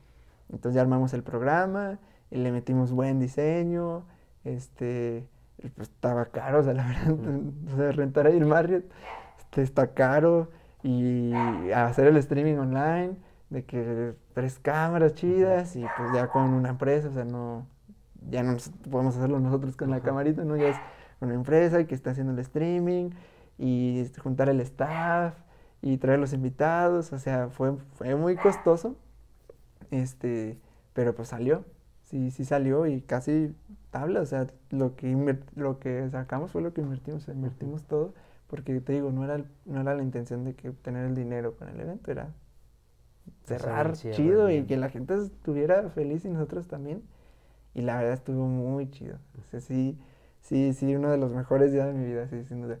Entonces 0.50 0.74
ya 0.74 0.82
armamos 0.82 1.14
el 1.14 1.22
programa, 1.22 1.98
y 2.32 2.38
le 2.38 2.50
metimos 2.50 2.92
buen 2.92 3.20
diseño, 3.20 4.04
este, 4.44 5.26
pues 5.76 5.88
estaba 5.88 6.26
caro, 6.26 6.60
o 6.60 6.62
sea, 6.62 6.72
la 6.72 6.86
verdad, 7.06 7.14
o 7.72 7.76
sea, 7.76 7.92
rentar 7.92 8.26
ahí 8.26 8.36
el 8.36 8.46
Marriott 8.46 8.84
este, 9.38 9.62
está 9.62 9.88
caro 9.88 10.50
y 10.82 11.32
hacer 11.72 12.06
el 12.06 12.16
streaming 12.16 12.56
online, 12.56 13.16
de 13.50 13.64
que 13.64 14.14
tres 14.32 14.58
cámaras 14.58 15.14
chidas 15.14 15.76
y 15.76 15.84
pues 15.96 16.10
ya 16.14 16.28
con 16.28 16.54
una 16.54 16.70
empresa, 16.70 17.08
o 17.08 17.12
sea, 17.12 17.24
no, 17.24 17.66
ya 18.30 18.42
no 18.42 18.56
podemos 18.90 19.14
hacerlo 19.16 19.38
nosotros 19.38 19.76
con 19.76 19.90
la 19.90 20.00
camarita, 20.00 20.42
¿no? 20.42 20.56
Ya 20.56 20.68
es 20.68 20.76
una 21.22 21.34
empresa 21.34 21.84
que 21.86 21.94
está 21.94 22.10
haciendo 22.10 22.32
el 22.32 22.38
streaming 22.40 23.10
y 23.58 24.00
este, 24.00 24.20
juntar 24.20 24.48
el 24.48 24.60
staff 24.60 25.34
y 25.80 25.96
traer 25.98 26.18
los 26.18 26.32
invitados, 26.32 27.12
o 27.12 27.18
sea, 27.18 27.48
fue, 27.48 27.76
fue 27.94 28.14
muy 28.14 28.36
costoso, 28.36 28.96
este, 29.90 30.58
pero 30.92 31.14
pues 31.14 31.28
salió, 31.28 31.64
sí, 32.04 32.30
sí 32.30 32.44
salió 32.44 32.86
y 32.86 33.00
casi 33.00 33.54
tabla, 33.90 34.20
o 34.20 34.26
sea, 34.26 34.46
lo 34.70 34.94
que, 34.96 35.36
lo 35.56 35.78
que 35.78 36.08
sacamos 36.10 36.52
fue 36.52 36.62
lo 36.62 36.72
que 36.72 36.80
invertimos, 36.80 37.26
invertimos 37.28 37.84
todo, 37.84 38.14
porque 38.46 38.80
te 38.80 38.92
digo, 38.92 39.10
no 39.10 39.24
era, 39.24 39.44
no 39.64 39.80
era 39.80 39.94
la 39.94 40.02
intención 40.02 40.44
de 40.44 40.54
que 40.54 40.68
obtener 40.68 41.06
el 41.06 41.14
dinero 41.14 41.56
con 41.56 41.68
el 41.68 41.80
evento, 41.80 42.10
era 42.10 42.30
cerrar 43.44 43.92
chido 43.92 44.50
y 44.50 44.64
que 44.64 44.76
la 44.76 44.88
gente 44.88 45.14
estuviera 45.16 45.88
feliz 45.90 46.24
y 46.24 46.28
nosotros 46.28 46.68
también, 46.68 47.02
y 47.74 47.82
la 47.82 47.96
verdad 47.96 48.14
estuvo 48.14 48.46
muy 48.46 48.90
chido, 48.90 49.18
o 49.40 49.42
sea, 49.50 49.60
sí, 49.60 49.98
sí, 50.42 50.72
sí, 50.74 50.94
uno 50.94 51.10
de 51.10 51.18
los 51.18 51.32
mejores 51.32 51.72
días 51.72 51.86
de 51.86 51.94
mi 51.94 52.04
vida, 52.06 52.28
sí, 52.28 52.44
sin 52.44 52.62
duda 52.62 52.78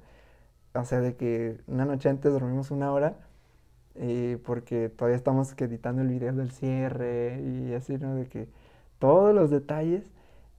o 0.74 0.84
sea, 0.84 1.00
de 1.00 1.16
que 1.16 1.58
una 1.66 1.84
noche 1.84 2.08
antes 2.08 2.32
dormimos 2.32 2.70
una 2.70 2.92
hora 2.92 3.16
eh, 3.94 4.38
porque 4.44 4.88
todavía 4.88 5.16
estamos 5.16 5.54
editando 5.58 6.02
el 6.02 6.08
video 6.08 6.32
del 6.32 6.50
cierre 6.50 7.40
y 7.42 7.74
así, 7.74 7.98
¿no? 7.98 8.14
De 8.14 8.26
que 8.26 8.48
todos 8.98 9.34
los 9.34 9.50
detalles, 9.50 10.04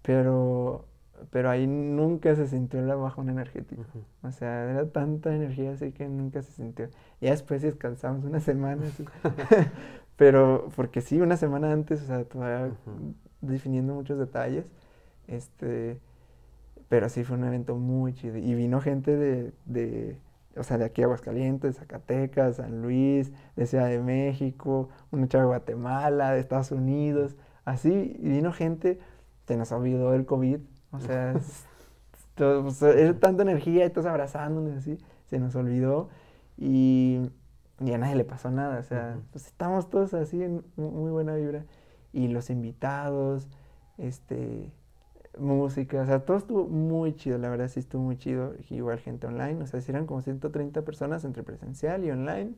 pero, 0.03 0.85
pero 1.31 1.49
ahí 1.49 1.65
nunca 1.67 2.35
se 2.35 2.47
sintió 2.47 2.81
la 2.81 2.95
bajón 2.95 3.29
energético. 3.29 3.83
O 4.23 4.31
sea, 4.31 4.69
era 4.69 4.87
tanta 4.89 5.35
energía 5.35 5.71
así 5.71 5.91
que 5.91 6.07
nunca 6.07 6.41
se 6.43 6.51
sintió. 6.51 6.89
Ya 7.21 7.31
después 7.31 7.61
descansamos 7.61 8.23
una 8.25 8.39
semana, 8.39 8.83
pero 10.15 10.69
porque 10.75 11.01
sí, 11.01 11.19
una 11.21 11.37
semana 11.37 11.71
antes, 11.71 12.03
o 12.03 12.05
sea, 12.05 12.23
todavía 12.25 12.75
definiendo 13.41 13.93
muchos 13.95 14.19
detalles, 14.19 14.65
este 15.27 15.99
pero 16.93 17.09
sí 17.09 17.23
fue 17.23 17.37
un 17.37 17.43
evento 17.43 17.75
muy 17.75 18.13
chido. 18.13 18.37
Y 18.37 18.53
vino 18.53 18.79
gente 18.79 19.17
de, 19.17 19.51
de 19.65 20.19
o 20.55 20.61
sea, 20.61 20.77
de 20.77 20.85
aquí 20.85 21.01
a 21.01 21.05
Aguascalientes, 21.05 21.77
Zacatecas, 21.77 22.57
San 22.57 22.83
Luis, 22.83 23.31
de 23.55 23.65
Ciudad 23.65 23.87
de 23.87 23.97
México, 23.99 24.89
una 25.09 25.27
chava 25.27 25.41
de 25.41 25.47
Guatemala, 25.47 26.33
de 26.33 26.39
Estados 26.39 26.71
Unidos, 26.71 27.35
así, 27.65 28.15
y 28.19 28.29
vino 28.29 28.53
gente, 28.53 28.99
se 29.47 29.57
nos 29.57 29.71
olvidó 29.71 30.13
el 30.13 30.27
COVID, 30.27 30.59
o 30.91 30.99
sea, 30.99 31.31
es, 32.37 33.19
tanta 33.19 33.41
energía 33.41 33.87
y 33.87 33.89
todos 33.89 34.05
abrazándonos 34.05 34.77
así, 34.77 34.99
se 35.25 35.39
nos 35.39 35.55
olvidó 35.55 36.09
y, 36.59 37.21
y, 37.83 37.91
a 37.91 37.97
nadie 37.97 38.17
le 38.17 38.23
pasó 38.23 38.51
nada, 38.51 38.77
o 38.77 38.83
sea, 38.83 39.17
pues 39.31 39.47
estamos 39.47 39.89
todos 39.89 40.13
así 40.13 40.43
en 40.43 40.63
muy 40.75 41.09
buena 41.09 41.33
vibra. 41.33 41.65
Y 42.11 42.27
los 42.27 42.51
invitados, 42.51 43.47
este, 43.97 44.71
música, 45.39 46.01
o 46.01 46.05
sea, 46.05 46.25
todo 46.25 46.37
estuvo 46.37 46.65
muy 46.67 47.15
chido, 47.15 47.37
la 47.37 47.49
verdad 47.49 47.67
sí 47.67 47.79
estuvo 47.79 48.03
muy 48.03 48.17
chido, 48.17 48.53
igual 48.69 48.99
gente 48.99 49.27
online, 49.27 49.63
o 49.63 49.67
sea, 49.67 49.79
eran 49.87 50.05
como 50.05 50.21
130 50.21 50.83
personas 50.83 51.25
entre 51.25 51.43
presencial 51.43 52.03
y 52.05 52.11
online, 52.11 52.55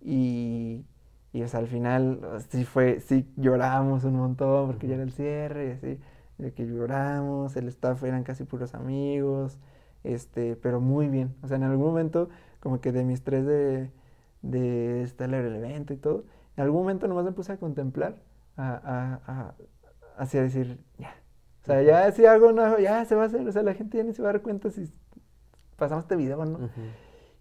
y, 0.00 0.84
y 1.32 1.42
o 1.42 1.48
sea, 1.48 1.60
al 1.60 1.68
final 1.68 2.20
sí 2.50 2.64
fue, 2.64 3.00
sí 3.00 3.28
lloramos 3.36 4.04
un 4.04 4.16
montón 4.16 4.66
porque 4.68 4.86
ya 4.88 4.94
era 4.94 5.02
el 5.04 5.12
cierre 5.12 5.68
y 5.68 5.70
así, 5.72 6.00
de 6.38 6.52
que 6.52 6.66
lloramos, 6.66 7.56
el 7.56 7.68
staff 7.68 8.02
eran 8.04 8.24
casi 8.24 8.44
puros 8.44 8.74
amigos, 8.74 9.58
este, 10.04 10.56
pero 10.56 10.80
muy 10.80 11.08
bien, 11.08 11.34
o 11.42 11.48
sea, 11.48 11.56
en 11.56 11.64
algún 11.64 11.86
momento 11.86 12.28
como 12.60 12.80
que 12.80 12.92
de 12.92 13.04
mis 13.04 13.22
tres 13.24 13.46
de, 13.46 13.90
de 14.42 15.02
estar 15.02 15.32
el 15.34 15.56
evento 15.56 15.92
y 15.94 15.96
todo, 15.96 16.24
en 16.56 16.64
algún 16.64 16.80
momento 16.82 17.08
nomás 17.08 17.24
me 17.24 17.32
puse 17.32 17.52
a 17.52 17.58
contemplar, 17.58 18.16
a, 18.56 19.20
a, 19.26 19.32
a, 19.32 19.54
hacia 20.22 20.42
decir, 20.42 20.78
ya, 20.98 21.14
sea, 21.66 21.82
ya 21.82 22.12
si 22.12 22.24
hago 22.26 22.48
una, 22.48 22.78
ya 22.78 23.04
se 23.04 23.14
va 23.14 23.24
a 23.24 23.26
hacer, 23.26 23.46
o 23.46 23.52
sea, 23.52 23.62
la 23.62 23.74
gente 23.74 23.98
ya 23.98 24.04
ni 24.04 24.14
se 24.14 24.22
va 24.22 24.30
a 24.30 24.32
dar 24.32 24.42
cuenta 24.42 24.70
si 24.70 24.92
pasamos 25.76 26.04
este 26.04 26.16
video, 26.16 26.44
¿no? 26.44 26.70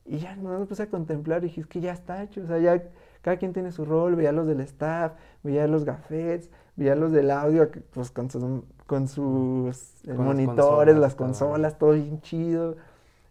Y 0.05 0.17
ya 0.17 0.35
no 0.35 0.59
me 0.59 0.65
puse 0.65 0.83
a 0.83 0.89
contemplar 0.89 1.43
y 1.43 1.47
dije, 1.47 1.61
es 1.61 1.67
que 1.67 1.79
ya 1.79 1.93
está 1.93 2.21
hecho, 2.23 2.41
o 2.41 2.47
sea, 2.47 2.59
ya 2.59 2.83
cada 3.21 3.37
quien 3.37 3.53
tiene 3.53 3.71
su 3.71 3.85
rol, 3.85 4.15
veía 4.15 4.31
los 4.31 4.47
del 4.47 4.59
staff, 4.61 5.13
veía 5.43 5.67
los 5.67 5.85
gafets, 5.85 6.49
veía 6.75 6.95
los 6.95 7.11
del 7.11 7.31
audio, 7.31 7.69
pues 7.91 8.11
con 8.11 8.29
sus, 8.29 8.43
con 8.85 9.07
sus 9.07 10.03
eh, 10.05 10.13
monitores, 10.13 10.95
las 10.95 11.15
consolas, 11.15 11.77
todo 11.77 11.91
bien 11.93 12.21
chido, 12.21 12.77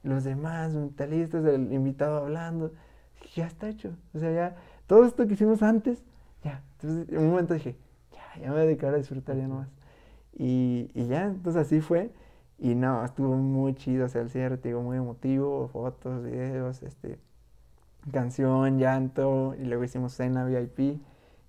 los 0.03 0.25
demás, 0.25 0.73
mentalistas, 0.75 1.45
el 1.45 1.73
invitado 1.73 2.19
hablando, 2.19 2.73
dije, 3.21 3.41
ya 3.41 3.47
está 3.47 3.69
hecho, 3.69 3.91
o 4.15 4.19
sea, 4.19 4.33
ya, 4.33 4.57
todo 4.87 5.05
esto 5.05 5.27
que 5.27 5.35
hicimos 5.35 5.63
antes, 5.63 6.03
ya, 6.43 6.63
entonces 6.81 7.09
en 7.09 7.19
un 7.19 7.31
momento 7.31 7.55
dije, 7.55 7.77
ya, 8.13 8.41
ya 8.41 8.49
me 8.49 8.55
voy 8.55 8.63
a 8.63 8.67
dedicar 8.67 8.95
a 8.95 8.99
disfrutar 8.99 9.37
ya 9.37 9.47
nomás. 9.47 9.69
Y, 10.37 10.91
y 10.95 11.07
ya, 11.07 11.27
entonces 11.27 11.63
así 11.63 11.81
fue. 11.81 12.11
Y 12.59 12.75
no, 12.75 13.05
estuvo 13.05 13.35
muy 13.37 13.75
chido, 13.75 14.07
o 14.07 14.09
sea, 14.09 14.23
el 14.23 14.31
cierre, 14.31 14.59
digo, 14.59 14.83
muy 14.83 14.97
emotivo, 14.97 15.69
fotos, 15.69 16.23
videos, 16.25 16.83
este, 16.83 17.19
canción, 18.13 18.79
llanto, 18.79 19.55
y 19.61 19.65
luego 19.65 19.85
hicimos 19.85 20.15
cena 20.15 20.45
VIP, 20.45 21.01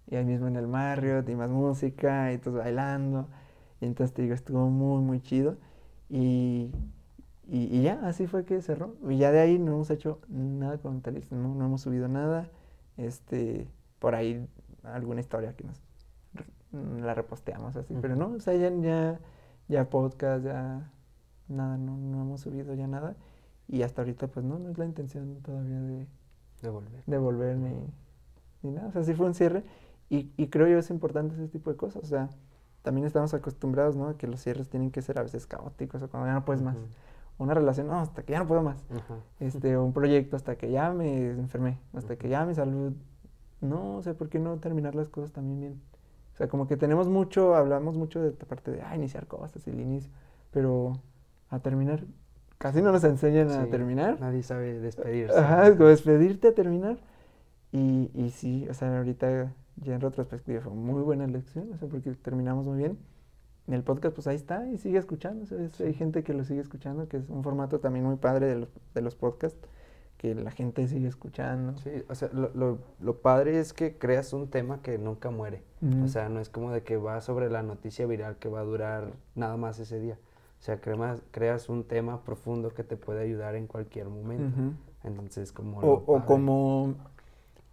y 0.08 0.16
ahí 0.16 0.26
mismo 0.26 0.48
en 0.48 0.56
el 0.56 0.68
Marriott, 0.68 1.30
y 1.30 1.36
más 1.36 1.50
música, 1.50 2.34
y 2.34 2.38
todos 2.38 2.58
bailando, 2.58 3.28
y 3.82 3.86
entonces 3.86 4.14
te 4.14 4.24
digo, 4.24 4.34
estuvo 4.34 4.70
muy, 4.70 5.02
muy 5.04 5.22
chido, 5.22 5.58
y, 6.10 6.72
y, 7.48 7.82
ya, 7.84 8.00
así 8.04 8.28
fue 8.28 8.46
que 8.46 8.62
cerró, 8.62 8.96
y 9.08 9.18
ya 9.18 9.32
de 9.32 9.40
ahí 9.40 9.60
no 9.60 9.74
hemos 9.74 9.90
hecho 9.92 10.20
nada 10.30 10.78
con 10.80 11.02
Talista, 11.02 11.36
no, 11.36 11.54
no 11.56 11.66
hemos 11.66 11.82
subido 11.82 12.08
nada, 12.08 12.50
este, 12.98 13.68
por 14.00 14.16
ahí 14.16 14.48
alguna 14.84 15.22
historia 15.22 15.54
que 15.56 15.64
nos 15.64 15.85
la 17.02 17.14
reposteamos 17.14 17.76
así, 17.76 17.96
pero 18.02 18.16
no, 18.16 18.34
o 18.34 18.40
sea, 18.40 18.54
ya, 18.56 19.20
ya, 19.68 19.90
podcast, 19.90 20.44
ya 20.44 20.92
nada, 21.48 21.78
no, 21.78 21.98
no 21.98 22.22
hemos 22.22 22.42
subido 22.42 22.74
ya 22.74 22.88
nada 22.88 23.16
y 23.68 23.82
hasta 23.82 24.02
ahorita 24.02 24.28
pues 24.28 24.46
no, 24.46 24.60
no 24.60 24.70
es 24.70 24.78
la 24.78 24.86
intención 24.86 25.42
todavía 25.42 25.80
de, 25.80 26.08
de 27.06 27.18
volver, 27.18 27.58
ni, 27.58 27.74
ni, 28.64 28.72
nada, 28.72 28.88
o 28.88 28.92
sea, 28.92 29.04
sí 29.04 29.14
fue 29.14 29.26
un 29.26 29.34
cierre 29.34 29.64
y, 30.10 30.32
y 30.38 30.48
creo 30.48 30.68
yo 30.68 30.78
es 30.78 30.90
importante 30.90 31.36
ese 31.36 31.48
tipo 31.48 31.72
de 31.72 31.78
cosas, 31.78 32.04
o 32.04 32.08
sea, 32.08 32.30
también 32.86 33.08
estamos 33.08 33.34
acostumbrados, 33.34 33.96
¿no? 33.96 34.10
A 34.10 34.18
que 34.18 34.28
los 34.28 34.40
cierres 34.42 34.70
tienen 34.70 34.92
que 34.92 35.02
ser 35.02 35.18
a 35.18 35.24
veces 35.24 35.48
caóticos 35.48 36.04
o 36.04 36.08
cuando 36.08 36.28
ya 36.28 36.36
no 36.36 36.46
puedes 36.46 36.62
más. 36.62 36.78
Una 37.40 37.54
relación, 37.54 37.88
no, 37.88 38.00
hasta 38.00 38.24
que 38.24 38.34
ya 38.34 38.40
no 38.40 38.48
puedo 38.48 38.62
más. 38.62 38.86
Este, 39.40 39.76
un 39.76 39.92
proyecto 39.92 40.36
hasta 40.38 40.56
que 40.56 40.72
ya 40.72 40.94
me 40.94 41.32
enfermé, 41.32 41.80
hasta 41.94 42.16
que 42.16 42.30
ya 42.30 42.46
mi 42.46 42.54
salud. 42.54 42.94
No, 43.60 43.98
o 43.98 44.04
sea, 44.04 44.14
¿por 44.14 44.30
qué 44.30 44.38
no 44.40 44.58
terminar 44.58 44.94
las 44.94 45.10
cosas 45.10 45.32
también 45.32 45.60
bien? 45.60 45.82
O 46.36 46.38
sea, 46.38 46.50
como 46.50 46.68
que 46.68 46.76
tenemos 46.76 47.08
mucho, 47.08 47.56
hablamos 47.56 47.96
mucho 47.96 48.22
de 48.22 48.28
esta 48.28 48.46
parte 48.46 48.70
de 48.70 48.82
ah, 48.82 48.94
iniciar 48.94 49.26
cosas, 49.26 49.66
el 49.68 49.80
inicio, 49.80 50.12
pero 50.52 51.00
a 51.50 51.60
terminar, 51.60 52.04
casi 52.58 52.82
no 52.82 52.92
nos 52.92 53.06
enseñan 53.06 53.50
a 53.52 53.68
terminar. 53.68 54.20
Nadie 54.20 54.44
sabe 54.44 54.78
despedirse. 54.82 55.38
Ajá, 55.38 55.72
como 55.78 55.88
despedirte 55.88 56.50
a 56.50 56.54
terminar. 56.54 56.98
Y, 57.72 58.12
y 58.14 58.32
sí, 58.32 58.68
o 58.70 58.74
sea, 58.74 58.98
ahorita 58.98 59.54
ya 59.78 59.96
en 59.96 60.02
retrospectiva 60.02 60.60
fue 60.60 60.74
muy 60.74 61.04
buena 61.04 61.26
lección, 61.26 61.72
o 61.74 61.78
sea, 61.78 61.88
porque 61.88 62.12
terminamos 62.12 62.66
muy 62.66 62.80
bien. 62.80 62.98
En 63.68 63.74
el 63.74 63.84
podcast, 63.84 64.14
pues 64.14 64.28
ahí 64.28 64.36
está 64.36 64.68
y 64.68 64.78
sigue 64.78 64.98
escuchando. 64.98 65.46
O 65.46 65.48
sea, 65.48 65.88
hay 65.88 65.94
gente 65.94 66.24
que 66.24 66.34
lo 66.34 66.44
sigue 66.44 66.60
escuchando, 66.60 67.08
que 67.08 67.16
es 67.16 67.30
un 67.30 67.44
formato 67.44 67.80
también 67.80 68.04
muy 68.04 68.18
padre 68.18 68.48
de 68.48 68.56
los, 68.56 68.70
de 68.94 69.02
los 69.02 69.16
podcasts 69.16 69.58
que 70.26 70.34
la 70.34 70.50
gente 70.50 70.88
sigue 70.88 71.08
escuchando. 71.08 71.78
Sí, 71.78 71.92
o 72.10 72.16
sea, 72.16 72.30
lo, 72.34 72.50
lo, 72.56 72.80
lo 73.00 73.22
padre 73.22 73.60
es 73.60 73.74
que 73.74 73.96
creas 73.96 74.34
un 74.34 74.50
tema 74.50 74.82
que 74.82 74.98
nunca 74.98 75.30
muere. 75.30 75.62
O 76.04 76.08
sea, 76.08 76.30
no 76.30 76.40
es 76.40 76.50
como 76.50 76.72
de 76.72 76.82
que 76.82 76.98
va 76.98 77.22
sobre 77.22 77.48
la 77.48 77.62
noticia 77.62 78.08
viral 78.08 78.38
que 78.38 78.50
va 78.50 78.62
a 78.62 78.64
durar 78.64 79.14
nada 79.36 79.56
más 79.56 79.78
ese 79.78 80.00
día. 80.00 80.18
O 80.60 80.64
sea, 80.64 80.82
creas, 80.82 81.22
creas 81.30 81.70
un 81.70 81.84
tema 81.84 82.24
profundo 82.24 82.70
que 82.70 82.84
te 82.84 82.98
puede 82.98 83.22
ayudar 83.22 83.54
en 83.54 83.68
cualquier 83.68 84.10
momento. 84.10 84.76
Entonces, 85.04 85.52
como... 85.52 85.78
O, 85.80 86.04
o 86.08 86.26
como... 86.26 86.96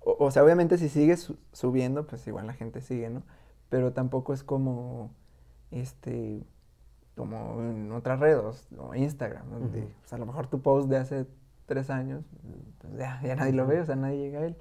O, 0.00 0.30
sea, 0.30 0.44
obviamente 0.44 0.76
si 0.76 0.90
sigues 0.90 1.32
subiendo, 1.52 2.06
pues 2.06 2.26
igual 2.26 2.46
la 2.46 2.52
gente 2.52 2.82
sigue, 2.82 3.08
¿no? 3.08 3.22
Pero 3.70 3.94
tampoco 3.94 4.34
es 4.34 4.42
como, 4.42 5.10
este, 5.70 6.44
como 7.16 7.62
en 7.62 7.90
otras 7.92 8.20
redes, 8.20 8.68
o 8.76 8.94
Instagram, 8.94 9.48
donde, 9.48 9.88
a 10.10 10.18
lo 10.18 10.26
mejor 10.26 10.48
tu 10.48 10.60
post 10.60 10.90
de 10.90 10.98
hace 10.98 11.26
tres 11.66 11.90
años, 11.90 12.24
pues 12.78 12.96
ya, 12.96 13.20
ya 13.22 13.36
nadie 13.36 13.52
lo 13.52 13.66
ve, 13.66 13.80
o 13.80 13.84
sea, 13.84 13.96
nadie 13.96 14.18
llega 14.18 14.40
a 14.40 14.46
él. 14.46 14.56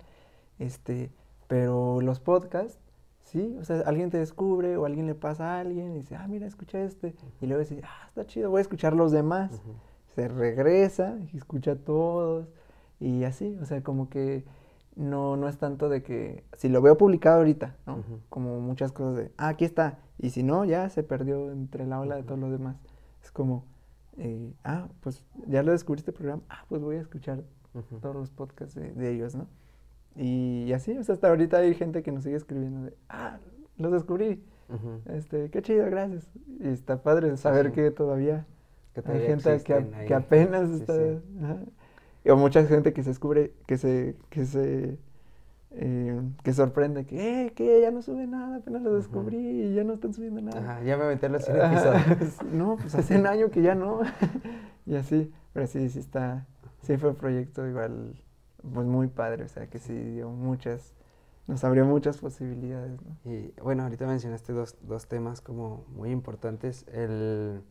Este, 0.59 1.11
pero 1.47 2.01
los 2.01 2.19
podcasts, 2.19 2.79
sí, 3.23 3.57
o 3.59 3.63
sea, 3.63 3.81
alguien 3.85 4.09
te 4.09 4.17
descubre 4.17 4.77
o 4.77 4.85
alguien 4.85 5.07
le 5.07 5.15
pasa 5.15 5.55
a 5.55 5.59
alguien 5.59 5.91
y 5.91 5.95
dice, 5.97 6.15
ah, 6.15 6.27
mira, 6.27 6.45
escucha 6.47 6.79
este. 6.81 7.15
Y 7.41 7.47
luego 7.47 7.59
dice, 7.59 7.81
ah, 7.83 8.07
está 8.07 8.25
chido, 8.25 8.49
voy 8.49 8.59
a 8.59 8.61
escuchar 8.61 8.93
los 8.93 9.11
demás. 9.11 9.61
Se 10.15 10.27
regresa 10.27 11.17
y 11.33 11.37
escucha 11.37 11.71
a 11.71 11.75
todos 11.75 12.47
y 12.99 13.23
así, 13.23 13.57
o 13.61 13.65
sea, 13.65 13.81
como 13.81 14.09
que 14.09 14.45
no, 14.95 15.37
no 15.37 15.47
es 15.47 15.57
tanto 15.57 15.89
de 15.89 16.03
que, 16.03 16.43
si 16.53 16.69
lo 16.69 16.81
veo 16.81 16.97
publicado 16.97 17.37
ahorita, 17.37 17.75
¿no? 17.87 18.03
Como 18.29 18.59
muchas 18.59 18.91
cosas 18.91 19.15
de, 19.15 19.31
ah, 19.37 19.47
aquí 19.49 19.65
está, 19.65 19.99
y 20.19 20.29
si 20.29 20.43
no, 20.43 20.65
ya 20.65 20.87
se 20.89 21.01
perdió 21.01 21.51
entre 21.51 21.87
la 21.87 21.99
ola 21.99 22.15
de 22.15 22.23
todos 22.23 22.39
los 22.39 22.51
demás. 22.51 22.75
Es 23.23 23.31
como, 23.31 23.65
eh, 24.23 24.53
ah, 24.63 24.87
pues 24.99 25.23
ya 25.47 25.63
lo 25.63 25.71
descubrí 25.71 25.99
este 25.99 26.11
programa, 26.11 26.43
ah, 26.47 26.63
pues 26.69 26.79
voy 26.79 26.97
a 26.97 27.01
escuchar 27.01 27.43
todos 28.01 28.15
los 28.15 28.29
podcasts 28.29 28.75
de, 28.75 29.11
ellos, 29.11 29.33
¿no? 29.33 29.47
Y, 30.15 30.71
así, 30.73 30.95
o 30.95 31.03
sea, 31.03 31.13
hasta 31.13 31.29
ahorita 31.29 31.57
hay 31.57 31.73
gente 31.73 32.03
que 32.03 32.11
nos 32.11 32.23
sigue 32.23 32.35
escribiendo 32.35 32.83
de, 32.83 32.93
ah, 33.09 33.39
los 33.77 33.91
descubrí, 33.91 34.43
este, 35.09 35.49
qué 35.49 35.63
chido, 35.63 35.85
gracias. 35.85 36.27
Y 36.59 36.67
está 36.67 37.01
padre 37.01 37.35
saber 37.35 37.71
que 37.71 37.89
todavía 37.89 38.45
hay 39.05 39.25
gente 39.25 39.63
que, 39.63 40.13
apenas 40.13 40.69
está, 40.69 40.93
o 42.29 42.35
mucha 42.35 42.63
gente 42.65 42.93
que 42.93 43.01
se 43.01 43.09
descubre, 43.09 43.53
que 43.65 43.77
se, 43.77 44.15
que 44.29 44.45
se 44.45 44.99
eh, 45.73 46.21
que 46.43 46.53
sorprende 46.53 47.05
que, 47.05 47.45
eh, 47.45 47.53
que 47.53 47.79
ya 47.81 47.91
no 47.91 48.01
sube 48.01 48.27
nada, 48.27 48.57
apenas 48.57 48.81
lo 48.81 48.93
descubrí 48.93 49.37
y 49.37 49.73
ya 49.73 49.85
no 49.85 49.93
están 49.93 50.13
subiendo 50.13 50.41
nada. 50.41 50.59
Ajá, 50.59 50.83
ya 50.83 50.97
me 50.97 51.05
metí 51.05 51.27
los 51.29 51.45
100 51.45 51.57
episodios. 51.57 52.43
no, 52.51 52.75
pues 52.75 52.93
hace 52.95 53.17
un 53.17 53.25
año 53.25 53.49
que 53.49 53.61
ya 53.61 53.73
no. 53.73 54.01
y 54.85 54.95
así, 54.95 55.31
pero 55.53 55.67
sí, 55.67 55.89
sí 55.89 55.99
está, 55.99 56.45
sí 56.81 56.97
fue 56.97 57.11
un 57.11 57.15
proyecto 57.15 57.65
igual, 57.67 58.21
pues 58.73 58.85
muy 58.85 59.07
padre, 59.07 59.45
o 59.45 59.47
sea, 59.47 59.67
que 59.67 59.79
sí 59.79 59.93
dio 59.93 60.29
muchas, 60.29 60.93
nos 61.47 61.63
abrió 61.63 61.85
muchas 61.85 62.17
posibilidades. 62.17 62.99
Y 63.23 63.53
bueno, 63.61 63.83
ahorita 63.83 64.05
mencionaste 64.05 64.51
dos, 64.51 64.77
dos 64.81 65.07
temas 65.07 65.39
como 65.39 65.85
muy 65.87 66.11
importantes, 66.11 66.85
el 66.91 67.61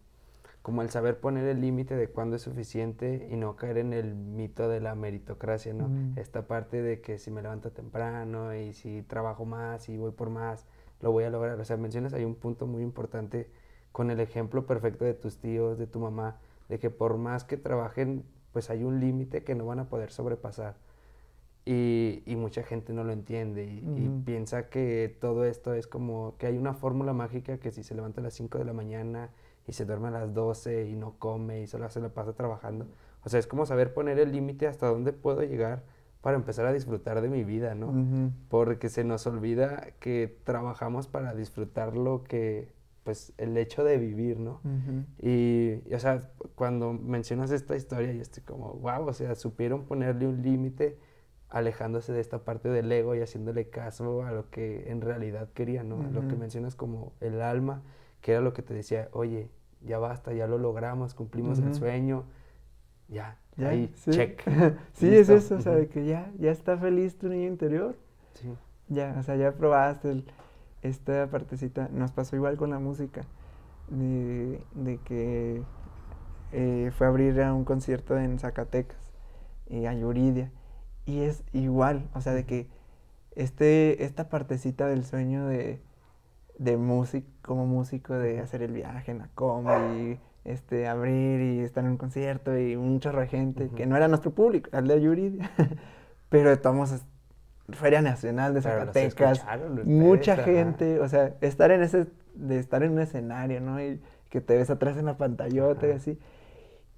como 0.63 0.83
el 0.83 0.91
saber 0.91 1.21
poner 1.21 1.47
el 1.47 1.61
límite 1.61 1.97
de 1.97 2.09
cuándo 2.09 2.37
es 2.37 2.43
suficiente 2.43 3.29
y 3.31 3.37
no 3.37 3.57
caer 3.57 3.79
en 3.79 3.93
el 3.95 4.15
mito 4.15 4.69
de 4.69 4.81
la 4.81 4.95
meritocracia, 4.95 5.73
¿no? 5.73 5.91
Esta 6.17 6.47
parte 6.47 6.83
de 6.83 7.01
que 7.01 7.19
si 7.19 7.31
me 7.31 7.41
levanto 7.41 7.71
temprano 7.71 8.55
y 8.55 8.75
si 8.75 9.03
trabajo 9.03 9.47
más 9.47 9.89
y 9.89 9.97
voy 9.97 10.11
por 10.11 10.29
más, 10.29 10.67
lo 11.01 11.13
voy 11.13 11.25
a 11.25 11.31
lograr. 11.31 11.59
O 11.59 11.65
sea, 11.65 11.79
mencionas 11.79 12.13
hay 12.13 12.25
un 12.25 12.35
punto 12.35 12.67
muy 12.67 12.83
importante 12.83 13.51
con 13.91 14.11
el 14.11 14.21
ejemplo 14.21 14.67
perfecto 14.67 15.07
de 15.07 15.15
tus 15.15 15.39
tíos, 15.39 15.79
de 15.79 15.87
tu 15.87 15.99
mamá, 15.99 16.37
de 16.69 16.79
que 16.79 16.91
por 16.91 17.17
más 17.17 17.45
que 17.45 17.57
trabajen, 17.57 18.25
pues 18.53 18.69
hay 18.69 18.85
un 18.85 19.01
límite 19.01 19.43
que 19.43 19.55
no 19.55 19.65
van 19.65 19.79
a 19.79 19.89
poder 19.89 20.11
sobrepasar. 20.11 20.77
Y, 21.65 22.23
y 22.27 22.37
mucha 22.37 22.63
gente 22.63 22.93
no 22.93 23.05
lo 23.05 23.13
entiende 23.13 23.67
y, 23.67 23.85
y, 23.97 24.23
piensa 24.25 24.71
que 24.71 25.15
todo 25.21 25.45
esto 25.45 25.75
es 25.75 25.87
como 25.87 26.35
que 26.39 26.47
hay 26.47 26.57
una 26.57 26.73
fórmula 26.73 27.13
mágica 27.13 27.59
que 27.59 27.71
si 27.71 27.83
se 27.83 27.95
levanta 27.95 28.23
a 28.23 28.25
las 28.25 28.35
5 28.35 28.59
de 28.59 28.65
la 28.65 28.73
mañana 28.73 29.31
y 29.71 29.73
se 29.73 29.85
duerme 29.85 30.09
a 30.09 30.11
las 30.11 30.35
12 30.35 30.89
y 30.89 30.97
no 30.97 31.15
come 31.19 31.63
y 31.63 31.69
solo 31.69 31.89
se 31.91 32.01
la 32.01 32.09
pasa 32.09 32.33
trabajando. 32.33 32.89
O 33.25 33.29
sea, 33.29 33.39
es 33.39 33.47
como 33.47 33.67
saber 33.67 33.95
poner 33.95 34.19
el 34.19 34.33
límite 34.33 34.67
hasta 34.67 34.89
dónde 34.89 35.13
puedo 35.13 35.43
llegar 35.43 35.85
para 36.23 36.37
empezar 36.37 36.67
a 36.67 36.73
disfrutar 36.73 37.21
de 37.21 37.29
mi 37.29 37.45
vida, 37.45 37.77
¿no? 37.77 38.33
Porque 38.49 38.89
se 38.89 39.05
nos 39.05 39.29
olvida 39.29 39.93
que 40.01 40.41
trabajamos 40.43 41.07
para 41.07 41.35
disfrutar 41.35 41.97
lo 41.97 42.25
que, 42.25 42.73
pues, 43.05 43.33
el 43.39 43.57
hecho 43.57 43.85
de 43.85 43.97
vivir, 43.99 44.41
¿no? 44.41 44.61
y, 45.23 45.81
o 45.95 45.99
sea, 46.01 46.33
cuando 46.57 46.93
mencionas 46.93 47.53
esta 47.53 47.77
historia, 47.77 48.13
yo 48.13 48.23
estoy 48.23 48.43
como, 48.43 48.73
wow, 48.75 49.07
o 49.07 49.13
sea, 49.13 49.37
supieron 49.37 49.85
ponerle 49.85 50.27
un 50.27 50.43
límite 50.43 50.99
alejándose 51.49 52.13
de 52.13 52.21
esta 52.21 52.43
parte 52.43 52.69
del 52.71 52.91
ego 52.91 53.15
y 53.15 53.21
haciéndole 53.21 53.71
caso 53.71 54.25
a 54.25 54.33
lo 54.33 54.51
que 54.51 54.91
en 54.91 55.01
realidad 55.01 55.49
querían, 55.55 55.89
¿no? 55.89 56.03
Lo 56.13 56.27
que 56.27 56.35
mencionas 56.35 56.75
como 56.75 57.13
el 57.21 57.41
alma, 57.41 57.83
que 58.21 58.33
era 58.33 58.41
lo 58.41 58.53
que 58.53 58.63
te 58.63 58.75
decía, 58.75 59.09
oye, 59.13 59.49
ya 59.83 59.99
basta, 59.99 60.33
ya 60.33 60.47
lo 60.47 60.59
logramos, 60.59 61.15
cumplimos 61.15 61.59
el 61.59 61.75
sueño, 61.75 62.25
ya, 63.09 63.39
ahí, 63.59 63.93
check. 64.11 64.43
sí, 64.93 65.15
es 65.15 65.29
eso, 65.29 65.57
o 65.57 65.61
sea, 65.61 65.75
de 65.75 65.89
que 65.89 66.07
ya, 66.07 66.31
ya 66.39 66.51
está 66.51 66.77
feliz 66.77 67.19
tu 67.19 67.29
niño 67.29 67.49
interior. 67.49 67.97
Sí. 68.35 68.55
Ya, 68.89 69.17
o 69.19 69.23
sea, 69.23 69.37
ya 69.37 69.53
probaste 69.53 70.25
esta 70.83 71.29
partecita. 71.29 71.89
Nos 71.93 72.13
pasó 72.13 72.37
igual 72.37 72.57
con 72.57 72.71
la 72.71 72.79
música, 72.79 73.23
de, 73.89 74.61
de 74.75 74.99
que 74.99 75.63
eh, 76.53 76.91
fue 76.97 77.07
a 77.07 77.11
abrir 77.11 77.41
a 77.43 77.53
un 77.55 77.65
concierto 77.65 78.19
en 78.19 78.39
Zacatecas, 78.39 79.13
y 79.69 79.87
a 79.87 79.95
Yuridia, 79.95 80.51
y 81.07 81.21
es 81.21 81.45
igual, 81.53 82.09
o 82.15 82.21
sea, 82.21 82.35
de 82.35 82.45
que 82.45 82.69
este, 83.37 84.05
esta 84.05 84.29
partecita 84.29 84.87
del 84.87 85.05
sueño 85.05 85.47
de 85.47 85.81
de 86.61 86.77
músico, 86.77 87.27
como 87.41 87.67
músico, 87.67 88.13
de 88.15 88.39
hacer 88.39 88.63
el 88.63 88.73
viaje 88.73 89.11
en 89.11 89.19
la 89.19 89.29
combi, 89.35 90.19
este, 90.45 90.87
abrir 90.87 91.41
y 91.41 91.61
estar 91.61 91.83
en 91.83 91.93
un 91.93 91.97
concierto 91.97 92.57
y 92.57 92.77
un 92.77 93.01
chorro 93.01 93.21
de 93.21 93.29
gente, 93.29 93.71
que 93.75 93.87
no 93.87 93.97
era 93.97 94.09
nuestro 94.09 94.33
público, 94.33 94.69
el 94.75 94.87
de 94.87 95.01
Yuridia, 95.01 95.51
pero 96.29 96.53
estamos 96.53 97.03
Feria 97.71 98.03
Nacional 98.03 98.53
de 98.53 98.61
Zacatecas, 98.61 99.43
mucha 99.87 100.37
gente, 100.37 101.01
o 101.01 101.09
sea, 101.09 101.35
estar 101.41 101.71
en 101.71 101.83
ese, 101.83 102.07
de 102.35 102.59
estar 102.59 102.83
en 102.83 102.93
un 102.93 102.99
escenario, 102.99 103.63
¿no? 103.63 103.83
Y 103.83 103.99
que 104.29 104.43
te 104.43 104.55
ves 104.55 104.69
atrás 104.69 104.99
en 104.99 105.07
la 105.07 105.17
pantallota 105.17 105.89
y 105.89 105.93
así. 105.93 106.19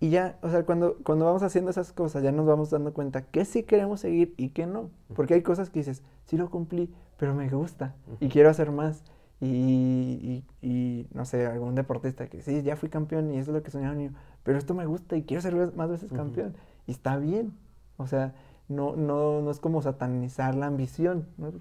Y 0.00 0.10
ya, 0.10 0.38
o 0.42 0.50
sea, 0.50 0.64
cuando, 0.64 0.96
cuando 1.04 1.26
vamos 1.26 1.44
haciendo 1.44 1.70
esas 1.70 1.92
cosas, 1.92 2.24
ya 2.24 2.32
nos 2.32 2.46
vamos 2.46 2.70
dando 2.70 2.92
cuenta 2.92 3.22
que 3.22 3.44
sí 3.44 3.62
queremos 3.62 4.00
seguir 4.00 4.34
y 4.36 4.48
que 4.48 4.66
no. 4.66 4.90
Porque 5.14 5.34
hay 5.34 5.42
cosas 5.42 5.70
que 5.70 5.78
dices, 5.78 6.02
sí 6.26 6.36
lo 6.36 6.50
cumplí, 6.50 6.92
pero 7.16 7.32
me 7.36 7.48
gusta 7.48 7.94
y 8.18 8.28
quiero 8.28 8.50
hacer 8.50 8.72
más. 8.72 9.04
Y, 9.44 10.44
y, 10.62 11.08
no 11.12 11.24
sé, 11.24 11.46
algún 11.46 11.74
deportista 11.74 12.28
que 12.28 12.42
sí, 12.42 12.62
ya 12.62 12.76
fui 12.76 12.88
campeón 12.88 13.32
y 13.32 13.38
eso 13.38 13.50
es 13.50 13.56
lo 13.56 13.62
que 13.64 13.72
soñaba 13.72 13.92
niño, 13.92 14.12
pero 14.44 14.56
esto 14.56 14.72
me 14.72 14.86
gusta 14.86 15.16
y 15.16 15.24
quiero 15.24 15.42
ser 15.42 15.74
más 15.74 15.90
veces 15.90 16.12
campeón. 16.12 16.54
Y 16.86 16.92
está 16.92 17.16
bien. 17.16 17.52
O 17.96 18.06
sea, 18.06 18.34
no, 18.68 18.94
no, 18.94 19.42
no 19.42 19.50
es 19.50 19.58
como 19.58 19.82
satanizar 19.82 20.54
la 20.54 20.66
ambición, 20.66 21.26
¿no? 21.38 21.52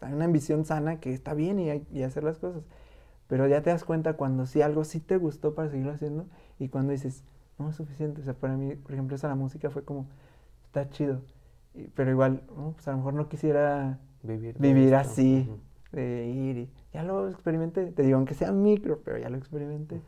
hay 0.00 0.12
una 0.14 0.24
ambición 0.24 0.64
sana 0.64 1.00
que 1.00 1.12
está 1.12 1.34
bien 1.34 1.58
y, 1.60 1.70
y 1.92 2.02
hacer 2.02 2.24
las 2.24 2.38
cosas. 2.38 2.62
Pero 3.26 3.46
ya 3.46 3.62
te 3.62 3.68
das 3.68 3.84
cuenta 3.84 4.14
cuando 4.14 4.46
sí 4.46 4.62
algo 4.62 4.84
sí 4.84 5.00
te 5.00 5.18
gustó 5.18 5.54
para 5.54 5.68
seguirlo 5.68 5.92
haciendo 5.92 6.26
y 6.58 6.68
cuando 6.68 6.92
dices, 6.92 7.24
no 7.58 7.68
es 7.68 7.76
suficiente. 7.76 8.22
O 8.22 8.24
sea, 8.24 8.32
para 8.32 8.56
mí, 8.56 8.74
por 8.74 8.92
ejemplo, 8.92 9.16
esa 9.16 9.28
la 9.28 9.34
música 9.34 9.68
fue 9.68 9.84
como, 9.84 10.06
está 10.64 10.88
chido. 10.88 11.20
pero 11.94 12.10
igual, 12.10 12.42
pues 12.74 12.88
a 12.88 12.92
lo 12.92 12.98
mejor 12.98 13.14
no 13.14 13.28
quisiera 13.28 13.98
vivir, 14.22 14.56
vivir 14.58 14.94
así, 14.94 15.50
de 15.92 16.26
ir 16.26 16.56
y 16.58 16.70
ya 16.92 17.02
lo 17.02 17.28
experimenté, 17.28 17.92
te 17.92 18.02
digo, 18.02 18.16
aunque 18.16 18.34
sea 18.34 18.52
micro, 18.52 19.00
pero 19.04 19.18
ya 19.18 19.28
lo 19.28 19.36
experimenté. 19.36 20.00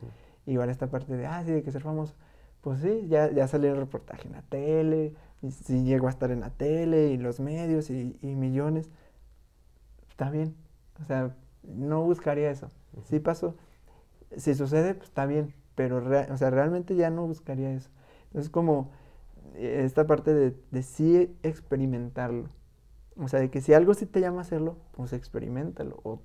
Igual 0.45 0.69
esta 0.69 0.87
parte 0.87 1.15
de, 1.15 1.27
ah, 1.27 1.43
sí, 1.45 1.51
de 1.51 1.63
que 1.63 1.71
ser 1.71 1.83
famoso. 1.83 2.15
Pues 2.61 2.81
sí, 2.81 3.07
ya, 3.07 3.31
ya 3.31 3.47
salió 3.47 3.71
el 3.71 3.77
reportaje 3.77 4.27
en 4.27 4.33
la 4.33 4.41
tele, 4.43 5.13
y 5.41 5.51
sí 5.51 5.83
llegó 5.83 6.07
a 6.07 6.11
estar 6.11 6.31
en 6.31 6.41
la 6.41 6.51
tele 6.51 7.09
y 7.09 7.17
los 7.17 7.39
medios 7.39 7.89
y, 7.89 8.17
millones. 8.21 8.89
Está 10.09 10.29
bien, 10.29 10.55
o 11.01 11.05
sea, 11.05 11.35
no 11.63 12.03
buscaría 12.03 12.51
eso. 12.51 12.69
Sí 13.05 13.19
pasó. 13.19 13.55
Si 14.37 14.53
sucede, 14.55 14.93
pues 14.93 15.09
está 15.09 15.25
bien, 15.25 15.53
pero 15.75 15.97
o 16.31 16.37
sea, 16.37 16.49
realmente 16.51 16.95
ya 16.95 17.09
no 17.09 17.27
buscaría 17.27 17.71
eso. 17.73 17.89
Entonces, 18.27 18.49
como 18.49 18.91
eh, 19.55 19.81
esta 19.85 20.07
parte 20.07 20.33
de, 20.33 20.55
de 20.71 20.83
sí 20.83 21.35
experimentarlo. 21.43 22.49
O 23.17 23.27
sea, 23.27 23.39
de 23.39 23.49
que 23.49 23.61
si 23.61 23.73
algo 23.73 23.93
sí 23.93 24.05
te 24.05 24.21
llama 24.21 24.39
a 24.39 24.41
hacerlo, 24.41 24.77
pues 24.93 25.13
experimentalo. 25.13 25.99
O 26.03 26.21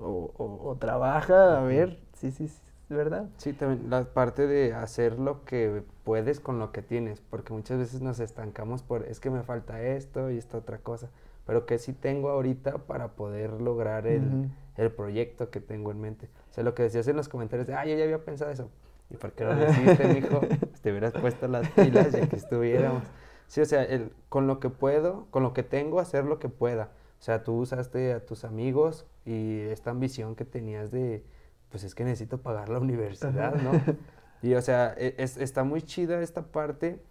o, 0.00 0.76
trabaja 0.78 1.58
a 1.58 1.62
ver, 1.62 1.98
sí, 2.14 2.30
sí, 2.30 2.48
sí, 2.48 2.60
¿verdad? 2.88 3.28
Sí, 3.36 3.52
también 3.52 3.90
la 3.90 4.04
parte 4.04 4.46
de 4.46 4.74
hacer 4.74 5.18
lo 5.18 5.44
que 5.44 5.82
puedes 6.04 6.40
con 6.40 6.58
lo 6.58 6.72
que 6.72 6.82
tienes, 6.82 7.20
porque 7.20 7.52
muchas 7.52 7.78
veces 7.78 8.00
nos 8.00 8.20
estancamos 8.20 8.82
por, 8.82 9.04
es 9.04 9.20
que 9.20 9.30
me 9.30 9.42
falta 9.42 9.82
esto 9.82 10.30
y 10.30 10.38
esta 10.38 10.58
otra 10.58 10.78
cosa, 10.78 11.10
pero 11.46 11.66
que 11.66 11.78
sí 11.78 11.92
tengo 11.92 12.30
ahorita 12.30 12.78
para 12.78 13.08
poder 13.08 13.60
lograr 13.60 14.06
el, 14.06 14.50
el 14.76 14.92
proyecto 14.92 15.50
que 15.50 15.60
tengo 15.60 15.90
en 15.90 16.00
mente. 16.00 16.28
O 16.50 16.54
sea, 16.54 16.64
lo 16.64 16.74
que 16.74 16.84
decías 16.84 17.08
en 17.08 17.16
los 17.16 17.28
comentarios 17.28 17.66
de, 17.66 17.74
ah, 17.74 17.84
yo 17.86 17.96
ya 17.96 18.04
había 18.04 18.24
pensado 18.24 18.50
eso. 18.50 18.70
¿Y 19.10 19.16
por 19.16 19.32
qué 19.32 19.44
lo 19.44 19.54
deciste, 19.54 20.06
mijo? 20.08 20.40
Te 20.82 20.90
hubieras 20.90 21.12
puesto 21.12 21.48
las 21.48 21.68
pilas 21.70 22.12
ya 22.12 22.28
que 22.28 22.36
estuviéramos. 22.36 23.04
Sí, 23.46 23.62
o 23.62 23.64
sea, 23.64 23.82
el, 23.82 24.12
con 24.28 24.46
lo 24.46 24.60
que 24.60 24.68
puedo, 24.68 25.26
con 25.30 25.42
lo 25.42 25.54
que 25.54 25.62
tengo, 25.62 26.00
hacer 26.00 26.24
lo 26.24 26.38
que 26.38 26.48
pueda. 26.48 26.90
O 27.18 27.22
sea, 27.22 27.42
tú 27.42 27.54
usaste 27.54 28.12
a 28.12 28.24
tus 28.24 28.44
amigos 28.44 29.06
y 29.28 29.60
esta 29.70 29.90
ambición 29.90 30.34
que 30.34 30.44
tenías 30.44 30.90
de, 30.90 31.22
pues 31.68 31.84
es 31.84 31.94
que 31.94 32.04
necesito 32.04 32.40
pagar 32.40 32.68
la 32.68 32.78
universidad, 32.78 33.54
¿no? 33.56 33.72
Y 34.40 34.54
o 34.54 34.62
sea, 34.62 34.94
e, 34.96 35.16
está 35.18 35.64
muy 35.64 35.82
chida 35.82 36.22
esta 36.22 36.52
parte 36.52 37.02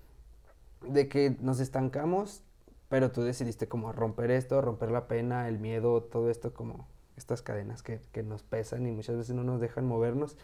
de 0.81 1.10
que 1.10 1.35
nos 1.41 1.60
estancamos, 1.60 2.41
pero 2.88 3.11
tú 3.11 3.22
decidiste 3.22 3.68
como 3.68 3.91
romper 3.91 4.31
esto, 4.31 4.61
romper 4.61 4.91
la 4.91 5.10
pena, 5.10 5.49
el 5.49 5.60
miedo, 5.60 6.03
todo 6.03 6.30
esto 6.30 6.53
como 6.53 6.88
estas 7.18 7.41
cadenas 7.41 7.84
que, 7.84 7.99
que 8.14 8.23
nos 8.23 8.44
pesan 8.44 8.88
y 8.88 8.94
muchas 8.94 9.18
veces 9.18 9.35
no 9.35 9.44
nos 9.44 9.60
dejan 9.60 9.85
movernos 9.85 10.38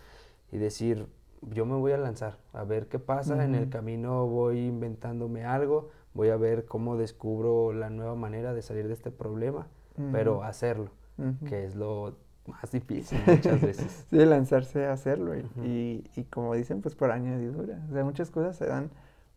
y 0.51 0.57
decir, 0.57 1.07
yo 1.41 1.65
me 1.65 1.75
voy 1.75 1.93
a 1.93 1.97
lanzar, 1.97 2.37
a 2.51 2.65
ver 2.65 2.87
qué 2.87 2.99
pasa, 2.99 3.43
en 3.45 3.55
el 3.55 3.69
camino 3.69 4.27
voy 4.27 4.59
inventándome 4.59 5.45
algo, 5.45 5.89
voy 6.13 6.29
a 6.29 6.37
ver 6.37 6.65
cómo 6.65 6.97
descubro 6.97 7.73
la 7.73 7.89
nueva 7.89 8.15
manera 8.15 8.53
de 8.53 8.61
salir 8.61 8.87
de 8.87 8.93
este 8.93 9.09
problema, 9.09 9.67
pero 10.11 10.43
hacerlo, 10.43 10.91
que 11.47 11.65
es 11.65 11.75
lo 11.75 12.15
más 12.47 12.71
difícil 12.71 13.19
muchas 13.27 13.61
veces. 13.61 14.05
sí, 14.09 14.17
lanzarse 14.17 14.85
a 14.85 14.93
hacerlo 14.93 15.35
y, 15.37 16.03
y, 16.15 16.23
como 16.25 16.53
dicen, 16.55 16.81
pues 16.81 16.95
por 16.95 17.11
añadidura. 17.11 17.81
O 17.89 17.93
sea, 17.93 18.03
muchas 18.03 18.29
cosas 18.29 18.57
se 18.57 18.65
dan 18.65 18.89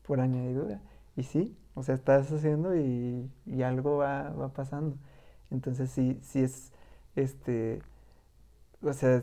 por 0.07 0.21
añadidura. 0.21 0.81
Y 1.17 1.23
sí, 1.23 1.57
o 1.75 1.83
sea, 1.83 1.95
estás 1.95 2.31
haciendo 2.33 2.77
y, 2.77 3.31
y 3.47 3.63
algo 3.63 3.99
va, 3.99 4.31
va, 4.31 4.49
pasando. 4.53 4.97
Entonces 5.51 5.91
sí, 5.91 6.19
sí 6.23 6.43
es, 6.43 6.73
este, 7.15 7.81
o 8.83 8.93
sea, 8.93 9.23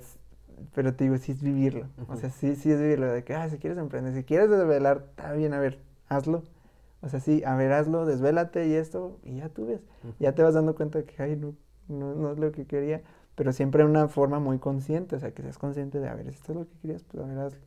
pero 0.74 0.96
te 0.96 1.06
digo, 1.06 1.18
sí 1.18 1.32
es 1.32 1.42
vivirlo. 1.42 1.88
O 2.08 2.16
sea, 2.16 2.30
sí, 2.30 2.56
sí 2.56 2.72
es 2.72 2.80
vivirlo. 2.80 3.12
De 3.12 3.24
que, 3.24 3.34
ah, 3.34 3.50
si 3.50 3.58
quieres 3.58 3.78
emprender, 3.78 4.14
si 4.14 4.24
quieres 4.24 4.50
desvelar, 4.50 5.06
está 5.10 5.34
bien, 5.34 5.54
a 5.54 5.60
ver, 5.60 5.80
hazlo. 6.08 6.44
O 7.02 7.10
sea, 7.10 7.20
sí, 7.20 7.44
a 7.44 7.56
ver, 7.56 7.74
hazlo, 7.74 8.06
desvélate 8.06 8.68
y 8.68 8.74
esto, 8.74 9.20
y 9.24 9.38
ya 9.38 9.50
tú 9.50 9.66
ves. 9.68 9.82
Ya 10.20 10.34
te 10.34 10.42
vas 10.42 10.54
dando 10.54 10.76
cuenta 10.76 11.00
de 11.00 11.06
que, 11.06 11.22
ay, 11.22 11.36
no, 11.36 11.54
no, 11.88 12.16
no 12.16 12.32
es 12.32 12.40
lo 12.40 12.52
que 12.52 12.66
quería. 12.66 13.02
Pero 13.36 13.52
siempre 13.52 13.84
de 13.84 13.90
una 13.90 14.08
forma 14.08 14.40
muy 14.40 14.60
consciente, 14.60 15.16
o 15.16 15.20
sea, 15.20 15.32
que 15.32 15.42
seas 15.42 15.58
consciente 15.58 16.00
de, 16.00 16.08
a 16.08 16.16
ver, 16.16 16.28
esto 16.28 16.52
es 16.52 16.58
lo 16.60 16.66
que 16.68 16.78
querías, 16.82 17.04
pues 17.04 17.24
a 17.24 17.28
ver, 17.28 17.40
hazlo. 17.40 17.60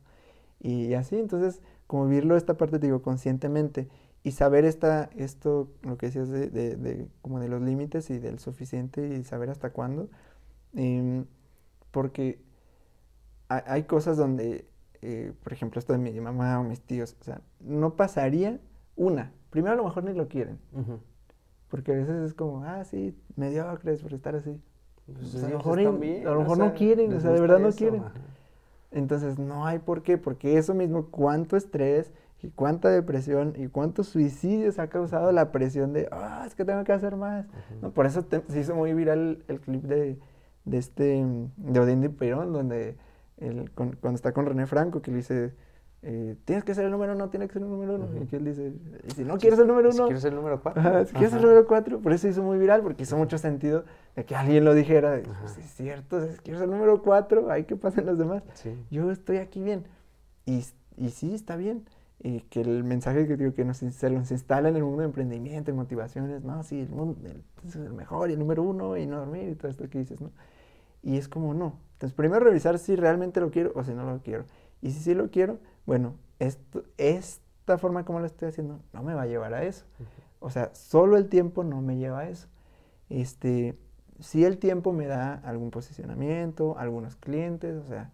Y, 0.59 0.93
así, 0.93 1.17
entonces, 1.17 1.61
como 1.87 2.07
vivirlo 2.07 2.37
esta 2.37 2.55
parte, 2.57 2.79
te 2.79 2.87
digo, 2.87 3.01
conscientemente. 3.01 3.89
Y 4.23 4.31
saber 4.31 4.65
esta, 4.65 5.09
esto, 5.15 5.69
lo 5.83 5.97
que 5.97 6.07
decías 6.07 6.29
de, 6.29 6.49
de, 6.49 6.75
de 6.75 7.07
como 7.21 7.39
de 7.39 7.47
los 7.49 7.61
límites 7.61 8.09
y 8.09 8.19
del 8.19 8.39
suficiente 8.39 9.07
y 9.07 9.23
saber 9.23 9.49
hasta 9.49 9.71
cuándo. 9.71 10.09
Em, 10.73 11.25
porque 11.91 12.39
hay, 13.49 13.83
cosas 13.83 14.17
donde, 14.17 14.67
eh, 15.01 15.33
por 15.43 15.53
ejemplo, 15.53 15.79
esto 15.79 15.93
de 15.93 15.99
mi 15.99 16.11
mamá 16.19 16.59
o 16.59 16.63
mis 16.63 16.81
tíos, 16.81 17.15
o 17.21 17.23
sea, 17.23 17.41
no 17.59 17.95
pasaría 17.95 18.59
una. 18.95 19.31
Primero 19.49 19.73
a 19.73 19.77
lo 19.77 19.85
mejor 19.85 20.03
ni 20.03 20.13
lo 20.13 20.27
quieren. 20.27 20.59
Porque 21.69 21.91
a 21.91 21.95
veces 21.95 22.15
es 22.23 22.33
como, 22.33 22.63
ah, 22.63 22.83
sí, 22.83 23.15
mediocres 23.35 24.01
por 24.01 24.13
estar 24.13 24.35
así. 24.35 24.59
Pues, 25.05 25.29
pues 25.31 25.43
a 25.43 25.49
lo 25.49 25.57
mejor, 25.57 25.79
a 25.79 25.83
lo 26.31 26.39
mejor 26.39 26.57
no 26.57 26.73
quieren, 26.73 27.13
o 27.13 27.19
sea, 27.19 27.31
de 27.31 27.41
verdad 27.41 27.59
no 27.59 27.71
quieren. 27.71 28.03
Entonces, 28.91 29.37
no 29.37 29.65
hay 29.65 29.79
por 29.79 30.01
qué, 30.01 30.17
porque 30.17 30.57
eso 30.57 30.73
mismo, 30.73 31.07
cuánto 31.07 31.57
estrés 31.57 32.13
y 32.41 32.49
cuánta 32.49 32.89
depresión 32.89 33.53
y 33.57 33.67
cuántos 33.67 34.07
suicidios 34.07 34.79
ha 34.79 34.87
causado 34.87 35.31
la 35.31 35.51
presión 35.51 35.93
de, 35.93 36.07
ah, 36.11 36.43
es 36.45 36.55
que 36.55 36.65
tengo 36.65 36.83
que 36.83 36.93
hacer 36.93 37.15
más. 37.15 37.45
no, 37.81 37.91
por 37.91 38.05
eso 38.05 38.25
se 38.47 38.59
hizo 38.59 38.75
muy 38.75 38.93
viral 38.93 39.43
el 39.47 39.59
clip 39.59 39.83
de, 39.83 40.17
de 40.65 40.77
este, 40.77 41.25
de 41.57 41.79
Odín 41.79 42.01
de 42.01 42.09
Perón, 42.09 42.53
donde 42.53 42.95
cuando 43.75 44.15
está 44.15 44.33
con 44.33 44.45
René 44.45 44.65
Franco, 44.65 45.01
que 45.01 45.11
le 45.11 45.17
dice, 45.17 45.53
eh, 46.03 46.35
tienes 46.45 46.63
que 46.63 46.75
ser 46.75 46.85
el 46.85 46.91
número 46.91 47.13
uno, 47.13 47.29
tienes 47.29 47.49
que 47.49 47.53
ser 47.53 47.63
el 47.63 47.69
número 47.69 47.95
uno. 47.95 48.07
Y 48.21 48.27
que 48.27 48.37
él 48.37 48.45
dice, 48.45 48.71
y 49.07 49.11
si 49.11 49.23
no 49.23 49.37
quieres 49.37 49.59
el 49.59 49.67
número 49.67 49.89
uno. 49.89 50.03
Si 50.03 50.03
quieres 50.03 50.25
el 50.25 50.35
número 50.35 50.61
cuatro. 50.61 51.05
si 51.05 51.13
quieres 51.13 51.33
el 51.33 51.41
número 51.41 51.67
cuatro. 51.67 51.99
Por 51.99 52.13
eso 52.13 52.27
hizo 52.27 52.43
muy 52.43 52.57
viral, 52.57 52.81
porque 52.81 53.03
hizo 53.03 53.17
mucho 53.17 53.37
sentido 53.37 53.83
de 54.15 54.25
que 54.25 54.35
alguien 54.35 54.63
lo 54.63 54.73
dijera. 54.75 55.19
Pues, 55.23 55.57
es 55.57 55.73
cierto, 55.73 56.25
si 56.25 56.37
quieres 56.37 56.61
el 56.61 56.69
número 56.69 57.01
cuatro, 57.01 57.49
hay 57.49 57.63
que 57.63 57.75
pasen 57.75 58.05
los 58.05 58.17
demás. 58.17 58.43
Yo 58.91 59.11
estoy 59.11 59.37
aquí 59.37 59.61
bien. 59.61 59.85
Y, 60.45 60.63
y 60.97 61.09
sí, 61.09 61.33
está 61.33 61.55
bien. 61.55 61.85
Y 62.19 62.41
que 62.41 62.61
el 62.61 62.83
mensaje 62.83 63.27
que 63.27 63.37
digo 63.37 63.53
que 63.53 63.63
nos, 63.63 63.77
se 63.77 64.09
nos 64.09 64.31
instala 64.31 64.69
en 64.69 64.75
el 64.75 64.83
mundo 64.83 65.01
de 65.01 65.05
emprendimiento 65.05 65.69
y 65.69 65.73
motivaciones, 65.73 66.43
no, 66.43 66.63
sí, 66.63 66.81
el 66.81 66.89
mundo 66.89 67.19
es 67.67 67.75
el 67.75 67.93
mejor 67.93 68.29
y 68.29 68.33
el 68.33 68.39
número 68.39 68.63
uno 68.63 68.97
y 68.97 69.05
no 69.05 69.17
dormir 69.17 69.49
y 69.49 69.55
todo 69.55 69.69
esto 69.69 69.87
que 69.87 69.99
dices, 69.99 70.19
¿no? 70.19 70.31
Y 71.03 71.17
es 71.17 71.27
como, 71.27 71.53
no. 71.53 71.79
Entonces, 71.93 72.15
primero 72.15 72.43
revisar 72.43 72.79
si 72.79 72.95
realmente 72.95 73.39
lo 73.39 73.51
quiero 73.51 73.71
o 73.75 73.83
si 73.83 73.93
no 73.93 74.03
lo 74.03 74.19
quiero. 74.19 74.45
Y 74.81 74.91
si 74.91 74.99
sí 74.99 75.13
lo 75.13 75.29
quiero, 75.29 75.59
bueno, 75.87 76.13
esto, 76.37 76.83
esta 76.97 77.79
forma 77.79 78.05
como 78.05 78.19
lo 78.19 78.27
estoy 78.27 78.49
haciendo 78.49 78.79
no 78.93 79.01
me 79.01 79.15
va 79.15 79.23
a 79.23 79.25
llevar 79.25 79.55
a 79.55 79.63
eso. 79.63 79.85
O 80.39 80.51
sea, 80.51 80.69
solo 80.75 81.17
el 81.17 81.29
tiempo 81.29 81.63
no 81.63 81.81
me 81.81 81.97
lleva 81.97 82.19
a 82.19 82.29
eso. 82.29 82.47
Este, 83.09 83.75
si 84.19 84.45
el 84.45 84.59
tiempo 84.59 84.93
me 84.93 85.07
da 85.07 85.33
algún 85.33 85.71
posicionamiento, 85.71 86.77
algunos 86.77 87.15
clientes, 87.15 87.75
o 87.75 87.87
sea, 87.87 88.11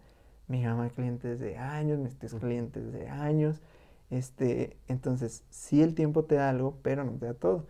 mi 0.48 0.64
mamá 0.64 0.88
clientes 0.88 1.38
de 1.38 1.58
años, 1.58 1.98
mis 1.98 2.18
tíos 2.18 2.34
clientes 2.36 2.90
de 2.94 3.10
años. 3.10 3.60
Este, 4.08 4.78
entonces, 4.88 5.44
si 5.50 5.82
el 5.82 5.94
tiempo 5.94 6.24
te 6.24 6.36
da 6.36 6.48
algo, 6.48 6.78
pero 6.82 7.04
no 7.04 7.12
te 7.12 7.26
da 7.26 7.34
todo. 7.34 7.66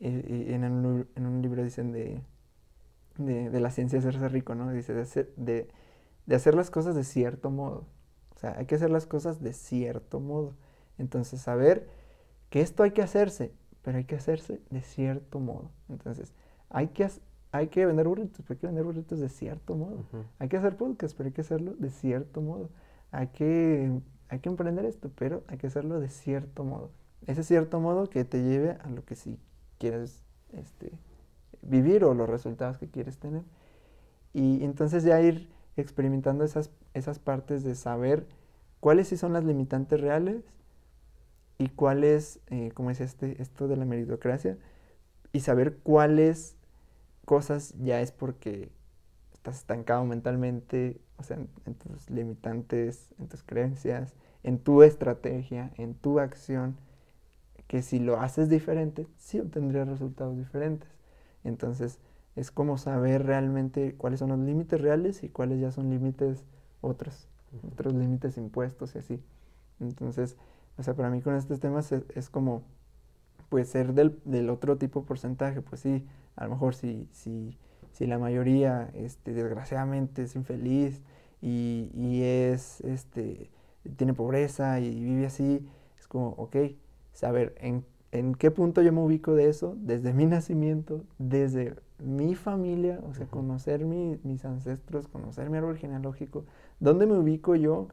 en, 0.00 0.64
en 0.64 1.26
un 1.26 1.42
libro 1.42 1.62
dicen 1.62 1.92
de 1.92 2.22
de, 3.18 3.60
la 3.60 3.70
ciencia 3.70 4.00
de 4.00 4.08
hacerse 4.08 4.28
rico, 4.28 4.54
¿no? 4.54 4.70
Dice, 4.70 4.94
de 4.94 5.02
hacer, 5.02 5.32
de, 5.36 5.68
hacer 6.34 6.54
las 6.54 6.70
cosas 6.70 6.94
de 6.94 7.04
cierto 7.04 7.50
modo. 7.50 7.84
O 8.38 8.40
sea, 8.40 8.54
hay 8.56 8.66
que 8.66 8.76
hacer 8.76 8.90
las 8.90 9.04
cosas 9.04 9.42
de 9.42 9.52
cierto 9.52 10.20
modo. 10.20 10.54
Entonces, 10.96 11.40
saber 11.40 11.88
que 12.50 12.60
esto 12.60 12.84
hay 12.84 12.92
que 12.92 13.02
hacerse, 13.02 13.50
pero 13.82 13.98
hay 13.98 14.04
que 14.04 14.14
hacerse 14.14 14.60
de 14.70 14.80
cierto 14.80 15.40
modo. 15.40 15.72
Entonces, 15.88 16.32
hay 16.70 16.86
que, 16.86 17.08
hay 17.50 17.66
que 17.66 17.84
vender 17.84 18.06
burritos, 18.06 18.44
pero 18.46 18.54
hay 18.54 18.60
que 18.60 18.66
vender 18.68 18.84
burritos 18.84 19.18
de 19.18 19.28
cierto 19.28 19.74
modo. 19.74 20.04
Hay 20.38 20.48
que 20.48 20.56
hacer 20.56 20.76
podcast, 20.76 21.16
pero 21.16 21.26
hay 21.26 21.32
que 21.32 21.40
hacerlo 21.40 21.74
de 21.80 21.90
cierto 21.90 22.40
modo. 22.40 22.70
Hay 23.10 23.26
que, 23.26 23.90
hay 24.28 24.38
que 24.38 24.48
emprender 24.48 24.84
esto, 24.84 25.10
pero 25.16 25.42
hay 25.48 25.58
que 25.58 25.66
hacerlo 25.66 25.98
de 25.98 26.08
cierto 26.08 26.62
modo. 26.62 26.92
Ese 27.26 27.42
cierto 27.42 27.80
modo 27.80 28.08
que 28.08 28.24
te 28.24 28.40
lleve 28.40 28.78
a 28.84 28.88
lo 28.88 29.04
que 29.04 29.16
sí 29.16 29.36
quieres 29.78 30.22
este, 30.52 30.92
vivir 31.62 32.04
o 32.04 32.14
los 32.14 32.28
resultados 32.28 32.78
que 32.78 32.86
quieres 32.86 33.18
tener. 33.18 33.42
Y 34.32 34.62
entonces 34.62 35.02
ya 35.02 35.20
ir 35.20 35.48
experimentando 35.76 36.44
esas, 36.44 36.70
esas 36.94 37.18
partes 37.18 37.64
de 37.64 37.74
saber 37.74 38.26
cuáles 38.80 39.08
sí 39.08 39.16
son 39.16 39.32
las 39.32 39.44
limitantes 39.44 40.00
reales 40.00 40.44
y 41.58 41.68
cuáles, 41.68 42.40
eh, 42.48 42.70
como 42.74 42.90
es 42.90 43.00
este, 43.00 43.40
esto 43.42 43.68
de 43.68 43.76
la 43.76 43.84
meritocracia, 43.84 44.56
y 45.32 45.40
saber 45.40 45.78
cuáles 45.78 46.56
cosas 47.24 47.74
ya 47.78 48.00
es 48.00 48.12
porque 48.12 48.70
estás 49.34 49.56
estancado 49.56 50.04
mentalmente, 50.04 51.00
o 51.16 51.22
sea, 51.22 51.36
en, 51.36 51.74
tus 51.74 52.10
limitantes, 52.10 53.10
en 53.18 53.28
tus 53.28 53.42
creencias, 53.42 54.14
en 54.42 54.58
tu 54.58 54.82
estrategia, 54.82 55.72
en 55.76 55.94
tu 55.94 56.20
acción, 56.20 56.76
que 57.66 57.82
si 57.82 57.98
lo 57.98 58.20
haces 58.20 58.48
diferente, 58.48 59.06
sí 59.18 59.40
obtendrías 59.40 59.88
resultados 59.88 60.36
diferentes. 60.36 60.88
Entonces, 61.44 61.98
es 62.34 62.50
como 62.50 62.78
saber 62.78 63.26
realmente 63.26 63.94
cuáles 63.96 64.20
son 64.20 64.30
los 64.30 64.38
límites 64.38 64.80
reales 64.80 65.22
y 65.22 65.28
cuáles 65.28 65.60
ya 65.60 65.72
son 65.72 65.90
límites 65.90 66.44
otros, 66.80 67.28
otros 67.72 67.94
límites 67.94 68.36
impuestos 68.36 68.94
y 68.94 68.98
así. 68.98 69.22
Entonces, 69.80 70.36
o 70.76 70.82
sea, 70.82 70.94
para 70.94 71.10
mí 71.10 71.20
con 71.20 71.34
estos 71.34 71.60
temas 71.60 71.92
es, 71.92 72.30
como, 72.30 72.62
pues, 73.48 73.68
ser 73.68 73.94
del, 73.94 74.18
del, 74.24 74.50
otro 74.50 74.76
tipo 74.76 75.04
porcentaje, 75.04 75.62
pues 75.62 75.80
sí, 75.80 76.06
a 76.36 76.44
lo 76.44 76.50
mejor 76.50 76.74
si, 76.74 77.08
si, 77.12 77.56
si 77.92 78.06
la 78.06 78.18
mayoría, 78.18 78.90
este, 78.94 79.32
desgraciadamente, 79.32 80.22
es 80.22 80.36
infeliz 80.36 81.00
y, 81.40 81.90
y 81.94 82.22
es, 82.22 82.80
este, 82.82 83.50
tiene 83.96 84.14
pobreza 84.14 84.80
y 84.80 85.04
vive 85.04 85.26
así, 85.26 85.66
es 85.98 86.06
como, 86.06 86.28
ok, 86.30 86.56
saber 87.12 87.54
en 87.58 87.84
en 88.12 88.34
qué 88.34 88.50
punto 88.50 88.82
yo 88.82 88.92
me 88.92 89.00
ubico 89.00 89.34
de 89.34 89.48
eso, 89.48 89.76
desde 89.78 90.12
mi 90.12 90.26
nacimiento, 90.26 91.04
desde 91.18 91.74
mi 91.98 92.34
familia, 92.34 93.00
o 93.08 93.14
sea, 93.14 93.26
conocer 93.26 93.84
mis 93.84 94.44
ancestros, 94.44 95.08
conocer 95.08 95.50
mi 95.50 95.58
árbol 95.58 95.76
genealógico, 95.76 96.44
dónde 96.80 97.06
me 97.06 97.18
ubico 97.18 97.54
yo 97.56 97.88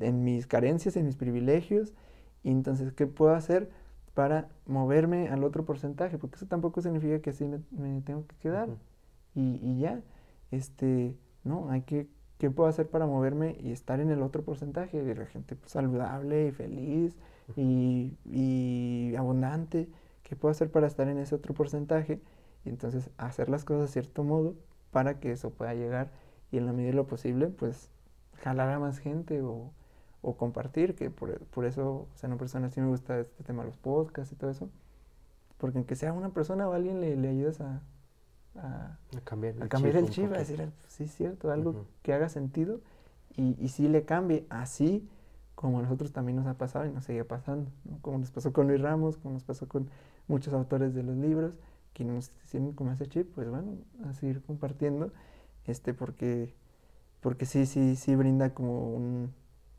en 0.00 0.24
mis 0.24 0.46
carencias, 0.46 0.96
en 0.96 1.06
mis 1.06 1.16
privilegios, 1.16 1.94
y 2.42 2.50
entonces, 2.50 2.92
¿qué 2.92 3.06
puedo 3.06 3.34
hacer 3.34 3.70
para 4.14 4.48
moverme 4.66 5.28
al 5.28 5.44
otro 5.44 5.64
porcentaje? 5.64 6.18
Porque 6.18 6.36
eso 6.36 6.46
tampoco 6.46 6.80
significa 6.80 7.20
que 7.20 7.30
así 7.30 7.44
me, 7.44 8.00
tengo 8.02 8.26
que 8.26 8.36
quedar 8.36 8.68
y, 9.34 9.58
y, 9.62 9.80
ya, 9.80 10.00
este, 10.50 11.16
no, 11.44 11.70
hay 11.70 11.82
que, 11.82 12.08
¿qué 12.38 12.50
puedo 12.50 12.68
hacer 12.68 12.88
para 12.88 13.06
moverme 13.06 13.56
y 13.60 13.72
estar 13.72 14.00
en 14.00 14.10
el 14.10 14.22
otro 14.22 14.44
porcentaje 14.44 15.02
de 15.02 15.14
la 15.14 15.26
gente 15.26 15.56
pues, 15.56 15.72
saludable 15.72 16.48
y 16.48 16.52
feliz? 16.52 17.16
y, 17.56 19.14
abundante, 19.16 19.88
¿qué 20.22 20.36
puedo 20.36 20.50
hacer 20.50 20.70
para 20.70 20.86
estar 20.86 21.08
en 21.08 21.18
ese 21.18 21.34
otro 21.34 21.54
porcentaje? 21.54 22.20
Y 22.64 22.70
entonces 22.70 23.10
hacer 23.18 23.48
las 23.48 23.64
cosas 23.64 23.82
de 23.82 23.88
cierto 23.88 24.24
modo 24.24 24.54
para 24.90 25.20
que 25.20 25.32
eso 25.32 25.50
pueda 25.50 25.74
llegar 25.74 26.10
y 26.50 26.58
en 26.58 26.66
la 26.66 26.72
medida 26.72 26.90
de 26.90 26.96
lo 26.96 27.06
posible, 27.06 27.48
pues 27.48 27.90
jalar 28.38 28.70
a 28.70 28.78
más 28.78 28.98
gente 28.98 29.42
o, 29.42 29.72
compartir, 30.38 30.96
que 30.96 31.08
por, 31.08 31.64
eso, 31.64 32.08
o 32.12 32.16
sea, 32.16 32.28
una 32.28 32.36
persona 32.36 32.68
sí 32.68 32.80
me 32.80 32.88
gusta 32.88 33.20
este 33.20 33.44
tema 33.44 33.62
de 33.62 33.68
los 33.68 33.76
podcasts 33.76 34.32
y 34.32 34.36
todo 34.36 34.50
eso, 34.50 34.68
porque 35.56 35.78
aunque 35.78 35.94
sea 35.94 36.12
una 36.12 36.30
persona 36.30 36.68
o 36.68 36.72
alguien 36.72 37.00
le, 37.00 37.14
le 37.14 37.28
ayudas 37.28 37.60
a, 37.60 37.80
a, 38.56 38.98
cambiar 39.22 39.54
el, 39.54 39.68
cambiar 39.68 39.94
chip, 39.94 40.04
el 40.04 40.10
chip 40.10 40.32
a 40.32 40.38
decir, 40.38 40.68
sí, 40.88 41.04
es 41.04 41.14
cierto, 41.14 41.52
algo 41.52 41.86
que 42.02 42.12
haga 42.12 42.28
sentido 42.28 42.80
y, 43.36 43.56
y 43.64 43.68
sí 43.68 43.86
le 43.86 44.04
cambie, 44.04 44.48
así 44.50 45.08
como 45.56 45.78
a 45.78 45.82
nosotros 45.82 46.12
también 46.12 46.36
nos 46.36 46.46
ha 46.46 46.54
pasado 46.54 46.86
y 46.86 46.90
nos 46.90 47.04
sigue 47.04 47.24
pasando, 47.24 47.70
como 48.02 48.18
nos 48.18 48.30
pasó 48.30 48.52
con 48.52 48.68
Luis 48.68 48.80
Ramos, 48.80 49.16
como 49.16 49.34
nos 49.34 49.44
pasó 49.44 49.66
con 49.68 49.88
muchos 50.28 50.52
autores 50.52 50.94
de 50.94 51.02
los 51.02 51.16
libros, 51.16 51.54
que 51.94 52.04
nos 52.04 52.30
hicieron 52.44 52.72
como 52.72 52.92
ese 52.92 53.06
chip, 53.06 53.32
pues 53.34 53.48
bueno, 53.48 53.78
a 54.04 54.12
seguir 54.12 54.42
compartiendo, 54.42 55.12
este, 55.66 55.94
porque, 55.94 56.54
porque 57.26 57.44
sí, 57.44 57.66
sí, 57.66 57.96
sí 57.96 58.14
brinda 58.14 58.54
como 58.54 58.94
un, 58.94 59.34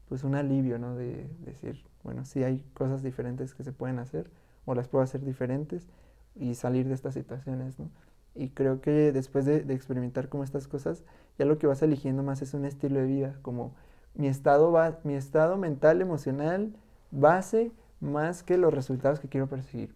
pues 0.10 0.26
un 0.26 0.36
alivio, 0.36 0.80
¿no? 0.80 0.98
De, 0.98 1.30
decir, 1.45 1.82
bueno, 2.03 2.26
sí 2.26 2.44
hay 2.44 2.61
cosas 2.74 3.03
diferentes 3.03 3.53
que 3.53 3.64
se 3.64 3.72
pueden 3.72 3.99
hacer, 3.99 4.30
o 4.65 4.76
las 4.76 4.90
puedo 4.90 5.02
hacer 5.02 5.24
diferentes, 5.24 5.88
y 6.36 6.56
salir 6.56 6.90
de 6.90 6.94
estas 6.94 7.14
situaciones, 7.14 7.80
¿no? 7.80 7.90
Y 8.36 8.49
creo 8.49 8.82
que 8.82 9.14
después 9.14 9.45
de, 9.45 9.61
de 9.61 9.74
experimentar 9.76 10.28
como 10.28 10.44
estas 10.44 10.68
cosas, 10.68 11.06
ya 11.40 11.45
lo 11.45 11.57
que 11.57 11.68
vas 11.68 11.82
eligiendo 11.82 12.22
más 12.22 12.41
es 12.41 12.53
un 12.53 12.65
estilo 12.65 12.99
de 12.99 13.06
vida, 13.06 13.40
como 13.44 13.72
mi 14.14 14.28
estado, 14.28 14.74
va, 14.74 14.99
mi 15.06 15.14
estado 15.14 15.56
mental, 15.56 16.02
emocional, 16.02 16.76
base, 17.11 17.72
más 18.02 18.44
que 18.44 18.57
los 18.57 18.74
resultados 18.74 19.22
que 19.22 19.30
quiero 19.30 19.48
perseguir. 19.48 19.95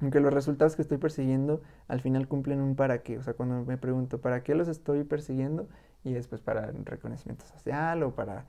Aunque 0.00 0.20
los 0.20 0.32
resultados 0.32 0.76
que 0.76 0.82
estoy 0.82 0.98
persiguiendo 0.98 1.62
al 1.88 2.00
final 2.00 2.28
cumplen 2.28 2.60
un 2.60 2.76
para 2.76 3.02
qué. 3.02 3.18
O 3.18 3.24
sea, 3.24 3.34
cuando 3.34 3.64
me 3.64 3.76
pregunto, 3.76 4.20
¿para 4.20 4.44
qué 4.44 4.54
los 4.54 4.68
estoy 4.68 5.02
persiguiendo? 5.02 5.66
Y 6.04 6.12
después 6.12 6.40
para 6.40 6.70
reconocimiento 6.84 7.44
social 7.46 8.02
o 8.02 8.14
para 8.14 8.46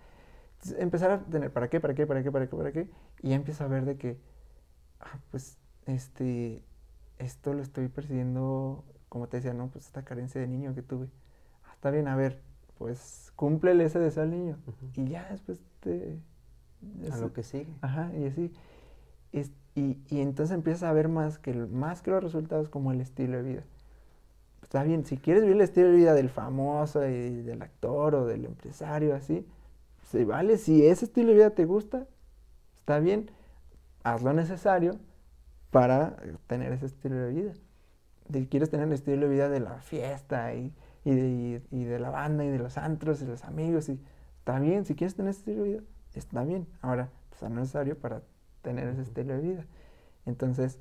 empezar 0.77 1.11
a 1.11 1.19
tener 1.19 1.51
para 1.51 1.69
qué, 1.69 1.79
para 1.79 1.93
qué, 1.93 2.05
para 2.05 2.23
qué, 2.23 2.31
para 2.31 2.47
qué, 2.47 2.55
para 2.55 2.71
qué, 2.71 2.89
y 3.21 3.29
ya 3.29 3.35
empiezo 3.35 3.63
a 3.63 3.67
ver 3.67 3.85
de 3.85 3.97
que, 3.97 4.17
ah, 4.99 5.19
pues, 5.31 5.57
este, 5.85 6.63
esto 7.17 7.53
lo 7.53 7.61
estoy 7.61 7.87
persiguiendo, 7.87 8.83
como 9.09 9.27
te 9.27 9.37
decía, 9.37 9.53
¿no? 9.53 9.69
Pues 9.69 9.85
esta 9.87 10.03
carencia 10.03 10.39
de 10.39 10.47
niño 10.47 10.73
que 10.75 10.81
tuve. 10.81 11.07
Ah, 11.65 11.73
está 11.73 11.91
bien, 11.91 12.07
a 12.07 12.15
ver, 12.15 12.41
pues 12.77 13.31
cúmplele 13.35 13.85
ese 13.85 13.99
deseo 13.99 14.23
al 14.23 14.31
niño. 14.31 14.57
Y 14.95 15.09
ya 15.09 15.27
después 15.29 15.59
te... 15.81 16.19
a 17.11 17.17
lo 17.17 17.33
que 17.33 17.43
sigue. 17.43 17.73
Ajá, 17.81 18.11
y 18.15 18.25
así. 18.25 18.53
y, 19.75 19.97
y, 20.09 20.21
entonces 20.21 20.53
empiezas 20.53 20.83
a 20.83 20.93
ver 20.93 21.07
más 21.07 21.37
que, 21.39 21.53
más 21.53 22.01
que 22.01 22.11
los 22.11 22.23
resultados 22.23 22.69
como 22.69 22.91
el 22.91 23.01
estilo 23.01 23.37
de 23.37 23.43
vida. 23.43 23.63
Está 24.71 24.83
bien, 24.83 25.05
si 25.05 25.17
quieres 25.17 25.43
vivir 25.43 25.57
el 25.57 25.63
estilo 25.63 25.87
de 25.87 25.97
vida 25.97 26.13
del 26.13 26.29
famoso 26.29 27.05
y 27.05 27.41
del 27.41 27.61
actor 27.61 28.15
o 28.15 28.25
del 28.25 28.45
empresario, 28.45 29.13
así, 29.13 29.45
se 30.09 30.23
vale, 30.23 30.57
si 30.57 30.87
ese 30.87 31.03
estilo 31.03 31.27
de 31.27 31.33
vida 31.33 31.49
te 31.49 31.65
gusta, 31.65 32.07
está 32.79 32.99
bien, 32.99 33.29
haz 34.05 34.23
lo 34.23 34.31
necesario 34.31 34.97
para 35.71 36.15
tener 36.47 36.71
ese 36.71 36.85
estilo 36.85 37.17
de 37.17 37.33
vida. 37.33 37.53
Si 38.31 38.47
quieres 38.47 38.69
tener 38.69 38.87
el 38.87 38.93
estilo 38.93 39.27
de 39.27 39.33
vida 39.33 39.49
de 39.49 39.59
la 39.59 39.81
fiesta 39.81 40.53
y, 40.53 40.73
de, 41.03 41.61
de, 41.69 41.99
la 41.99 42.09
banda 42.09 42.45
y 42.45 42.47
de 42.47 42.59
los 42.59 42.77
antros 42.77 43.21
y 43.21 43.25
los 43.25 43.43
amigos, 43.43 43.89
y, 43.89 43.99
está 44.39 44.57
bien, 44.57 44.85
si 44.85 44.95
quieres 44.95 45.15
tener 45.15 45.31
ese 45.31 45.39
estilo 45.39 45.63
de 45.63 45.69
vida, 45.69 45.81
está 46.13 46.45
bien. 46.45 46.65
Ahora, 46.81 47.09
pues 47.29 47.43
es 47.43 47.49
necesario 47.49 47.99
para 47.99 48.21
tener 48.61 48.87
ese 48.87 49.01
estilo 49.01 49.33
de 49.33 49.41
vida. 49.41 49.65
Entonces, 50.25 50.79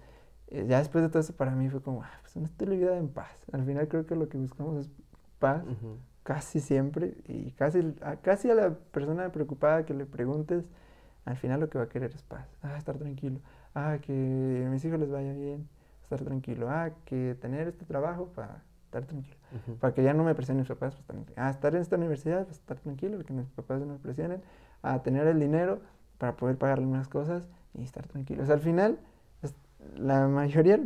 eh, 0.51 0.67
ya 0.69 0.79
después 0.79 1.03
de 1.03 1.09
todo 1.09 1.21
eso 1.21 1.35
para 1.35 1.53
mí 1.53 1.69
fue 1.69 1.83
como, 1.83 2.03
ah, 2.03 2.11
pues 2.23 2.37
un 2.37 2.45
estilo 2.45 2.73
de 2.73 2.79
vida 2.79 2.97
en 2.97 3.09
paz. 3.09 3.31
Al 3.53 3.65
final 3.65 3.89
creo 3.89 4.07
que 4.07 4.17
lo 4.17 4.29
que 4.29 4.39
buscamos 4.39 4.87
es 4.87 4.91
paz 5.39 5.65
casi 6.23 6.61
siempre 6.61 7.17
y 7.27 7.53
casi 7.53 7.95
a, 8.03 8.17
casi 8.17 8.51
a 8.51 8.55
la 8.55 8.71
persona 8.71 9.33
preocupada 9.33 9.85
que 9.85 9.95
le 9.95 10.07
preguntes, 10.07 10.65
al 11.25 11.37
final 11.37 11.61
lo 11.61 11.71
que 11.71 11.79
va 11.79 11.85
a 11.85 11.89
querer 11.89 12.13
es 12.15 12.23
paz. 12.23 12.47
Ah, 12.63 12.77
estar 12.77 12.97
tranquilo. 12.99 13.41
Ah, 13.75 13.99
que 14.03 14.65
a 14.67 14.71
mis 14.71 14.85
hijos 14.85 14.99
les 14.99 15.11
vaya 15.11 15.33
bien, 15.33 15.69
estar 16.03 16.21
tranquilo. 16.23 16.69
Ah, 16.69 16.91
que 17.05 17.37
tener 17.41 17.69
este 17.69 17.85
trabajo 17.85 18.27
para 18.35 18.63
estar 18.85 19.05
tranquilo. 19.07 19.37
Para 19.81 19.95
que 19.95 20.03
ya 20.03 20.13
no 20.15 20.25
me 20.25 20.35
presionen 20.35 20.61
mis 20.61 20.69
papás, 20.69 20.95
pues 20.95 21.19
estar. 21.19 21.35
Ah, 21.37 21.51
estar 21.51 21.75
en 21.75 21.83
esta 21.83 21.97
universidad, 21.97 22.45
pues 22.45 22.59
estar 22.59 22.79
tranquilo, 22.79 23.19
que 23.25 23.33
mis 23.33 23.47
papás 23.51 23.81
no 23.81 23.87
me 23.87 23.99
presionen. 23.99 24.43
Ah, 24.83 25.03
tener 25.03 25.27
el 25.27 25.39
dinero 25.39 25.81
para 26.19 26.37
poder 26.37 26.59
pagarle 26.59 26.87
unas 26.87 27.09
cosas 27.09 27.49
y 27.75 27.83
estar 27.83 28.07
tranquilo. 28.07 28.43
O 28.43 28.47
sea, 28.47 28.57
al 28.57 28.61
final, 28.61 28.99
la 29.97 30.29
mayoría, 30.29 30.81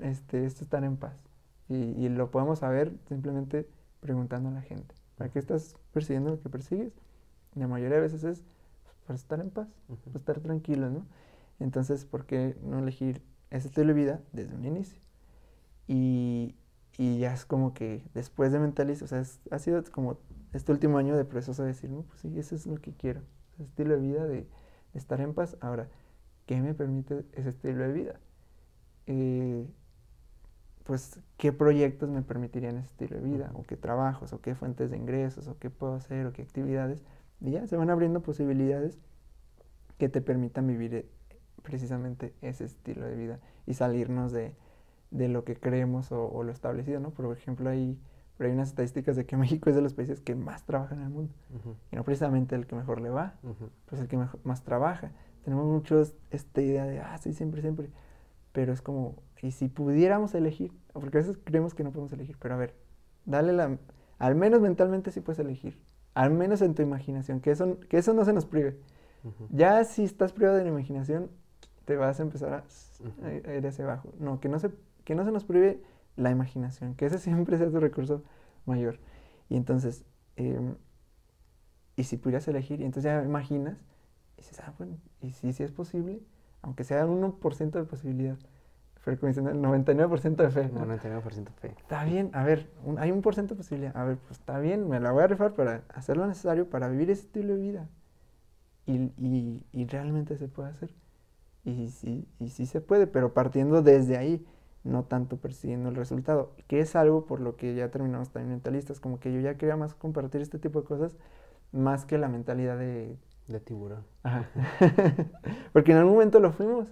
este, 0.00 0.44
esto 0.44 0.64
estar 0.64 0.84
en 0.84 0.96
paz. 0.96 1.24
Y, 1.68 1.74
y 1.74 2.08
lo 2.08 2.30
podemos 2.30 2.60
saber 2.60 2.92
simplemente 3.08 3.68
preguntando 4.00 4.48
a 4.48 4.52
la 4.52 4.62
gente, 4.62 4.94
¿para 5.16 5.30
qué 5.30 5.38
estás 5.38 5.76
persiguiendo 5.92 6.30
lo 6.30 6.40
que 6.40 6.48
persigues? 6.48 6.92
La 7.54 7.68
mayoría 7.68 7.96
de 7.96 8.02
veces 8.02 8.24
es 8.24 8.42
pues, 8.84 8.96
para 9.06 9.16
estar 9.16 9.40
en 9.40 9.50
paz, 9.50 9.68
para 10.04 10.18
estar 10.18 10.40
tranquilo, 10.40 10.90
¿no? 10.90 11.06
Entonces, 11.58 12.04
¿por 12.04 12.24
qué 12.24 12.56
no 12.62 12.78
elegir 12.78 13.22
ese 13.50 13.68
estilo 13.68 13.88
de 13.88 13.92
vida 13.94 14.20
desde 14.32 14.54
un 14.54 14.64
inicio? 14.64 15.00
Y, 15.86 16.54
y 16.96 17.18
ya 17.18 17.34
es 17.34 17.44
como 17.44 17.74
que 17.74 18.02
después 18.14 18.52
de 18.52 18.58
mentalizar, 18.58 19.04
o 19.04 19.08
sea, 19.08 19.22
ha 19.50 19.58
sido 19.58 19.82
como 19.92 20.18
este 20.52 20.72
último 20.72 20.98
año 20.98 21.16
de 21.16 21.24
proceso 21.24 21.62
de 21.62 21.68
decir, 21.68 21.90
no, 21.90 22.02
pues 22.02 22.20
sí, 22.20 22.38
eso 22.38 22.54
es 22.54 22.66
lo 22.66 22.76
que 22.76 22.92
quiero, 22.92 23.22
ese 23.54 23.64
estilo 23.64 23.94
de 23.94 24.00
vida 24.00 24.26
de, 24.26 24.46
estar 24.94 25.20
en 25.20 25.34
paz. 25.34 25.56
Ahora, 25.60 25.88
¿qué 26.46 26.60
me 26.60 26.74
permite 26.74 27.24
ese 27.32 27.50
estilo 27.50 27.84
de 27.84 27.92
vida? 27.92 28.20
Eh, 29.12 29.66
pues 30.84 31.18
qué 31.36 31.52
proyectos 31.52 32.08
me 32.08 32.22
permitirían 32.22 32.76
ese 32.76 32.86
estilo 32.86 33.16
de 33.16 33.22
vida, 33.22 33.50
o 33.54 33.64
qué 33.64 33.76
trabajos, 33.76 34.32
o 34.32 34.40
qué 34.40 34.54
fuentes 34.54 34.92
de 34.92 34.96
ingresos, 34.96 35.48
o 35.48 35.58
qué 35.58 35.68
puedo 35.68 35.94
hacer, 35.94 36.26
o 36.26 36.32
qué 36.32 36.42
actividades. 36.42 37.02
Y 37.40 37.50
ya 37.50 37.66
se 37.66 37.76
van 37.76 37.90
abriendo 37.90 38.20
posibilidades 38.20 39.00
que 39.98 40.08
te 40.08 40.20
permitan 40.20 40.68
vivir 40.68 40.94
eh, 40.94 41.06
precisamente 41.62 42.34
ese 42.40 42.64
estilo 42.66 43.04
de 43.04 43.16
vida 43.16 43.40
y 43.66 43.74
salirnos 43.74 44.30
de, 44.30 44.54
lo 45.10 45.42
que 45.42 45.56
creemos 45.56 46.12
o, 46.12 46.44
lo 46.44 46.52
establecido, 46.52 47.00
¿no? 47.00 47.10
Por 47.10 47.36
ejemplo, 47.36 47.68
hay, 47.68 47.98
hay 48.38 48.50
unas 48.52 48.68
estadísticas 48.68 49.16
de 49.16 49.26
que 49.26 49.36
México 49.36 49.70
es 49.70 49.76
de 49.76 49.82
los 49.82 49.94
países 49.94 50.20
que 50.20 50.36
más 50.36 50.64
trabajan 50.64 50.98
en 50.98 51.06
el 51.06 51.10
mundo. 51.10 51.32
Y 51.90 51.96
no 51.96 52.04
precisamente 52.04 52.54
el 52.54 52.68
que 52.68 52.76
mejor 52.76 53.00
le 53.00 53.10
va, 53.10 53.34
pues 53.86 54.00
el 54.00 54.06
que 54.06 54.18
más 54.44 54.62
trabaja. 54.62 55.10
Tenemos 55.42 55.66
mucho 55.66 56.00
esta 56.30 56.62
idea 56.62 56.84
de, 56.84 57.00
ah, 57.00 57.18
sí, 57.18 57.32
siempre, 57.32 57.60
siempre. 57.60 57.90
Pero 58.52 58.72
es 58.72 58.82
como, 58.82 59.22
y 59.42 59.52
si 59.52 59.68
pudiéramos 59.68 60.34
elegir, 60.34 60.72
porque 60.92 61.18
a 61.18 61.20
veces 61.20 61.38
creemos 61.42 61.74
que 61.74 61.84
no 61.84 61.92
podemos 61.92 62.12
elegir, 62.12 62.36
pero 62.40 62.54
a 62.54 62.58
ver, 62.58 62.74
dale 63.24 63.52
la, 63.52 63.78
al 64.18 64.34
menos 64.34 64.60
mentalmente 64.60 65.10
sí 65.12 65.20
puedes 65.20 65.38
elegir, 65.38 65.80
al 66.14 66.32
menos 66.32 66.62
en 66.62 66.74
tu 66.74 66.82
imaginación, 66.82 67.40
que 67.40 67.50
eso, 67.52 67.78
que 67.88 67.98
eso 67.98 68.12
no 68.12 68.24
se 68.24 68.32
nos 68.32 68.46
prive. 68.46 68.78
Ya 69.50 69.84
si 69.84 70.04
estás 70.04 70.32
privado 70.32 70.56
de 70.56 70.64
la 70.64 70.70
imaginación, 70.70 71.30
te 71.84 71.96
vas 71.96 72.20
a 72.20 72.22
empezar 72.22 72.64
a, 73.22 73.54
ir 73.54 73.66
hacia 73.66 73.84
abajo. 73.84 74.12
No, 74.18 74.40
que 74.40 74.48
no, 74.48 74.58
se, 74.58 74.70
que 75.04 75.14
no 75.14 75.24
se 75.24 75.32
nos 75.32 75.44
prive 75.44 75.82
la 76.16 76.30
imaginación, 76.30 76.94
que 76.94 77.06
ese 77.06 77.18
siempre 77.20 77.58
sea 77.58 77.70
tu 77.70 77.80
recurso 77.80 78.22
mayor. 78.66 78.98
Y 79.48 79.56
entonces, 79.56 80.04
em, 80.36 80.76
y 81.96 82.04
si 82.04 82.16
pudieras 82.16 82.46
elegir, 82.48 82.80
y 82.80 82.84
entonces 82.84 83.04
ya 83.04 83.22
imaginas, 83.22 83.78
y 84.36 84.42
dices, 84.42 84.60
ah, 84.60 84.72
bueno, 84.78 84.96
y 85.20 85.32
si, 85.32 85.52
si 85.52 85.62
es 85.62 85.72
posible, 85.72 86.22
aunque 86.62 86.84
sea 86.84 87.06
un 87.06 87.22
1% 87.22 87.70
de 87.70 87.84
posibilidad, 87.84 88.36
frecuencia, 89.00 89.42
el 89.42 89.60
99% 89.60 90.36
de 90.36 90.50
fe. 90.50 90.70
¿no? 90.72 90.86
99% 90.86 91.44
de 91.44 91.52
fe. 91.52 91.74
Está 91.78 92.04
bien, 92.04 92.30
a 92.34 92.44
ver, 92.44 92.70
hay 92.98 93.10
un 93.10 93.22
por 93.22 93.34
ciento 93.34 93.54
de 93.54 93.58
posibilidad. 93.58 93.96
A 93.96 94.04
ver, 94.04 94.18
pues 94.18 94.38
está 94.38 94.58
bien, 94.58 94.88
me 94.88 95.00
la 95.00 95.12
voy 95.12 95.22
a 95.22 95.26
rifar 95.26 95.54
para 95.54 95.82
hacer 95.94 96.16
lo 96.16 96.26
necesario 96.26 96.68
para 96.68 96.88
vivir 96.88 97.10
ese 97.10 97.22
estilo 97.22 97.54
de 97.54 97.60
vida. 97.60 97.88
Y, 98.86 99.12
y, 99.16 99.64
y 99.72 99.86
realmente 99.86 100.36
se 100.36 100.48
puede 100.48 100.70
hacer. 100.70 100.94
Y 101.64 101.88
sí, 101.90 102.26
y 102.38 102.48
sí 102.50 102.66
se 102.66 102.80
puede, 102.80 103.06
pero 103.06 103.34
partiendo 103.34 103.82
desde 103.82 104.16
ahí, 104.16 104.46
no 104.84 105.04
tanto 105.04 105.36
persiguiendo 105.38 105.88
el 105.90 105.96
resultado. 105.96 106.54
Que 106.66 106.80
es 106.80 106.96
algo 106.96 107.26
por 107.26 107.40
lo 107.40 107.56
que 107.56 107.74
ya 107.74 107.90
terminamos 107.90 108.30
también 108.30 108.50
mentalistas, 108.50 109.00
como 109.00 109.20
que 109.20 109.32
yo 109.32 109.40
ya 109.40 109.56
quería 109.56 109.76
más 109.76 109.94
compartir 109.94 110.40
este 110.40 110.58
tipo 110.58 110.80
de 110.80 110.86
cosas, 110.86 111.16
más 111.72 112.04
que 112.06 112.18
la 112.18 112.28
mentalidad 112.28 112.78
de 112.78 113.16
de 113.46 113.60
tiburón. 113.60 114.04
Ajá. 114.22 114.48
Porque 115.72 115.92
en 115.92 115.98
algún 115.98 116.14
momento 116.14 116.40
lo 116.40 116.52
fuimos. 116.52 116.88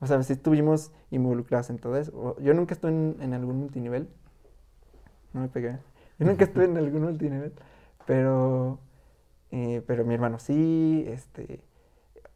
O 0.00 0.06
sea, 0.06 0.22
si 0.22 0.32
estuvimos 0.32 0.92
involucrados 1.10 1.70
en 1.70 1.78
todo 1.78 1.96
eso. 1.96 2.36
Yo 2.40 2.54
nunca 2.54 2.74
estuve 2.74 2.90
en, 2.90 3.34
algún 3.34 3.58
multinivel. 3.58 4.08
No 5.32 5.40
me 5.42 5.48
pegué. 5.48 5.78
Yo 6.18 6.26
nunca 6.26 6.44
estuve 6.44 6.64
en 6.64 6.76
algún 6.76 7.02
multinivel. 7.02 7.52
Pero, 8.06 8.78
eh, 9.50 9.82
pero 9.86 10.04
mi 10.04 10.14
hermano 10.14 10.38
sí. 10.38 11.04
Este, 11.08 11.60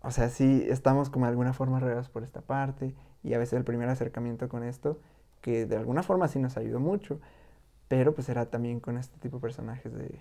o 0.03 0.11
sea, 0.11 0.29
sí 0.29 0.67
estamos 0.69 1.11
como 1.11 1.27
de 1.27 1.31
alguna 1.31 1.53
forma 1.53 1.81
regados 1.81 2.09
por 2.09 2.23
esta 2.23 2.43
parte. 2.43 2.95
Y 3.23 3.35
a 3.35 3.39
veces 3.39 3.55
el 3.55 3.65
primer 3.65 3.89
acercamiento 3.89 4.49
con 4.49 4.65
esto, 4.65 4.99
que 5.41 5.67
de 5.67 5.77
alguna 5.77 6.03
forma 6.03 6.29
sí 6.29 6.39
nos 6.39 6.57
ayudó 6.57 6.81
mucho. 6.81 7.21
Pero 7.89 8.15
pues 8.15 8.29
era 8.29 8.47
también 8.47 8.81
con 8.81 8.99
este 8.99 9.19
tipo 9.19 9.37
de 9.39 9.43
personajes 9.43 9.93
de... 9.93 10.21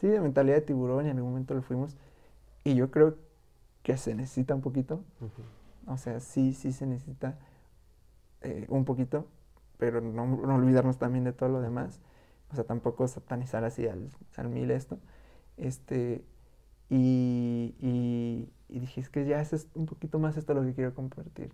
Sí, 0.00 0.08
de 0.08 0.20
mentalidad 0.20 0.56
de 0.56 0.62
tiburón 0.62 1.06
y 1.06 1.10
en 1.10 1.16
algún 1.16 1.30
momento 1.30 1.54
lo 1.54 1.62
fuimos 1.62 1.96
y 2.64 2.74
yo 2.74 2.90
creo 2.90 3.16
que 3.82 3.96
se 3.96 4.14
necesita 4.14 4.54
un 4.54 4.60
poquito. 4.60 5.04
O 5.86 5.96
sea, 5.96 6.20
sí, 6.20 6.52
sí 6.52 6.72
se 6.72 6.86
necesita 6.86 7.38
eh, 8.42 8.66
un 8.68 8.84
poquito, 8.84 9.26
pero 9.78 10.00
no, 10.00 10.26
no, 10.26 10.54
olvidarnos 10.54 10.98
también 10.98 11.24
de 11.24 11.32
todo 11.32 11.48
lo 11.48 11.60
demás. 11.60 12.00
O 12.50 12.54
sea, 12.54 12.64
tampoco 12.64 13.08
satanizar 13.08 13.64
así 13.64 13.86
al, 13.86 14.10
al 14.36 14.48
mil 14.48 14.70
esto. 14.70 14.98
Este, 15.56 16.24
y, 16.88 17.74
y, 17.80 18.78
dije, 18.78 19.00
es 19.00 19.08
que 19.08 19.24
ya 19.24 19.40
es 19.40 19.68
un 19.74 19.86
poquito 19.86 20.18
más 20.18 20.36
esto 20.36 20.54
lo 20.54 20.62
que 20.62 20.74
quiero 20.74 20.94
compartir. 20.94 21.52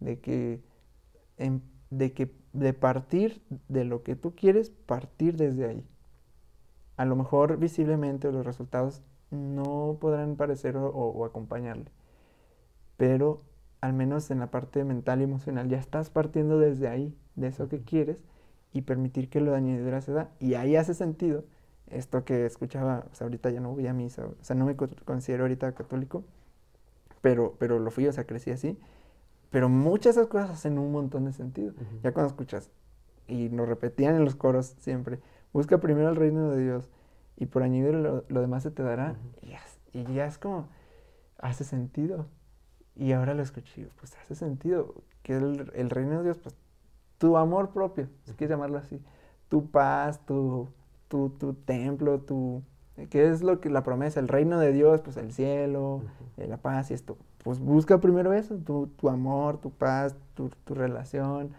De 0.00 0.18
que, 0.20 0.60
de 1.90 2.12
que 2.12 2.34
de 2.52 2.72
partir 2.72 3.42
de 3.68 3.84
lo 3.84 4.02
que 4.02 4.16
tú 4.16 4.34
quieres, 4.34 4.70
partir 4.70 5.36
desde 5.36 5.66
ahí. 5.66 5.86
A 6.96 7.04
lo 7.04 7.16
mejor 7.16 7.56
visiblemente 7.58 8.30
los 8.32 8.44
resultados 8.44 9.02
no 9.32 9.98
podrán 10.00 10.36
parecer 10.36 10.76
o, 10.76 11.24
acompañarle. 11.24 11.90
Pero 12.96 13.42
al 13.80 13.92
menos 13.94 14.30
en 14.30 14.38
la 14.38 14.50
parte 14.50 14.84
mental 14.84 15.20
y 15.20 15.24
emocional 15.24 15.68
ya 15.68 15.78
estás 15.78 16.10
partiendo 16.10 16.58
desde 16.58 16.88
ahí, 16.88 17.16
de 17.34 17.48
eso 17.48 17.68
que 17.68 17.82
quieres, 17.82 18.18
y 18.72 18.82
permitir 18.82 19.28
que 19.28 19.40
lo 19.40 19.54
añadidura 19.54 20.00
se 20.00 20.12
da. 20.12 20.30
Y 20.38 20.54
ahí 20.54 20.76
hace 20.76 20.94
sentido 20.94 21.44
esto 21.90 22.24
que 22.24 22.46
escuchaba, 22.46 23.06
o 23.12 23.14
sea, 23.14 23.26
ahorita 23.26 23.50
ya 23.50 23.60
no 23.60 23.72
voy 23.72 23.86
a 23.86 23.92
misa, 23.92 24.26
o 24.26 24.44
sea, 24.44 24.56
no 24.56 24.66
me 24.66 24.76
considero 24.76 25.44
ahorita 25.44 25.74
católico, 25.74 26.24
pero, 27.20 27.56
pero 27.58 27.78
lo 27.78 27.90
fui, 27.90 28.06
o 28.06 28.12
sea, 28.12 28.24
crecí 28.24 28.50
así. 28.50 28.78
Pero 29.50 29.68
muchas 29.68 30.14
de 30.16 30.22
esas 30.22 30.30
cosas 30.30 30.50
hacen 30.50 30.78
un 30.78 30.92
montón 30.92 31.26
de 31.26 31.32
sentido. 31.32 31.74
Ya 32.02 32.12
cuando 32.12 32.28
escuchas, 32.30 32.70
y 33.28 33.48
nos 33.50 33.68
repetían 33.68 34.16
en 34.16 34.24
los 34.24 34.34
coros 34.34 34.74
siempre, 34.80 35.20
busca 35.52 35.78
primero 35.78 36.08
el 36.08 36.16
reino 36.16 36.50
de 36.50 36.62
Dios 36.62 36.88
y 37.36 37.46
por 37.46 37.62
añadir 37.62 37.94
lo, 37.94 38.22
demás 38.40 38.62
se 38.62 38.70
te 38.70 38.82
dará. 38.82 39.16
y, 39.92 40.04
ya, 40.14 40.26
es 40.26 40.38
como, 40.38 40.68
hace 41.38 41.64
sentido. 41.64 42.26
Y 42.94 43.12
ahora 43.12 43.34
lo 43.34 43.42
escuché, 43.42 43.88
pues 43.98 44.16
hace 44.22 44.34
sentido. 44.34 44.94
Que 45.22 45.36
el, 45.36 45.90
reino 45.90 46.18
de 46.18 46.24
Dios, 46.24 46.38
pues 46.38 46.54
tu 47.18 47.36
amor 47.36 47.70
propio, 47.70 48.08
si 48.24 48.32
quieres 48.32 48.50
llamarlo 48.50 48.78
así, 48.78 49.00
tu 49.48 49.70
paz, 49.70 50.24
tu, 50.26 50.68
tu, 51.08 51.30
tu 51.30 51.54
templo, 51.54 52.20
tu... 52.20 52.62
¿Qué 53.08 53.28
es 53.28 53.42
lo 53.42 53.60
que 53.60 53.70
la 53.70 53.82
promesa? 53.82 54.20
El 54.20 54.28
reino 54.28 54.58
de 54.58 54.72
Dios, 54.72 55.00
pues 55.00 55.16
el 55.16 55.32
cielo, 55.32 56.02
eh, 56.36 56.46
la 56.46 56.58
paz 56.58 56.90
y 56.90 56.94
esto. 56.94 57.16
Pues 57.42 57.58
busca 57.58 58.00
primero 58.00 58.32
eso, 58.32 58.56
tu, 58.56 58.88
tu 58.88 59.08
amor, 59.08 59.58
tu 59.58 59.70
paz, 59.70 60.14
tu, 60.34 60.50
tu 60.64 60.74
relación, 60.74 61.50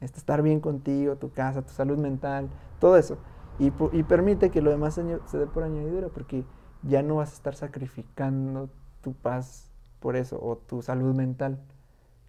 este, 0.00 0.18
estar 0.18 0.42
bien 0.42 0.60
contigo, 0.60 1.16
tu 1.16 1.30
casa, 1.30 1.62
tu 1.62 1.72
salud 1.72 1.98
mental, 1.98 2.48
todo 2.80 2.96
eso. 2.96 3.18
Y, 3.60 3.72
y 3.92 4.02
permite 4.02 4.50
que 4.50 4.62
lo 4.62 4.70
demás 4.70 4.94
se 4.94 5.38
dé 5.38 5.46
por 5.46 5.62
añadidura, 5.62 6.08
porque 6.08 6.44
ya 6.82 7.02
no 7.02 7.16
vas 7.16 7.30
a 7.30 7.34
estar 7.34 7.54
sacrificando 7.54 8.70
tu 9.02 9.12
paz 9.12 9.70
por 10.00 10.16
eso, 10.16 10.40
o 10.42 10.56
tu 10.56 10.82
salud 10.82 11.14
mental, 11.14 11.58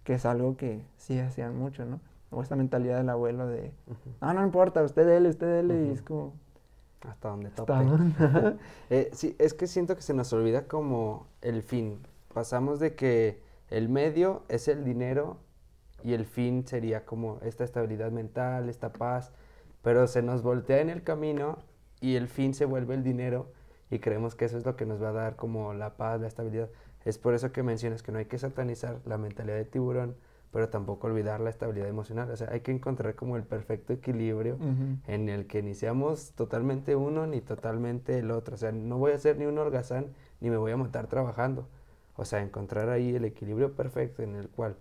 que 0.04 0.14
es 0.14 0.26
algo 0.26 0.56
que 0.56 0.84
sí 0.98 1.18
hacían 1.18 1.56
mucho, 1.56 1.86
¿no? 1.86 2.00
O 2.30 2.42
esta 2.42 2.54
mentalidad 2.54 2.98
del 2.98 3.08
abuelo 3.08 3.46
de, 3.46 3.72
no, 4.20 4.34
no 4.34 4.42
importa, 4.42 4.82
usted 4.82 5.06
dele, 5.06 5.30
usted 5.30 5.46
dele, 5.46 5.86
y 5.86 5.90
es 5.90 6.02
como... 6.02 6.34
Hasta 7.08 7.30
donde 7.30 7.50
tope. 7.56 7.72
eh, 8.90 9.10
sí, 9.12 9.34
es 9.38 9.54
que 9.54 9.66
siento 9.66 9.96
que 9.96 10.02
se 10.02 10.14
nos 10.14 10.32
olvida 10.32 10.68
como 10.68 11.26
el 11.40 11.62
fin. 11.62 11.98
Pasamos 12.32 12.78
de 12.78 12.94
que 12.94 13.42
el 13.70 13.88
medio 13.88 14.42
es 14.48 14.68
el 14.68 14.84
dinero 14.84 15.38
y 16.04 16.12
el 16.12 16.26
fin 16.26 16.66
sería 16.66 17.04
como 17.04 17.38
esta 17.42 17.64
estabilidad 17.64 18.12
mental, 18.12 18.68
esta 18.68 18.92
paz, 18.92 19.32
pero 19.82 20.06
se 20.06 20.22
nos 20.22 20.42
voltea 20.42 20.80
en 20.80 20.90
el 20.90 21.02
camino 21.02 21.58
y 22.00 22.16
el 22.16 22.28
fin 22.28 22.54
se 22.54 22.64
vuelve 22.64 22.94
el 22.94 23.02
dinero 23.02 23.52
y 23.90 23.98
creemos 23.98 24.34
que 24.34 24.46
eso 24.46 24.56
es 24.56 24.64
lo 24.64 24.76
que 24.76 24.86
nos 24.86 25.02
va 25.02 25.10
a 25.10 25.12
dar 25.12 25.36
como 25.36 25.74
la 25.74 25.96
paz, 25.96 26.20
la 26.20 26.26
estabilidad. 26.26 26.70
Es 27.04 27.18
por 27.18 27.34
eso 27.34 27.52
que 27.52 27.62
mencionas 27.62 28.02
que 28.02 28.12
no 28.12 28.18
hay 28.18 28.24
que 28.24 28.38
satanizar 28.38 29.00
la 29.04 29.18
mentalidad 29.18 29.56
de 29.56 29.64
tiburón, 29.64 30.16
pero 30.50 30.68
tampoco 30.68 31.08
olvidar 31.08 31.40
la 31.40 31.50
estabilidad 31.50 31.88
emocional. 31.88 32.30
O 32.30 32.36
sea, 32.36 32.48
hay 32.50 32.60
que 32.60 32.70
encontrar 32.70 33.14
como 33.14 33.36
el 33.36 33.42
perfecto 33.42 33.92
equilibrio 33.92 34.58
en 35.06 35.28
el 35.28 35.46
que 35.46 35.62
ni 35.62 35.74
seamos 35.74 36.32
totalmente 36.32 36.94
uno 36.94 37.26
ni 37.26 37.40
totalmente 37.40 38.18
el 38.18 38.30
otro. 38.30 38.54
O 38.54 38.58
sea, 38.58 38.72
no 38.72 38.98
voy 38.98 39.12
a 39.12 39.18
ser 39.18 39.36
ni 39.38 39.46
un 39.46 39.58
holgazán 39.58 40.06
ni 40.40 40.50
me 40.50 40.56
voy 40.56 40.72
a 40.72 40.76
matar 40.76 41.06
trabajando. 41.06 41.68
O 42.16 42.24
sea, 42.24 42.42
encontrar 42.42 42.88
ahí 42.88 43.14
el 43.14 43.24
equilibrio 43.24 43.74
perfecto 43.74 44.22
en 44.22 44.36
el 44.36 44.48
cual 44.48 44.76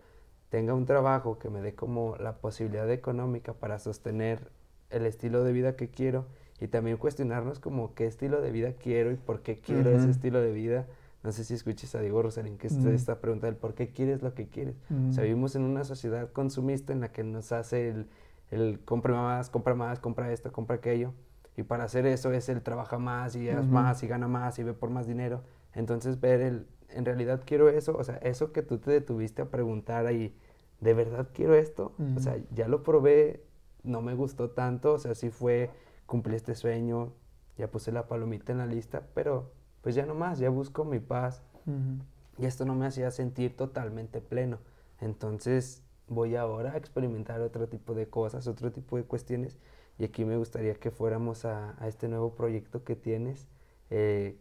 tenga 0.49 0.73
un 0.73 0.85
trabajo 0.85 1.39
que 1.39 1.49
me 1.49 1.61
dé 1.61 1.75
como 1.75 2.17
la 2.17 2.37
posibilidad 2.37 2.89
económica 2.91 3.53
para 3.53 3.79
sostener 3.79 4.51
el 4.91 5.05
estilo 5.05 5.43
de 5.43 5.51
vida 5.51 5.75
que 5.75 5.89
quiero 5.89 6.25
y 6.59 6.67
también 6.67 6.97
cuestionarnos 6.97 7.59
como 7.59 7.93
qué 7.95 8.05
estilo 8.05 8.41
de 8.41 8.51
vida 8.51 8.73
quiero 8.73 9.11
y 9.11 9.15
por 9.15 9.41
qué 9.41 9.59
quiero 9.59 9.89
ese 9.89 10.09
estilo 10.09 10.41
de 10.41 10.51
vida 10.51 10.87
no 11.23 11.31
sé 11.31 11.43
si 11.43 11.53
escuches 11.53 11.93
a 11.93 12.01
Diego 12.01 12.21
Rosalín 12.21 12.57
que 12.57 12.67
mm. 12.69 12.87
esta 12.89 13.19
pregunta 13.19 13.45
del 13.45 13.55
por 13.55 13.75
qué 13.75 13.89
quieres 13.89 14.23
lo 14.23 14.33
que 14.33 14.47
quieres. 14.47 14.75
O 15.09 15.11
sea, 15.11 15.23
mm. 15.23 15.27
vivimos 15.27 15.55
en 15.55 15.63
una 15.63 15.83
sociedad 15.83 16.31
consumista 16.31 16.93
en 16.93 17.01
la 17.01 17.11
que 17.11 17.23
nos 17.23 17.51
hace 17.51 17.89
el, 17.89 18.07
el 18.49 18.79
compra 18.79 19.13
más, 19.13 19.49
compra 19.49 19.75
más, 19.75 19.99
compra 19.99 20.31
esto, 20.31 20.51
compra 20.51 20.77
aquello. 20.77 21.13
Y 21.55 21.63
para 21.63 21.83
hacer 21.83 22.07
eso 22.07 22.31
es 22.31 22.49
el 22.49 22.61
trabaja 22.61 22.97
más 22.97 23.35
y 23.35 23.49
haz 23.49 23.67
más 23.67 24.01
y 24.03 24.07
gana 24.07 24.27
más 24.27 24.57
y 24.57 24.63
ve 24.63 24.73
por 24.73 24.89
más 24.89 25.05
dinero. 25.05 25.43
Entonces 25.75 26.19
ver 26.19 26.41
el, 26.41 26.65
en 26.89 27.05
realidad 27.05 27.41
quiero 27.45 27.69
eso, 27.69 27.95
o 27.95 28.03
sea, 28.03 28.15
eso 28.17 28.51
que 28.51 28.63
tú 28.63 28.79
te 28.79 28.89
detuviste 28.89 29.43
a 29.43 29.45
preguntar 29.45 30.07
ahí, 30.07 30.35
¿de 30.79 30.93
verdad 30.93 31.27
quiero 31.33 31.53
esto? 31.53 31.93
O 32.15 32.19
sea, 32.19 32.37
ya 32.51 32.67
lo 32.67 32.83
probé, 32.83 33.43
no 33.83 34.01
me 34.01 34.13
gustó 34.13 34.51
tanto, 34.51 34.93
o 34.93 34.99
sea, 34.99 35.15
sí 35.15 35.29
fue, 35.29 35.69
cumplí 36.05 36.35
este 36.35 36.55
sueño, 36.55 37.13
ya 37.57 37.69
puse 37.69 37.91
la 37.91 38.07
palomita 38.07 38.51
en 38.51 38.59
la 38.59 38.65
lista, 38.65 39.07
pero 39.13 39.51
pues 39.81 39.95
ya 39.95 40.05
no 40.05 40.15
más, 40.15 40.39
ya 40.39 40.49
busco 40.49 40.85
mi 40.85 40.99
paz. 40.99 41.41
Y 42.37 42.45
esto 42.45 42.65
no 42.65 42.73
me 42.75 42.87
hacía 42.87 43.11
sentir 43.11 43.55
totalmente 43.55 44.19
pleno. 44.19 44.59
Entonces 44.99 45.83
voy 46.07 46.35
ahora 46.35 46.73
a 46.73 46.77
experimentar 46.77 47.41
otro 47.41 47.67
tipo 47.67 47.93
de 47.93 48.07
cosas, 48.07 48.47
otro 48.47 48.71
tipo 48.71 48.97
de 48.97 49.03
cuestiones. 49.03 49.57
Y 49.99 50.05
aquí 50.05 50.25
me 50.25 50.37
gustaría 50.37 50.73
que 50.75 50.89
fuéramos 50.89 51.45
a, 51.45 51.75
este 51.87 52.07
nuevo 52.07 52.33
proyecto 52.33 52.83
que 52.83 52.95
tienes. 52.95 53.47
Eh, 53.89 54.39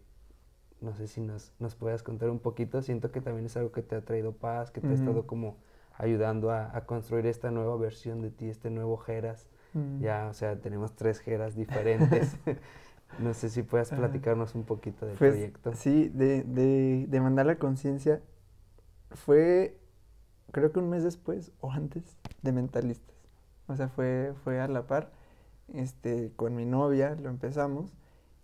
no 0.80 0.94
sé 0.94 1.08
si 1.08 1.20
nos, 1.20 1.52
nos 1.58 1.74
puedas 1.74 2.02
contar 2.02 2.30
un 2.30 2.38
poquito. 2.38 2.80
Siento 2.80 3.10
que 3.12 3.20
también 3.20 3.46
es 3.46 3.56
algo 3.56 3.70
que 3.72 3.82
te 3.82 3.96
ha 3.96 4.04
traído 4.04 4.32
paz, 4.32 4.70
que 4.70 4.80
te 4.80 4.88
ha 4.88 4.94
estado 4.94 5.26
como 5.26 5.58
ayudando 6.00 6.50
a, 6.50 6.76
a, 6.76 6.86
construir 6.86 7.26
esta 7.26 7.50
nueva 7.50 7.76
versión 7.76 8.22
de 8.22 8.30
ti, 8.30 8.48
este 8.48 8.70
nuevo 8.70 8.96
Geras. 8.96 9.48
Ya, 10.00 10.26
o 10.28 10.34
sea, 10.34 10.60
tenemos 10.60 10.96
tres 10.96 11.20
Geras 11.20 11.54
diferentes. 11.54 12.36
No 13.18 13.34
sé 13.34 13.50
si 13.50 13.62
puedas 13.62 13.90
platicarnos 13.90 14.54
un 14.54 14.64
poquito 14.64 15.04
del 15.04 15.16
pues, 15.16 15.32
proyecto. 15.32 15.74
Sí, 15.74 16.08
de, 16.10 16.44
de, 16.44 17.06
de 17.08 17.20
mandar 17.20 17.46
la 17.46 17.56
conciencia 17.56 18.22
fue, 19.10 19.78
creo 20.52 20.72
que 20.72 20.78
un 20.78 20.88
mes 20.88 21.02
después 21.02 21.52
o 21.60 21.72
antes 21.72 22.16
de 22.42 22.52
Mentalistas. 22.52 23.16
O 23.66 23.76
sea, 23.76 23.88
fue, 23.88 24.32
fue 24.44 24.60
a 24.60 24.68
la 24.68 24.86
par. 24.86 25.10
Este, 25.74 26.32
con 26.34 26.56
mi 26.56 26.64
novia 26.64 27.14
lo 27.14 27.28
empezamos 27.30 27.92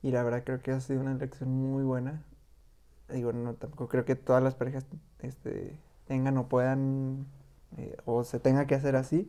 y 0.00 0.12
la 0.12 0.22
verdad 0.22 0.44
creo 0.44 0.60
que 0.60 0.70
ha 0.70 0.80
sido 0.80 1.00
una 1.00 1.14
lección 1.14 1.50
muy 1.50 1.82
buena. 1.82 2.24
Digo, 3.08 3.32
no, 3.32 3.54
tampoco 3.54 3.88
creo 3.88 4.04
que 4.04 4.16
todas 4.16 4.42
las 4.42 4.54
parejas 4.54 4.86
este, 5.20 5.78
tengan 6.06 6.36
o 6.38 6.48
puedan 6.48 7.26
eh, 7.76 7.96
o 8.04 8.24
se 8.24 8.40
tenga 8.40 8.66
que 8.66 8.74
hacer 8.74 8.96
así, 8.96 9.28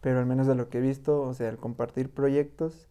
pero 0.00 0.18
al 0.18 0.26
menos 0.26 0.46
de 0.46 0.54
lo 0.54 0.68
que 0.68 0.78
he 0.78 0.80
visto, 0.80 1.22
o 1.22 1.34
sea, 1.34 1.48
el 1.48 1.58
compartir 1.58 2.10
proyectos 2.12 2.88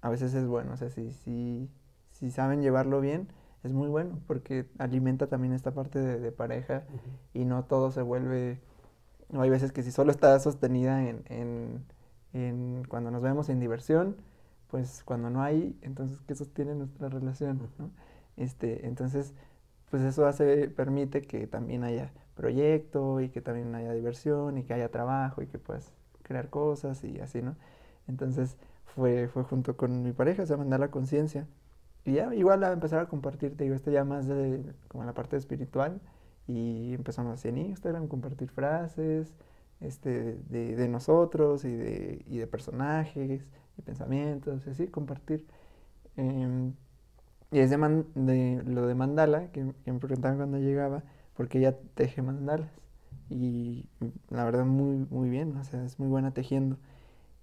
a 0.00 0.10
veces 0.10 0.34
es 0.34 0.46
bueno. 0.46 0.72
O 0.72 0.76
sea, 0.76 0.90
si, 0.90 1.12
si, 1.12 1.68
si 2.10 2.30
saben 2.30 2.62
llevarlo 2.62 3.00
bien, 3.00 3.28
es 3.64 3.72
muy 3.72 3.88
bueno 3.88 4.20
porque 4.26 4.66
alimenta 4.78 5.26
también 5.26 5.52
esta 5.52 5.72
parte 5.72 5.98
de, 5.98 6.32
pareja 6.32 6.84
y 7.34 7.44
no 7.44 7.64
todo 7.64 7.90
se 7.90 8.02
vuelve... 8.02 8.60
No, 9.30 9.42
hay 9.42 9.50
veces 9.50 9.72
que 9.72 9.82
si 9.82 9.92
solo 9.92 10.10
está 10.10 10.38
sostenida 10.40 11.06
en, 11.06 11.22
en, 11.28 11.84
en, 12.32 12.84
cuando 12.88 13.10
nos 13.10 13.20
vemos 13.22 13.50
en 13.50 13.60
diversión, 13.60 14.16
pues 14.70 15.02
cuando 15.04 15.28
no 15.28 15.42
hay, 15.42 15.78
entonces 15.82 16.20
¿qué 16.26 16.34
sostiene 16.34 16.74
nuestra 16.74 17.08
relación? 17.10 17.60
¿no? 17.78 17.90
este, 18.38 18.86
entonces, 18.86 19.34
pues 19.90 20.02
eso 20.02 20.26
hace, 20.26 20.68
permite 20.68 21.22
que 21.22 21.46
también 21.46 21.84
haya 21.84 22.12
proyecto 22.38 23.20
y 23.20 23.28
que 23.28 23.42
también 23.42 23.74
haya 23.74 23.92
diversión 23.92 24.58
y 24.58 24.62
que 24.64 24.72
haya 24.74 24.90
trabajo 24.90 25.42
y 25.42 25.48
que 25.48 25.58
puedas 25.58 25.92
crear 26.22 26.48
cosas 26.48 27.04
y 27.04 27.20
así, 27.20 27.42
¿no? 27.42 27.56
Entonces, 28.06 28.56
fue, 28.94 29.28
fue 29.28 29.42
junto 29.44 29.76
con 29.76 30.02
mi 30.02 30.12
pareja, 30.12 30.46
se 30.46 30.56
mandar 30.56 30.80
la 30.80 30.90
conciencia. 30.90 31.46
Y 32.04 32.14
ya, 32.14 32.34
igual 32.34 32.64
a 32.64 32.72
empezar 32.72 33.00
a 33.00 33.06
compartir, 33.06 33.56
te 33.56 33.64
digo, 33.64 33.76
esto 33.76 33.90
ya 33.90 34.04
más 34.04 34.26
de 34.28 34.62
como 34.88 35.04
la 35.04 35.14
parte 35.14 35.36
espiritual. 35.36 36.00
Y 36.46 36.94
empezamos 36.94 37.34
así 37.34 37.48
en 37.48 37.58
Instagram, 37.58 38.08
compartir 38.08 38.48
frases 38.50 39.34
este, 39.80 40.38
de, 40.48 40.76
de 40.76 40.88
nosotros 40.88 41.64
y 41.64 41.74
de, 41.74 42.24
y 42.26 42.38
de 42.38 42.46
personajes 42.46 43.42
y 43.76 43.82
pensamientos, 43.82 44.66
y 44.66 44.70
así, 44.70 44.86
compartir. 44.88 45.46
Em, 46.16 46.74
y 47.50 47.60
es 47.60 47.70
de, 47.70 47.76
de, 48.14 48.62
lo 48.64 48.86
de 48.86 48.94
mandala, 48.94 49.50
que, 49.52 49.72
que, 49.84 49.92
me 49.92 49.98
preguntaban 50.00 50.36
cuando 50.38 50.58
llegaba, 50.58 51.02
porque 51.38 51.58
ella 51.58 51.76
teje 51.94 52.20
mandalas. 52.20 52.68
Y 53.30 53.86
la 54.28 54.44
verdad, 54.44 54.64
muy, 54.64 55.06
muy 55.08 55.30
bien, 55.30 55.56
o 55.56 55.62
sea, 55.62 55.84
es 55.84 55.98
muy 56.00 56.08
buena 56.08 56.32
tejiendo. 56.32 56.76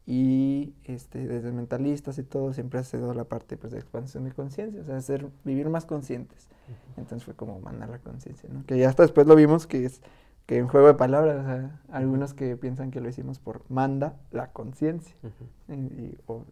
Y 0.05 0.73
este, 0.83 1.25
desde 1.25 1.53
mentalistas 1.53 2.17
y 2.17 2.23
todo 2.23 2.51
siempre 2.51 2.79
ha 2.79 2.83
sido 2.83 3.13
la 3.13 3.23
parte 3.23 3.55
pues, 3.55 3.71
de 3.71 3.79
expansión 3.79 4.25
de 4.25 4.33
conciencia, 4.33 4.81
o 4.81 4.83
sea, 4.83 4.99
ser, 5.01 5.29
vivir 5.45 5.69
más 5.69 5.85
conscientes. 5.85 6.49
Entonces 6.97 7.23
fue 7.23 7.35
como 7.35 7.59
mandar 7.61 7.89
la 7.89 7.99
conciencia, 7.99 8.49
¿no? 8.51 8.65
Que 8.65 8.77
ya 8.77 8.89
hasta 8.89 9.03
después 9.03 9.27
lo 9.27 9.35
vimos 9.35 9.65
que 9.65 9.85
es 9.85 10.01
que 10.45 10.57
en 10.57 10.67
juego 10.67 10.87
de 10.87 10.95
palabras, 10.95 11.39
o 11.39 11.45
sea, 11.45 11.81
algunos 11.89 12.33
que 12.33 12.57
piensan 12.57 12.91
que 12.91 12.99
lo 12.99 13.07
hicimos 13.07 13.39
por 13.39 13.63
manda 13.69 14.17
la 14.31 14.51
conciencia, 14.51 15.15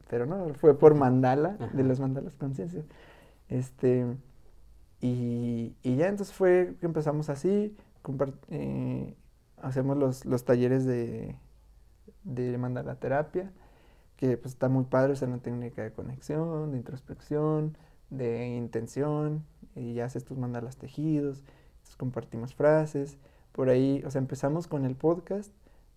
pero 0.10 0.26
no, 0.26 0.54
fue 0.54 0.80
por 0.80 0.96
mandala, 0.96 1.58
de 1.74 1.84
los 1.84 2.00
mandalas 2.00 2.36
conciencia. 2.36 2.84
Este, 3.50 4.16
y, 5.06 5.76
y, 5.84 5.96
ya 5.96 6.08
entonces 6.08 6.34
fue 6.34 6.76
que 6.80 6.86
empezamos 6.86 7.30
así, 7.30 7.76
eh, 8.50 9.16
hacemos 9.58 9.98
los, 9.98 10.26
los 10.26 10.46
talleres 10.46 10.86
de 10.86 11.36
de 12.24 12.58
mandar 12.58 12.86
la 12.86 12.96
terapia, 12.96 13.52
que 14.18 14.38
pues 14.38 14.54
está 14.54 14.70
muy 14.70 14.86
padre, 14.86 15.14
es 15.14 15.22
una 15.22 15.40
técnica 15.40 15.84
de 15.84 15.92
conexión, 15.92 16.72
de 16.72 16.78
introspección, 16.78 17.78
de 18.10 18.48
intención, 18.48 19.46
y 19.76 19.94
ya 19.96 20.06
haces 20.06 20.24
tus 20.24 20.38
mandalas 20.38 20.78
tejidos, 20.78 21.44
compartimos 21.98 22.56
frases, 22.56 23.18
por 23.52 23.70
ahí, 23.70 24.02
o 24.06 24.10
sea, 24.10 24.20
empezamos 24.20 24.68
con 24.68 24.86
el 24.86 24.96
podcast, 24.96 25.52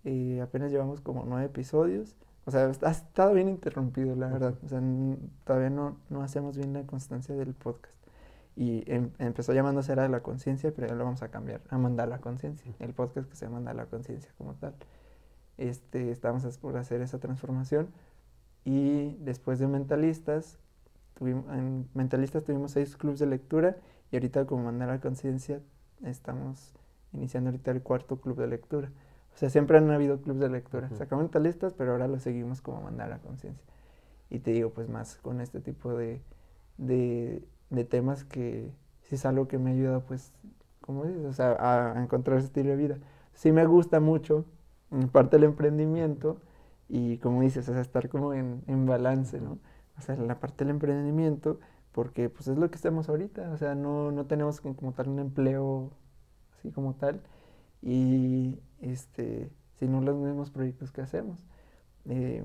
eh, 0.04 0.40
apenas 0.42 0.70
llevamos 0.70 1.00
como 1.00 1.24
nueve 1.26 1.46
episodios, 1.46 2.16
o 2.44 2.50
sea, 2.50 2.70
ha 2.82 2.90
estado 2.90 3.34
bien 3.34 3.48
interrumpido, 3.48 4.14
la 4.14 4.28
verdad, 4.28 4.54
o 4.64 4.68
sea, 4.68 4.80
todavía 5.44 5.70
no, 5.70 5.96
no 6.10 6.22
hacemos 6.22 6.56
bien 6.56 6.72
la 6.74 6.82
constancia 6.84 7.34
del 7.34 7.54
podcast. 7.54 7.95
Y 8.56 8.90
em, 8.90 9.10
empezó 9.18 9.52
llamándose 9.52 9.92
Era 9.92 10.08
la 10.08 10.22
Conciencia, 10.22 10.72
pero 10.74 10.88
ya 10.88 10.94
lo 10.94 11.04
vamos 11.04 11.22
a 11.22 11.28
cambiar 11.28 11.60
a 11.68 11.76
Mandar 11.78 12.08
la 12.08 12.18
Conciencia, 12.18 12.74
el 12.80 12.94
podcast 12.94 13.28
que 13.28 13.36
se 13.36 13.48
Mandar 13.48 13.76
la 13.76 13.86
Conciencia 13.86 14.32
como 14.38 14.54
tal 14.54 14.74
este, 15.58 16.10
estábamos 16.10 16.58
por 16.58 16.76
hacer 16.76 17.00
esa 17.00 17.18
transformación. 17.18 17.88
Y 18.64 19.14
después 19.20 19.58
de 19.58 19.68
Mentalistas, 19.68 20.58
tuvimos, 21.14 21.46
en 21.52 21.88
Mentalistas 21.94 22.44
tuvimos 22.44 22.72
seis 22.72 22.96
clubes 22.96 23.20
de 23.20 23.26
lectura 23.26 23.76
y 24.10 24.16
ahorita 24.16 24.46
como 24.46 24.64
Mandar 24.64 24.88
la 24.88 25.00
Conciencia 25.00 25.60
estamos 26.04 26.74
iniciando 27.12 27.50
ahorita 27.50 27.70
el 27.70 27.82
cuarto 27.82 28.20
club 28.20 28.38
de 28.38 28.48
lectura. 28.48 28.90
O 29.34 29.38
sea, 29.38 29.50
siempre 29.50 29.78
han 29.78 29.90
habido 29.90 30.20
clubes 30.20 30.40
de 30.40 30.48
lectura. 30.48 30.90
Sacamos 30.96 31.24
Mentalistas, 31.24 31.74
pero 31.74 31.92
ahora 31.92 32.08
lo 32.08 32.18
seguimos 32.18 32.60
como 32.60 32.82
Mandar 32.82 33.08
la 33.08 33.18
Conciencia. 33.18 33.64
y 34.30 34.40
te 34.40 34.50
digo, 34.50 34.70
pues 34.70 34.88
más 34.88 35.16
con 35.16 35.40
este 35.40 35.60
tipo 35.60 35.94
de, 35.94 36.20
de, 36.78 37.44
de 37.70 37.84
temas 37.84 38.24
que 38.24 38.72
sí 39.02 39.14
es 39.16 39.26
algo 39.26 39.48
que 39.48 39.58
me 39.58 39.70
ha 39.70 39.74
ayudado, 39.74 40.02
pues, 40.02 40.32
como 40.80 41.04
dices, 41.04 41.24
o 41.24 41.32
sea, 41.32 41.56
a, 41.58 42.02
encontrar 42.02 42.38
ese 42.38 42.46
estilo 42.46 42.70
de 42.70 42.76
vida. 42.76 42.98
Sí 43.34 43.52
me 43.52 43.66
gusta 43.66 44.00
mucho, 44.00 44.44
en 44.90 45.08
parte 45.08 45.36
el 45.36 45.44
emprendimiento, 45.44 46.38
y 46.88 47.18
como 47.18 47.42
dices, 47.42 47.68
o 47.68 47.78
estar 47.78 48.08
como 48.08 48.34
en, 48.34 48.62
en 48.66 48.86
balance, 48.86 49.40
¿no? 49.40 49.58
O 49.98 50.00
sea, 50.00 50.16
la 50.16 50.38
parte 50.40 50.64
del 50.64 50.70
emprendimiento, 50.72 51.58
porque 51.92 52.28
pues 52.28 52.48
es 52.48 52.58
lo 52.58 52.70
que 52.70 52.76
estamos 52.76 53.08
ahorita, 53.08 53.50
o 53.50 53.56
sea, 53.56 53.74
no, 53.74 54.12
no 54.12 54.26
tenemos 54.26 54.60
como, 54.60 54.92
tal 54.92 55.08
un 55.08 55.18
empleo 55.18 55.90
así 56.58 56.70
como 56.70 56.94
tal, 56.94 57.22
y 57.82 58.58
este, 58.80 59.50
sino 59.78 60.00
los 60.00 60.16
mismos 60.16 60.50
proyectos 60.50 60.92
que 60.92 61.00
hacemos, 61.02 61.38
eh, 62.06 62.44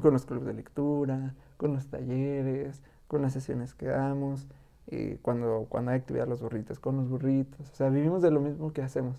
con 0.00 0.12
los 0.12 0.26
clubes 0.26 0.46
de 0.46 0.54
lectura, 0.54 1.34
con 1.56 1.74
los 1.74 1.86
talleres, 1.86 2.82
con 3.14 3.22
las 3.22 3.32
sesiones 3.32 3.74
que 3.74 3.86
damos, 3.86 4.48
eh, 4.88 5.18
cuando, 5.22 5.66
cuando 5.68 5.92
hay 5.92 5.98
actividad 5.98 6.26
los 6.26 6.40
burritos, 6.42 6.80
con 6.80 6.96
los 6.96 7.08
burritos, 7.08 7.70
o 7.70 7.74
sea, 7.76 7.90
vivimos 7.90 8.22
de 8.22 8.32
lo 8.32 8.40
mismo 8.40 8.72
que 8.72 8.82
hacemos. 8.82 9.14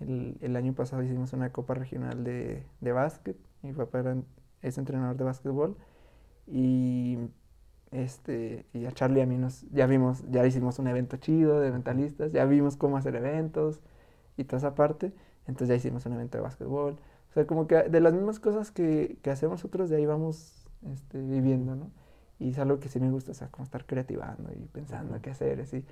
El, 0.00 0.38
el 0.40 0.56
año 0.56 0.72
pasado 0.72 1.02
hicimos 1.02 1.34
una 1.34 1.52
copa 1.52 1.74
regional 1.74 2.24
de, 2.24 2.64
de 2.80 2.92
básquet, 2.92 3.36
mi 3.60 3.74
papá 3.74 3.98
era, 3.98 4.16
es 4.62 4.78
entrenador 4.78 5.18
de 5.18 5.24
básquetbol, 5.24 5.76
y 6.46 7.18
este 7.90 8.64
y 8.72 8.86
a 8.86 8.92
Charlie 8.92 9.20
y 9.20 9.22
a 9.24 9.26
mí 9.26 9.36
nos 9.36 9.70
ya 9.72 9.86
vimos 9.86 10.24
ya 10.30 10.46
hicimos 10.46 10.78
un 10.78 10.88
evento 10.88 11.18
chido 11.18 11.60
de 11.60 11.70
mentalistas 11.70 12.32
ya 12.32 12.44
vimos 12.46 12.76
cómo 12.76 12.96
hacer 12.96 13.14
eventos 13.14 13.80
y 14.38 14.44
toda 14.44 14.58
esa 14.58 14.74
parte 14.74 15.12
entonces 15.46 15.68
ya 15.68 15.74
hicimos 15.74 16.06
un 16.06 16.14
evento 16.14 16.38
de 16.38 16.42
básquetbol. 16.42 16.94
O 17.30 17.32
sea 17.34 17.46
como 17.46 17.66
que 17.66 17.82
de 17.82 18.00
las 18.00 18.14
mismas 18.14 18.40
cosas 18.40 18.70
que, 18.70 19.18
que 19.22 19.30
hacemos 19.30 19.60
nosotros 19.60 19.90
de 19.90 19.96
ahí 19.96 20.06
vamos 20.06 20.66
este, 20.92 21.20
viviendo 21.20 21.76
no 21.76 21.90
y 22.44 22.50
es 22.50 22.58
algo 22.58 22.78
que 22.78 22.88
sí 22.88 23.00
me 23.00 23.10
gusta 23.10 23.32
o 23.32 23.34
sea 23.34 23.48
como 23.48 23.64
estar 23.64 23.84
creativando 23.86 24.52
y 24.52 24.66
pensando 24.66 25.20
qué 25.20 25.30
hacer 25.30 25.60
así. 25.60 25.84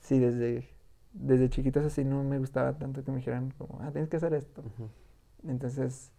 Sí 0.00 0.18
desde 0.18 0.68
desde 1.12 1.48
chiquitos 1.50 1.84
así 1.84 2.04
no 2.04 2.22
me 2.22 2.38
gustaba 2.38 2.72
tanto 2.74 3.04
que 3.04 3.10
me 3.10 3.18
dijeran 3.18 3.52
como 3.58 3.80
ah 3.82 3.90
tienes 3.90 4.08
que 4.08 4.16
hacer 4.16 4.34
esto 4.34 4.62
entonces 5.46 6.12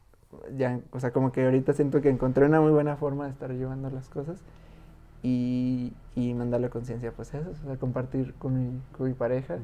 ya, 0.58 0.80
o 0.92 1.00
sea, 1.00 1.12
como 1.12 1.32
que 1.32 1.46
ahorita 1.46 1.74
siento 1.74 2.02
que 2.02 2.10
encontré 2.10 2.46
una 2.46 2.62
muy 2.62 2.72
buena 2.72 2.96
forma 2.96 3.26
de 3.26 3.32
estar 3.32 3.52
llevando 3.52 3.90
las 3.90 4.10
cosas 4.10 4.40
y, 5.24 5.94
y 6.16 6.34
mandarle 6.34 6.70
conciencia, 6.70 7.12
pues 7.12 7.34
eso, 7.34 7.50
o 7.50 7.66
sea, 7.66 7.78
compartir 7.78 8.34
con 8.36 8.58
mi, 8.58 8.82
con 8.98 9.08
mi 9.08 9.14
pareja 9.14 9.58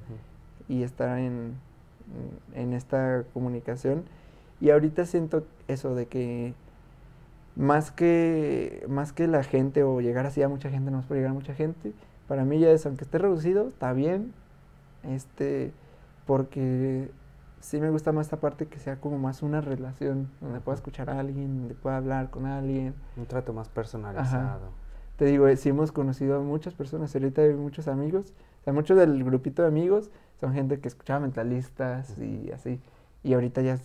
y 0.67 0.83
estar 0.83 1.17
en, 1.19 1.55
en 2.53 2.73
esta 2.73 3.23
comunicación. 3.33 4.03
Y 4.59 4.71
ahorita 4.71 5.05
siento 5.05 5.45
eso 5.67 5.95
de 5.95 6.07
que 6.07 6.53
más 7.57 7.91
que, 7.91 8.85
más 8.87 9.11
que 9.11 9.27
la 9.27 9.43
gente 9.43 9.83
o 9.83 9.99
llegar 9.99 10.27
así 10.27 10.43
a 10.43 10.47
mucha 10.47 10.69
gente, 10.69 10.91
no 10.91 10.99
es 10.99 11.05
por 11.05 11.17
llegar 11.17 11.31
a 11.31 11.33
mucha 11.33 11.55
gente, 11.55 11.91
para 12.27 12.45
mí 12.45 12.59
ya 12.59 12.69
es, 12.69 12.85
aunque 12.85 13.03
esté 13.03 13.17
reducido, 13.17 13.67
está 13.67 13.93
bien, 13.93 14.33
este, 15.03 15.73
porque 16.25 17.09
sí 17.59 17.79
me 17.79 17.89
gusta 17.89 18.11
más 18.11 18.27
esta 18.27 18.37
parte 18.37 18.67
que 18.67 18.77
sea 18.77 18.97
como 18.97 19.17
más 19.17 19.41
una 19.41 19.61
relación, 19.61 20.29
donde 20.39 20.59
pueda 20.59 20.75
escuchar 20.75 21.09
a 21.09 21.19
alguien, 21.19 21.61
donde 21.61 21.73
pueda 21.73 21.97
hablar 21.97 22.29
con 22.29 22.45
alguien. 22.45 22.93
Un 23.15 23.25
trato 23.25 23.53
más 23.53 23.69
personalizado. 23.69 24.69
Te 25.15 25.25
digo, 25.25 25.47
eh, 25.47 25.57
sí 25.57 25.69
hemos 25.69 25.91
conocido 25.91 26.37
a 26.37 26.41
muchas 26.41 26.75
personas, 26.75 27.15
ahorita 27.15 27.41
hay 27.41 27.53
muchos 27.55 27.87
amigos, 27.87 28.33
o 28.61 28.63
sea, 28.65 28.73
muchos 28.73 28.97
del 28.97 29.23
grupito 29.23 29.63
de 29.63 29.69
amigos 29.69 30.11
son 30.39 30.53
gente 30.53 30.79
que 30.79 30.87
escuchaba 30.87 31.21
mentalistas 31.21 32.19
y 32.19 32.51
así, 32.51 32.79
y 33.23 33.33
ahorita 33.33 33.63
ya 33.63 33.79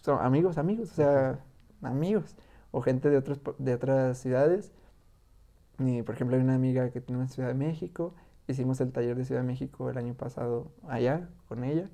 son 0.00 0.20
amigos, 0.20 0.56
amigos, 0.56 0.92
o 0.92 0.94
sea, 0.94 1.40
amigos, 1.82 2.36
o 2.74 2.82
gente 2.82 3.10
de, 3.10 3.18
otros, 3.18 3.40
de 3.58 3.74
otras 3.74 4.18
ciudades. 4.18 4.72
Y, 5.78 6.02
por 6.02 6.14
ejemplo, 6.14 6.36
hay 6.36 6.42
una 6.42 6.54
amiga 6.54 6.90
que 6.90 7.00
tiene 7.00 7.22
en 7.22 7.28
Ciudad 7.28 7.48
de 7.48 7.54
México, 7.54 8.14
hicimos 8.48 8.80
el 8.80 8.92
taller 8.92 9.16
de 9.16 9.24
Ciudad 9.24 9.42
de 9.42 9.46
México 9.46 9.90
el 9.90 9.98
año 9.98 10.14
pasado 10.14 10.72
allá 10.88 11.28
con 11.48 11.64
ella 11.64 11.88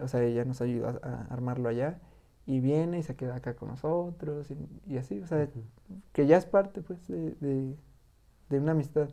o 0.00 0.08
sea, 0.08 0.22
ella 0.22 0.44
nos 0.44 0.60
ayuda 0.60 1.00
a, 1.02 1.32
armarlo 1.32 1.68
allá 1.68 1.98
y 2.46 2.60
viene 2.60 2.98
y 2.98 3.02
se 3.02 3.16
queda 3.16 3.36
acá 3.36 3.54
con 3.54 3.68
nosotros 3.68 4.48
y, 4.86 4.96
así, 4.96 5.20
o 5.20 5.26
sea, 5.26 5.48
que 6.12 6.26
ya 6.26 6.36
es 6.36 6.46
parte 6.46 6.82
pues 6.82 7.06
de, 7.08 7.76
una 8.50 8.72
amistad 8.72 9.08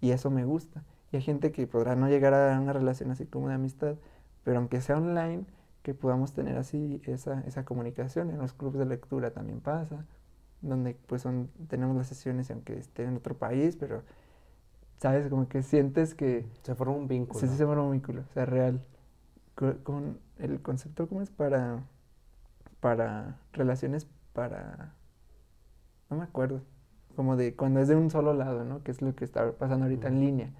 y 0.00 0.10
eso 0.12 0.30
me 0.30 0.44
gusta. 0.44 0.84
Y 1.12 1.16
hay 1.16 1.22
gente 1.22 1.52
que 1.52 1.66
podrá 1.66 1.96
no 1.96 2.08
llegar 2.08 2.34
a 2.34 2.58
una 2.60 2.72
relación 2.72 3.10
así 3.10 3.26
como 3.26 3.48
de 3.48 3.54
amistad, 3.54 3.96
pero 4.44 4.58
aunque 4.58 4.80
sea 4.80 4.96
online, 4.98 5.44
que 5.82 5.94
podamos 5.94 6.32
tener 6.32 6.56
así 6.56 7.00
esa, 7.04 7.40
esa 7.46 7.64
comunicación. 7.64 8.30
En 8.30 8.38
los 8.38 8.52
clubes 8.52 8.78
de 8.78 8.86
lectura 8.86 9.32
también 9.32 9.60
pasa, 9.60 10.06
donde 10.62 10.94
pues 11.06 11.22
son, 11.22 11.50
tenemos 11.68 11.96
las 11.96 12.06
sesiones 12.06 12.50
aunque 12.50 12.78
esté 12.78 13.04
en 13.04 13.16
otro 13.16 13.36
país, 13.36 13.76
pero 13.76 14.02
sabes, 14.98 15.28
como 15.28 15.48
que 15.48 15.62
sientes 15.62 16.14
que... 16.14 16.46
Se 16.62 16.74
forma 16.74 16.94
un 16.94 17.08
vínculo. 17.08 17.40
Sí, 17.40 17.48
sí, 17.48 17.56
se 17.56 17.66
forma 17.66 17.82
un 17.82 17.92
vínculo, 17.92 18.22
o 18.28 18.32
sea, 18.32 18.44
real. 18.44 18.82
Con 19.54 20.18
el 20.38 20.62
concepto, 20.62 21.06
¿cómo 21.06 21.20
es? 21.20 21.30
Para, 21.30 21.84
para 22.80 23.38
relaciones 23.52 24.06
para, 24.32 24.94
no 26.08 26.16
me 26.16 26.24
acuerdo, 26.24 26.62
como 27.16 27.36
de 27.36 27.54
cuando 27.54 27.80
es 27.80 27.88
de 27.88 27.96
un 27.96 28.10
solo 28.10 28.32
lado, 28.32 28.64
¿no? 28.64 28.82
Que 28.82 28.90
es 28.90 29.02
lo 29.02 29.14
que 29.14 29.24
está 29.24 29.52
pasando 29.52 29.84
ahorita 29.84 30.08
en 30.08 30.20
línea, 30.20 30.50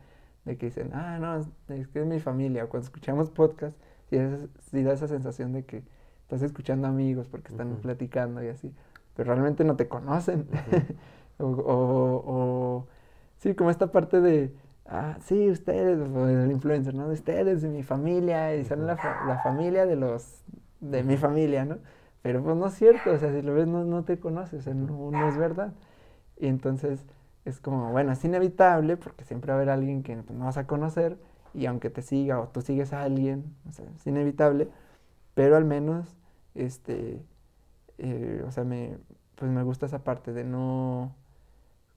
de 0.44 0.56
que 0.56 0.66
dicen, 0.66 0.90
ah, 0.92 1.18
no, 1.18 1.36
es 1.74 1.88
que 1.88 2.00
es 2.00 2.06
mi 2.06 2.20
familia, 2.20 2.64
o 2.64 2.68
cuando 2.68 2.84
escuchamos 2.84 3.30
podcast, 3.30 3.76
sí, 4.10 4.82
da 4.82 4.92
esa 4.92 5.08
sensación 5.08 5.52
de 5.52 5.64
que 5.64 5.82
estás 6.22 6.42
escuchando 6.42 6.88
amigos 6.88 7.28
porque 7.28 7.48
están 7.48 7.74
platicando 7.76 8.42
y 8.42 8.48
así, 8.48 8.74
pero 9.14 9.32
realmente 9.32 9.64
no 9.64 9.76
te 9.76 9.88
conocen, 9.88 10.48
o, 11.38 11.46
o, 11.46 12.86
sí, 13.38 13.54
como 13.54 13.70
esta 13.70 13.92
parte 13.92 14.20
de 14.20 14.54
ah, 14.90 15.16
sí, 15.20 15.50
ustedes, 15.50 15.98
el 15.98 16.50
influencer, 16.50 16.94
¿no? 16.94 17.08
Ustedes 17.08 17.62
de 17.62 17.68
mi 17.68 17.82
familia, 17.82 18.54
y 18.56 18.64
son 18.64 18.86
la, 18.86 18.96
la, 19.26 19.40
familia 19.42 19.86
de 19.86 19.96
los, 19.96 20.42
de 20.80 21.02
mi 21.02 21.16
familia, 21.16 21.64
¿no? 21.64 21.78
Pero 22.22 22.42
pues 22.42 22.56
no 22.56 22.66
es 22.66 22.74
cierto, 22.74 23.12
o 23.12 23.18
sea, 23.18 23.32
si 23.32 23.42
lo 23.42 23.54
ves 23.54 23.66
no, 23.66 23.84
no 23.84 24.04
te 24.04 24.18
conoces, 24.18 24.60
o 24.60 24.62
sea, 24.62 24.74
no, 24.74 25.10
no, 25.10 25.28
es 25.28 25.38
verdad. 25.38 25.72
Y 26.38 26.48
entonces 26.48 27.06
es 27.44 27.60
como, 27.60 27.92
bueno, 27.92 28.12
es 28.12 28.24
inevitable 28.24 28.96
porque 28.96 29.24
siempre 29.24 29.52
va 29.52 29.54
a 29.54 29.56
haber 29.58 29.70
alguien 29.70 30.02
que 30.02 30.16
pues, 30.16 30.38
no 30.38 30.46
vas 30.46 30.58
a 30.58 30.66
conocer 30.66 31.18
y 31.54 31.66
aunque 31.66 31.90
te 31.90 32.02
siga 32.02 32.40
o 32.40 32.48
tú 32.48 32.60
sigues 32.60 32.92
a 32.92 33.02
alguien, 33.02 33.54
o 33.68 33.72
sea, 33.72 33.86
es 33.96 34.06
inevitable, 34.06 34.68
pero 35.34 35.56
al 35.56 35.64
menos, 35.64 36.16
este, 36.54 37.22
eh, 38.00 38.44
o 38.46 38.50
sea, 38.50 38.64
me, 38.64 38.98
pues 39.36 39.50
me 39.50 39.62
gusta 39.62 39.86
esa 39.86 40.04
parte 40.04 40.32
de 40.32 40.44
no 40.44 41.14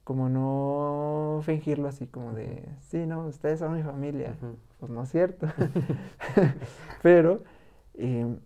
como 0.03 0.27
no 0.29 1.41
fingirlo 1.43 1.87
así 1.87 2.07
como 2.07 2.33
de, 2.33 2.67
sí, 2.81 3.05
no, 3.05 3.25
ustedes 3.25 3.59
son 3.59 3.75
mi 3.75 3.83
familia. 3.83 4.35
Pues 4.79 4.91
no 4.91 5.03
es 5.03 5.09
cierto. 5.09 5.47
pero, 7.01 7.43
em, 7.93 8.39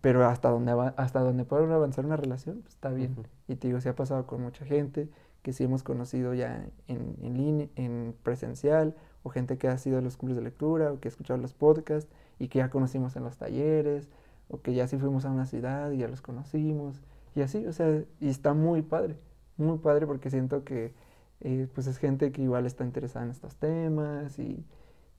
pero 0.00 0.26
hasta 0.26 0.50
donde, 0.50 0.72
hasta 0.96 1.20
donde 1.20 1.44
pueda 1.44 1.74
avanzar 1.74 2.04
una 2.04 2.16
relación, 2.16 2.62
pues 2.62 2.74
está 2.74 2.90
bien. 2.90 3.16
Y 3.46 3.56
te 3.56 3.68
digo, 3.68 3.80
se 3.80 3.88
ha 3.88 3.94
pasado 3.94 4.26
con 4.26 4.42
mucha 4.42 4.64
gente 4.64 5.08
que 5.42 5.52
sí 5.52 5.64
hemos 5.64 5.82
conocido 5.82 6.34
ya 6.34 6.66
en, 6.88 7.16
en 7.22 7.36
línea, 7.36 7.68
en 7.76 8.14
presencial, 8.22 8.96
o 9.22 9.30
gente 9.30 9.58
que 9.58 9.68
ha 9.68 9.78
sido 9.78 9.98
a 9.98 10.00
los 10.02 10.16
clubes 10.16 10.36
de 10.36 10.42
lectura, 10.42 10.92
o 10.92 11.00
que 11.00 11.08
ha 11.08 11.10
escuchado 11.10 11.38
los 11.38 11.54
podcasts, 11.54 12.10
y 12.38 12.48
que 12.48 12.58
ya 12.58 12.68
conocimos 12.68 13.16
en 13.16 13.24
los 13.24 13.36
talleres, 13.38 14.08
o 14.50 14.60
que 14.60 14.74
ya 14.74 14.86
sí 14.88 14.98
fuimos 14.98 15.24
a 15.24 15.30
una 15.30 15.46
ciudad 15.46 15.90
y 15.92 15.98
ya 15.98 16.08
los 16.08 16.22
conocimos, 16.22 17.00
y 17.34 17.42
así, 17.42 17.66
o 17.66 17.72
sea, 17.72 18.02
y 18.20 18.28
está 18.28 18.54
muy 18.54 18.82
padre 18.82 19.16
muy 19.60 19.78
padre 19.78 20.06
porque 20.06 20.30
siento 20.30 20.64
que 20.64 20.92
eh, 21.40 21.68
pues 21.74 21.86
es 21.86 21.98
gente 21.98 22.32
que 22.32 22.42
igual 22.42 22.66
está 22.66 22.84
interesada 22.84 23.24
en 23.24 23.30
estos 23.30 23.56
temas 23.56 24.38
y, 24.38 24.64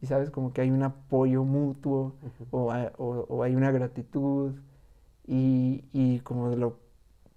y 0.02 0.06
sabes 0.08 0.30
como 0.30 0.53
que 0.53 0.62
hay 0.62 0.72
un 0.72 0.84
apoyo 0.84 1.44
mutuo 1.44 2.16
o, 2.52 2.74
o, 2.98 3.44
hay 3.44 3.56
una 3.56 3.72
gratitud 3.72 4.53
y, 5.26 5.86
y, 5.94 6.20
como 6.20 6.49
de 6.49 6.58
lo 6.58 6.80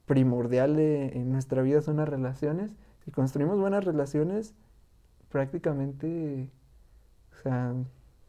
primordial 0.07 0.77
de, 0.77 1.09
en 1.19 1.31
nuestra 1.33 1.63
vida 1.63 1.81
son 1.83 1.99
las 1.99 2.09
relaciones. 2.09 2.75
Si 3.05 3.11
construimos 3.11 3.59
buenas 3.59 3.85
relaciones, 3.85 4.55
prácticamente, 5.31 6.51
o 7.33 7.43
sea, 7.43 7.75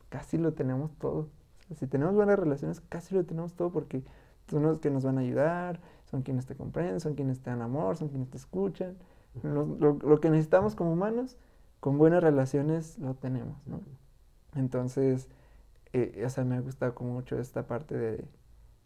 casi 0.10 0.38
lo 0.38 0.54
tenemos 0.54 0.92
todo. 1.00 1.30
Si 1.74 1.88
tenemos 1.88 2.14
buenas 2.14 2.38
relaciones, 2.38 2.82
casi 2.82 3.16
lo 3.16 3.26
tenemos 3.26 3.54
todo 3.54 3.72
porque 3.72 4.04
son 4.50 4.64
los 4.64 4.80
que 4.80 4.92
nos 4.92 5.04
van 5.04 5.18
a 5.18 5.22
ayudar, 5.22 5.80
son 6.06 6.22
quienes 6.22 6.46
te 6.46 6.56
comprenden, 6.56 7.00
son 7.00 7.16
quienes 7.16 7.40
te 7.40 7.50
dan 7.50 7.62
amor, 7.62 7.98
son 7.98 8.10
quienes 8.10 8.30
te 8.30 8.38
escuchan. 8.38 8.96
Lo, 9.44 10.20
que 10.22 10.30
necesitamos 10.30 10.76
como 10.76 10.94
humanos, 10.94 11.38
con 11.80 11.98
buenas 11.98 12.24
relaciones 12.24 12.98
lo 13.00 13.16
tenemos, 13.16 13.58
¿no? 13.68 13.82
Entonces, 14.56 15.28
eh, 15.94 16.24
o 16.26 16.30
sea, 16.30 16.46
me 16.46 16.56
ha 16.56 16.62
gustado 16.62 16.96
como 16.96 17.14
mucho 17.14 17.38
esta 17.40 17.68
parte 17.68 17.98
de, 17.98 18.26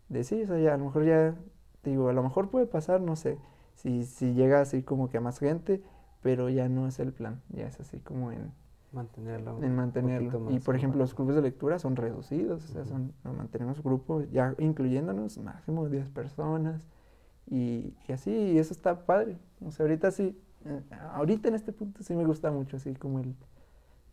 de 0.07 0.23
sí, 0.23 0.41
o 0.43 0.47
sea, 0.47 0.57
ya, 0.59 0.73
a 0.73 0.77
lo 0.77 0.85
mejor 0.85 1.05
ya, 1.05 1.35
digo, 1.83 2.09
a 2.09 2.13
lo 2.13 2.23
mejor 2.23 2.49
puede 2.49 2.65
pasar, 2.65 3.01
no 3.01 3.15
sé, 3.15 3.37
si, 3.75 4.05
si 4.05 4.33
llega 4.33 4.61
así 4.61 4.81
como 4.81 5.09
que 5.09 5.17
a 5.17 5.21
más 5.21 5.39
gente, 5.39 5.83
pero 6.21 6.49
ya 6.49 6.67
no 6.69 6.87
es 6.87 6.99
el 6.99 7.13
plan, 7.13 7.41
ya 7.49 7.67
es 7.67 7.79
así 7.79 7.99
como 7.99 8.31
en 8.31 8.51
mantenerlo. 8.91 9.61
En 9.61 9.75
mantenerlo. 9.75 10.51
Y 10.51 10.59
por 10.59 10.75
ejemplo, 10.75 10.99
los 10.99 11.13
clubes 11.13 11.35
de 11.35 11.41
lectura 11.41 11.79
son 11.79 11.95
reducidos, 11.95 12.63
o 12.69 12.73
sea, 12.73 12.85
son, 12.85 13.13
mantenemos 13.23 13.83
grupos 13.83 14.29
ya 14.31 14.55
incluyéndonos, 14.57 15.37
máximo 15.37 15.87
10 15.87 16.07
personas. 16.09 16.81
Y, 17.47 17.93
y, 18.07 18.11
así, 18.11 18.31
y 18.31 18.57
eso 18.57 18.73
está 18.73 19.05
padre. 19.05 19.37
O 19.65 19.71
sea, 19.71 19.85
ahorita 19.85 20.11
sí, 20.11 20.39
eh, 20.65 20.81
ahorita 21.13 21.49
en 21.49 21.55
este 21.55 21.71
punto 21.71 22.03
sí 22.03 22.15
me 22.15 22.25
gusta 22.25 22.51
mucho, 22.51 22.77
así 22.77 22.93
como 22.95 23.19
el, 23.19 23.35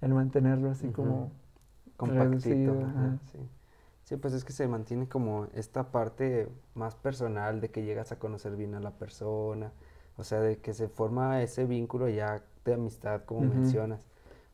el 0.00 0.14
mantenerlo 0.14 0.70
así 0.70 0.88
como 0.88 1.32
compactito. 1.96 2.86
sí. 3.32 3.38
sí, 4.04 4.16
pues 4.16 4.34
es 4.34 4.44
que 4.44 4.52
se 4.52 4.68
mantiene 4.68 5.08
como 5.08 5.48
esta 5.54 5.90
parte 5.90 6.48
más 6.74 6.94
personal 6.94 7.60
de 7.60 7.70
que 7.70 7.84
llegas 7.84 8.12
a 8.12 8.18
conocer 8.18 8.56
bien 8.56 8.74
a 8.74 8.80
la 8.80 8.92
persona, 8.92 9.72
o 10.16 10.24
sea, 10.24 10.40
de 10.40 10.58
que 10.58 10.72
se 10.72 10.88
forma 10.88 11.42
ese 11.42 11.66
vínculo 11.66 12.08
ya 12.08 12.42
de 12.64 12.74
amistad, 12.74 13.22
como 13.24 13.42
mencionas. 13.42 14.06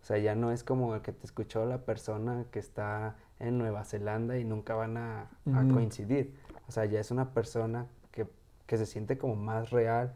O 0.02 0.04
sea, 0.04 0.18
ya 0.18 0.34
no 0.34 0.50
es 0.50 0.64
como 0.64 0.94
el 0.96 1.02
que 1.02 1.12
te 1.12 1.24
escuchó 1.24 1.64
la 1.64 1.84
persona 1.84 2.44
que 2.50 2.58
está 2.58 3.16
en 3.38 3.58
Nueva 3.58 3.84
Zelanda 3.84 4.36
y 4.36 4.44
nunca 4.44 4.74
van 4.74 4.96
a, 4.96 5.30
coincidir. 5.72 6.34
O 6.68 6.72
sea, 6.72 6.86
ya 6.86 6.98
es 6.98 7.10
una 7.10 7.32
persona 7.32 7.86
que, 8.10 8.26
que 8.66 8.78
se 8.78 8.86
siente 8.86 9.16
como 9.16 9.36
más 9.36 9.70
real, 9.70 10.14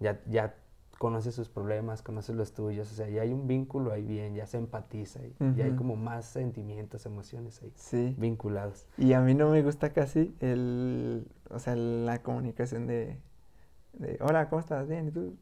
ya, 0.00 0.20
ya 0.26 0.54
conoce 1.00 1.32
sus 1.32 1.48
problemas, 1.48 2.02
conoce 2.02 2.34
los 2.34 2.52
tuyos, 2.52 2.92
o 2.92 2.94
sea, 2.94 3.08
ya 3.08 3.22
hay 3.22 3.32
un 3.32 3.46
vínculo 3.46 3.92
ahí 3.92 4.04
bien, 4.04 4.34
ya 4.34 4.46
se 4.46 4.58
empatiza 4.58 5.20
y 5.22 5.34
ya 5.56 5.64
hay 5.64 5.72
como 5.72 5.96
más 5.96 6.26
sentimientos, 6.26 7.06
emociones 7.06 7.62
ahí 7.62 8.14
vinculados. 8.18 8.86
Y 8.98 9.14
a 9.14 9.20
mí 9.20 9.34
no 9.34 9.50
me 9.50 9.62
gusta 9.62 9.94
casi 9.94 10.34
el, 10.40 11.26
o 11.48 11.58
sea, 11.58 11.74
la 11.74 12.22
comunicación 12.22 12.86
de, 12.86 13.16
de 13.94 14.18
hola, 14.20 14.50
¿cómo 14.50 14.60
estás? 14.60 14.88
Bien, 14.88 15.08
¿y 15.08 15.10
tú? 15.10 15.36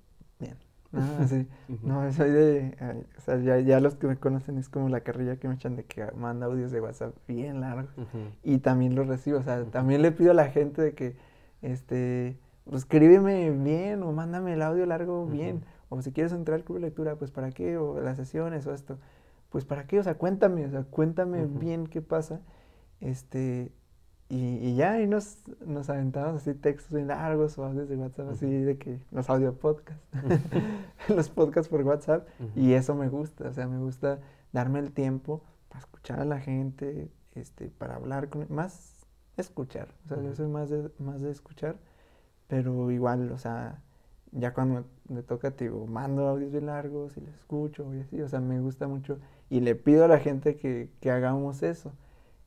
Ah, 0.92 1.26
sí. 1.28 1.46
No, 1.82 2.10
soy 2.12 2.30
de. 2.30 3.04
o 3.18 3.20
sea, 3.20 3.38
ya, 3.38 3.58
ya, 3.60 3.80
los 3.80 3.94
que 3.96 4.06
me 4.06 4.16
conocen 4.16 4.58
es 4.58 4.68
como 4.68 4.88
la 4.88 5.00
carrilla 5.00 5.36
que 5.36 5.48
me 5.48 5.54
echan 5.54 5.76
de 5.76 5.84
que 5.84 6.04
manda 6.12 6.46
audios 6.46 6.70
de 6.70 6.80
WhatsApp 6.80 7.14
bien 7.26 7.60
largos. 7.60 7.94
Y 8.42 8.58
también 8.58 8.94
los 8.94 9.06
recibo. 9.06 9.38
O 9.38 9.42
sea, 9.42 9.64
también 9.64 10.02
le 10.02 10.12
pido 10.12 10.30
a 10.30 10.34
la 10.34 10.48
gente 10.48 10.82
de 10.82 10.94
que, 10.94 11.16
este, 11.62 12.38
pues 12.64 12.82
escríbeme 12.82 13.50
bien 13.50 14.02
o 14.02 14.12
mándame 14.12 14.54
el 14.54 14.62
audio 14.62 14.86
largo 14.86 15.26
bien. 15.26 15.64
O 15.90 16.00
si 16.02 16.12
quieres 16.12 16.32
entrar 16.32 16.56
al 16.56 16.64
club 16.64 16.78
de 16.78 16.86
lectura, 16.86 17.16
pues 17.16 17.30
para 17.30 17.50
qué, 17.50 17.76
o 17.78 18.00
las 18.00 18.16
sesiones 18.16 18.66
o 18.66 18.74
esto. 18.74 18.98
Pues 19.50 19.64
para 19.64 19.86
qué, 19.86 19.98
o 19.98 20.02
sea, 20.02 20.14
cuéntame, 20.16 20.66
o 20.66 20.70
sea, 20.70 20.84
cuéntame 20.84 21.46
bien 21.46 21.86
qué 21.86 22.02
pasa. 22.02 22.40
Este, 23.00 23.72
y, 24.30 24.76
ya, 24.76 25.00
y 25.00 25.06
nos, 25.06 25.38
nos 25.64 25.88
aventamos 25.88 26.42
así 26.42 26.52
textos 26.52 26.92
bien 26.92 27.08
largos 27.08 27.56
o 27.56 27.64
audios 27.64 27.88
de 27.88 27.96
WhatsApp, 27.96 28.28
así 28.30 28.46
de 28.46 28.76
que 28.76 29.00
los 29.10 29.30
audio 29.30 29.54
podcasts, 29.54 30.04
los 31.08 31.30
podcasts 31.30 31.70
por 31.70 31.82
WhatsApp, 31.82 32.28
y 32.54 32.74
eso 32.74 32.94
me 32.94 33.08
gusta, 33.08 33.48
o 33.48 33.52
sea, 33.54 33.66
me 33.66 33.78
gusta 33.78 34.18
darme 34.52 34.80
el 34.80 34.92
tiempo 34.92 35.42
para 35.70 35.80
escuchar 35.80 36.20
a 36.20 36.26
la 36.26 36.40
gente, 36.40 37.10
este, 37.34 37.70
para 37.70 37.94
hablar 37.94 38.28
con, 38.28 38.46
más 38.50 39.06
escuchar, 39.38 39.88
o 40.04 40.08
sea, 40.08 40.22
yo 40.22 40.34
soy 40.34 40.48
más 40.48 40.68
de, 40.68 40.90
más 40.98 41.22
de 41.22 41.30
escuchar, 41.30 41.76
pero 42.48 42.90
igual, 42.90 43.32
o 43.32 43.38
sea, 43.38 43.80
ya 44.32 44.52
cuando 44.52 44.84
me, 45.08 45.22
toca, 45.22 45.52
te 45.52 45.64
digo, 45.64 45.86
mando 45.86 46.28
audios 46.28 46.52
bien 46.52 46.66
largos 46.66 47.16
y 47.16 47.22
les 47.22 47.34
escucho 47.34 47.94
y 47.94 48.00
así, 48.00 48.20
o 48.20 48.28
sea, 48.28 48.40
me 48.40 48.60
gusta 48.60 48.88
mucho, 48.88 49.18
y 49.48 49.60
le 49.60 49.74
pido 49.74 50.04
a 50.04 50.08
la 50.08 50.18
gente 50.18 50.56
que, 50.56 50.90
que 51.00 51.10
hagamos 51.10 51.62
eso 51.62 51.92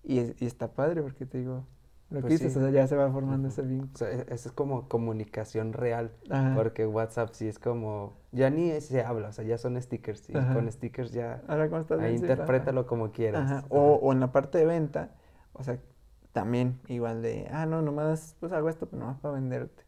y, 0.03 0.19
está 0.45 0.73
padre 0.73 1.01
porque 1.01 1.25
te 1.25 1.39
digo, 1.39 1.65
lo 2.09 2.21
pues 2.21 2.39
que 2.39 2.45
dices, 2.45 2.57
o 2.57 2.61
sea, 2.61 2.69
ya 2.71 2.87
se 2.87 2.95
va 2.95 3.09
formando 3.11 3.47
ese 3.47 3.61
vínculo. 3.61 3.91
O 3.93 3.97
sea, 3.97 4.11
e, 4.11 4.25
eso 4.29 4.49
es 4.49 4.51
como 4.51 4.89
comunicación 4.89 5.73
real, 5.73 6.11
porque 6.55 6.85
WhatsApp 6.85 7.29
sí 7.33 7.47
es 7.47 7.59
como, 7.59 8.17
ya 8.31 8.49
ni 8.49 8.79
se 8.81 9.03
habla, 9.03 9.29
o 9.29 9.31
sea, 9.31 9.45
ya 9.45 9.57
son 9.57 9.81
stickers, 9.81 10.29
y 10.29 10.33
con 10.33 10.69
stickers 10.71 11.11
ya, 11.11 11.41
Ahora, 11.47 11.69
¿cómo 11.69 11.81
estás 11.81 11.99
ahí 11.99 12.15
interprétalo 12.15 12.87
como 12.87 13.11
quieras. 13.11 13.63
O, 13.69 13.93
o, 13.93 14.11
en 14.11 14.19
la 14.19 14.31
parte 14.31 14.57
de 14.57 14.65
venta, 14.65 15.15
o 15.53 15.63
sea, 15.63 15.79
también 16.33 16.79
igual 16.87 17.21
de, 17.21 17.47
ah, 17.51 17.65
no, 17.65 17.81
nomás, 17.81 18.35
pues 18.39 18.51
hago 18.51 18.69
esto, 18.69 18.87
pero 18.87 19.01
nomás 19.01 19.19
para 19.19 19.35
venderte. 19.35 19.83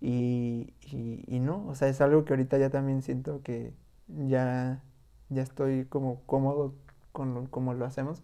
Y, 0.00 0.74
y, 0.80 1.24
y 1.28 1.38
no, 1.38 1.66
o 1.68 1.74
sea, 1.74 1.88
es 1.88 2.00
algo 2.00 2.24
que 2.24 2.32
ahorita 2.32 2.58
ya 2.58 2.70
también 2.70 3.02
siento 3.02 3.42
que 3.42 3.72
ya, 4.08 4.82
ya 5.28 5.42
estoy 5.42 5.84
como 5.84 6.22
cómodo 6.26 6.74
con 7.12 7.46
cómo 7.46 7.74
lo 7.74 7.84
hacemos 7.84 8.22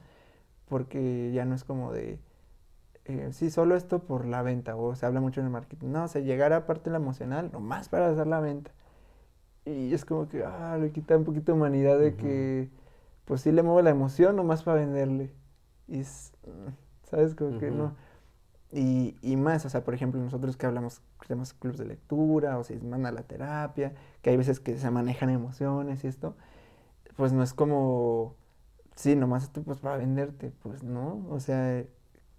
porque 0.68 1.32
ya 1.32 1.44
no 1.44 1.54
es 1.54 1.64
como 1.64 1.92
de, 1.92 2.18
eh, 3.08 3.30
sí, 3.32 3.50
solo 3.50 3.74
esto 3.74 4.00
por 4.00 4.26
la 4.26 4.42
venta, 4.42 4.76
o 4.76 4.94
se 4.94 5.06
habla 5.06 5.20
mucho 5.20 5.40
en 5.40 5.46
el 5.46 5.52
marketing. 5.52 5.88
No, 5.88 6.04
o 6.04 6.08
sea, 6.08 6.20
llegar 6.20 6.52
a 6.52 6.66
parte 6.66 6.84
de 6.84 6.92
la 6.92 6.98
emocional, 6.98 7.50
nomás 7.52 7.88
para 7.88 8.10
hacer 8.10 8.26
la 8.26 8.40
venta. 8.40 8.70
Y 9.64 9.92
es 9.94 10.04
como 10.04 10.28
que, 10.28 10.44
ah, 10.44 10.76
le 10.80 10.92
quita 10.92 11.16
un 11.16 11.24
poquito 11.24 11.52
de 11.52 11.58
humanidad 11.58 11.98
de 11.98 12.14
que, 12.16 12.68
pues 13.24 13.42
sí 13.42 13.52
le 13.52 13.62
muevo 13.62 13.82
la 13.82 13.90
emoción 13.90 14.36
nomás 14.36 14.62
para 14.62 14.80
venderle. 14.80 15.32
Y 15.88 16.00
es, 16.00 16.32
¿sabes? 17.04 17.34
Como 17.34 17.58
que 17.58 17.70
no. 17.70 17.94
Y, 18.70 19.16
y, 19.22 19.36
más, 19.36 19.64
o 19.64 19.70
sea, 19.70 19.82
por 19.84 19.94
ejemplo, 19.94 20.20
nosotros 20.20 20.58
que 20.58 20.66
hablamos, 20.66 21.00
tenemos 21.26 21.54
clubes 21.54 21.78
de 21.78 21.86
lectura, 21.86 22.58
o 22.58 22.64
si 22.64 22.76
manda 22.76 23.10
la 23.10 23.22
terapia, 23.22 23.94
que 24.20 24.30
hay 24.30 24.36
veces 24.36 24.60
que 24.60 24.76
se 24.76 24.90
manejan 24.90 25.30
emociones 25.30 26.04
y 26.04 26.08
esto, 26.08 26.36
pues 27.16 27.32
no 27.32 27.42
es 27.42 27.54
como 27.54 28.34
sí, 28.98 29.14
nomás 29.14 29.44
esto 29.44 29.62
pues 29.62 29.78
para 29.78 29.96
venderte, 29.96 30.52
pues 30.62 30.82
no, 30.82 31.24
o 31.30 31.38
sea, 31.38 31.84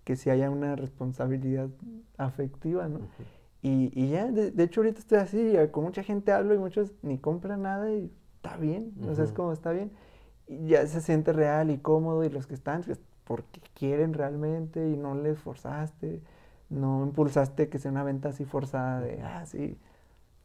que 0.04 0.16
si 0.18 0.30
haya 0.30 0.50
una 0.50 0.76
responsabilidad 0.76 1.70
afectiva, 2.18 2.90
¿no? 2.90 3.00
y, 3.62 3.92
y, 3.94 4.10
ya, 4.10 4.30
de, 4.30 4.64
hecho 4.64 4.82
ahorita 4.82 5.00
estoy 5.00 5.20
así, 5.20 5.54
con 5.72 5.86
mucha 5.86 6.04
gente 6.04 6.34
hablo 6.34 6.54
y 6.54 6.58
muchos 6.58 6.92
ni 7.02 7.18
compran 7.18 7.62
nada 7.62 7.90
y 7.94 8.12
está 8.36 8.58
bien, 8.58 8.94
o 9.08 9.16
sea, 9.16 9.24
es 9.24 9.32
como 9.32 9.54
está 9.54 9.72
bien, 9.72 9.92
y 10.48 10.68
ya 10.68 10.86
se 10.86 11.00
siente 11.00 11.32
real 11.32 11.72
y 11.72 11.78
cómodo 11.78 12.26
y 12.26 12.30
los 12.30 12.46
que 12.46 12.56
están, 12.56 12.82
pues, 12.84 13.00
porque 13.24 13.62
quieren 13.74 14.14
realmente 14.14 14.90
y 14.90 14.98
no 14.98 15.16
les 15.16 15.40
forzaste, 15.40 16.22
no 16.70 17.04
impulsaste 17.06 17.70
que 17.70 17.80
sea 17.80 17.92
una 17.92 18.04
venta 18.04 18.30
así 18.30 18.44
forzada 18.44 19.00
de, 19.00 19.22
ah, 19.22 19.46
sí, 19.46 19.78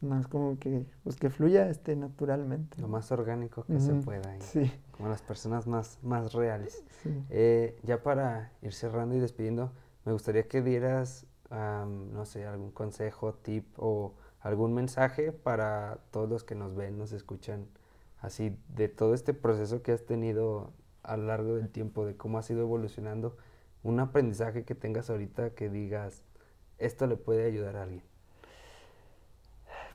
más 0.01 0.27
como 0.27 0.59
que, 0.59 0.85
pues 1.03 1.15
que 1.15 1.29
fluya 1.29 1.69
este 1.69 1.95
naturalmente. 1.95 2.79
Lo 2.81 2.87
más 2.87 3.11
orgánico 3.11 3.63
que 3.65 3.79
se 3.79 3.93
pueda. 3.93 4.35
Sí. 4.39 4.71
Como 4.91 5.09
las 5.09 5.21
personas 5.21 5.67
más, 5.67 5.99
más 6.03 6.33
reales. 6.33 6.83
Eh, 7.29 7.79
ya 7.83 8.03
para 8.03 8.51
ir 8.61 8.73
cerrando 8.73 9.15
y 9.15 9.19
despidiendo, 9.19 9.71
me 10.05 10.11
gustaría 10.11 10.47
que 10.47 10.61
dieras, 10.61 11.25
no 11.49 12.25
sé, 12.25 12.45
algún 12.45 12.71
consejo, 12.71 13.33
tip 13.33 13.67
o 13.77 14.13
algún 14.39 14.73
mensaje 14.73 15.31
para 15.31 15.99
todos 16.11 16.29
los 16.29 16.43
que 16.43 16.55
nos 16.55 16.75
ven, 16.75 16.97
nos 16.97 17.11
escuchan, 17.11 17.67
así 18.19 18.57
de 18.69 18.87
todo 18.89 19.13
este 19.15 19.33
proceso 19.33 19.81
que 19.81 19.91
has 19.91 20.05
tenido 20.05 20.71
a 21.01 21.17
lo 21.17 21.25
largo 21.25 21.55
del 21.55 21.69
tiempo, 21.69 22.05
de 22.05 22.15
cómo 22.15 22.37
has 22.37 22.49
ido 22.49 22.61
evolucionando, 22.61 23.37
un 23.83 23.99
aprendizaje 23.99 24.63
que 24.63 24.75
tengas 24.75 25.09
ahorita 25.09 25.51
que 25.51 25.69
digas, 25.69 26.23
esto 26.77 27.07
le 27.07 27.15
puede 27.15 27.45
ayudar 27.45 27.75
a 27.75 27.83
alguien. 27.83 28.03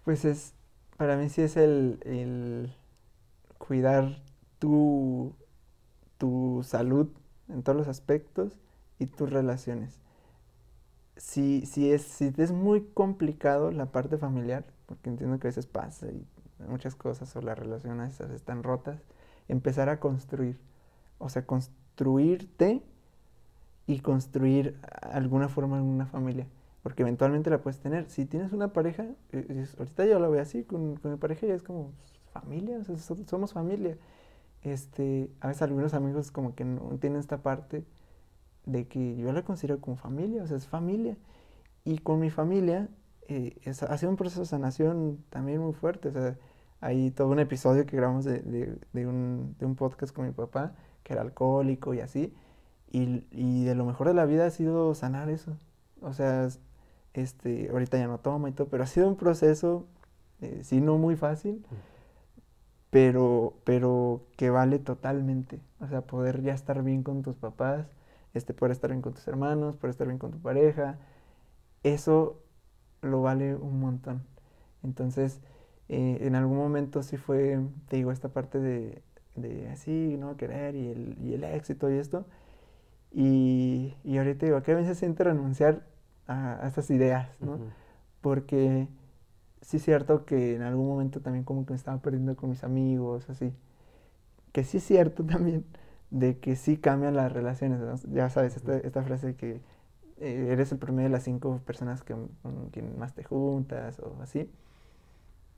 Pues 0.05 0.24
es, 0.24 0.55
para 0.97 1.16
mí 1.16 1.28
sí 1.28 1.43
es 1.43 1.56
el, 1.56 2.72
cuidar 3.59 4.22
tu, 4.59 5.35
tu 6.18 6.62
salud 6.64 7.09
en 7.48 7.62
todos 7.62 7.77
los 7.77 7.89
aspectos 7.89 8.56
y 8.98 9.06
tus 9.06 9.31
relaciones. 9.31 10.01
Si, 11.16 11.66
si, 11.66 11.93
es, 11.93 12.02
si 12.02 12.32
es 12.36 12.52
muy 12.52 12.82
complicado 12.94 13.70
la 13.70 13.86
parte 13.86 14.16
familiar, 14.16 14.64
porque 14.86 15.10
entiendo 15.10 15.39
que 15.39 15.48
a 15.48 15.51
veces 15.51 15.66
pasa 15.66 16.06
y 16.09 16.27
muchas 16.66 16.94
cosas 16.94 17.35
o 17.36 17.43
las 17.43 17.59
relaciones 17.59 18.20
están 18.20 18.62
rotas, 18.62 19.01
empezar 19.48 19.89
a 19.89 20.01
construir. 20.01 20.59
O 21.18 21.28
sea, 21.28 21.44
construirte 21.44 22.82
y 23.86 24.01
construir 24.01 24.78
alguna 25.02 25.48
forma 25.48 25.77
en 25.78 25.85
una 25.85 26.06
familia 26.06 26.47
porque 26.82 27.02
eventualmente 27.02 27.51
la 27.51 27.59
puedes 27.59 27.81
tener. 27.81 28.09
Si 28.09 28.27
tienes 28.27 28.52
una 28.52 28.73
pareja, 28.73 29.07
eh, 29.32 29.66
ahorita 29.78 30.07
yo 30.07 30.19
lo 30.19 30.31
veo 30.31 30.43
así, 30.43 30.65
con, 30.65 30.98
mi 31.02 31.16
pareja 31.16 31.47
ya 31.47 31.55
es 31.55 31.62
como 31.62 31.93
familia, 32.32 32.78
somos 33.27 33.52
familia. 33.52 33.98
Este, 34.62 35.31
a 35.40 35.48
veces 35.48 35.62
algunos 35.62 35.94
amigos 35.94 36.31
como 36.31 36.55
que 36.55 36.65
no 36.65 36.98
tienen 37.01 37.19
esta 37.19 37.39
parte 37.39 37.85
de 38.66 38.86
que 38.86 39.16
yo 39.16 39.32
la 39.32 39.43
considero 39.43 39.81
como 39.81 39.97
familia, 39.97 40.43
o 40.43 40.47
sea, 40.47 40.57
es 40.57 40.66
familia. 40.66 41.16
Y 41.85 41.98
con 41.98 42.20
mi 42.20 42.31
familia 42.31 42.89
eh, 43.28 43.57
ha 43.66 43.98
sido 43.98 44.11
un 44.11 44.16
proceso 44.16 44.40
de 44.40 44.47
sanación 44.47 45.24
también 45.31 45.61
muy 45.61 45.73
fuerte. 45.73 46.09
O 46.09 46.12
sea, 46.12 46.36
hay 46.81 47.11
todo 47.11 47.28
un 47.28 47.40
episodio 47.40 47.86
que 47.86 47.97
grabamos 47.97 48.24
de, 48.24 48.40
de, 48.93 49.07
un, 49.07 49.55
de 49.59 49.66
un 49.66 49.77
podcast 49.77 50.15
con 50.15 50.27
mi 50.27 50.32
papá, 50.32 50.74
que 51.02 51.12
era 51.12 51.23
alcohólico 51.23 51.94
y 51.94 52.01
así. 52.01 52.35
Y, 52.90 53.24
y 53.31 53.65
de 53.65 53.74
lo 53.74 53.85
mejor 53.85 54.09
de 54.09 54.15
la 54.15 54.27
vida 54.27 54.47
ha 54.47 54.51
sido 54.51 54.94
sanar 54.94 55.31
eso. 55.31 55.57
O 56.02 56.12
sea, 56.12 56.48
este, 57.15 57.69
ahorita 57.70 57.99
ya 57.99 58.07
no 58.07 58.19
toma 58.19 58.49
y 58.49 58.53
todo, 58.53 58.69
pero 58.69 58.85
ha 58.85 58.87
sido 58.87 59.09
un 59.09 59.16
proceso, 59.16 59.87
eh, 60.41 60.61
sí, 60.65 60.81
no 60.81 60.99
muy 60.99 61.16
fácil, 61.16 61.65
pero, 62.91 63.55
pero 63.65 64.27
que 64.37 64.51
vale 64.51 64.78
totalmente. 64.78 65.61
O 65.81 65.87
sea, 65.89 66.03
poder 66.03 66.43
ya 66.43 66.55
estar 66.55 66.82
bien 66.82 67.03
con 67.03 67.23
tus 67.23 67.37
papás, 67.37 67.87
este, 68.35 68.55
poder 68.55 68.73
estar 68.73 68.91
bien 68.91 69.03
con 69.03 69.15
tus 69.15 69.27
hermanos, 69.28 69.77
poder 69.77 69.91
estar 69.91 70.07
bien 70.07 70.19
con 70.19 70.32
tu 70.32 70.39
pareja, 70.41 70.99
eso 71.82 72.43
lo 73.03 73.23
vale 73.23 73.55
un 73.57 73.81
montón. 73.81 74.23
Entonces, 74.82 75.41
eh, 75.89 76.19
en 76.23 76.35
algún 76.37 76.59
momento 76.59 77.03
sí 77.03 77.16
fue, 77.16 77.59
te 77.89 77.97
digo, 77.97 78.12
esta 78.12 78.28
parte 78.31 78.61
de, 78.61 79.03
de 79.37 79.69
así, 79.70 80.16
¿no? 80.19 80.37
Querer 80.37 80.74
y 80.77 80.89
el, 80.89 81.16
y 81.20 81.35
el 81.35 81.45
éxito 81.45 81.91
y 81.91 81.99
esto. 81.99 82.27
Y, 83.12 83.95
y 84.05 84.19
ahorita 84.19 84.47
digo, 84.47 84.62
¿qué 84.62 84.73
a 84.73 84.77
veces 84.77 84.99
siente 84.99 85.24
renunciar 85.24 85.82
a, 86.31 86.66
estas 86.66 86.90
ideas, 86.90 87.28
¿no? 87.40 87.59
Porque 88.20 88.89
sí 89.61 89.78
es 89.78 89.85
cierto 89.85 90.24
que 90.24 90.55
en 90.55 90.62
algún 90.62 90.86
momento 90.86 91.20
también 91.20 91.44
como 91.44 91.66
que 91.66 91.73
me 91.73 91.77
estaba 91.77 91.98
perdiendo 91.98 92.36
con 92.36 92.51
mis 92.51 92.65
amigos, 92.65 93.28
así. 93.28 93.52
Que 94.52 94.65
sí 94.65 94.78
es 94.78 94.85
cierto 94.85 95.24
también 95.27 95.65
de 96.11 96.39
que 96.39 96.57
sí 96.57 96.77
cambian 96.77 97.15
las 97.16 97.32
relaciones. 97.32 97.81
Ya 98.12 98.31
sabes, 98.31 98.57
esta, 98.57 98.77
esta 98.78 99.02
frase 99.02 99.28
de 99.28 99.35
que 99.36 99.61
eh, 100.19 100.48
eres 100.51 100.73
el 100.73 100.78
promedio 100.78 101.09
de 101.09 101.12
las 101.12 101.24
cinco 101.24 101.61
personas 101.65 102.02
que, 102.02 102.15
con 102.43 102.70
quien 102.70 102.98
más 102.98 103.15
te 103.15 103.24
juntas 103.24 103.98
o 104.01 104.16
así. 104.23 104.51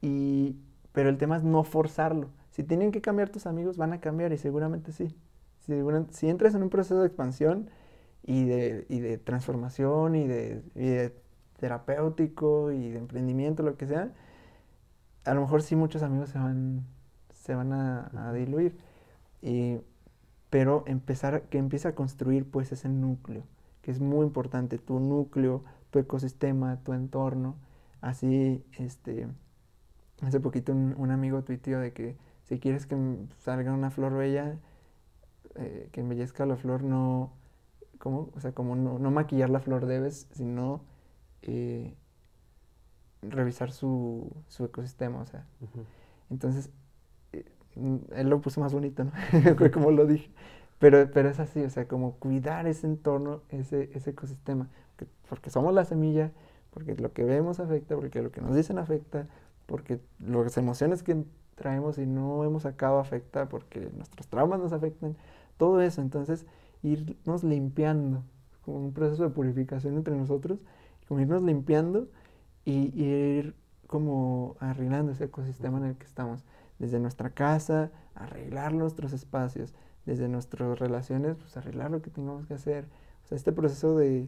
Y, 0.01 0.57
pero 0.93 1.09
el 1.09 1.19
tema 1.19 1.37
es 1.37 1.45
no 1.45 1.65
forzarlo. 1.65 2.29
Si 2.51 2.65
tienen 2.65 2.93
que 2.93 3.01
cambiar 3.01 3.31
tus 3.31 3.47
amigos, 3.47 3.77
van 3.77 3.93
a 3.93 4.01
cambiar 4.01 4.33
y 4.33 4.39
seguramente 4.39 4.93
sí. 4.93 5.15
Si, 5.61 5.75
si 6.11 6.29
entras 6.29 6.55
en 6.55 6.63
un 6.63 6.71
proceso 6.71 7.01
de 7.01 7.07
expansión 7.07 7.71
y 8.25 8.45
de, 8.45 8.87
y 8.89 9.01
de 9.01 9.19
transformación 9.19 10.15
y 10.15 10.27
de, 10.27 10.63
y 10.75 10.87
de 10.87 11.15
terapéutico 11.59 12.73
y 12.73 12.91
de 12.91 12.99
emprendimiento, 12.99 13.63
lo 13.63 13.77
que 13.77 13.87
sea, 13.87 14.13
a 15.25 15.35
lo 15.35 15.43
mejor 15.43 15.63
sí 15.63 15.77
muchos 15.77 16.03
amigos 16.03 16.31
se 16.31 16.39
van, 16.39 16.85
se 17.31 17.55
van 17.55 17.73
a, 17.73 18.33
diluir. 18.33 18.77
Y, 19.41 19.79
pero 20.51 20.85
empezar, 20.87 21.43
que 21.45 21.59
empiece 21.59 21.89
a 21.89 21.95
construir 21.95 22.51
pues 22.51 22.73
ese 22.73 22.89
núcleo, 22.89 23.45
que 23.83 23.91
es 23.91 24.01
muy 24.01 24.27
importante, 24.27 24.79
tu 24.79 25.01
núcleo, 25.01 25.65
tu 25.91 25.99
ecosistema, 25.99 26.81
tu 26.83 26.93
entorno. 26.93 27.57
Así, 28.01 28.65
este, 28.79 29.29
hace 30.23 30.41
poquito 30.41 30.73
un, 30.73 31.11
amigo 31.11 31.43
tuiteó 31.43 31.79
de 31.79 31.93
que 31.93 32.17
si 32.45 32.59
quieres 32.59 32.87
que 32.87 32.97
salga 33.39 33.73
una 33.73 33.91
flor 33.91 34.15
bella, 34.15 34.59
eh, 35.55 35.89
que 35.93 36.01
embellezca 36.01 36.45
la 36.47 36.57
flor, 36.57 36.83
no, 36.83 37.33
¿cómo? 38.03 38.31
O 38.35 38.41
sea, 38.41 38.51
como 38.51 38.75
no, 38.75 38.99
no 38.99 39.13
maquillar 39.13 39.49
la 39.49 39.61
flor 39.61 39.87
debes, 39.87 40.27
sino 40.33 40.81
eh, 41.43 41.95
revisar 43.23 43.71
su, 43.71 44.29
su, 44.49 44.65
ecosistema, 44.65 45.21
o 45.21 45.27
sea. 45.27 45.47
Entonces, 46.29 46.71
eh, 47.33 47.45
él 48.17 48.29
lo 48.29 48.41
puso 48.41 48.61
más 48.61 48.75
bonito, 48.75 49.05
¿no? 49.05 49.13
como 49.73 49.93
lo 49.93 50.05
dije. 50.05 50.33
Pero, 50.81 51.09
pero 51.13 51.29
es 51.29 51.39
así, 51.39 51.63
o 51.63 51.71
sea, 51.71 51.87
como 51.87 52.15
cuidar 52.15 52.67
ese 52.67 52.89
entorno, 52.89 53.43
ese, 53.51 53.89
ese 53.95 54.11
ecosistema. 54.11 54.69
Porque, 55.29 55.51
somos 55.51 55.73
la 55.73 55.85
semilla, 55.85 56.33
porque 56.73 56.97
lo 56.97 57.13
que 57.13 57.23
vemos 57.23 57.61
afecta, 57.61 57.95
porque 57.95 58.21
lo 58.21 58.33
que 58.33 58.41
nos 58.41 58.57
dicen 58.57 58.79
afecta, 58.79 59.29
porque 59.67 60.01
las 60.19 60.57
emociones 60.57 61.05
que 61.05 61.23
traemos 61.55 61.99
y 61.99 62.07
no 62.07 62.43
hemos 62.43 62.65
sacado 62.65 62.99
afecta, 62.99 63.49
porque 63.49 63.91
nuestros 63.95 64.27
traumas 64.27 64.59
nos 64.59 64.73
afectan, 64.73 65.17
todo 65.57 65.81
eso. 65.81 66.03
Entonces, 66.03 66.47
irnos 66.83 67.45
limpiando, 67.45 68.25
como 68.63 68.79
un 68.79 68.93
proceso 68.93 69.25
de 69.25 69.31
purificación 69.31 69.97
entre 69.97 70.17
nosotros 70.17 70.61
como 71.13 71.21
irnos 71.21 71.43
limpiando 71.43 72.09
y, 72.65 73.03
ir 73.03 73.55
como 73.87 74.57
arreglando 74.61 75.13
ese 75.13 75.25
ecosistema 75.25 75.77
en 75.77 75.85
el 75.85 75.97
que 75.97 76.07
estamos. 76.07 76.43
Desde 76.79 76.99
nuestra 76.99 77.29
casa, 77.31 77.91
arreglar 78.15 78.73
nuestros 78.73 79.13
espacios, 79.13 79.75
desde 80.07 80.27
nuestras 80.29 80.79
relaciones, 80.79 81.37
pues 81.37 81.55
arreglar 81.59 81.91
lo 81.91 82.01
que 82.01 82.09
tengamos 82.09 82.47
que 82.47 82.55
hacer. 82.55 82.87
O 83.25 83.29
sea, 83.29 83.37
este 83.37 83.53
proceso 83.53 83.95
de, 83.97 84.27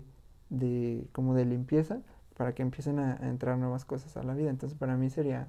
de 0.51 1.09
como 1.13 1.35
de 1.35 1.47
limpieza 1.47 2.03
para 2.37 2.55
que 2.55 2.61
empiecen 2.63 2.99
a, 2.99 3.17
entrar 3.29 3.57
nuevas 3.57 3.87
cosas 3.87 4.17
a 4.19 4.23
la 4.23 4.35
vida. 4.35 4.51
Entonces 4.51 4.79
para 4.79 4.97
mí 4.99 5.09
sería, 5.09 5.49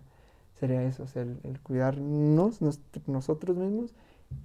sería 0.57 0.84
eso, 0.84 1.03
o 1.03 1.07
sea, 1.07 1.23
el, 1.23 1.60
cuidarnos 1.61 2.61
nosotros 3.07 3.57
mismos 3.57 3.94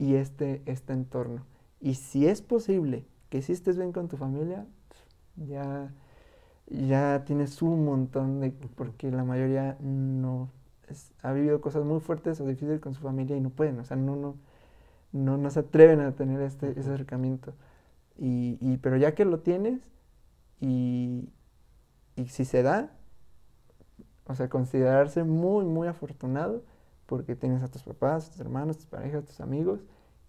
y 0.01 0.17
este, 0.17 0.63
este 0.67 0.93
entorno. 0.93 1.45
Y 1.81 1.95
si 1.95 2.27
es 2.27 2.43
posible 2.43 3.07
que 3.31 3.43
si 3.43 3.53
estés 3.53 3.77
bien 3.79 3.93
con 3.93 4.09
tu 4.09 4.17
familia, 4.17 4.67
ya 5.37 5.93
ya 6.71 7.25
tienes 7.27 7.63
un 7.63 7.85
montón 7.85 8.41
de, 8.41 8.53
porque 8.53 9.11
la 9.11 9.25
mayoría 9.25 9.77
no 9.81 10.51
ha 11.23 11.33
vivido 11.33 11.61
cosas 11.61 11.85
muy 11.85 12.01
fuertes 12.01 12.41
o 12.41 12.47
difíciles 12.47 12.81
con 12.81 12.95
su 12.95 13.03
familia 13.03 13.37
y 13.37 13.41
no 13.41 13.51
pueden, 13.51 13.79
o 13.81 13.85
sea, 13.85 13.97
no, 13.97 14.17
no, 14.17 14.37
no, 15.13 15.37
no 15.37 15.51
se 15.51 15.61
atreven 15.61 16.01
a 16.01 16.13
tener 16.13 16.41
este, 16.41 16.71
ese 16.71 16.81
acercamiento. 16.81 17.55
Y, 18.19 18.59
y, 18.61 18.79
pero 18.79 18.97
ya 18.97 19.15
que 19.15 19.25
lo 19.25 19.41
tienes 19.41 19.81
y, 20.61 21.29
y 22.17 22.27
si 22.29 22.45
se 22.45 22.63
da, 22.63 22.93
o 24.27 24.35
sea, 24.35 24.49
considerarse 24.49 25.25
muy, 25.25 25.65
muy 25.65 25.89
afortunado 25.89 26.63
porque 27.07 27.35
tienes 27.35 27.63
a 27.63 27.69
tus 27.69 27.83
papás, 27.83 28.31
tus 28.31 28.41
hermanos, 28.41 28.77
tus 28.77 28.87
parejas, 28.87 29.25
tus 29.25 29.41
amigos 29.41 29.81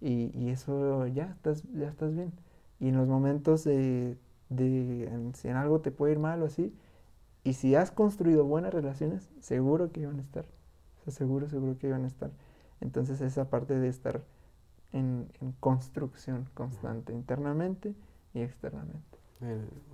y, 0.01 0.31
y 0.37 0.49
eso 0.49 1.07
ya 1.07 1.25
estás, 1.25 1.63
ya 1.73 1.87
estás 1.87 2.13
bien. 2.13 2.33
Y 2.79 2.89
en 2.89 2.97
los 2.97 3.07
momentos 3.07 3.63
de 3.63 4.17
de 4.51 5.31
si 5.33 5.47
en 5.47 5.55
algo 5.55 5.79
te 5.79 5.91
puede 5.91 6.13
ir 6.13 6.19
mal 6.19 6.43
o 6.43 6.45
así. 6.45 6.75
Y 7.43 7.53
si 7.53 7.73
has 7.73 7.89
construido 7.89 8.45
buenas 8.45 8.73
relaciones, 8.73 9.29
seguro 9.39 9.91
que 9.91 10.01
iban 10.01 10.19
a 10.19 10.21
estar. 10.21 10.45
O 11.07 11.11
seguro, 11.11 11.49
seguro 11.49 11.77
que 11.79 11.87
iban 11.87 12.03
a 12.03 12.07
estar. 12.07 12.29
Entonces 12.81 13.21
esa 13.21 13.49
parte 13.49 13.79
de 13.79 13.87
estar 13.87 14.21
en, 14.91 15.31
construcción 15.59 16.47
constante, 16.53 17.13
internamente 17.13 17.95
y 18.33 18.41
externamente. 18.41 19.17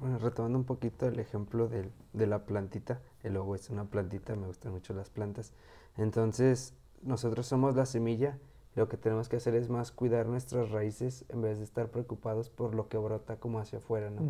bueno, 0.02 0.18
retomando 0.18 0.58
un 0.58 0.66
poquito 0.66 1.08
el 1.08 1.20
ejemplo 1.20 1.70
del, 1.70 1.92
de 2.14 2.28
la 2.28 2.46
plantita, 2.46 3.00
el 3.24 3.36
logo 3.36 3.56
es 3.56 3.70
una 3.70 3.86
plantita, 3.86 4.36
me 4.36 4.48
gustan 4.48 4.74
mucho 4.74 4.94
las 4.94 5.10
plantas. 5.10 5.54
Entonces, 5.96 6.74
nosotros 7.04 7.46
somos 7.46 7.76
la 7.76 7.86
semilla 7.86 8.38
lo 8.78 8.88
que 8.88 8.96
tenemos 8.96 9.28
que 9.28 9.38
hacer 9.38 9.56
es 9.56 9.70
más 9.70 9.92
cuidar 9.92 10.28
nuestras 10.28 10.70
raíces 10.70 11.26
en 11.30 11.42
vez 11.42 11.58
de 11.58 11.64
estar 11.64 11.90
preocupados 11.90 12.50
por 12.52 12.76
lo 12.76 12.88
que 12.88 12.98
brota 12.98 13.38
como 13.38 13.60
hacia 13.60 13.80
afuera, 13.80 14.12
¿no? 14.12 14.22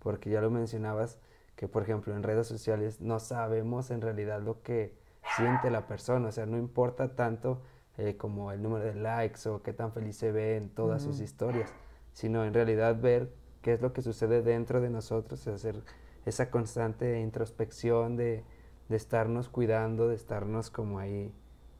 Porque 0.00 0.28
ya 0.28 0.40
lo 0.40 0.50
mencionabas, 0.50 1.18
que 1.54 1.68
por 1.68 1.84
ejemplo 1.84 2.14
en 2.14 2.24
redes 2.24 2.48
sociales 2.48 3.00
no 3.00 3.20
sabemos 3.20 3.92
en 3.92 4.00
realidad 4.00 4.42
lo 4.42 4.60
que 4.62 4.98
siente 5.36 5.70
la 5.70 5.86
persona, 5.86 6.28
o 6.28 6.32
sea, 6.32 6.46
no 6.46 6.58
importa 6.58 7.14
tanto 7.14 7.62
eh, 7.96 8.16
como 8.16 8.50
el 8.50 8.60
número 8.60 8.84
de 8.84 8.96
likes 8.96 9.48
o 9.48 9.62
qué 9.62 9.72
tan 9.72 9.92
feliz 9.92 10.16
se 10.16 10.32
ve 10.32 10.56
en 10.56 10.68
todas 10.68 11.02
sus 11.02 11.20
historias, 11.20 11.72
sino 12.12 12.44
en 12.44 12.54
realidad 12.54 13.00
ver 13.00 13.32
qué 13.62 13.72
es 13.72 13.82
lo 13.82 13.92
que 13.92 14.02
sucede 14.02 14.42
dentro 14.42 14.80
de 14.80 14.90
nosotros, 14.90 15.46
hacer 15.46 15.80
esa 16.26 16.50
constante 16.50 17.20
introspección 17.20 18.16
de, 18.16 18.42
de 18.88 18.96
estarnos 18.96 19.48
cuidando, 19.48 20.08
de 20.08 20.16
estarnos 20.16 20.70
como 20.70 20.98
ahí 20.98 21.32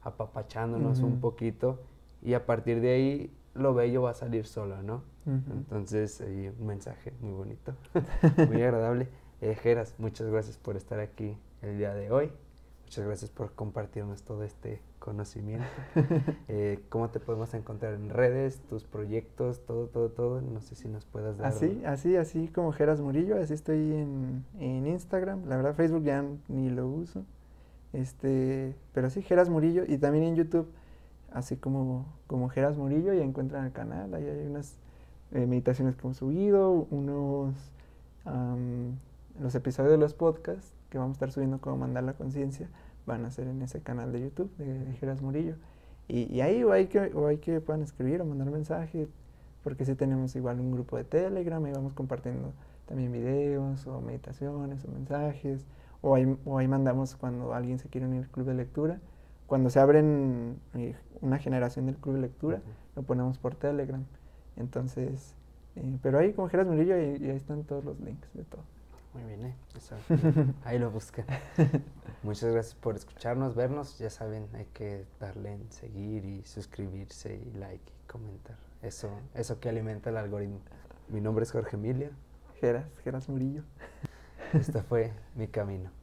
apapachándonos 0.03 0.99
un 0.99 1.19
poquito 1.19 1.79
y 2.23 2.33
a 2.33 2.45
partir 2.45 2.81
de 2.81 2.93
ahí 2.93 3.33
lo 3.53 3.73
bello 3.73 4.01
va 4.01 4.11
a 4.11 4.15
salir 4.15 4.45
solo, 4.45 4.81
¿no? 4.81 5.03
Entonces, 5.25 6.19
ahí 6.19 6.53
un 6.59 6.67
mensaje 6.67 7.13
muy 7.21 7.31
bonito, 7.31 7.73
muy 8.49 8.61
agradable. 8.61 9.07
Eh, 9.41 9.55
Geras, 9.55 9.95
muchas 9.97 10.27
gracias 10.29 10.57
por 10.57 10.75
estar 10.75 10.99
aquí 10.99 11.37
el 11.61 11.77
día 11.77 11.93
de 11.93 12.11
hoy. 12.11 12.31
Muchas 12.83 13.05
gracias 13.05 13.31
por 13.31 13.53
compartirnos 13.53 14.23
todo 14.23 14.43
este 14.43 14.81
conocimiento. 14.99 15.65
Eh, 16.49 16.83
¿Cómo 16.89 17.09
te 17.09 17.19
podemos 17.19 17.53
encontrar 17.53 17.93
en 17.93 18.09
redes, 18.09 18.59
tus 18.69 18.83
proyectos, 18.83 19.65
todo, 19.65 19.87
todo, 19.87 20.09
todo? 20.09 20.41
No 20.41 20.61
sé 20.61 20.75
si 20.75 20.87
nos 20.87 21.05
puedas 21.05 21.37
dar. 21.37 21.47
Así, 21.47 21.81
así, 21.85 22.15
así 22.15 22.47
como 22.49 22.71
Geras 22.73 23.01
Murillo, 23.01 23.41
así 23.41 23.53
estoy 23.53 23.93
en, 23.93 24.45
en 24.59 24.85
Instagram. 24.85 25.45
La 25.47 25.55
verdad, 25.55 25.73
Facebook 25.73 26.03
ya 26.03 26.23
ni 26.47 26.69
lo 26.69 26.87
uso. 26.87 27.25
Este, 27.93 28.75
pero 28.93 29.09
sí, 29.09 29.21
Geras 29.21 29.49
Murillo 29.49 29.83
y 29.87 29.97
también 29.97 30.25
en 30.25 30.35
YouTube 30.35 30.67
así 31.33 31.57
como, 31.57 32.05
como 32.27 32.49
Geras 32.49 32.77
Murillo, 32.77 33.13
y 33.13 33.19
encuentran 33.19 33.65
el 33.65 33.71
canal, 33.71 34.13
ahí 34.13 34.25
hay 34.25 34.47
unas 34.47 34.77
eh, 35.31 35.45
meditaciones 35.45 35.95
que 35.95 36.01
hemos 36.01 36.17
subido, 36.17 36.87
unos, 36.91 37.55
los 39.39 39.55
episodios 39.55 39.91
de 39.91 39.97
los 39.97 40.13
podcasts 40.13 40.73
que 40.89 40.97
vamos 40.97 41.15
a 41.15 41.17
estar 41.17 41.31
subiendo 41.31 41.59
como 41.59 41.77
Mandar 41.77 42.03
la 42.03 42.13
Conciencia, 42.13 42.69
van 43.05 43.25
a 43.25 43.31
ser 43.31 43.47
en 43.47 43.61
ese 43.61 43.81
canal 43.81 44.11
de 44.13 44.21
YouTube 44.21 44.55
de, 44.57 44.93
Geras 44.93 45.21
Murillo. 45.21 45.55
Y, 46.07 46.41
ahí 46.41 46.63
o 46.63 46.71
hay, 46.71 46.87
que, 46.87 46.99
o 47.15 47.27
hay 47.27 47.37
que 47.37 47.59
puedan 47.61 47.81
escribir 47.81 48.21
o 48.21 48.25
mandar 48.25 48.51
mensaje, 48.51 49.07
porque 49.63 49.85
sí 49.85 49.95
tenemos 49.95 50.35
igual 50.35 50.59
un 50.59 50.71
grupo 50.71 50.97
de 50.97 51.03
Telegram 51.03 51.65
y 51.65 51.71
vamos 51.71 51.93
compartiendo 51.93 52.53
también 52.85 53.11
videos 53.11 53.87
o 53.87 54.01
meditaciones 54.01 54.85
o 54.85 54.91
mensajes, 54.91 55.65
o 56.01 56.15
ahí, 56.15 56.37
o 56.45 56.57
ahí 56.57 56.67
mandamos 56.67 57.15
cuando 57.15 57.53
alguien 57.53 57.79
se 57.79 57.89
quiere 57.89 58.05
unir 58.05 58.23
al 58.23 58.29
club 58.29 58.45
de 58.45 58.53
lectura 58.53 58.99
cuando 59.47 59.69
se 59.69 59.79
abren 59.79 60.59
eh, 60.73 60.95
una 61.21 61.39
generación 61.39 61.85
del 61.85 61.97
club 61.97 62.15
de 62.15 62.21
lectura, 62.21 62.61
lo 62.95 63.03
ponemos 63.03 63.37
por 63.37 63.55
Telegram. 63.55 64.03
Entonces, 64.55 65.35
eh, 65.75 65.97
pero 66.01 66.19
ahí 66.19 66.33
como 66.33 66.49
Geras 66.49 66.67
Murillo, 66.67 66.97
y, 66.97 67.29
ahí 67.29 67.29
están 67.29 67.63
todos 67.63 67.83
los 67.83 67.99
links 67.99 68.27
de 68.33 68.43
todo. 68.43 68.61
Muy 69.13 69.23
bien, 69.23 69.45
¿eh? 69.45 69.55
ahí 70.63 70.79
lo 70.79 70.89
buscan. 70.89 71.25
Muchas 72.23 72.51
gracias 72.51 72.75
por 72.75 72.95
escucharnos, 72.95 73.55
vernos. 73.55 73.99
Ya 73.99 74.09
saben, 74.09 74.47
hay 74.53 74.65
que 74.73 75.05
darle 75.19 75.53
en 75.53 75.71
seguir 75.71 76.25
y 76.25 76.43
suscribirse 76.43 77.35
y 77.35 77.57
like 77.57 77.91
y 77.91 78.07
comentar. 78.11 78.57
Eso, 78.81 79.09
eso 79.35 79.59
que 79.59 79.69
alimenta 79.69 80.09
el 80.09 80.17
algoritmo. 80.17 80.59
Mi 81.09 81.21
nombre 81.21 81.43
es 81.43 81.51
Jorge 81.51 81.75
Emilia. 81.75 82.11
Geras, 82.59 82.85
Geras 83.03 83.29
Murillo. 83.29 83.63
Este 84.53 84.81
fue 84.81 85.11
mi 85.35 85.47
camino. 85.47 86.02